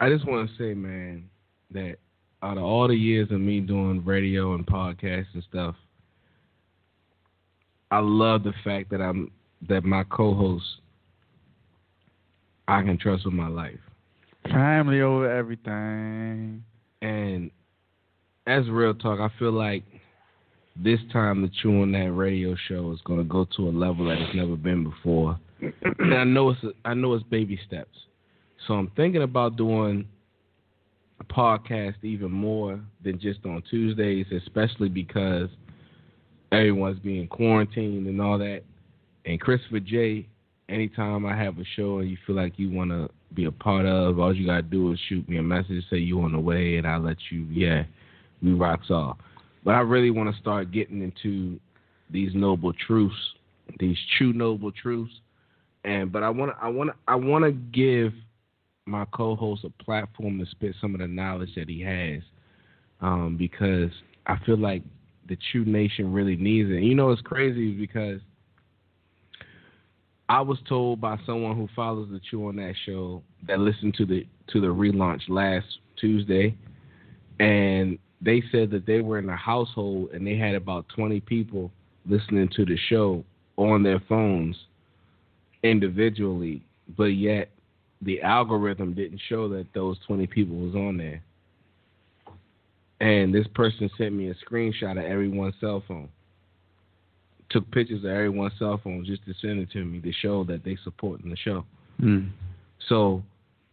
I 0.00 0.08
just 0.08 0.26
want 0.26 0.48
to 0.48 0.56
say, 0.56 0.74
man, 0.74 1.28
that 1.72 1.96
out 2.42 2.58
of 2.58 2.62
all 2.62 2.86
the 2.86 2.94
years 2.94 3.32
of 3.32 3.40
me 3.40 3.58
doing 3.60 4.04
radio 4.04 4.54
and 4.54 4.64
podcasts 4.64 5.26
and 5.34 5.42
stuff, 5.48 5.74
I 7.90 7.98
love 7.98 8.44
the 8.44 8.52
fact 8.62 8.90
that 8.90 9.00
I'm 9.00 9.32
that 9.68 9.84
my 9.84 10.04
co-host 10.04 10.64
I 12.68 12.82
can 12.82 12.98
trust 12.98 13.24
with 13.24 13.34
my 13.34 13.48
life. 13.48 13.78
Family 14.44 15.00
over 15.00 15.30
everything. 15.30 16.62
And 17.00 17.50
as 18.46 18.68
real 18.68 18.94
talk, 18.94 19.20
I 19.20 19.30
feel 19.38 19.52
like 19.52 19.84
this 20.76 21.00
time 21.12 21.42
the 21.42 21.50
Choo 21.62 21.82
on 21.82 21.92
That 21.92 22.12
radio 22.12 22.54
show 22.68 22.92
is 22.92 23.00
going 23.04 23.18
to 23.20 23.24
go 23.24 23.46
to 23.56 23.68
a 23.68 23.70
level 23.70 24.08
that 24.08 24.18
it's 24.18 24.34
never 24.34 24.56
been 24.56 24.84
before. 24.84 25.38
And 25.60 26.14
I 26.14 26.24
know 26.24 26.50
it's 26.50 26.60
I 26.84 26.94
know 26.94 27.14
it's 27.14 27.24
baby 27.24 27.58
steps. 27.66 27.96
So 28.66 28.74
I'm 28.74 28.90
thinking 28.96 29.22
about 29.22 29.56
doing 29.56 30.06
a 31.20 31.24
podcast 31.24 31.94
even 32.02 32.30
more 32.30 32.80
than 33.02 33.18
just 33.18 33.44
on 33.44 33.62
Tuesdays, 33.70 34.26
especially 34.32 34.88
because 34.88 35.48
everyone's 36.52 36.98
being 36.98 37.26
quarantined 37.28 38.06
and 38.06 38.20
all 38.20 38.38
that. 38.38 38.62
And 39.24 39.40
Christopher 39.40 39.80
J, 39.80 40.26
anytime 40.68 41.24
I 41.26 41.36
have 41.36 41.58
a 41.58 41.64
show 41.74 41.98
and 41.98 42.10
you 42.10 42.16
feel 42.26 42.36
like 42.36 42.58
you 42.58 42.70
want 42.70 42.90
to 42.90 43.08
be 43.34 43.44
a 43.44 43.52
part 43.52 43.86
of. 43.86 44.18
All 44.18 44.34
you 44.34 44.46
gotta 44.46 44.62
do 44.62 44.92
is 44.92 44.98
shoot 45.08 45.28
me 45.28 45.38
a 45.38 45.42
message, 45.42 45.84
say 45.90 45.98
you 45.98 46.20
on 46.22 46.32
the 46.32 46.40
way, 46.40 46.76
and 46.76 46.86
I'll 46.86 47.00
let 47.00 47.16
you. 47.30 47.46
Yeah, 47.50 47.84
we 48.42 48.52
rocks 48.52 48.90
off. 48.90 49.18
But 49.64 49.74
I 49.74 49.80
really 49.80 50.10
want 50.10 50.32
to 50.32 50.40
start 50.40 50.72
getting 50.72 51.02
into 51.02 51.58
these 52.10 52.30
noble 52.34 52.72
truths, 52.72 53.16
these 53.78 53.96
Choo 54.16 54.32
Noble 54.32 54.70
Truths, 54.70 55.12
and 55.86 56.10
but 56.12 56.22
I 56.22 56.28
want 56.28 56.50
to, 56.50 56.62
I 56.62 56.68
want 56.68 56.90
to, 56.90 56.96
I 57.08 57.14
want 57.14 57.44
to 57.44 57.52
give 57.52 58.12
my 58.86 59.06
co-host 59.12 59.64
a 59.64 59.70
platform 59.82 60.38
to 60.38 60.46
spit 60.50 60.74
some 60.80 60.94
of 60.94 61.00
the 61.00 61.06
knowledge 61.06 61.54
that 61.54 61.68
he 61.68 61.80
has, 61.80 62.22
um, 63.00 63.36
because 63.38 63.90
I 64.26 64.36
feel 64.44 64.58
like 64.58 64.82
the 65.28 65.38
Choo 65.52 65.64
Nation 65.64 66.12
really 66.12 66.36
needs 66.36 66.68
it. 66.70 66.74
And 66.74 66.84
you 66.84 66.94
know, 66.94 67.10
it's 67.10 67.22
crazy 67.22 67.72
because 67.72 68.20
I 70.28 70.40
was 70.40 70.58
told 70.68 71.00
by 71.00 71.18
someone 71.24 71.56
who 71.56 71.68
follows 71.74 72.08
the 72.10 72.20
Choo 72.30 72.48
on 72.48 72.56
that 72.56 72.74
show 72.84 73.22
that 73.46 73.60
listened 73.60 73.94
to 73.94 74.04
the 74.04 74.26
to 74.48 74.60
the 74.60 74.66
relaunch 74.66 75.22
last 75.28 75.66
Tuesday, 76.00 76.56
and 77.38 77.96
they 78.20 78.42
said 78.50 78.72
that 78.72 78.86
they 78.86 79.02
were 79.02 79.20
in 79.20 79.28
a 79.28 79.36
household 79.36 80.10
and 80.12 80.26
they 80.26 80.36
had 80.36 80.56
about 80.56 80.88
20 80.96 81.20
people 81.20 81.70
listening 82.08 82.48
to 82.56 82.64
the 82.64 82.76
show 82.88 83.24
on 83.56 83.84
their 83.84 84.00
phones 84.08 84.56
individually, 85.70 86.62
but 86.96 87.04
yet 87.04 87.50
the 88.02 88.20
algorithm 88.22 88.94
didn't 88.94 89.20
show 89.28 89.48
that 89.48 89.66
those 89.74 89.98
20 90.06 90.26
people 90.26 90.56
was 90.56 90.74
on 90.74 90.96
there. 90.96 91.22
And 93.00 93.34
this 93.34 93.46
person 93.54 93.90
sent 93.98 94.14
me 94.14 94.30
a 94.30 94.34
screenshot 94.34 94.92
of 94.92 95.04
everyone's 95.04 95.54
cell 95.60 95.82
phone. 95.86 96.08
Took 97.50 97.70
pictures 97.70 98.04
of 98.04 98.10
everyone's 98.10 98.54
cell 98.58 98.80
phone 98.82 99.04
just 99.04 99.24
to 99.26 99.34
send 99.40 99.60
it 99.60 99.70
to 99.72 99.84
me 99.84 100.00
to 100.00 100.12
show 100.12 100.44
that 100.44 100.64
they 100.64 100.76
supporting 100.82 101.30
the 101.30 101.36
show. 101.36 101.64
Mm. 102.00 102.30
So 102.88 103.22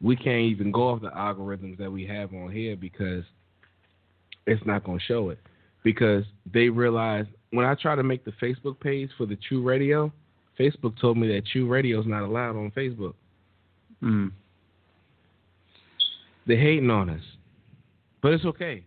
we 0.01 0.15
can't 0.15 0.51
even 0.51 0.71
go 0.71 0.89
off 0.89 1.01
the 1.01 1.09
algorithms 1.09 1.77
that 1.77 1.91
we 1.91 2.05
have 2.05 2.33
on 2.33 2.51
here 2.51 2.75
because 2.75 3.23
it's 4.45 4.65
not 4.65 4.83
going 4.83 4.99
to 4.99 5.05
show 5.05 5.29
it. 5.29 5.39
Because 5.83 6.25
they 6.53 6.69
realize 6.69 7.25
when 7.51 7.65
I 7.65 7.75
try 7.75 7.95
to 7.95 8.03
make 8.03 8.25
the 8.25 8.31
Facebook 8.33 8.79
page 8.79 9.09
for 9.17 9.25
the 9.25 9.37
Choo 9.49 9.61
Radio, 9.61 10.11
Facebook 10.59 10.99
told 10.99 11.17
me 11.17 11.27
that 11.27 11.45
Choo 11.47 11.67
Radio 11.67 11.99
is 11.99 12.07
not 12.07 12.23
allowed 12.23 12.55
on 12.55 12.71
Facebook. 12.75 13.13
Mm. 14.01 14.31
They're 16.45 16.57
hating 16.57 16.89
on 16.89 17.09
us, 17.09 17.21
but 18.21 18.33
it's 18.33 18.45
okay 18.45 18.83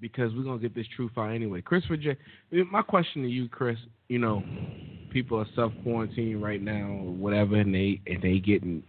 because 0.00 0.32
we're 0.34 0.44
gonna 0.44 0.58
get 0.58 0.74
this 0.74 0.86
true 0.94 1.10
out 1.16 1.30
anyway. 1.30 1.60
Christopher 1.60 1.96
J. 1.96 2.16
My 2.70 2.82
question 2.82 3.22
to 3.22 3.28
you, 3.28 3.48
Chris. 3.48 3.78
You 4.08 4.18
know, 4.18 4.42
people 5.10 5.38
are 5.38 5.46
self 5.54 5.72
quarantining 5.84 6.40
right 6.40 6.62
now 6.62 7.00
or 7.04 7.12
whatever, 7.12 7.56
and 7.56 7.74
they 7.74 8.00
and 8.06 8.22
they 8.22 8.38
getting 8.38 8.82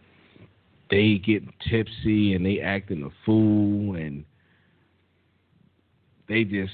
they 0.90 1.16
getting 1.26 1.52
tipsy 1.70 2.36
and 2.36 2.46
they 2.46 2.60
acting 2.60 3.04
a 3.04 3.10
fool 3.26 3.96
and 3.96 4.24
they 6.28 6.44
just 6.44 6.72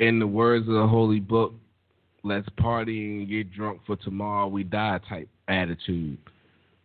in 0.00 0.18
the 0.18 0.26
words 0.26 0.68
of 0.68 0.74
the 0.74 0.86
holy 0.86 1.20
book, 1.20 1.54
let's 2.24 2.48
party 2.56 3.18
and 3.18 3.28
get 3.28 3.52
drunk 3.52 3.80
for 3.86 3.96
tomorrow 3.96 4.48
we 4.48 4.64
die 4.64 4.98
type 5.08 5.28
attitude. 5.46 6.18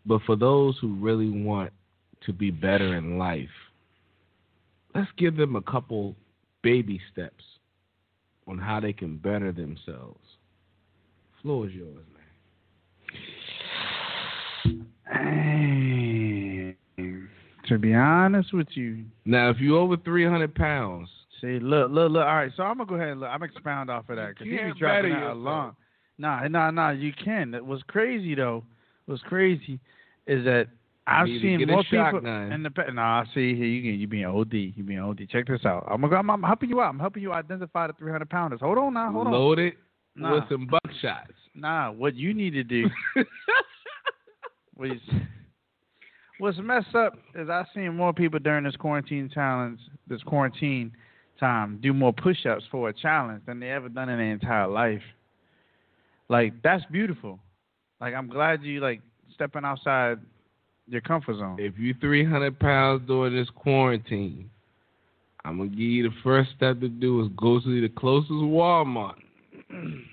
But 0.05 0.21
for 0.25 0.35
those 0.35 0.77
who 0.79 0.95
really 0.95 1.29
want 1.29 1.71
to 2.25 2.33
be 2.33 2.51
better 2.51 2.95
in 2.95 3.17
life, 3.17 3.49
let's 4.93 5.09
give 5.17 5.37
them 5.37 5.55
a 5.55 5.61
couple 5.61 6.15
baby 6.61 6.99
steps 7.11 7.43
on 8.47 8.57
how 8.57 8.79
they 8.79 8.93
can 8.93 9.17
better 9.17 9.51
themselves. 9.51 10.19
Floor 11.41 11.67
is 11.67 11.73
yours, 11.73 12.05
man. 14.65 14.87
Dang. 15.11 16.75
To 17.67 17.77
be 17.77 17.93
honest 17.93 18.51
with 18.51 18.67
you, 18.71 19.05
Now, 19.25 19.51
if 19.51 19.59
you're 19.59 19.77
over 19.77 19.95
three 19.95 20.25
hundred 20.25 20.55
pounds, 20.55 21.07
see, 21.41 21.59
look, 21.59 21.91
look, 21.91 22.11
look. 22.11 22.25
All 22.25 22.35
right, 22.35 22.51
so 22.55 22.63
I'm 22.63 22.77
gonna 22.77 22.89
go 22.89 22.95
ahead 22.95 23.09
and 23.09 23.19
look. 23.21 23.29
I'm 23.29 23.43
expound 23.43 23.89
off 23.89 24.09
of 24.09 24.15
that 24.17 24.29
because 24.29 24.47
You 24.47 24.73
be 24.73 24.79
dropping 24.79 25.11
yourself. 25.11 25.33
along. 25.35 25.75
Nah, 26.17 26.47
nah, 26.47 26.71
nah. 26.71 26.89
You 26.91 27.13
can. 27.13 27.53
It 27.53 27.65
was 27.65 27.81
crazy 27.87 28.35
though. 28.35 28.63
What's 29.05 29.21
crazy 29.23 29.79
is 30.27 30.43
that 30.45 30.67
I've 31.07 31.25
seen 31.41 31.65
more 31.67 31.83
people 31.83 32.19
in 32.53 32.61
the 32.63 32.69
pa- 32.69 32.91
Nah, 32.91 33.21
I 33.21 33.25
see 33.33 33.55
here 33.55 33.65
you 33.65 33.81
can 33.81 33.99
you 33.99 34.07
being 34.07 34.25
OD. 34.25 34.53
You 34.53 34.83
being 34.83 34.99
OD. 34.99 35.27
Check 35.31 35.47
this 35.47 35.65
out. 35.65 35.87
I'm 35.89 36.01
gonna, 36.01 36.17
I'm, 36.17 36.29
I'm 36.29 36.43
helping 36.43 36.69
you 36.69 36.81
out. 36.81 36.89
I'm 36.89 36.99
helping 36.99 37.23
you 37.23 37.33
identify 37.33 37.87
the 37.87 37.93
300 37.93 38.29
pounders. 38.29 38.59
Hold 38.61 38.77
on 38.77 38.93
now. 38.93 39.11
Hold 39.11 39.27
on. 39.27 39.33
load 39.33 39.59
it 39.59 39.75
Nah. 40.15 40.35
with 40.35 40.43
some 40.49 40.67
buckshots. 40.67 41.33
Nah, 41.55 41.91
what 41.91 42.13
you 42.15 42.33
need 42.33 42.51
to 42.51 42.63
do 42.63 42.85
was 44.77 44.91
what's 46.39 46.57
messed 46.59 46.95
up 46.95 47.17
is 47.35 47.49
I've 47.49 47.65
seen 47.73 47.95
more 47.95 48.13
people 48.13 48.39
during 48.39 48.63
this 48.63 48.75
quarantine 48.75 49.29
challenge, 49.33 49.79
this 50.07 50.21
quarantine 50.23 50.91
time, 51.39 51.79
do 51.81 51.93
more 51.93 52.13
push-ups 52.13 52.63
for 52.71 52.89
a 52.89 52.93
challenge 52.93 53.41
than 53.45 53.59
they 53.59 53.69
ever 53.69 53.89
done 53.89 54.09
in 54.09 54.17
their 54.17 54.31
entire 54.31 54.67
life. 54.67 55.01
Like 56.27 56.53
that's 56.61 56.83
beautiful. 56.91 57.39
Like 57.99 58.13
I'm 58.13 58.27
glad 58.27 58.63
you 58.63 58.79
like 58.79 59.01
stepping 59.33 59.65
outside 59.65 60.19
your 60.87 61.01
comfort 61.01 61.37
zone. 61.37 61.57
if 61.59 61.77
you 61.77 61.93
300 61.99 62.59
pounds 62.59 63.03
during 63.07 63.35
this 63.35 63.49
quarantine, 63.55 64.49
I'm 65.45 65.57
gonna 65.57 65.69
give 65.69 65.79
you 65.79 66.03
the 66.03 66.15
first 66.23 66.51
step 66.55 66.79
to 66.81 66.89
do 66.89 67.21
is 67.23 67.29
go 67.37 67.59
to 67.59 67.81
the 67.81 67.89
closest 67.89 68.31
Walmart. 68.31 69.15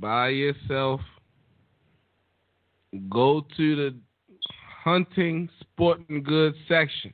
Buy 0.00 0.28
yourself. 0.28 1.00
Go 3.10 3.44
to 3.56 3.76
the 3.76 3.94
hunting 4.84 5.48
sporting 5.60 6.22
goods 6.22 6.56
section. 6.68 7.12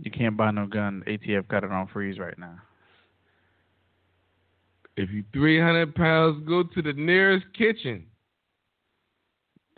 You 0.00 0.10
can't 0.10 0.36
buy 0.36 0.50
no 0.50 0.66
gun. 0.66 1.02
ATF 1.06 1.48
got 1.48 1.64
it 1.64 1.70
on 1.70 1.88
freeze 1.88 2.18
right 2.18 2.38
now. 2.38 2.56
If 4.96 5.10
you 5.10 5.24
300 5.32 5.94
pounds, 5.94 6.46
go 6.46 6.62
to 6.62 6.82
the 6.82 6.92
nearest 6.92 7.46
kitchen. 7.56 8.06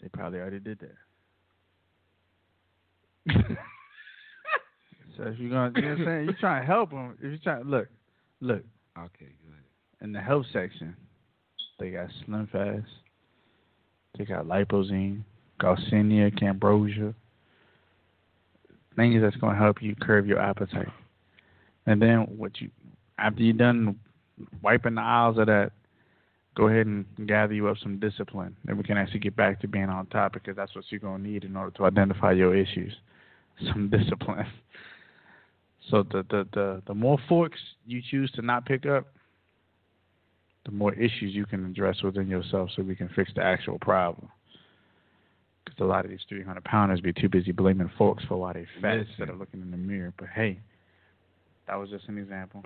They 0.03 0.09
probably 0.09 0.41
already 0.41 0.61
did 0.61 0.81
that. 3.27 3.57
So 5.17 5.25
if 5.25 5.39
you're 5.39 5.51
gonna, 5.51 5.73
you 5.77 5.83
know 5.83 5.89
what 5.91 5.99
I'm 6.01 6.05
saying, 6.05 6.25
you're 6.25 6.35
trying 6.41 6.63
to 6.63 6.67
help 6.67 6.91
them. 6.91 7.15
If 7.19 7.23
you're 7.25 7.39
trying, 7.39 7.65
look, 7.65 7.89
look 8.41 8.65
Okay, 8.99 9.27
good. 9.47 10.05
in 10.05 10.13
the 10.13 10.21
health 10.21 10.47
section, 10.53 10.97
they 11.79 11.91
got 11.91 12.09
Slim 12.25 12.49
Fast, 12.51 12.87
they 14.19 14.25
got 14.25 14.47
Lipozene, 14.47 15.23
Garcinia, 15.61 16.37
Cambogia, 16.37 17.15
things 18.97 19.23
that's 19.23 19.37
gonna 19.37 19.59
help 19.59 19.83
you 19.83 19.95
curb 19.97 20.27
your 20.27 20.41
appetite. 20.41 20.89
And 21.87 22.01
then 22.01 22.21
what 22.37 22.61
you, 22.61 22.71
after 23.19 23.43
you're 23.43 23.53
done 23.55 23.99
wiping 24.63 24.95
the 24.95 25.03
aisles 25.03 25.39
of 25.39 25.47
that, 25.47 25.73
go 26.55 26.69
ahead 26.69 26.87
and 26.87 27.05
gather 27.27 27.53
you 27.53 27.69
up 27.69 27.77
some 27.83 27.99
discipline. 27.99 28.57
Then 28.65 28.77
we 28.77 28.85
can 28.85 28.97
actually 28.97 29.21
get 29.21 29.37
back 29.37 29.61
to 29.61 29.69
being 29.69 29.89
on 29.89 30.07
top 30.07 30.33
because 30.33 30.57
that's 30.57 30.75
what 30.75 30.85
you're 30.89 31.01
gonna 31.01 31.23
need 31.23 31.45
in 31.45 31.57
order 31.57 31.77
to 31.77 31.85
identify 31.85 32.33
your 32.33 32.55
issues. 32.55 32.95
Some 33.73 33.89
discipline. 33.89 34.47
So 35.91 36.03
the, 36.03 36.25
the, 36.29 36.49
the, 36.53 36.83
the 36.89 36.95
more 36.95 37.19
forks 37.29 37.61
you 37.87 38.03
choose 38.11 38.31
to 38.33 38.43
not 38.43 38.67
pick 38.67 38.85
up, 38.85 39.07
the 40.65 40.73
more 40.73 40.95
issues 40.95 41.35
you 41.35 41.47
can 41.47 41.65
address 41.67 42.03
within 42.03 42.27
yourself 42.27 42.71
so 42.75 42.83
we 42.83 42.97
can 42.97 43.09
fix 43.15 43.31
the 43.37 43.43
actual 43.43 43.79
problem. 43.79 44.29
Because 45.65 45.81
a 45.81 45.85
lot 45.85 46.05
of 46.05 46.11
these 46.11 46.21
300 46.29 46.63
pounders 46.65 47.01
be 47.01 47.13
too 47.13 47.29
busy 47.29 47.53
blaming 47.53 47.91
folks 47.97 48.25
for 48.29 48.37
why 48.37 48.53
they 48.53 48.67
fat 48.81 48.99
Listen. 48.99 49.07
instead 49.09 49.29
of 49.31 49.39
looking 49.39 49.63
in 49.63 49.71
the 49.71 49.77
mirror. 49.77 50.13
But 50.19 50.29
hey, 50.35 50.59
that 51.67 51.77
was 51.77 51.89
just 51.91 52.07
an 52.09 52.19
example. 52.19 52.63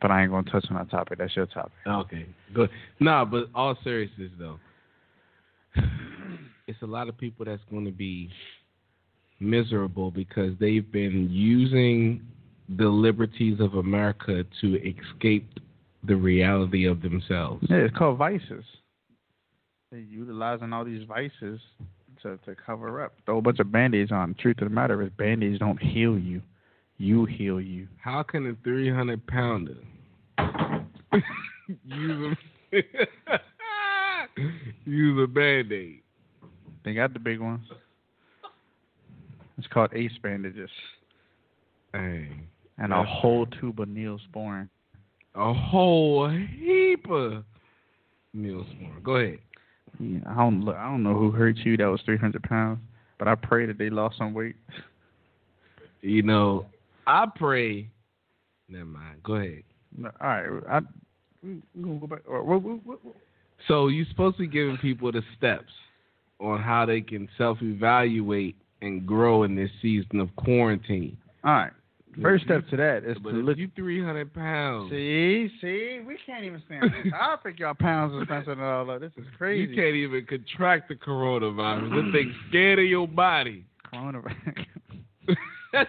But 0.00 0.10
I 0.10 0.22
ain't 0.22 0.30
going 0.30 0.44
to 0.44 0.50
touch 0.50 0.66
on 0.70 0.76
that 0.76 0.90
topic. 0.90 1.18
That's 1.18 1.34
your 1.36 1.46
topic. 1.46 1.72
Okay, 1.86 2.26
good. 2.54 2.70
Nah, 3.00 3.24
but 3.24 3.48
all 3.54 3.76
seriousness 3.84 4.30
though, 4.38 4.58
it's 6.66 6.80
a 6.82 6.86
lot 6.86 7.08
of 7.08 7.16
people 7.18 7.44
that's 7.44 7.62
going 7.70 7.84
to 7.84 7.92
be 7.92 8.30
miserable 9.40 10.10
because 10.10 10.52
they've 10.60 10.90
been 10.92 11.28
using 11.30 12.22
the 12.78 12.88
liberties 12.88 13.58
of 13.60 13.74
America 13.74 14.44
to 14.60 14.76
escape 14.76 15.48
the 16.04 16.14
reality 16.14 16.86
of 16.86 17.02
themselves. 17.02 17.66
Yeah, 17.68 17.78
it's 17.78 17.96
called 17.96 18.18
vices. 18.18 18.64
They're 19.90 20.00
utilizing 20.00 20.72
all 20.72 20.84
these 20.84 21.06
vices 21.08 21.60
to, 22.22 22.38
to 22.44 22.54
cover 22.54 23.02
up. 23.04 23.14
Throw 23.26 23.38
a 23.38 23.42
bunch 23.42 23.58
of 23.58 23.72
band-aids 23.72 24.12
on. 24.12 24.34
Truth 24.38 24.58
of 24.62 24.68
the 24.68 24.74
matter 24.74 25.02
is 25.02 25.10
band-aids 25.18 25.58
don't 25.58 25.82
heal 25.82 26.18
you. 26.18 26.40
You 26.98 27.24
heal 27.24 27.60
you. 27.60 27.88
How 28.02 28.22
can 28.22 28.46
a 28.46 28.54
300 28.62 29.26
pounder 29.26 29.76
use 31.84 32.36
a 32.72 32.78
use 34.84 35.24
a 35.24 35.26
band 35.26 35.72
aid? 35.72 36.02
They 36.84 36.94
got 36.94 37.12
the 37.12 37.18
big 37.18 37.40
ones. 37.40 37.66
It's 39.58 39.66
called 39.68 39.90
ace 39.94 40.12
bandages. 40.22 40.70
Hey, 41.92 42.28
And 42.78 42.92
a 42.92 43.02
whole 43.02 43.46
tube 43.46 43.80
of 43.80 43.88
Neosporin. 43.88 44.68
a 45.34 45.52
whole 45.52 46.28
heap 46.30 47.10
of 47.10 47.44
more. 48.32 48.64
Go 49.02 49.16
ahead. 49.16 49.38
Yeah, 49.98 50.20
I 50.26 50.34
don't 50.36 50.62
look. 50.64 50.76
I 50.76 50.84
don't 50.84 51.02
know 51.02 51.14
who 51.16 51.30
hurt 51.30 51.56
you. 51.58 51.76
That 51.76 51.86
was 51.86 52.00
300 52.04 52.42
pounds, 52.42 52.78
but 53.18 53.28
I 53.28 53.34
pray 53.34 53.66
that 53.66 53.78
they 53.78 53.90
lost 53.90 54.16
some 54.18 54.32
weight. 54.34 54.56
You 56.02 56.22
know, 56.22 56.66
I 57.06 57.26
pray. 57.34 57.88
Never 58.68 58.84
mind. 58.86 59.22
Go 59.22 59.34
ahead. 59.34 59.62
All 60.02 60.10
right, 60.22 60.48
I, 60.70 60.80
we 61.42 61.60
gonna 61.82 61.98
go 61.98 62.06
back. 62.06 62.20
Or, 62.26 62.42
what, 62.44 62.62
what, 62.62 62.86
what, 62.86 63.04
what- 63.04 63.16
So 63.68 63.88
you're 63.88 64.06
supposed 64.10 64.36
to 64.36 64.42
be 64.42 64.46
giving 64.48 64.78
people 64.78 65.10
the 65.12 65.22
steps 65.36 65.72
on 66.38 66.62
how 66.62 66.86
they 66.86 67.00
can 67.00 67.28
self-evaluate 67.36 68.56
and 68.80 69.06
grow 69.06 69.42
in 69.42 69.54
this 69.56 69.70
season 69.82 70.20
of 70.20 70.34
quarantine. 70.36 71.16
All 71.44 71.52
right. 71.52 71.72
First 72.20 72.44
step 72.44 72.66
to 72.70 72.76
that 72.76 73.04
is 73.04 73.16
But 73.22 73.30
to 73.32 73.38
if 73.40 73.44
look. 73.46 73.56
you 73.58 73.70
300 73.76 74.34
pounds, 74.34 74.90
See, 74.90 75.48
see, 75.60 76.00
we 76.06 76.16
can't 76.26 76.44
even 76.44 76.62
stand 76.66 76.84
this 76.84 77.12
topic. 77.18 77.58
Y'all 77.58 77.74
pounds 77.74 78.14
is 78.14 78.22
expensive 78.22 78.52
and 78.58 78.62
all 78.62 78.84
that. 78.86 79.00
This 79.00 79.12
is 79.16 79.24
crazy. 79.38 79.70
you 79.70 79.76
can't 79.76 79.94
even 79.94 80.26
contract 80.26 80.88
the 80.88 80.96
coronavirus. 80.96 81.90
This 81.94 82.12
thing's 82.22 82.34
scared 82.48 82.78
of 82.80 82.84
your 82.86 83.06
body. 83.08 83.64
Coronavirus. 83.94 84.66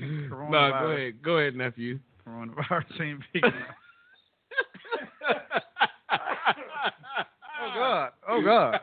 no, 0.00 0.50
go 0.50 0.90
ahead. 0.92 1.22
Go 1.22 1.38
ahead, 1.38 1.56
nephew. 1.56 1.98
Coronavirus 2.26 3.00
ain't 3.00 3.20
big 3.32 3.44
enough. 3.44 3.54
Oh 7.60 7.74
God. 7.74 8.10
Oh 8.28 8.42
God. 8.42 8.80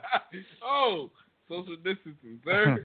oh, 0.64 1.10
social 1.48 1.76
distancing, 1.78 2.40
sir. 2.44 2.84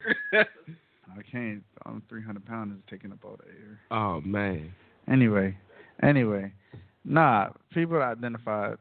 I 1.19 1.23
can't. 1.31 1.63
I'm 1.87 2.03
300 2.09 2.45
pounds 2.47 2.77
is 2.77 2.83
taking 2.91 3.13
up 3.13 3.19
all 3.25 3.39
the 3.39 3.49
air. 3.49 3.81
oh 3.91 4.21
man. 4.21 4.73
Anyway, 5.11 5.57
anyway, 6.03 6.53
nah. 7.05 7.49
People 7.73 8.01
identify 8.03 8.75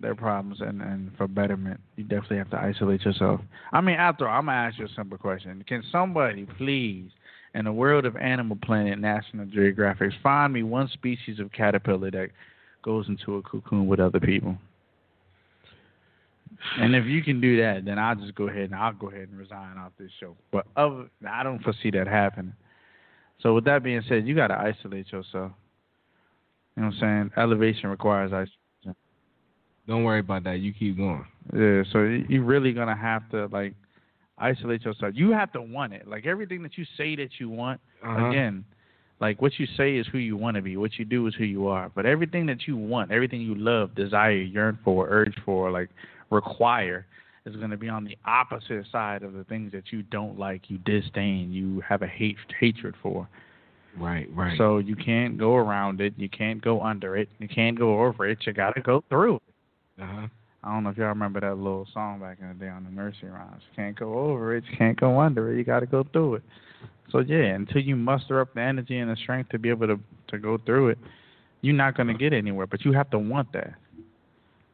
their 0.00 0.14
problems 0.14 0.60
and 0.60 0.80
and 0.80 1.10
for 1.16 1.26
betterment, 1.28 1.80
you 1.96 2.04
definitely 2.04 2.38
have 2.38 2.50
to 2.50 2.58
isolate 2.58 3.02
yourself. 3.04 3.40
I 3.72 3.80
mean, 3.80 3.96
after 3.96 4.28
all, 4.28 4.38
I'm 4.38 4.46
gonna 4.46 4.56
ask 4.56 4.78
you 4.78 4.86
a 4.86 4.94
simple 4.96 5.18
question: 5.18 5.64
Can 5.66 5.82
somebody 5.90 6.46
please, 6.56 7.10
in 7.54 7.64
the 7.64 7.72
world 7.72 8.06
of 8.06 8.16
Animal 8.16 8.56
Planet, 8.62 8.98
National 8.98 9.46
Geographic, 9.46 10.12
find 10.22 10.52
me 10.52 10.62
one 10.62 10.88
species 10.88 11.38
of 11.38 11.52
caterpillar 11.52 12.10
that 12.12 12.30
goes 12.82 13.08
into 13.08 13.36
a 13.36 13.42
cocoon 13.42 13.86
with 13.86 14.00
other 14.00 14.20
people? 14.20 14.56
And 16.78 16.94
if 16.94 17.06
you 17.06 17.22
can 17.22 17.40
do 17.40 17.56
that, 17.60 17.84
then 17.84 17.98
I'll 17.98 18.14
just 18.14 18.34
go 18.34 18.48
ahead 18.48 18.64
and 18.64 18.74
I'll 18.74 18.92
go 18.92 19.08
ahead 19.08 19.28
and 19.28 19.38
resign 19.38 19.76
off 19.78 19.92
this 19.98 20.10
show. 20.20 20.36
But 20.50 20.66
other, 20.76 21.10
I 21.28 21.42
don't 21.42 21.62
foresee 21.62 21.90
that 21.90 22.06
happening. 22.06 22.54
So 23.40 23.54
with 23.54 23.64
that 23.64 23.82
being 23.82 24.02
said, 24.08 24.26
you 24.26 24.34
got 24.34 24.48
to 24.48 24.58
isolate 24.58 25.10
yourself. 25.12 25.52
You 26.76 26.82
know 26.82 26.88
what 26.88 26.94
I'm 26.94 27.00
saying? 27.00 27.30
Elevation 27.36 27.90
requires 27.90 28.32
isolation. 28.32 28.96
Don't 29.86 30.04
worry 30.04 30.20
about 30.20 30.44
that. 30.44 30.60
You 30.60 30.72
keep 30.72 30.96
going. 30.96 31.26
Yeah, 31.52 31.82
so 31.92 32.04
you- 32.04 32.24
you're 32.28 32.44
really 32.44 32.72
gonna 32.72 32.96
have 32.96 33.28
to 33.30 33.46
like 33.46 33.74
isolate 34.38 34.84
yourself. 34.84 35.14
You 35.16 35.32
have 35.32 35.52
to 35.52 35.60
want 35.60 35.92
it. 35.92 36.06
Like 36.06 36.24
everything 36.24 36.62
that 36.62 36.78
you 36.78 36.84
say 36.96 37.16
that 37.16 37.40
you 37.40 37.48
want, 37.50 37.80
Uh-huh. 38.02 38.28
again, 38.28 38.64
like 39.20 39.42
what 39.42 39.58
you 39.58 39.66
say 39.76 39.96
is 39.96 40.06
who 40.06 40.18
you 40.18 40.36
want 40.36 40.54
to 40.54 40.62
be. 40.62 40.76
What 40.76 40.98
you 40.98 41.04
do 41.04 41.26
is 41.26 41.34
who 41.34 41.44
you 41.44 41.66
are. 41.66 41.90
But 41.94 42.06
everything 42.06 42.46
that 42.46 42.66
you 42.68 42.76
want, 42.76 43.10
everything 43.10 43.40
you 43.40 43.56
love, 43.56 43.94
desire, 43.94 44.32
yearn 44.32 44.78
for, 44.84 45.08
urge 45.08 45.36
for, 45.40 45.70
like 45.70 45.90
require, 46.32 47.06
is 47.44 47.56
going 47.56 47.70
to 47.70 47.76
be 47.76 47.88
on 47.88 48.04
the 48.04 48.16
opposite 48.24 48.86
side 48.90 49.22
of 49.22 49.32
the 49.32 49.44
things 49.44 49.72
that 49.72 49.92
you 49.92 50.02
don't 50.02 50.38
like, 50.38 50.70
you 50.70 50.78
disdain, 50.78 51.52
you 51.52 51.80
have 51.80 52.02
a 52.02 52.06
hate 52.06 52.36
hatred 52.58 52.94
for. 53.02 53.28
Right, 53.98 54.28
right. 54.34 54.56
So 54.56 54.78
you 54.78 54.96
can't 54.96 55.36
go 55.36 55.56
around 55.56 56.00
it. 56.00 56.14
You 56.16 56.28
can't 56.28 56.62
go 56.62 56.80
under 56.80 57.16
it. 57.16 57.28
You 57.38 57.48
can't 57.48 57.78
go 57.78 58.02
over 58.04 58.26
it. 58.26 58.38
You 58.46 58.52
got 58.52 58.74
to 58.74 58.80
go 58.80 59.04
through 59.08 59.36
it. 59.36 59.42
uh-huh. 60.02 60.26
I 60.64 60.72
don't 60.72 60.84
know 60.84 60.90
if 60.90 60.96
y'all 60.96 61.08
remember 61.08 61.40
that 61.40 61.56
little 61.56 61.88
song 61.92 62.20
back 62.20 62.38
in 62.40 62.46
the 62.46 62.54
day 62.54 62.68
on 62.68 62.84
the 62.84 62.90
Mercy 62.90 63.26
rhymes. 63.26 63.62
You 63.70 63.76
can't 63.76 63.98
go 63.98 64.16
over 64.16 64.54
it. 64.56 64.62
You 64.70 64.76
can't 64.78 64.98
go 64.98 65.18
under 65.18 65.52
it. 65.52 65.58
You 65.58 65.64
got 65.64 65.80
to 65.80 65.86
go 65.86 66.06
through 66.12 66.36
it. 66.36 66.42
So 67.10 67.18
yeah, 67.18 67.54
until 67.54 67.82
you 67.82 67.96
muster 67.96 68.40
up 68.40 68.54
the 68.54 68.60
energy 68.60 68.98
and 68.98 69.10
the 69.10 69.16
strength 69.16 69.50
to 69.50 69.58
be 69.58 69.68
able 69.68 69.88
to 69.88 69.98
to 70.28 70.38
go 70.38 70.58
through 70.64 70.90
it, 70.90 70.98
you're 71.60 71.74
not 71.74 71.96
gonna 71.96 72.14
get 72.14 72.32
anywhere. 72.32 72.66
But 72.66 72.84
you 72.84 72.92
have 72.92 73.10
to 73.10 73.18
want 73.18 73.52
that. 73.52 73.74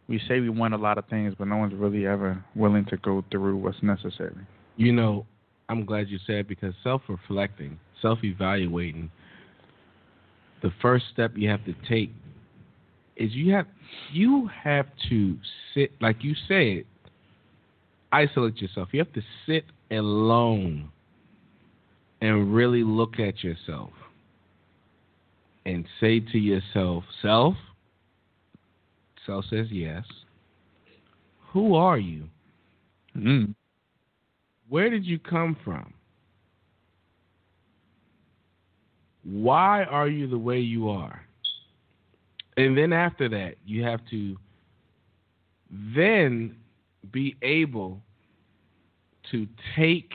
We 0.09 0.21
say 0.27 0.41
we 0.41 0.49
want 0.49 0.75
a 0.75 0.79
lot 0.79 0.97
of 0.97 1.07
things, 1.07 1.35
but 1.39 1.49
no 1.49 1.59
one's 1.59 1.75
really 1.75 2.07
ever 2.07 2.43
willing 2.55 2.87
to 2.87 2.97
go 2.99 3.25
through 3.31 3.59
what's 3.59 3.83
necessary. 3.83 4.47
You 4.77 4.93
know, 4.93 5.27
I'm 5.69 5.85
glad 5.85 6.09
you 6.09 6.19
said 6.27 6.49
because 6.49 6.73
self-reflecting, 6.83 7.79
self-evaluating, 8.01 9.11
the 10.63 10.73
first 10.81 11.05
step 11.13 11.33
you 11.37 11.49
have 11.51 11.65
to 11.67 11.75
take 11.89 12.11
is 13.17 13.33
you 13.33 13.53
have 13.53 13.67
you 14.13 14.49
have 14.65 14.87
to 15.09 15.37
sit 15.75 15.93
like 16.01 16.25
you 16.25 16.35
said, 16.47 16.85
isolate 18.13 18.61
yourself. 18.61 18.89
You 18.93 19.01
have 19.01 19.13
to 19.13 19.23
sit 19.47 19.65
alone 19.91 20.91
and 22.21 22.55
really 22.55 22.83
look 22.83 23.21
at 23.21 23.45
yourself 23.45 23.91
and 25.67 25.85
say 26.01 26.21
to 26.21 26.39
yourself, 26.39 27.05
self, 27.23 27.55
self 29.29 29.45
says 29.51 29.67
yes. 29.71 30.05
Who 31.53 31.75
are 31.75 31.99
you? 31.99 32.25
Mm. 33.17 33.55
Where 34.69 34.91
did 34.91 35.05
you 35.05 35.19
come 35.19 35.57
from? 35.65 35.93
Why 39.23 39.85
are 39.85 40.09
you 40.09 40.27
the 40.27 40.39
way 40.39 40.59
you 40.59 40.89
are? 40.89 41.21
And 42.57 42.77
then 42.77 42.93
after 42.93 43.29
that, 43.29 43.57
you 43.67 43.85
have 43.85 44.01
to 44.11 44.37
then 45.95 46.57
be 47.13 47.37
able 47.43 48.01
to 49.31 49.47
take 49.77 50.13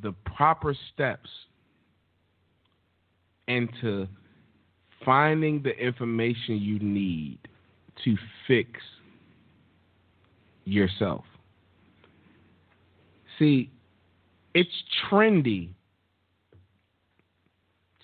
the 0.00 0.12
proper 0.24 0.74
steps 0.92 1.28
into 3.48 4.06
finding 5.04 5.62
the 5.62 5.70
information 5.70 6.56
you 6.56 6.78
need 6.78 7.38
to 8.04 8.16
fix 8.46 8.70
yourself. 10.64 11.24
See, 13.38 13.70
it's 14.54 14.70
trendy 15.10 15.70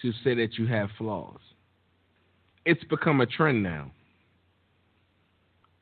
to 0.02 0.12
say 0.24 0.34
that 0.34 0.54
you 0.58 0.66
have 0.66 0.88
flaws. 0.96 1.40
It's 2.64 2.82
become 2.84 3.20
a 3.20 3.26
trend 3.26 3.62
now. 3.62 3.90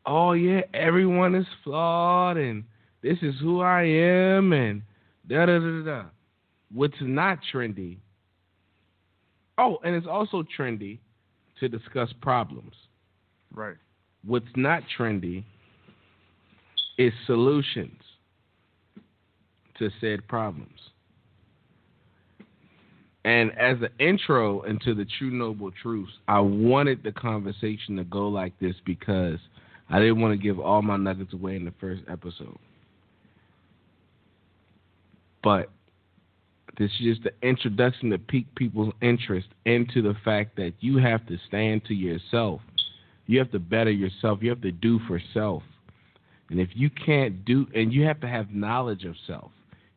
Oh 0.06 0.32
yeah, 0.32 0.60
everyone 0.74 1.34
is 1.34 1.46
flawed 1.62 2.36
and 2.36 2.64
this 3.02 3.18
is 3.22 3.34
who 3.40 3.60
I 3.60 3.82
am 3.82 4.52
and 4.52 4.82
da 5.28 5.46
da 5.46 5.58
da 5.58 5.82
da. 5.84 6.04
What's 6.72 6.96
not 7.00 7.38
trendy? 7.52 7.98
Oh, 9.56 9.78
and 9.84 9.94
it's 9.94 10.06
also 10.06 10.42
trendy 10.58 10.98
to 11.60 11.68
discuss 11.68 12.12
problems. 12.20 12.74
Right. 13.54 13.76
What's 14.24 14.46
not 14.56 14.82
trendy 14.98 15.44
is 16.98 17.12
solutions 17.26 18.00
to 19.78 19.90
said 20.00 20.26
problems. 20.28 20.70
And 23.24 23.52
as 23.58 23.78
an 23.80 23.88
intro 23.98 24.62
into 24.62 24.94
the 24.94 25.06
Choo 25.18 25.30
Noble 25.30 25.70
Truths, 25.82 26.12
I 26.28 26.40
wanted 26.40 27.02
the 27.02 27.12
conversation 27.12 27.96
to 27.96 28.04
go 28.04 28.28
like 28.28 28.52
this 28.60 28.74
because 28.84 29.38
I 29.88 29.98
didn't 29.98 30.20
want 30.20 30.38
to 30.38 30.42
give 30.42 30.60
all 30.60 30.82
my 30.82 30.96
nuggets 30.96 31.32
away 31.32 31.56
in 31.56 31.64
the 31.64 31.72
first 31.80 32.02
episode. 32.08 32.58
But 35.42 35.70
this 36.78 36.90
is 36.92 37.16
just 37.16 37.22
the 37.22 37.32
introduction 37.46 38.10
to 38.10 38.18
pique 38.18 38.52
people's 38.54 38.92
interest 39.00 39.48
into 39.64 40.02
the 40.02 40.14
fact 40.24 40.56
that 40.56 40.72
you 40.80 40.98
have 40.98 41.26
to 41.26 41.38
stand 41.46 41.84
to 41.86 41.94
yourself. 41.94 42.60
You 43.26 43.38
have 43.38 43.50
to 43.52 43.58
better 43.58 43.90
yourself. 43.90 44.40
You 44.42 44.50
have 44.50 44.62
to 44.62 44.72
do 44.72 44.98
for 45.06 45.20
self. 45.32 45.62
And 46.50 46.60
if 46.60 46.70
you 46.74 46.90
can't 46.90 47.44
do, 47.44 47.66
and 47.74 47.92
you 47.92 48.04
have 48.04 48.20
to 48.20 48.28
have 48.28 48.50
knowledge 48.50 49.04
of 49.04 49.14
self. 49.26 49.50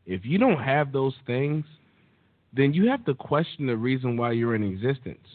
If 0.05 0.21
you 0.23 0.37
don't 0.37 0.63
have 0.63 0.91
those 0.91 1.15
things, 1.25 1.65
then 2.53 2.73
you 2.73 2.89
have 2.89 3.03
to 3.05 3.13
question 3.13 3.67
the 3.67 3.75
reason 3.75 4.15
why 4.15 4.31
you're 4.31 4.55
in 4.55 4.63
existence. 4.63 5.27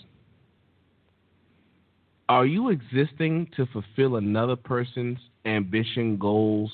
Are 2.29 2.47
you 2.47 2.71
existing 2.71 3.49
to 3.57 3.67
fulfill 3.67 4.17
another 4.17 4.57
person's 4.57 5.19
ambition, 5.45 6.17
goals, 6.17 6.73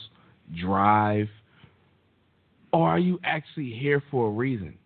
drive? 0.60 1.28
Or 2.72 2.88
are 2.88 2.98
you 2.98 3.18
actually 3.24 3.70
here 3.70 4.02
for 4.10 4.28
a 4.28 4.30
reason? 4.30 4.76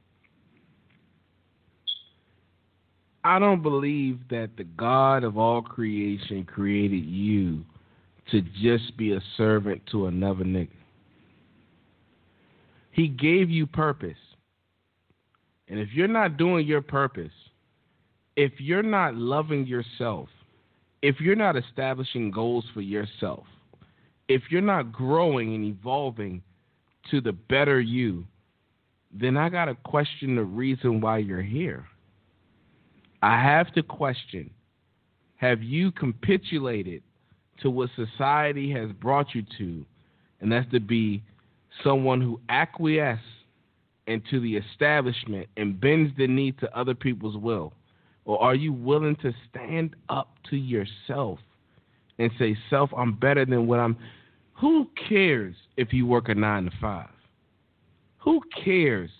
I 3.24 3.38
don't 3.38 3.62
believe 3.62 4.18
that 4.30 4.50
the 4.56 4.64
God 4.64 5.22
of 5.22 5.38
all 5.38 5.62
creation 5.62 6.44
created 6.44 7.04
you 7.04 7.64
to 8.30 8.42
just 8.60 8.96
be 8.96 9.12
a 9.12 9.20
servant 9.36 9.82
to 9.92 10.06
another 10.06 10.44
nigga. 10.44 10.68
He 12.90 13.09
gave 13.09 13.48
you 13.48 13.66
purpose. 13.66 14.16
And 15.68 15.78
if 15.78 15.88
you're 15.92 16.09
not 16.09 16.36
doing 16.36 16.66
your 16.66 16.82
purpose, 16.82 17.32
if 18.36 18.52
you're 18.59 18.82
not 18.82 19.14
loving 19.14 19.66
yourself, 19.66 20.28
if 21.00 21.20
you're 21.20 21.36
not 21.36 21.56
establishing 21.56 22.30
goals 22.30 22.64
for 22.74 22.80
yourself, 22.80 23.44
if 24.28 24.42
you're 24.50 24.60
not 24.60 24.92
growing 24.92 25.54
and 25.54 25.64
evolving 25.64 26.42
to 27.11 27.20
the 27.20 27.33
better 27.33 27.81
you, 27.81 28.24
then 29.12 29.37
I 29.37 29.49
got 29.49 29.66
to 29.66 29.74
question 29.74 30.37
the 30.37 30.45
reason 30.45 31.01
why 31.01 31.19
you're 31.19 31.43
here. 31.43 31.85
I 33.23 33.41
have 33.41 33.73
to 33.74 33.83
question 33.83 34.51
have 35.37 35.62
you 35.62 35.91
capitulated 35.91 37.03
to 37.62 37.70
what 37.70 37.91
society 37.97 38.70
has 38.73 38.91
brought 38.93 39.35
you 39.35 39.43
to, 39.59 39.85
and 40.41 40.53
that's 40.53 40.70
to 40.70 40.81
be 40.81 41.23
someone 41.83 42.20
who 42.20 42.41
acquiesces 42.49 43.24
into 44.07 44.41
the 44.41 44.57
establishment 44.57 45.49
and 45.57 45.81
bends 45.81 46.16
the 46.16 46.27
knee 46.27 46.53
to 46.53 46.79
other 46.79 46.95
people's 46.95 47.37
will? 47.37 47.73
Or 48.24 48.41
are 48.41 48.55
you 48.55 48.73
willing 48.73 49.16
to 49.16 49.33
stand 49.51 49.97
up 50.09 50.29
to 50.51 50.57
yourself 50.57 51.39
and 52.19 52.31
say, 52.39 52.57
Self, 52.70 52.91
I'm 52.97 53.15
better 53.15 53.45
than 53.45 53.66
what 53.66 53.81
I'm. 53.81 53.97
Who 54.61 54.89
cares 55.09 55.57
if 55.77 55.93
you 55.93 56.07
work 56.07 56.29
a 56.29 56.35
nine 56.35 56.66
to 56.66 56.70
five? 56.81 57.09
Who 58.19 58.41
cares? 58.65 59.11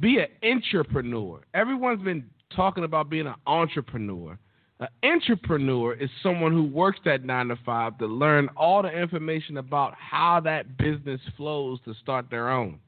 Be 0.00 0.18
an 0.18 0.28
entrepreneur. 0.42 1.42
Everyone's 1.52 2.02
been 2.02 2.24
talking 2.54 2.84
about 2.84 3.10
being 3.10 3.26
an 3.26 3.34
entrepreneur. 3.46 4.38
An 4.80 4.88
entrepreneur 5.04 5.94
is 5.94 6.10
someone 6.22 6.52
who 6.52 6.64
works 6.64 6.98
that 7.04 7.24
nine 7.24 7.48
to 7.48 7.56
five 7.64 7.96
to 7.98 8.06
learn 8.06 8.48
all 8.56 8.82
the 8.82 8.90
information 8.90 9.58
about 9.58 9.94
how 9.94 10.40
that 10.40 10.76
business 10.76 11.20
flows 11.36 11.78
to 11.84 11.94
start 12.02 12.28
their 12.30 12.50
own. 12.50 12.80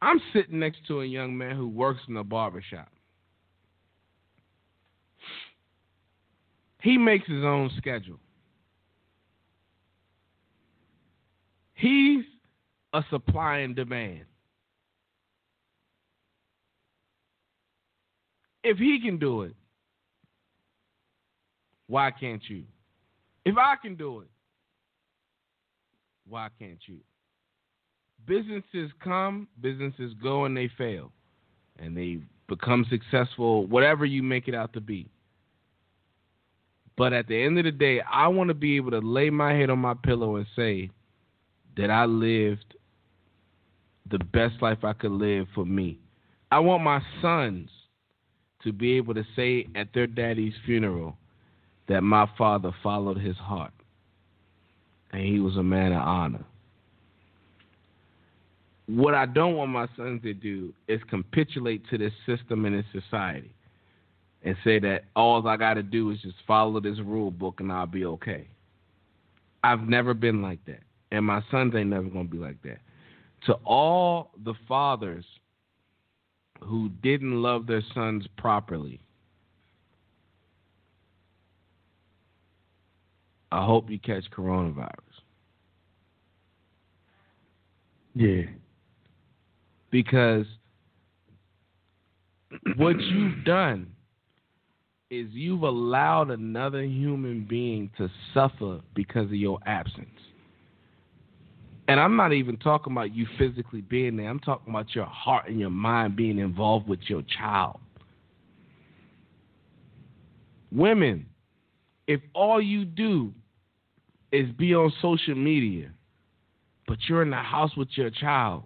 I'm 0.00 0.20
sitting 0.32 0.58
next 0.58 0.86
to 0.86 1.00
a 1.00 1.06
young 1.06 1.36
man 1.36 1.56
who 1.56 1.68
works 1.68 2.00
in 2.08 2.16
a 2.16 2.24
barbershop. 2.24 2.88
He 6.82 6.96
makes 6.96 7.26
his 7.26 7.44
own 7.44 7.70
schedule. 7.76 8.18
He's 11.74 12.24
a 12.92 13.02
supply 13.10 13.58
and 13.58 13.74
demand. 13.74 14.24
If 18.64 18.78
he 18.78 19.00
can 19.00 19.18
do 19.18 19.42
it, 19.42 19.54
why 21.86 22.10
can't 22.10 22.42
you? 22.48 22.64
If 23.44 23.56
I 23.56 23.76
can 23.80 23.94
do 23.94 24.20
it, 24.20 24.28
why 26.28 26.48
can't 26.58 26.80
you? 26.86 26.98
Businesses 28.26 28.90
come, 29.02 29.48
businesses 29.60 30.12
go, 30.22 30.44
and 30.44 30.56
they 30.56 30.70
fail. 30.76 31.12
And 31.78 31.96
they 31.96 32.18
become 32.48 32.84
successful, 32.90 33.66
whatever 33.66 34.04
you 34.04 34.22
make 34.22 34.48
it 34.48 34.54
out 34.54 34.72
to 34.74 34.80
be. 34.80 35.08
But 36.98 37.12
at 37.12 37.28
the 37.28 37.40
end 37.40 37.56
of 37.58 37.64
the 37.64 37.70
day, 37.70 38.00
I 38.00 38.26
want 38.26 38.48
to 38.48 38.54
be 38.54 38.76
able 38.76 38.90
to 38.90 38.98
lay 38.98 39.30
my 39.30 39.52
head 39.52 39.70
on 39.70 39.78
my 39.78 39.94
pillow 39.94 40.34
and 40.34 40.46
say 40.56 40.90
that 41.76 41.90
I 41.90 42.06
lived 42.06 42.74
the 44.10 44.18
best 44.18 44.60
life 44.60 44.82
I 44.82 44.94
could 44.94 45.12
live 45.12 45.46
for 45.54 45.64
me. 45.64 46.00
I 46.50 46.58
want 46.58 46.82
my 46.82 47.00
sons 47.22 47.70
to 48.64 48.72
be 48.72 48.96
able 48.96 49.14
to 49.14 49.24
say 49.36 49.68
at 49.76 49.94
their 49.94 50.08
daddy's 50.08 50.54
funeral 50.66 51.16
that 51.88 52.02
my 52.02 52.28
father 52.36 52.72
followed 52.82 53.18
his 53.18 53.36
heart 53.36 53.72
and 55.12 55.22
he 55.22 55.38
was 55.38 55.56
a 55.56 55.62
man 55.62 55.92
of 55.92 56.02
honor. 56.02 56.44
What 58.86 59.14
I 59.14 59.26
don't 59.26 59.54
want 59.54 59.70
my 59.70 59.86
sons 59.96 60.22
to 60.22 60.34
do 60.34 60.74
is 60.88 61.00
capitulate 61.08 61.88
to 61.90 61.98
this 61.98 62.12
system 62.26 62.64
and 62.64 62.74
this 62.74 62.86
society 63.04 63.54
and 64.42 64.56
say 64.64 64.78
that 64.78 65.04
all 65.16 65.46
I 65.46 65.56
got 65.56 65.74
to 65.74 65.82
do 65.82 66.10
is 66.10 66.20
just 66.22 66.36
follow 66.46 66.80
this 66.80 66.98
rule 67.00 67.30
book 67.30 67.60
and 67.60 67.72
I'll 67.72 67.86
be 67.86 68.04
okay. 68.04 68.48
I've 69.64 69.88
never 69.88 70.14
been 70.14 70.40
like 70.42 70.64
that. 70.66 70.80
And 71.10 71.24
my 71.24 71.42
sons 71.50 71.74
ain't 71.74 71.90
never 71.90 72.08
going 72.08 72.28
to 72.28 72.30
be 72.30 72.38
like 72.38 72.62
that. 72.62 72.78
To 73.46 73.54
all 73.64 74.30
the 74.44 74.54
fathers 74.66 75.24
who 76.60 76.90
didn't 77.02 77.40
love 77.42 77.66
their 77.66 77.82
sons 77.94 78.26
properly, 78.36 79.00
I 83.50 83.64
hope 83.64 83.90
you 83.90 83.98
catch 83.98 84.24
coronavirus. 84.30 84.90
Yeah. 88.14 88.42
Because 89.90 90.46
what 92.76 93.00
you've 93.00 93.44
done 93.44 93.88
is 95.10 95.28
you've 95.32 95.62
allowed 95.62 96.30
another 96.30 96.82
human 96.82 97.46
being 97.48 97.90
to 97.96 98.10
suffer 98.34 98.80
because 98.94 99.24
of 99.24 99.34
your 99.34 99.58
absence. 99.64 100.08
And 101.88 101.98
I'm 101.98 102.16
not 102.16 102.34
even 102.34 102.58
talking 102.58 102.92
about 102.92 103.14
you 103.14 103.26
physically 103.38 103.80
being 103.80 104.18
there. 104.18 104.28
I'm 104.28 104.40
talking 104.40 104.68
about 104.68 104.94
your 104.94 105.06
heart 105.06 105.48
and 105.48 105.58
your 105.58 105.70
mind 105.70 106.16
being 106.16 106.38
involved 106.38 106.86
with 106.86 107.00
your 107.04 107.22
child. 107.22 107.80
Women, 110.70 111.24
if 112.06 112.20
all 112.34 112.60
you 112.60 112.84
do 112.84 113.32
is 114.30 114.50
be 114.52 114.74
on 114.74 114.92
social 115.00 115.34
media, 115.34 115.90
but 116.86 116.98
you're 117.08 117.22
in 117.22 117.30
the 117.30 117.36
house 117.36 117.74
with 117.74 117.88
your 117.92 118.10
child, 118.10 118.64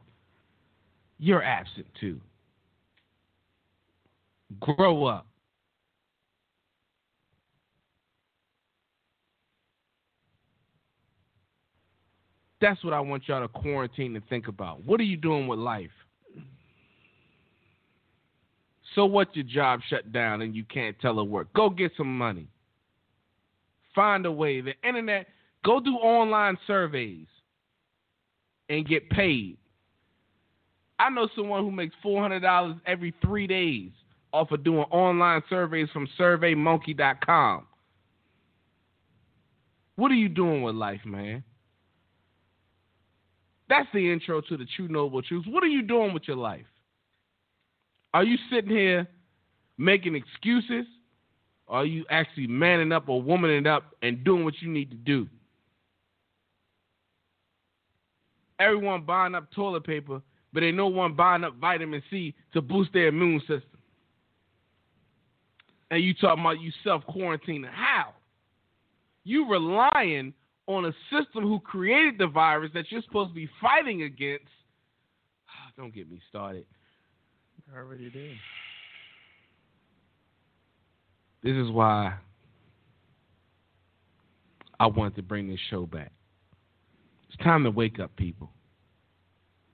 you're 1.20 1.44
absent 1.44 1.86
too. 2.00 2.20
Grow 4.58 5.04
up. 5.04 5.26
That's 12.62 12.82
what 12.84 12.92
I 12.92 13.00
want 13.00 13.24
y'all 13.26 13.40
to 13.40 13.48
quarantine 13.48 14.14
and 14.14 14.26
think 14.28 14.46
about. 14.46 14.84
What 14.86 15.00
are 15.00 15.04
you 15.04 15.16
doing 15.16 15.48
with 15.48 15.58
life? 15.58 15.90
So 18.94 19.04
what 19.04 19.34
your 19.34 19.44
job 19.44 19.80
shut 19.90 20.12
down 20.12 20.42
and 20.42 20.54
you 20.54 20.64
can't 20.64 20.96
telework? 21.00 21.46
Go 21.56 21.68
get 21.68 21.90
some 21.96 22.16
money. 22.16 22.46
Find 23.96 24.24
a 24.26 24.30
way. 24.30 24.60
The 24.60 24.74
internet, 24.86 25.26
go 25.64 25.80
do 25.80 25.94
online 25.94 26.56
surveys 26.66 27.26
and 28.68 28.86
get 28.86 29.10
paid. 29.10 29.58
I 31.00 31.10
know 31.10 31.28
someone 31.34 31.64
who 31.64 31.72
makes 31.72 31.96
$400 32.04 32.80
every 32.86 33.12
three 33.20 33.48
days 33.48 33.90
off 34.32 34.52
of 34.52 34.62
doing 34.62 34.84
online 34.92 35.42
surveys 35.50 35.88
from 35.92 36.08
surveymonkey.com. 36.16 37.66
What 39.96 40.12
are 40.12 40.14
you 40.14 40.28
doing 40.28 40.62
with 40.62 40.76
life, 40.76 41.00
man? 41.04 41.42
That's 43.72 43.88
the 43.94 44.12
intro 44.12 44.42
to 44.42 44.56
the 44.58 44.66
Choo 44.76 44.86
Noble 44.86 45.22
Truths. 45.22 45.48
What 45.48 45.62
are 45.62 45.68
you 45.68 45.80
doing 45.80 46.12
with 46.12 46.24
your 46.28 46.36
life? 46.36 46.66
Are 48.12 48.22
you 48.22 48.36
sitting 48.50 48.70
here 48.70 49.08
making 49.78 50.14
excuses? 50.14 50.84
Are 51.68 51.86
you 51.86 52.04
actually 52.10 52.48
manning 52.48 52.92
up 52.92 53.08
or 53.08 53.22
womaning 53.22 53.66
up 53.66 53.96
and 54.02 54.22
doing 54.24 54.44
what 54.44 54.52
you 54.60 54.70
need 54.70 54.90
to 54.90 54.96
do? 54.96 55.26
Everyone 58.60 59.06
buying 59.06 59.34
up 59.34 59.50
toilet 59.54 59.86
paper, 59.86 60.20
but 60.52 60.62
ain't 60.62 60.76
no 60.76 60.88
one 60.88 61.14
buying 61.14 61.42
up 61.42 61.56
vitamin 61.56 62.02
C 62.10 62.34
to 62.52 62.60
boost 62.60 62.92
their 62.92 63.06
immune 63.06 63.40
system. 63.40 63.78
And 65.90 66.04
you 66.04 66.12
talking 66.12 66.44
about 66.44 66.60
you 66.60 66.72
self 66.84 67.04
quarantining. 67.06 67.70
How? 67.72 68.12
You 69.24 69.48
relying 69.48 70.34
on 70.66 70.84
a 70.84 70.92
system 71.10 71.44
who 71.44 71.60
created 71.60 72.18
the 72.18 72.26
virus 72.26 72.70
that 72.74 72.84
you're 72.90 73.02
supposed 73.02 73.30
to 73.30 73.34
be 73.34 73.48
fighting 73.60 74.02
against. 74.02 74.44
Ah, 75.48 75.72
don't 75.76 75.94
get 75.94 76.10
me 76.10 76.20
started. 76.28 76.64
I 77.72 77.78
already 77.78 78.10
did. 78.10 78.36
This 81.42 81.56
is 81.56 81.70
why 81.70 82.14
I 84.78 84.86
wanted 84.86 85.16
to 85.16 85.22
bring 85.22 85.48
this 85.48 85.58
show 85.70 85.86
back. 85.86 86.12
It's 87.28 87.42
time 87.42 87.64
to 87.64 87.70
wake 87.70 87.98
up, 87.98 88.14
people. 88.16 88.50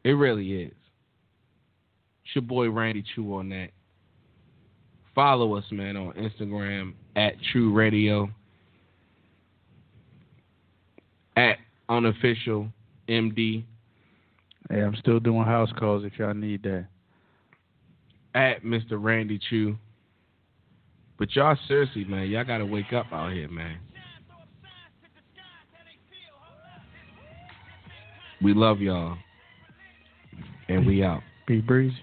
It 0.05 0.11
really 0.11 0.63
is. 0.63 0.75
It's 2.25 2.35
your 2.35 2.43
boy 2.43 2.71
Randy 2.71 3.05
Choo 3.15 3.35
on 3.35 3.49
that. 3.51 3.71
Follow 5.15 5.57
us, 5.57 5.65
man, 5.73 5.97
on 5.97 6.13
Instagram 6.13 6.95
at 7.17 7.35
Choo 7.53 7.73
Radio. 7.75 8.31
At 11.39 11.59
unofficial 11.89 12.69
MD. 13.09 13.63
Hey, 14.69 14.81
I'm 14.83 14.97
still 14.97 15.21
doing 15.21 15.45
house 15.45 15.71
calls 15.79 16.05
if 16.05 16.19
y'all 16.19 16.35
need 16.35 16.65
that. 16.65 16.89
At 18.35 18.65
Mr. 18.65 19.01
Randy 19.01 19.39
Chew. 19.49 19.77
But 21.17 21.37
y'all 21.37 21.57
seriously, 21.69 22.05
man, 22.05 22.29
y'all 22.29 22.45
gotta 22.45 22.67
wake 22.67 22.93
up 22.93 23.07
out 23.13 23.33
here, 23.33 23.49
man. 23.49 23.79
We 28.43 28.53
love 28.53 28.81
y'all. 28.81 29.17
And 30.69 30.85
we 30.85 31.05
out. 31.05 31.23
Be 31.47 31.61
breezy. 31.61 31.95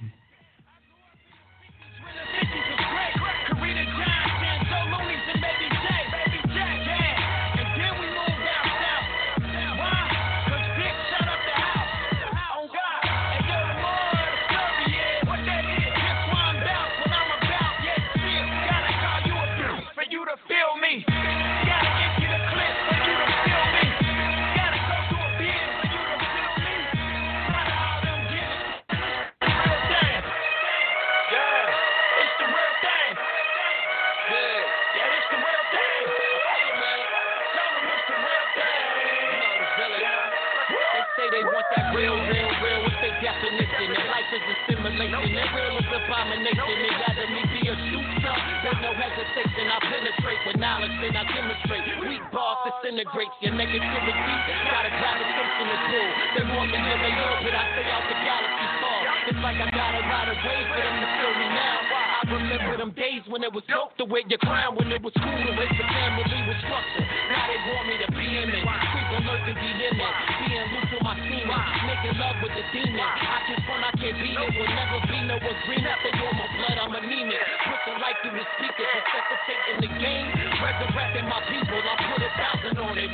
Is 44.86 45.34
a 45.34 45.46
real 45.50 45.76
is 45.82 45.90
abomination. 45.90 46.62
It 46.62 46.94
rather 47.02 47.28
me 47.34 47.42
be 47.50 47.62
a 47.66 47.76
shooter. 47.90 48.36
There's 48.62 48.82
no 48.86 48.94
hesitation. 48.94 49.66
I 49.66 49.78
penetrate 49.82 50.42
with 50.46 50.58
knowledge, 50.62 50.94
then 51.02 51.18
I 51.18 51.26
demonstrate. 51.26 51.86
Weak 52.06 52.22
bars 52.30 52.70
disintegrates 52.70 53.34
your 53.42 53.58
negativity. 53.58 54.36
Got 54.70 54.86
a 54.86 54.92
gravitation 54.94 55.66
to 55.66 55.78
pull. 55.90 56.10
They 56.38 56.46
want 56.54 56.70
me 56.70 56.78
in 56.78 57.00
the 57.02 57.12
their 57.18 57.36
but 57.42 57.54
I 57.58 57.64
stay 57.74 57.88
out 57.90 58.06
the 58.06 58.18
galaxy 58.30 58.68
far. 58.78 59.02
It's 59.26 59.42
like 59.42 59.58
I 59.58 59.68
got 59.74 59.92
a 59.98 60.04
lot 60.06 60.28
of 60.30 60.38
ways 60.38 60.68
for 60.70 60.78
them 60.78 60.96
to 61.02 61.08
feel 61.18 61.34
me 61.34 61.48
now. 61.50 61.95
Remember 62.26 62.74
them 62.78 62.92
days 62.98 63.22
when 63.30 63.46
it 63.46 63.54
was 63.54 63.62
dope 63.70 63.94
to 64.02 64.06
wear 64.06 64.26
your 64.26 64.42
crown, 64.42 64.74
when 64.74 64.90
it 64.90 64.98
was 65.02 65.14
cool 65.14 65.30
to 65.30 65.52
raise 65.62 65.78
the 65.78 65.86
family 65.86 66.40
with 66.50 66.58
structure. 66.66 67.06
Now 67.06 67.46
they 67.46 67.60
want 67.70 67.86
me 67.86 67.96
to 68.02 68.10
be 68.18 68.26
in 68.26 68.50
it. 68.50 68.66
Creep 68.66 69.10
alert 69.22 69.42
to 69.46 69.54
be 69.54 69.70
in 69.70 69.94
it. 69.94 69.94
Being 69.94 70.66
loose 70.74 70.90
with 70.90 71.06
my 71.06 71.14
semen. 71.22 71.62
Making 71.86 72.18
love 72.18 72.38
with 72.42 72.54
the 72.58 72.66
demon. 72.74 72.98
I 72.98 73.38
can 73.46 73.60
front, 73.70 73.86
I 73.86 73.92
can't 74.02 74.18
beat 74.18 74.42
it. 74.42 74.52
Will 74.58 74.74
never 74.74 75.00
be 75.06 75.18
no 75.30 75.38
agreement. 75.38 75.98
They 76.02 76.14
want 76.18 76.34
my 76.34 76.48
blood, 76.50 76.78
I'm 76.82 76.94
anemic. 76.98 77.46
Pushing 77.62 77.98
light 78.02 78.18
through 78.26 78.42
the 78.42 78.46
speakers. 78.58 78.90
Necessitating 78.90 79.80
the 79.86 79.92
game. 80.02 80.28
Resurrecting 80.66 81.28
my 81.30 81.42
people. 81.46 81.78
I 81.78 81.94
put 82.10 82.26
a 82.26 82.30
thousand 82.42 82.76
on 82.82 82.94
it. 82.98 83.10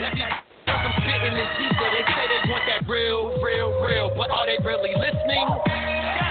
I'm 0.71 0.91
spitting 1.03 1.35
is 1.35 1.51
deeper. 1.59 1.87
They 1.91 2.05
say 2.15 2.25
they 2.31 2.41
want 2.47 2.63
that 2.71 2.87
real, 2.87 3.35
real, 3.43 3.75
real. 3.83 4.07
But 4.15 4.31
are 4.31 4.47
they 4.47 4.55
really 4.63 4.95
listening? 4.95 6.30